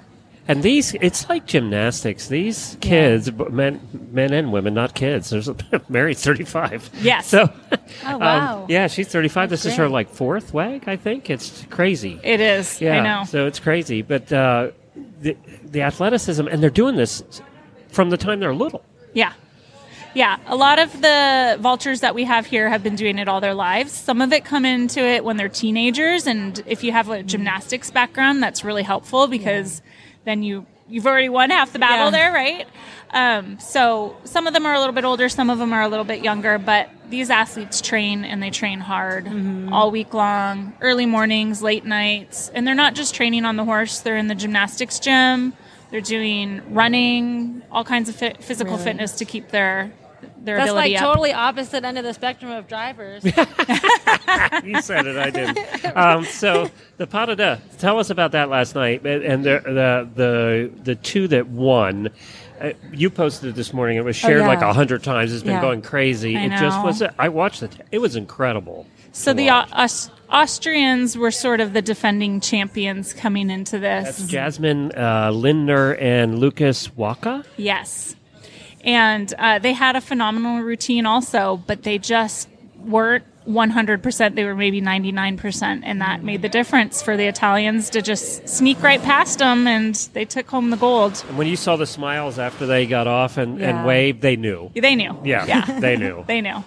And 0.48 0.62
these, 0.62 0.94
it's 1.00 1.28
like 1.28 1.46
gymnastics. 1.46 2.28
These 2.28 2.76
kids, 2.80 3.30
b- 3.30 3.44
men, 3.50 3.80
men 4.12 4.32
and 4.32 4.52
women, 4.52 4.74
not 4.74 4.94
kids. 4.94 5.30
There's 5.30 5.48
a, 5.48 5.56
Mary's 5.88 6.22
35. 6.22 6.90
Yes. 7.00 7.26
So, 7.26 7.52
Oh, 8.04 8.18
wow. 8.18 8.62
um, 8.62 8.66
yeah, 8.68 8.86
she's 8.86 9.08
35. 9.08 9.50
That's 9.50 9.62
this 9.64 9.72
is 9.72 9.78
her 9.78 9.88
like 9.88 10.08
fourth 10.08 10.54
WEG, 10.54 10.84
I 10.88 10.96
think. 10.96 11.30
It's 11.30 11.64
crazy. 11.70 12.20
It 12.22 12.40
is. 12.40 12.80
Yeah. 12.80 13.00
I 13.00 13.02
know. 13.02 13.24
So 13.24 13.46
it's 13.46 13.58
crazy, 13.58 14.02
but 14.02 14.32
uh, 14.32 14.70
the 15.20 15.36
the 15.64 15.82
athleticism, 15.82 16.46
and 16.46 16.62
they're 16.62 16.70
doing 16.70 16.94
this 16.96 17.22
from 17.88 18.10
the 18.10 18.16
time 18.16 18.38
they're 18.40 18.54
little. 18.54 18.84
Yeah. 19.14 19.32
Yeah, 20.14 20.38
a 20.46 20.56
lot 20.56 20.78
of 20.78 20.92
the 21.02 21.58
vaulters 21.60 22.00
that 22.00 22.14
we 22.14 22.24
have 22.24 22.46
here 22.46 22.70
have 22.70 22.82
been 22.82 22.96
doing 22.96 23.18
it 23.18 23.28
all 23.28 23.42
their 23.42 23.52
lives. 23.52 23.92
Some 23.92 24.22
of 24.22 24.32
it 24.32 24.46
come 24.46 24.64
into 24.64 25.00
it 25.00 25.24
when 25.24 25.36
they're 25.36 25.50
teenagers, 25.50 26.26
and 26.26 26.62
if 26.66 26.82
you 26.82 26.92
have 26.92 27.10
a 27.10 27.22
gymnastics 27.22 27.90
background, 27.90 28.42
that's 28.42 28.64
really 28.64 28.82
helpful 28.82 29.26
because 29.26 29.82
then 30.26 30.42
you 30.42 30.66
you've 30.88 31.06
already 31.06 31.28
won 31.30 31.50
half 31.50 31.72
the 31.72 31.78
battle 31.80 32.06
Yeah. 32.06 32.10
there, 32.10 32.32
right? 32.32 32.66
Um, 33.10 33.58
so 33.58 34.16
some 34.24 34.46
of 34.46 34.52
them 34.52 34.66
are 34.66 34.74
a 34.74 34.78
little 34.78 34.92
bit 34.94 35.04
older, 35.04 35.28
some 35.28 35.48
of 35.50 35.58
them 35.58 35.72
are 35.72 35.82
a 35.82 35.88
little 35.88 36.04
bit 36.04 36.22
younger, 36.22 36.58
but 36.58 36.90
these 37.08 37.28
athletes 37.30 37.80
train 37.80 38.24
and 38.24 38.40
they 38.42 38.50
train 38.50 38.78
hard 38.80 39.26
all 39.72 39.90
week 39.90 40.12
long, 40.14 40.74
early 40.80 41.06
mornings, 41.06 41.60
late 41.62 41.84
nights, 41.84 42.50
and 42.54 42.66
they're 42.66 42.74
not 42.74 42.94
just 42.94 43.14
training 43.14 43.44
on 43.44 43.56
the 43.56 43.64
horse; 43.64 44.00
they're 44.00 44.16
in 44.16 44.26
the 44.28 44.34
gymnastics 44.34 44.98
gym. 45.00 45.54
They're 45.90 46.00
doing 46.00 46.60
running, 46.74 47.62
all 47.70 47.84
kinds 47.84 48.08
of 48.08 48.16
fit, 48.16 48.42
physical 48.42 48.74
Really? 48.74 48.84
fitness 48.84 49.12
to 49.12 49.24
keep 49.24 49.48
their 49.50 49.92
their 50.38 50.56
That's 50.56 50.70
ability 50.70 50.92
like 50.94 51.02
up. 51.02 51.08
totally 51.08 51.32
opposite 51.32 51.84
end 51.84 51.98
of 51.98 52.04
the 52.04 52.14
spectrum 52.14 52.50
of 52.52 52.66
drivers. 52.68 53.24
you 54.64 54.80
said 54.82 55.06
it, 55.06 55.16
I 55.16 55.30
didn't. 55.30 55.96
Um, 55.96 56.24
so 56.24 56.70
the 56.96 57.06
Pas 57.06 57.26
de 57.28 57.36
Deux, 57.36 57.56
tell 57.78 57.98
us 57.98 58.10
about 58.10 58.32
that 58.32 58.48
last 58.48 58.74
night, 58.74 59.04
and 59.06 59.22
and 59.24 59.44
the 59.44 59.60
the 59.64 60.08
the, 60.14 60.70
the 60.82 60.94
two 60.96 61.28
that 61.28 61.48
won. 61.48 62.08
Uh, 62.58 62.72
you 62.90 63.10
posted 63.10 63.50
it 63.50 63.54
this 63.54 63.74
morning. 63.74 63.98
It 63.98 64.04
was 64.04 64.16
Oh, 64.24 64.28
shared 64.28 64.40
yeah. 64.40 64.46
like 64.46 64.62
a 64.62 64.72
hundred 64.72 65.02
times. 65.02 65.30
It's 65.32 65.42
been 65.42 65.52
Yeah. 65.52 65.60
going 65.60 65.82
crazy. 65.82 66.36
I 66.38 66.46
it 66.46 66.50
just 66.58 66.82
was. 66.82 67.02
I 67.18 67.28
watched 67.28 67.62
it. 67.62 67.76
It 67.92 67.98
was 67.98 68.16
incredible. 68.16 68.86
So 69.12 69.34
the 69.34 69.50
Au- 69.50 69.66
Aus- 69.72 70.10
Austrians 70.30 71.16
were 71.18 71.30
sort 71.30 71.60
of 71.60 71.72
the 71.74 71.82
defending 71.82 72.40
champions 72.40 73.12
coming 73.12 73.50
into 73.50 73.78
this. 73.78 74.04
That's 74.18 74.26
Jasmine 74.26 74.92
uh, 74.96 75.30
Lindner 75.32 75.94
and 75.96 76.38
Lukas 76.38 76.88
Wacha. 76.88 77.44
Yes. 77.58 78.15
And 78.86 79.34
uh, 79.36 79.58
they 79.58 79.72
had 79.72 79.96
a 79.96 80.00
phenomenal 80.00 80.62
routine 80.62 81.04
also, 81.06 81.60
but 81.66 81.82
they 81.82 81.98
just 81.98 82.48
weren't 82.78 83.24
100%. 83.48 84.34
They 84.34 84.44
were 84.44 84.54
maybe 84.54 84.80
99%. 84.80 85.80
And 85.84 86.00
that 86.00 86.22
made 86.22 86.42
the 86.42 86.48
difference 86.48 87.02
for 87.02 87.16
the 87.16 87.26
Italians 87.26 87.90
to 87.90 88.00
just 88.02 88.48
sneak 88.48 88.80
right 88.82 89.02
past 89.02 89.38
them, 89.40 89.66
and 89.66 89.94
they 90.14 90.24
took 90.24 90.48
home 90.48 90.70
the 90.70 90.76
gold. 90.76 91.24
And 91.28 91.36
when 91.36 91.46
you 91.48 91.56
saw 91.56 91.76
the 91.76 91.86
smiles 91.86 92.38
after 92.38 92.66
they 92.66 92.86
got 92.86 93.06
off 93.06 93.36
and, 93.38 93.58
Yeah. 93.58 93.70
and 93.78 93.86
waved, 93.86 94.22
they 94.22 94.36
knew. 94.36 94.70
They 94.74 94.94
knew. 94.94 95.16
Yeah, 95.24 95.44
Yeah. 95.46 95.64
they 95.80 95.96
knew. 95.96 96.24
They 96.26 96.40
knew. 96.40 96.62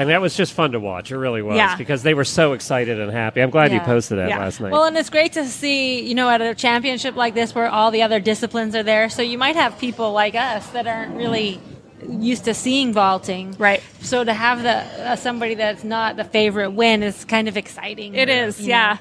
And 0.00 0.08
that 0.08 0.22
was 0.22 0.34
just 0.34 0.54
fun 0.54 0.72
to 0.72 0.80
watch. 0.80 1.12
It 1.12 1.18
really 1.18 1.42
was 1.42 1.58
Yeah. 1.58 1.76
because 1.76 2.02
they 2.02 2.14
were 2.14 2.24
so 2.24 2.54
excited 2.54 2.98
and 2.98 3.12
happy. 3.12 3.42
I'm 3.42 3.50
glad 3.50 3.70
you 3.70 3.80
posted 3.80 4.16
that 4.16 4.30
last 4.30 4.58
night. 4.58 4.72
Well, 4.72 4.84
and 4.84 4.96
it's 4.96 5.10
great 5.10 5.34
to 5.34 5.44
see, 5.44 6.00
you 6.00 6.14
know, 6.14 6.30
at 6.30 6.40
a 6.40 6.54
championship 6.54 7.16
like 7.16 7.34
this 7.34 7.54
where 7.54 7.68
all 7.68 7.90
the 7.90 8.00
other 8.02 8.18
disciplines 8.18 8.74
are 8.74 8.82
there. 8.82 9.10
So 9.10 9.20
you 9.20 9.36
might 9.36 9.56
have 9.56 9.78
people 9.78 10.12
like 10.12 10.34
us 10.34 10.66
that 10.70 10.86
aren't 10.86 11.16
really 11.16 11.60
used 12.08 12.46
to 12.46 12.54
seeing 12.54 12.94
vaulting. 12.94 13.54
Right. 13.58 13.82
So 14.00 14.24
to 14.24 14.32
have 14.32 14.62
the 14.62 14.76
uh, 15.10 15.16
somebody 15.16 15.54
that's 15.54 15.84
not 15.84 16.16
the 16.16 16.24
favorite 16.24 16.70
win 16.70 17.02
is 17.02 17.26
kind 17.26 17.46
of 17.46 17.58
exciting. 17.58 18.14
It 18.14 18.30
is, 18.30 18.58
you 18.58 18.68
yeah. 18.68 18.96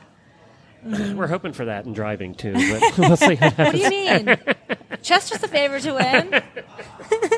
know. 0.84 1.14
We're 1.16 1.28
hoping 1.28 1.54
for 1.54 1.64
that 1.64 1.86
in 1.86 1.94
driving 1.94 2.36
too. 2.36 2.52
But 2.52 2.98
we'll 2.98 3.16
see 3.16 3.36
what 3.36 3.58
What 3.58 3.72
do 3.72 3.78
you 3.78 3.90
mean? 3.90 4.38
Chester's 5.02 5.40
the 5.40 5.48
favorite 5.48 5.84
to 5.84 5.94
win. 5.94 6.44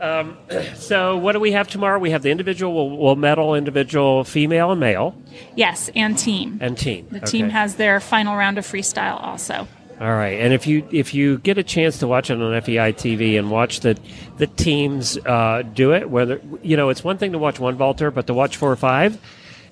Um, 0.00 0.36
so, 0.74 1.16
what 1.18 1.32
do 1.32 1.40
we 1.40 1.52
have 1.52 1.68
tomorrow? 1.68 1.98
We 1.98 2.10
have 2.10 2.22
the 2.22 2.30
individual. 2.30 2.74
We'll, 2.74 2.96
we'll 2.98 3.16
medal 3.16 3.54
individual 3.54 4.24
female 4.24 4.70
and 4.70 4.80
male 4.80 5.14
Yes, 5.54 5.90
and 5.94 6.16
team. 6.16 6.58
and 6.60 6.76
team. 6.76 7.06
The 7.10 7.20
team 7.20 7.50
has 7.50 7.76
their 7.76 8.00
final 8.00 8.36
round 8.36 8.58
of 8.58 8.66
freestyle 8.66 9.22
also. 9.22 9.68
All 10.00 10.08
right, 10.14 10.40
and 10.40 10.54
if 10.54 10.66
you 10.66 10.88
if 10.90 11.12
you 11.12 11.36
get 11.38 11.58
a 11.58 11.62
chance 11.62 11.98
to 11.98 12.06
watch 12.06 12.30
it 12.30 12.40
on 12.40 12.60
FEI 12.62 12.94
TV 12.94 13.38
and 13.38 13.50
watch 13.50 13.80
the 13.80 13.98
the 14.38 14.46
teams 14.46 15.18
uh, 15.18 15.62
do 15.74 15.92
it, 15.92 16.08
whether 16.08 16.40
you 16.62 16.78
know 16.78 16.88
it's 16.88 17.04
one 17.04 17.18
thing 17.18 17.32
to 17.32 17.38
watch 17.38 17.60
one 17.60 17.76
vaulter, 17.76 18.10
but 18.10 18.26
to 18.28 18.32
watch 18.32 18.56
four 18.56 18.72
or 18.72 18.76
five, 18.76 19.20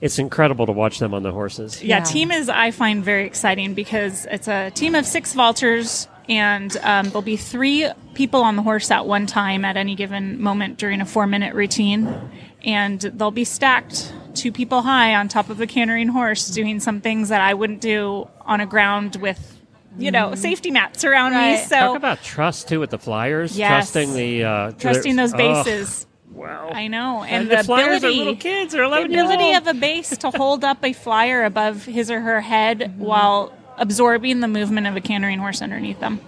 it's 0.03 0.19
incredible 0.19 0.67
to 0.67 0.73
watch 0.73 0.99
them 0.99 1.15
on 1.15 1.23
the 1.23 1.33
horses. 1.33 1.83
Yeah, 1.83 2.01
team 2.05 2.31
is 2.31 2.51
I 2.51 2.73
find 2.73 3.03
very 3.03 3.25
exciting 3.25 3.73
because 3.73 4.27
it's 4.31 4.49
a 4.49 4.71
team 4.73 4.95
of 4.95 5.07
six 5.07 5.35
vaulters, 5.35 6.09
and 6.29 6.77
um, 6.83 7.07
there'll 7.07 7.23
be 7.23 7.37
three 7.37 7.89
people 8.15 8.43
on 8.43 8.57
the 8.57 8.63
horse 8.63 8.91
at 8.91 9.07
one 9.07 9.27
time 9.27 9.65
at 9.65 9.77
any 9.77 9.95
given 9.95 10.41
moment 10.41 10.79
during 10.79 11.01
a 11.01 11.07
four 11.07 11.27
minute 11.27 11.55
routine, 11.55 12.31
and 12.65 13.01
they'll 13.01 13.31
be 13.31 13.45
stacked 13.45 14.13
two 14.35 14.53
people 14.53 14.83
high 14.83 15.15
on 15.15 15.29
top 15.29 15.51
of 15.51 15.61
a 15.61 15.67
cantering 15.67 16.09
horse, 16.09 16.49
doing 16.49 16.81
some 16.81 17.01
things 17.01 17.29
that 17.31 17.41
I 17.41 17.55
wouldn't 17.55 17.81
do 17.81 18.29
on 18.43 18.61
a 18.61 18.67
ground 18.67 19.17
with. 19.17 19.55
You 19.97 20.13
know, 20.13 20.37
safety 20.37 20.71
mats 20.71 21.03
around 21.03 21.33
me. 21.35 21.57
So 21.65 21.77
Talk 21.77 21.97
about 21.97 22.23
trust 22.23 22.69
too 22.69 22.79
with 22.79 22.91
the 22.91 22.99
flyers, 23.01 23.59
Yes. 23.59 23.91
trusting 23.91 24.15
the 24.15 24.45
uh, 24.45 24.71
trusting 24.73 25.17
those 25.17 25.35
oh, 25.35 25.37
bases. 25.37 26.07
wow. 26.31 26.71
I 26.73 26.87
know. 26.87 27.25
And 27.25 27.43
And, 27.43 27.51
the 27.51 27.57
the, 27.57 27.65
flyers 27.65 28.05
are 28.05 28.07
ability, 28.07 28.19
little 28.19 28.37
kids, 28.37 28.73
they're 28.75 28.83
the 28.83 28.87
11 28.89 29.11
years 29.11 29.23
ability 29.25 29.45
old. 29.55 29.57
of 29.57 29.67
a 29.67 29.75
base 29.75 30.17
to 30.19 30.31
hold 30.31 30.63
up 30.63 30.85
a 30.85 30.93
flyer 30.93 31.43
above 31.45 31.85
his 31.85 32.13
or 32.13 32.21
her 32.21 32.41
head 32.41 32.79
Mm-hmm. 32.79 33.01
while 33.01 33.53
absorbing 33.79 34.41
the 34.41 34.49
movement 34.49 34.87
of 34.87 34.97
a 34.97 35.01
cantering 35.01 35.39
horse 35.39 35.63
underneath 35.63 36.01
them. 36.01 36.21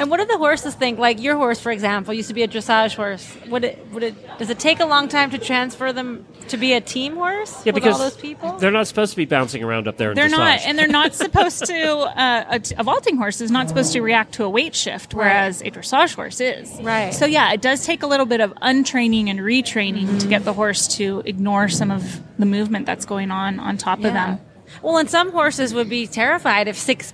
And 0.00 0.10
what 0.12 0.18
do 0.20 0.26
the 0.26 0.38
horses 0.38 0.76
think? 0.76 1.00
Like 1.00 1.20
your 1.20 1.34
horse, 1.34 1.58
for 1.58 1.72
example, 1.72 2.14
used 2.14 2.28
to 2.28 2.34
be 2.34 2.44
a 2.44 2.48
dressage 2.48 2.94
horse. 2.94 3.36
Would 3.48 3.64
it? 3.64 3.84
Would 3.90 4.04
it? 4.04 4.38
Does 4.38 4.48
it 4.48 4.60
take 4.60 4.78
a 4.78 4.86
long 4.86 5.08
time 5.08 5.30
to 5.30 5.38
transfer 5.38 5.92
them 5.92 6.24
to 6.50 6.56
be 6.56 6.72
a 6.74 6.80
team 6.80 7.16
horse 7.16 7.66
Yeah, 7.66 7.72
with 7.72 7.82
because 7.82 7.94
all 7.94 7.98
those 8.08 8.16
people? 8.16 8.52
they're 8.58 8.70
not 8.70 8.86
supposed 8.86 9.10
to 9.10 9.16
be 9.16 9.24
bouncing 9.24 9.64
around 9.64 9.88
up 9.88 9.96
there. 9.96 10.10
In 10.10 10.14
They're 10.14 10.28
not, 10.28 10.60
and 10.64 10.78
they're 10.78 10.86
not 10.86 11.14
supposed 11.24 11.64
to. 11.66 11.96
Uh, 11.98 12.44
a, 12.60 12.80
a 12.80 12.84
vaulting 12.84 13.16
horse 13.16 13.40
is 13.40 13.50
not 13.50 13.68
supposed 13.68 13.92
to 13.94 14.00
react 14.00 14.34
to 14.34 14.44
a 14.44 14.48
weight 14.48 14.76
shift, 14.76 15.14
whereas 15.14 15.62
a 15.62 15.70
dressage 15.72 16.14
horse 16.14 16.40
is. 16.40 16.80
Right. 16.80 17.12
So 17.12 17.26
yeah, 17.26 17.52
it 17.52 17.60
does 17.60 17.84
take 17.84 18.04
a 18.04 18.06
little 18.06 18.26
bit 18.26 18.40
of 18.40 18.54
untraining 18.62 19.28
and 19.30 19.40
retraining 19.40 20.04
Mm-hmm. 20.06 20.18
to 20.18 20.28
get 20.28 20.44
the 20.44 20.52
horse 20.52 20.86
to 20.98 21.22
ignore 21.24 21.68
some 21.68 21.90
of 21.90 22.20
the 22.38 22.46
movement 22.46 22.86
that's 22.86 23.04
going 23.04 23.32
on 23.32 23.58
on 23.58 23.76
top 23.76 23.98
of 23.98 24.12
them. 24.12 24.38
Well, 24.82 24.98
and 24.98 25.10
some 25.10 25.32
horses 25.32 25.74
would 25.74 25.88
be 25.88 26.06
terrified 26.06 26.68
if 26.68 26.76
six 26.76 27.12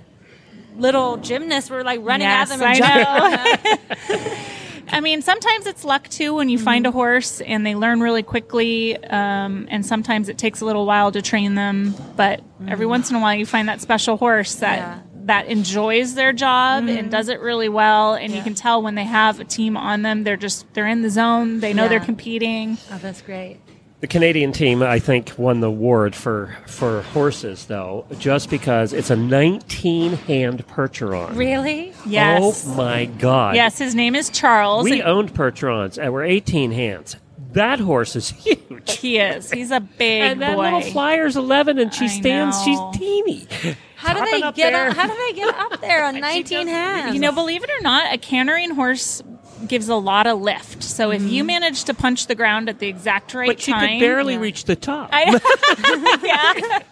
little 0.77 1.17
gymnasts 1.19 1.71
were 1.71 1.85
like 1.85 2.01
running 2.03 2.27
Yes, 2.27 2.51
at 2.51 2.59
them 2.59 2.69
and 2.69 2.83
I 2.83 4.19
know. 4.19 4.35
I 4.89 5.01
mean, 5.01 5.23
sometimes 5.23 5.67
it's 5.67 5.85
luck 5.85 6.09
too 6.09 6.35
when 6.35 6.49
you 6.49 6.59
find 6.59 6.87
a 6.87 6.91
mm-hmm. 6.91 6.99
horse 6.99 7.41
and 7.41 7.65
they 7.65 7.75
learn 7.75 8.01
really 8.01 8.23
quickly, 8.23 8.97
um, 9.05 9.67
and 9.71 9.85
sometimes 9.85 10.29
it 10.29 10.39
takes 10.39 10.61
a 10.61 10.65
little 10.65 10.87
while 10.87 11.11
to 11.13 11.23
train 11.23 11.55
them. 11.55 11.95
But 12.17 12.41
mm-hmm. 12.41 12.69
every 12.69 12.87
once 12.87 13.11
in 13.11 13.17
a 13.17 13.21
while, 13.21 13.35
you 13.35 13.47
find 13.47 13.69
that 13.69 13.81
special 13.81 14.17
horse 14.17 14.57
that 14.57 15.05
that 15.27 15.47
enjoys 15.47 16.15
their 16.15 16.35
job 16.35 16.85
and 16.85 16.99
mm-hmm. 16.99 17.09
does 17.09 17.29
it 17.29 17.41
really 17.41 17.69
well, 17.69 18.15
and 18.15 18.33
you 18.33 18.43
can 18.43 18.55
tell 18.55 18.83
when 18.83 18.95
they 18.95 19.05
have 19.05 19.41
a 19.41 19.45
team 19.45 19.77
on 19.77 20.03
them, 20.03 20.23
they're 20.23 20.37
just 20.37 20.73
they're 20.75 20.87
in 20.87 21.03
the 21.03 21.11
zone. 21.11 21.61
They 21.61 21.73
know 21.73 21.89
they're 21.89 21.99
competing. 22.01 22.77
Oh, 22.93 22.99
that's 22.99 23.23
great. 23.23 23.59
The 24.05 24.09
Canadian 24.09 24.53
team, 24.53 24.83
I 24.83 24.99
think, 24.99 25.33
won 25.39 25.61
the 25.61 25.69
award 25.69 26.15
for 26.15 26.55
for 26.67 27.01
horses, 27.15 27.65
though, 27.65 28.05
just 28.19 28.51
because 28.51 28.93
it's 28.93 29.09
a 29.09 29.17
19 29.17 30.13
hand 30.13 30.67
Percheron. 30.67 31.35
Really? 31.35 31.91
Oh 31.97 32.03
yes. 32.05 32.67
Oh 32.69 32.75
my 32.75 33.07
God! 33.07 33.55
Yes, 33.55 33.79
his 33.79 33.95
name 33.95 34.15
is 34.15 34.29
Charles. 34.29 34.85
we 34.85 35.01
and 35.01 35.09
owned 35.09 35.33
Percherons, 35.33 35.97
and 35.97 36.13
we're 36.13 36.23
18 36.23 36.71
hands. 36.73 37.17
That 37.53 37.81
horse 37.81 38.15
is 38.15 38.29
huge. 38.29 38.99
he 38.99 39.17
is. 39.17 39.51
He's 39.51 39.71
a 39.71 39.81
big 39.99 40.21
and 40.33 40.43
that 40.43 40.57
boy. 40.57 40.65
little 40.65 40.83
flyer's 40.83 41.39
11, 41.39 41.79
and 41.79 41.95
she 41.95 42.05
I 42.05 42.09
stands. 42.09 42.59
know. 42.67 42.93
She's 42.93 42.99
teeny. 43.01 43.47
How 43.97 44.13
do 44.13 44.19
Hopping 44.19 44.35
they 44.35 44.43
up 44.43 44.55
get? 44.55 44.73
there. 44.75 44.89
On, 44.91 44.95
how 44.95 45.07
do 45.07 45.17
they 45.17 45.33
get 45.33 45.55
up 45.55 45.81
there 45.81 46.05
on 46.09 46.21
19 46.21 46.67
hands? 46.67 47.15
You 47.15 47.21
know, 47.23 47.33
believe 47.33 47.65
it 47.65 47.71
or 47.71 47.81
not, 47.81 48.13
a 48.13 48.19
cantering 48.19 48.73
horse 48.73 49.23
gives 49.69 49.89
a 49.89 49.95
lot 49.95 50.27
of 50.27 50.41
lift. 50.41 50.83
So 50.83 51.11
if 51.11 51.23
you 51.23 51.45
manage 51.45 51.85
to 51.85 51.95
punch 51.95 52.27
the 52.27 52.35
ground 52.35 52.69
at 52.69 52.79
the 52.79 52.89
exact 52.89 53.35
right 53.35 53.49
But 53.49 53.61
she 53.61 53.73
time, 53.73 53.99
could 53.99 54.01
barely 54.01 54.39
reach 54.39 54.65
the 54.65 54.77
top. 54.77 55.11
yeah. 56.23 56.83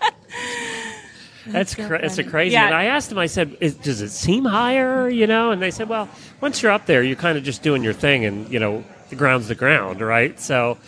That's 1.47 1.75
cra- 1.75 2.05
it's 2.05 2.19
a 2.19 2.25
crazy. 2.25 2.53
Yeah. 2.53 2.67
And 2.67 2.75
I 2.75 2.85
asked 2.85 3.09
them. 3.09 3.19
I 3.19 3.27
said, 3.27 3.57
is, 3.61 3.75
"Does 3.75 4.01
it 4.01 4.11
seem 4.11 4.45
higher?" 4.45 5.09
You 5.09 5.27
know, 5.27 5.51
and 5.51 5.61
they 5.61 5.73
said, 5.73 5.89
"Well, 5.89 6.09
once 6.41 6.63
you're 6.63 6.71
up 6.73 6.87
there, 6.87 7.03
you're 7.03 7.17
kind 7.17 7.37
of 7.37 7.43
just 7.45 7.63
doing 7.63 7.83
your 7.83 7.93
thing, 7.93 8.25
and 8.25 8.49
you 8.49 8.61
know, 8.61 8.85
the 9.11 9.17
ground's 9.17 9.49
the 9.49 9.57
ground, 9.57 10.01
right?" 10.01 10.39
So, 10.39 10.79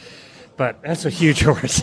but 0.57 0.81
that's 0.83 1.05
a 1.05 1.11
huge 1.11 1.43
horse. 1.45 1.83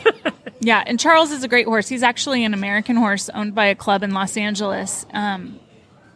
Yeah, 0.62 0.84
and 0.86 1.00
Charles 1.00 1.32
is 1.32 1.44
a 1.44 1.48
great 1.50 1.66
horse. 1.66 1.90
He's 1.90 2.04
actually 2.04 2.46
an 2.46 2.54
American 2.54 2.96
horse 2.96 3.30
owned 3.30 3.54
by 3.56 3.66
a 3.66 3.76
club 3.76 4.04
in 4.04 4.12
Los 4.12 4.38
Angeles. 4.38 5.06
Um, 5.12 5.60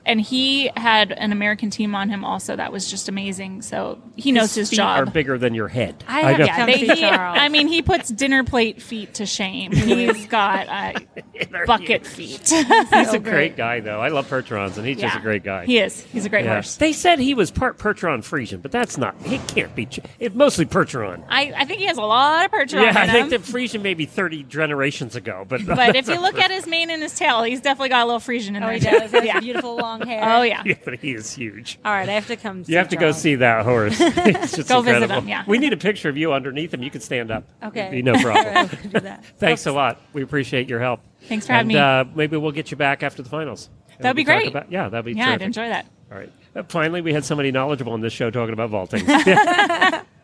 and 0.06 0.22
he 0.22 0.70
had 0.76 1.12
an 1.12 1.32
American 1.32 1.70
team 1.70 1.96
on 1.96 2.10
him 2.10 2.24
also 2.24 2.56
that 2.56 2.72
was 2.72 2.90
just 2.90 3.10
amazing. 3.10 3.62
So 3.62 4.02
he 4.16 4.32
knows 4.32 4.54
his 4.54 4.70
feet 4.70 4.78
job. 4.78 5.08
Are 5.08 5.12
bigger 5.12 5.38
than 5.38 5.54
your 5.54 5.68
head. 5.68 6.04
I 6.08 6.22
have, 6.22 6.40
know. 6.40 6.46
yeah, 6.46 6.66
they, 6.66 6.78
he, 6.78 7.06
I 7.06 7.50
mean, 7.50 7.68
he 7.68 7.82
puts 7.82 8.10
dinner 8.10 8.44
plate 8.44 8.82
feet 8.82 9.16
to 9.16 9.26
shame. 9.26 9.72
He's 9.72 10.28
got 10.28 10.68
uh, 10.70 11.00
bucket 11.66 12.06
feet. 12.06 12.50
He's 12.50 13.14
a 13.14 13.20
great 13.20 13.56
guy, 13.58 13.80
though. 13.80 14.00
I 14.02 14.10
love 14.10 14.28
Percherons, 14.30 14.78
and 14.78 14.86
he's 14.86 14.98
just 15.00 15.16
a 15.18 15.20
great 15.20 15.44
guy. 15.44 15.66
He 15.66 15.80
is. 15.80 16.02
He's 16.06 16.26
a 16.26 16.30
great 16.30 16.46
horse. 16.46 16.76
They 16.78 16.94
said 16.94 17.20
he 17.20 17.34
was 17.34 17.52
part 17.52 17.78
Percheron 17.78 18.20
Friesian, 18.20 18.62
but 18.62 18.72
that's 18.72 18.98
not. 18.98 19.16
He 19.24 19.38
can't 19.40 19.74
be. 19.76 19.88
It's 20.20 20.36
mostly 20.36 20.66
Percheron. 20.66 21.24
I, 21.30 21.54
I 21.56 21.66
think 21.66 21.80
he 21.80 21.86
has 21.86 21.98
a 21.98 22.02
lot 22.02 22.46
of 22.46 22.52
percheron 22.52 22.84
yeah, 22.84 23.00
I 23.00 23.06
in 23.06 23.12
think 23.12 23.24
him. 23.26 23.30
that 23.30 23.42
Friesian 23.42 23.82
maybe 23.82 24.06
thirty 24.06 24.44
generations 24.44 25.16
ago, 25.16 25.46
but 25.48 25.66
but 25.68 25.96
if 25.96 26.08
you 26.08 26.20
look 26.20 26.38
at 26.38 26.52
his 26.56 26.68
mane 26.68 26.90
and 26.90 27.02
his 27.02 27.14
tail, 27.18 27.44
he's 27.44 27.62
definitely 27.62 27.90
got 27.90 28.04
a 28.04 28.06
little 28.06 28.20
Friesian 28.20 28.56
in 28.56 28.64
Oh, 28.64 28.68
there. 28.68 28.74
he 28.74 28.80
does. 28.80 29.12
He 29.12 29.18
has 29.18 29.26
yeah. 29.26 29.40
beautiful 29.40 29.76
long 29.78 30.02
hair. 30.02 30.22
Oh 30.24 30.42
yeah. 30.42 30.64
yeah, 30.66 30.76
but 30.84 31.00
he 31.00 31.12
is 31.14 31.34
huge. 31.34 31.80
All 31.86 31.92
right, 31.92 32.08
I 32.08 32.14
have 32.14 32.28
to 32.28 32.36
come. 32.36 32.64
You 32.68 32.78
have 32.78 32.90
to 32.90 32.96
go 32.98 33.12
see 33.12 33.36
that 33.36 33.66
horse. 33.66 33.98
It's 34.00 34.56
just 34.56 34.70
Go 34.70 34.82
visit 34.82 35.04
incredible. 35.04 35.22
him, 35.22 35.28
yeah. 35.28 35.44
We 35.48 35.58
need 35.58 35.74
a 35.74 35.78
picture 35.78 36.10
of 36.10 36.18
you 36.18 36.34
underneath 36.34 36.74
him. 36.74 36.82
You 36.84 36.92
can 36.92 37.02
stand 37.02 37.32
up. 37.32 37.44
Okay. 37.64 37.82
It'd 37.82 37.92
be 37.92 38.02
no 38.02 38.14
problem. 38.14 38.48
All 38.48 38.54
right, 38.64 38.84
we'll 38.84 38.92
do 38.94 39.00
that. 39.02 39.26
Thanks 39.38 39.66
a 39.66 39.72
lot. 39.72 40.00
We 40.14 40.24
appreciate 40.24 40.68
your 40.70 40.80
help. 40.80 41.02
Thanks 41.28 41.48
for 41.48 41.54
having 41.54 41.68
me. 41.70 41.78
Uh, 41.78 42.06
maybe 42.16 42.38
we'll 42.38 42.52
get 42.52 42.72
you 42.72 42.78
back 42.78 43.04
after 43.04 43.22
the 43.24 43.30
finals. 43.30 43.70
That'd 44.00 44.16
be 44.16 44.24
great. 44.24 44.50
about- 44.50 44.72
yeah, 44.72 44.90
that'd 44.90 45.06
be 45.06 45.14
Yeah, 45.14 45.32
I'd 45.32 45.42
enjoy 45.42 45.68
that. 45.70 45.86
All 46.12 46.18
right. 46.18 46.32
Uh, 46.56 46.64
finally, 46.70 47.02
we 47.02 47.14
had 47.14 47.26
somebody 47.26 47.52
knowledgeable 47.52 47.94
on 47.94 48.02
this 48.02 48.14
show 48.14 48.30
talking 48.30 48.54
about 48.54 48.70
vaulting. 48.70 49.06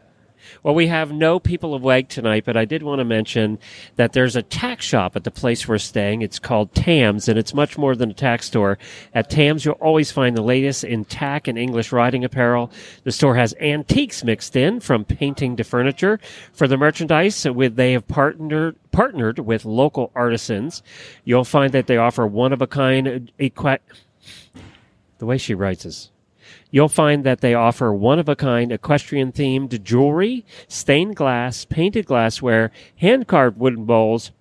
well, 0.63 0.75
we 0.75 0.87
have 0.87 1.11
no 1.11 1.39
people 1.39 1.73
of 1.73 1.83
WEG 1.83 2.09
tonight, 2.09 2.43
but 2.45 2.57
I 2.57 2.65
did 2.65 2.83
want 2.83 2.99
to 2.99 3.05
mention 3.05 3.59
that 3.95 4.13
there's 4.13 4.35
a 4.35 4.41
tack 4.41 4.81
shop 4.81 5.15
at 5.15 5.23
the 5.23 5.31
place 5.31 5.67
we're 5.67 5.77
staying. 5.77 6.21
It's 6.21 6.39
called 6.39 6.73
Tams, 6.73 7.27
and 7.27 7.37
it's 7.37 7.53
much 7.53 7.77
more 7.77 7.95
than 7.95 8.11
a 8.11 8.13
tack 8.13 8.43
store. 8.43 8.77
At 9.13 9.29
Tams, 9.29 9.65
you'll 9.65 9.75
always 9.75 10.11
find 10.11 10.35
the 10.35 10.41
latest 10.41 10.83
in 10.83 11.05
tack 11.05 11.47
and 11.47 11.57
English 11.57 11.91
riding 11.91 12.23
apparel. 12.23 12.71
The 13.03 13.11
store 13.11 13.35
has 13.35 13.53
antiques 13.59 14.23
mixed 14.23 14.55
in, 14.55 14.79
from 14.79 15.05
painting 15.05 15.55
to 15.57 15.63
furniture. 15.63 16.19
For 16.53 16.67
the 16.67 16.77
merchandise, 16.77 17.45
with 17.45 17.75
they 17.75 17.93
have 17.93 18.07
partnered 18.07 18.75
partnered 18.91 19.39
with 19.39 19.65
local 19.65 20.11
artisans. 20.15 20.83
You'll 21.23 21.45
find 21.45 21.73
that 21.73 21.87
they 21.87 21.97
offer 21.97 22.27
one 22.27 22.53
of 22.53 22.61
a 22.61 22.67
kind 22.67 23.31
equi- 23.39 23.79
the 25.17 25.25
way 25.25 25.37
she 25.37 25.53
writes 25.53 25.85
is 25.85 26.11
you'll 26.71 26.89
find 26.89 27.23
that 27.23 27.41
they 27.41 27.53
offer 27.53 27.93
one 27.93 28.17
of 28.17 28.27
a 28.27 28.35
kind 28.35 28.71
equestrian 28.71 29.31
themed 29.31 29.83
jewelry, 29.83 30.45
stained 30.67 31.15
glass, 31.15 31.65
painted 31.65 32.05
glassware, 32.05 32.71
hand 32.95 33.27
carved 33.27 33.59
wooden 33.59 33.85
bowls, 33.85 34.31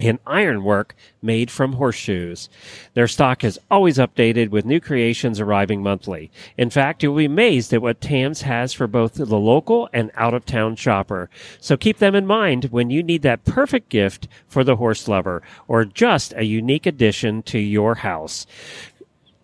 and 0.00 0.18
ironwork 0.26 0.94
made 1.22 1.50
from 1.50 1.74
horseshoes. 1.74 2.48
Their 2.94 3.06
stock 3.06 3.44
is 3.44 3.60
always 3.70 3.98
updated 3.98 4.48
with 4.48 4.64
new 4.64 4.80
creations 4.80 5.38
arriving 5.38 5.82
monthly. 5.82 6.30
In 6.56 6.70
fact, 6.70 7.02
you'll 7.02 7.16
be 7.16 7.26
amazed 7.26 7.72
at 7.72 7.82
what 7.82 8.00
Tams 8.00 8.42
has 8.42 8.72
for 8.72 8.86
both 8.86 9.14
the 9.14 9.24
local 9.26 9.88
and 9.92 10.10
out 10.14 10.34
of 10.34 10.46
town 10.46 10.76
shopper. 10.76 11.28
So 11.60 11.76
keep 11.76 11.98
them 11.98 12.14
in 12.14 12.26
mind 12.26 12.66
when 12.66 12.90
you 12.90 13.02
need 13.02 13.22
that 13.22 13.44
perfect 13.44 13.90
gift 13.90 14.26
for 14.48 14.64
the 14.64 14.76
horse 14.76 15.06
lover 15.06 15.42
or 15.68 15.84
just 15.84 16.32
a 16.36 16.44
unique 16.44 16.86
addition 16.86 17.42
to 17.44 17.58
your 17.58 17.96
house. 17.96 18.46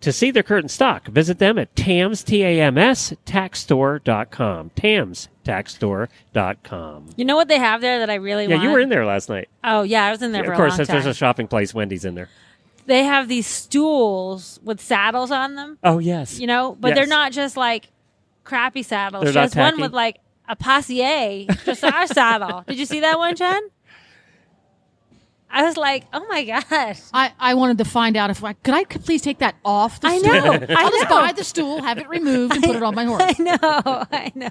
To 0.07 0.13
see 0.13 0.31
their 0.31 0.41
current 0.41 0.71
stock, 0.71 1.05
visit 1.09 1.37
them 1.37 1.59
at 1.59 1.75
TAMS, 1.75 2.23
T-A-M-S, 2.23 3.13
tackstore.com. 3.25 4.69
TAMS, 4.73 5.27
tackstore.com. 5.43 7.09
You 7.17 7.25
know 7.25 7.35
what 7.35 7.49
they 7.49 7.57
have 7.59 7.81
there 7.81 7.99
that 7.99 8.09
I 8.09 8.13
really 8.15 8.43
Yeah, 8.45 8.51
want? 8.55 8.63
you 8.63 8.69
were 8.71 8.79
in 8.79 8.87
there 8.87 9.05
last 9.05 9.27
night. 9.27 9.49
Oh 9.65 9.81
yeah, 9.81 10.05
I 10.05 10.11
was 10.11 10.21
in 10.21 10.31
there 10.31 10.45
for 10.45 10.51
of 10.53 10.57
course, 10.57 10.79
a 10.79 10.83
if 10.83 10.87
there's 10.87 11.05
a 11.05 11.13
shopping 11.13 11.49
place, 11.49 11.73
Wendy's 11.73 12.05
in 12.05 12.15
there. 12.15 12.29
they 12.85 13.03
have 13.03 13.27
these 13.27 13.47
stools 13.47 14.61
with 14.63 14.79
saddles 14.79 15.29
on 15.29 15.55
them. 15.55 15.77
Oh, 15.83 15.99
yes. 15.99 16.39
You 16.39 16.47
know, 16.47 16.77
but 16.79 16.95
they're 16.95 17.05
not 17.05 17.33
just 17.33 17.57
like 17.57 17.89
crappy 18.45 18.83
saddles. 18.83 19.25
They're 19.25 19.33
She 19.33 19.39
not 19.39 19.53
has 19.53 19.73
one 19.73 19.81
with 19.81 19.91
like 19.91 20.19
a 20.47 20.55
passier 20.55 21.47
dressage 21.47 22.07
saddle. 22.13 22.63
Did 22.67 22.79
you 22.79 22.85
see 22.85 23.01
that 23.01 23.17
one, 23.19 23.35
Jen? 23.35 23.61
I 25.49 25.63
was 25.63 25.77
like, 25.77 26.05
oh 26.13 26.25
my 26.27 26.43
god. 26.43 26.97
I, 27.13 27.31
I 27.39 27.53
wanted 27.53 27.77
to 27.79 27.85
find 27.85 28.17
out 28.17 28.29
if 28.29 28.43
I 28.43 28.53
could 28.53 28.73
I 28.73 28.83
could 28.83 29.03
please 29.05 29.21
take 29.21 29.39
that 29.39 29.55
off 29.63 29.99
the 30.01 30.07
I 30.07 30.17
stool. 30.19 30.33
know, 30.33 30.51
I 30.69 30.83
I'll 30.83 30.89
just 30.91 31.09
know. 31.09 31.09
buy 31.21 31.31
the 31.31 31.43
stool, 31.43 31.81
have 31.81 31.97
it 31.97 32.09
removed, 32.09 32.53
and 32.55 32.63
put 32.63 32.75
it 32.75 32.83
on 32.83 32.93
my 32.95 33.05
horse. 33.05 33.23
I 33.23 33.35
know, 33.41 34.05
I 34.11 34.31
know. 34.35 34.49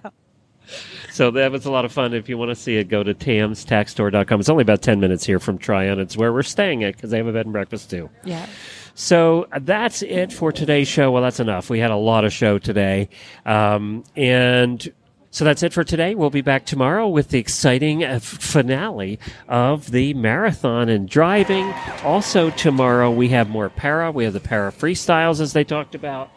So 1.12 1.30
that 1.30 1.52
was 1.52 1.64
a 1.64 1.70
lot 1.70 1.84
of 1.84 1.92
fun. 1.92 2.12
If 2.12 2.28
you 2.28 2.36
want 2.36 2.50
to 2.50 2.56
see 2.56 2.76
it, 2.76 2.88
go 2.88 3.02
to 3.04 3.14
tamstackstore.com. 3.14 4.40
It's 4.40 4.48
only 4.48 4.62
about 4.62 4.82
10 4.82 4.98
minutes 4.98 5.24
here 5.24 5.38
from 5.38 5.58
Tryon. 5.58 6.00
It's 6.00 6.16
where 6.16 6.32
we're 6.32 6.42
staying 6.42 6.82
at 6.82 6.96
because 6.96 7.10
they 7.10 7.18
have 7.18 7.26
a 7.28 7.32
bed 7.32 7.46
and 7.46 7.52
breakfast 7.52 7.88
too. 7.90 8.10
Yeah. 8.24 8.46
So 8.94 9.46
that's 9.60 10.02
it 10.02 10.32
for 10.32 10.50
today's 10.50 10.88
show. 10.88 11.12
Well, 11.12 11.22
that's 11.22 11.38
enough. 11.38 11.70
We 11.70 11.78
had 11.78 11.90
a 11.92 11.96
lot 11.96 12.24
of 12.24 12.32
show 12.32 12.58
today. 12.58 13.08
Um, 13.44 14.02
and 14.16 14.92
so 15.36 15.44
that's 15.44 15.62
it 15.62 15.74
for 15.74 15.84
today. 15.84 16.14
We'll 16.14 16.30
be 16.30 16.40
back 16.40 16.64
tomorrow 16.64 17.06
with 17.06 17.28
the 17.28 17.38
exciting 17.38 18.02
uh, 18.02 18.20
finale 18.20 19.18
of 19.46 19.90
the 19.90 20.14
marathon 20.14 20.88
and 20.88 21.06
driving. 21.06 21.74
Also, 22.02 22.48
tomorrow 22.48 23.10
we 23.10 23.28
have 23.28 23.50
more 23.50 23.68
para. 23.68 24.10
We 24.10 24.24
have 24.24 24.32
the 24.32 24.40
para 24.40 24.72
freestyles 24.72 25.42
as 25.42 25.52
they 25.52 25.62
talked 25.62 25.94
about. 25.94 26.30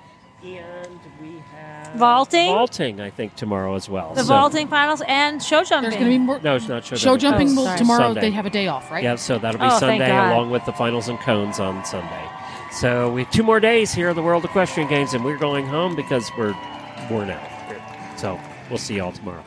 And 0.44 1.00
we 1.22 1.42
have 1.56 1.94
vaulting. 1.96 2.48
Vaulting, 2.48 3.00
I 3.00 3.10
think, 3.10 3.38
tomorrow 3.38 3.76
as 3.76 3.88
well. 3.88 4.14
The 4.16 4.24
So- 4.24 4.28
vaulting 4.28 4.68
finals 4.68 5.02
and 5.08 5.42
show 5.42 5.64
jumping. 5.64 5.92
There's 5.92 6.02
going 6.02 6.12
to 6.12 6.20
be 6.20 6.26
more. 6.26 6.42
No, 6.42 6.58
it's 6.58 6.68
not 6.68 6.84
show, 6.84 6.98
Show 6.98 7.16
jumping 7.16 7.56
will- 7.56 7.74
tomorrow. 7.78 8.08
Sunday. 8.08 8.20
They 8.20 8.32
have 8.32 8.48
a 8.48 8.50
day 8.50 8.68
off, 8.68 8.92
right? 8.92 9.02
Yeah, 9.02 9.16
so 9.16 9.40
that'll 9.40 9.62
be 9.62 9.66
Oh, 9.66 9.80
Sunday 9.80 10.12
along 10.12 10.52
with 10.52 10.66
the 10.66 10.74
finals 10.74 11.08
and 11.08 11.18
cones 11.22 11.58
on 11.58 11.86
Sunday. 11.86 12.26
So 12.74 13.10
we 13.14 13.24
have 13.24 13.32
two 13.32 13.44
more 13.44 13.62
days 13.62 13.94
here 13.94 14.10
at 14.10 14.18
the 14.18 14.22
World 14.22 14.44
Equestrian 14.44 14.90
Games, 14.90 15.14
and 15.14 15.24
we're 15.24 15.38
going 15.38 15.66
home 15.66 15.96
because 15.96 16.30
we're 16.38 16.54
worn 17.10 17.30
out. 17.30 17.42
So 18.18 18.38
we'll 18.70 18.78
see 18.78 18.96
y'all 18.96 19.12
tomorrow. 19.12 19.44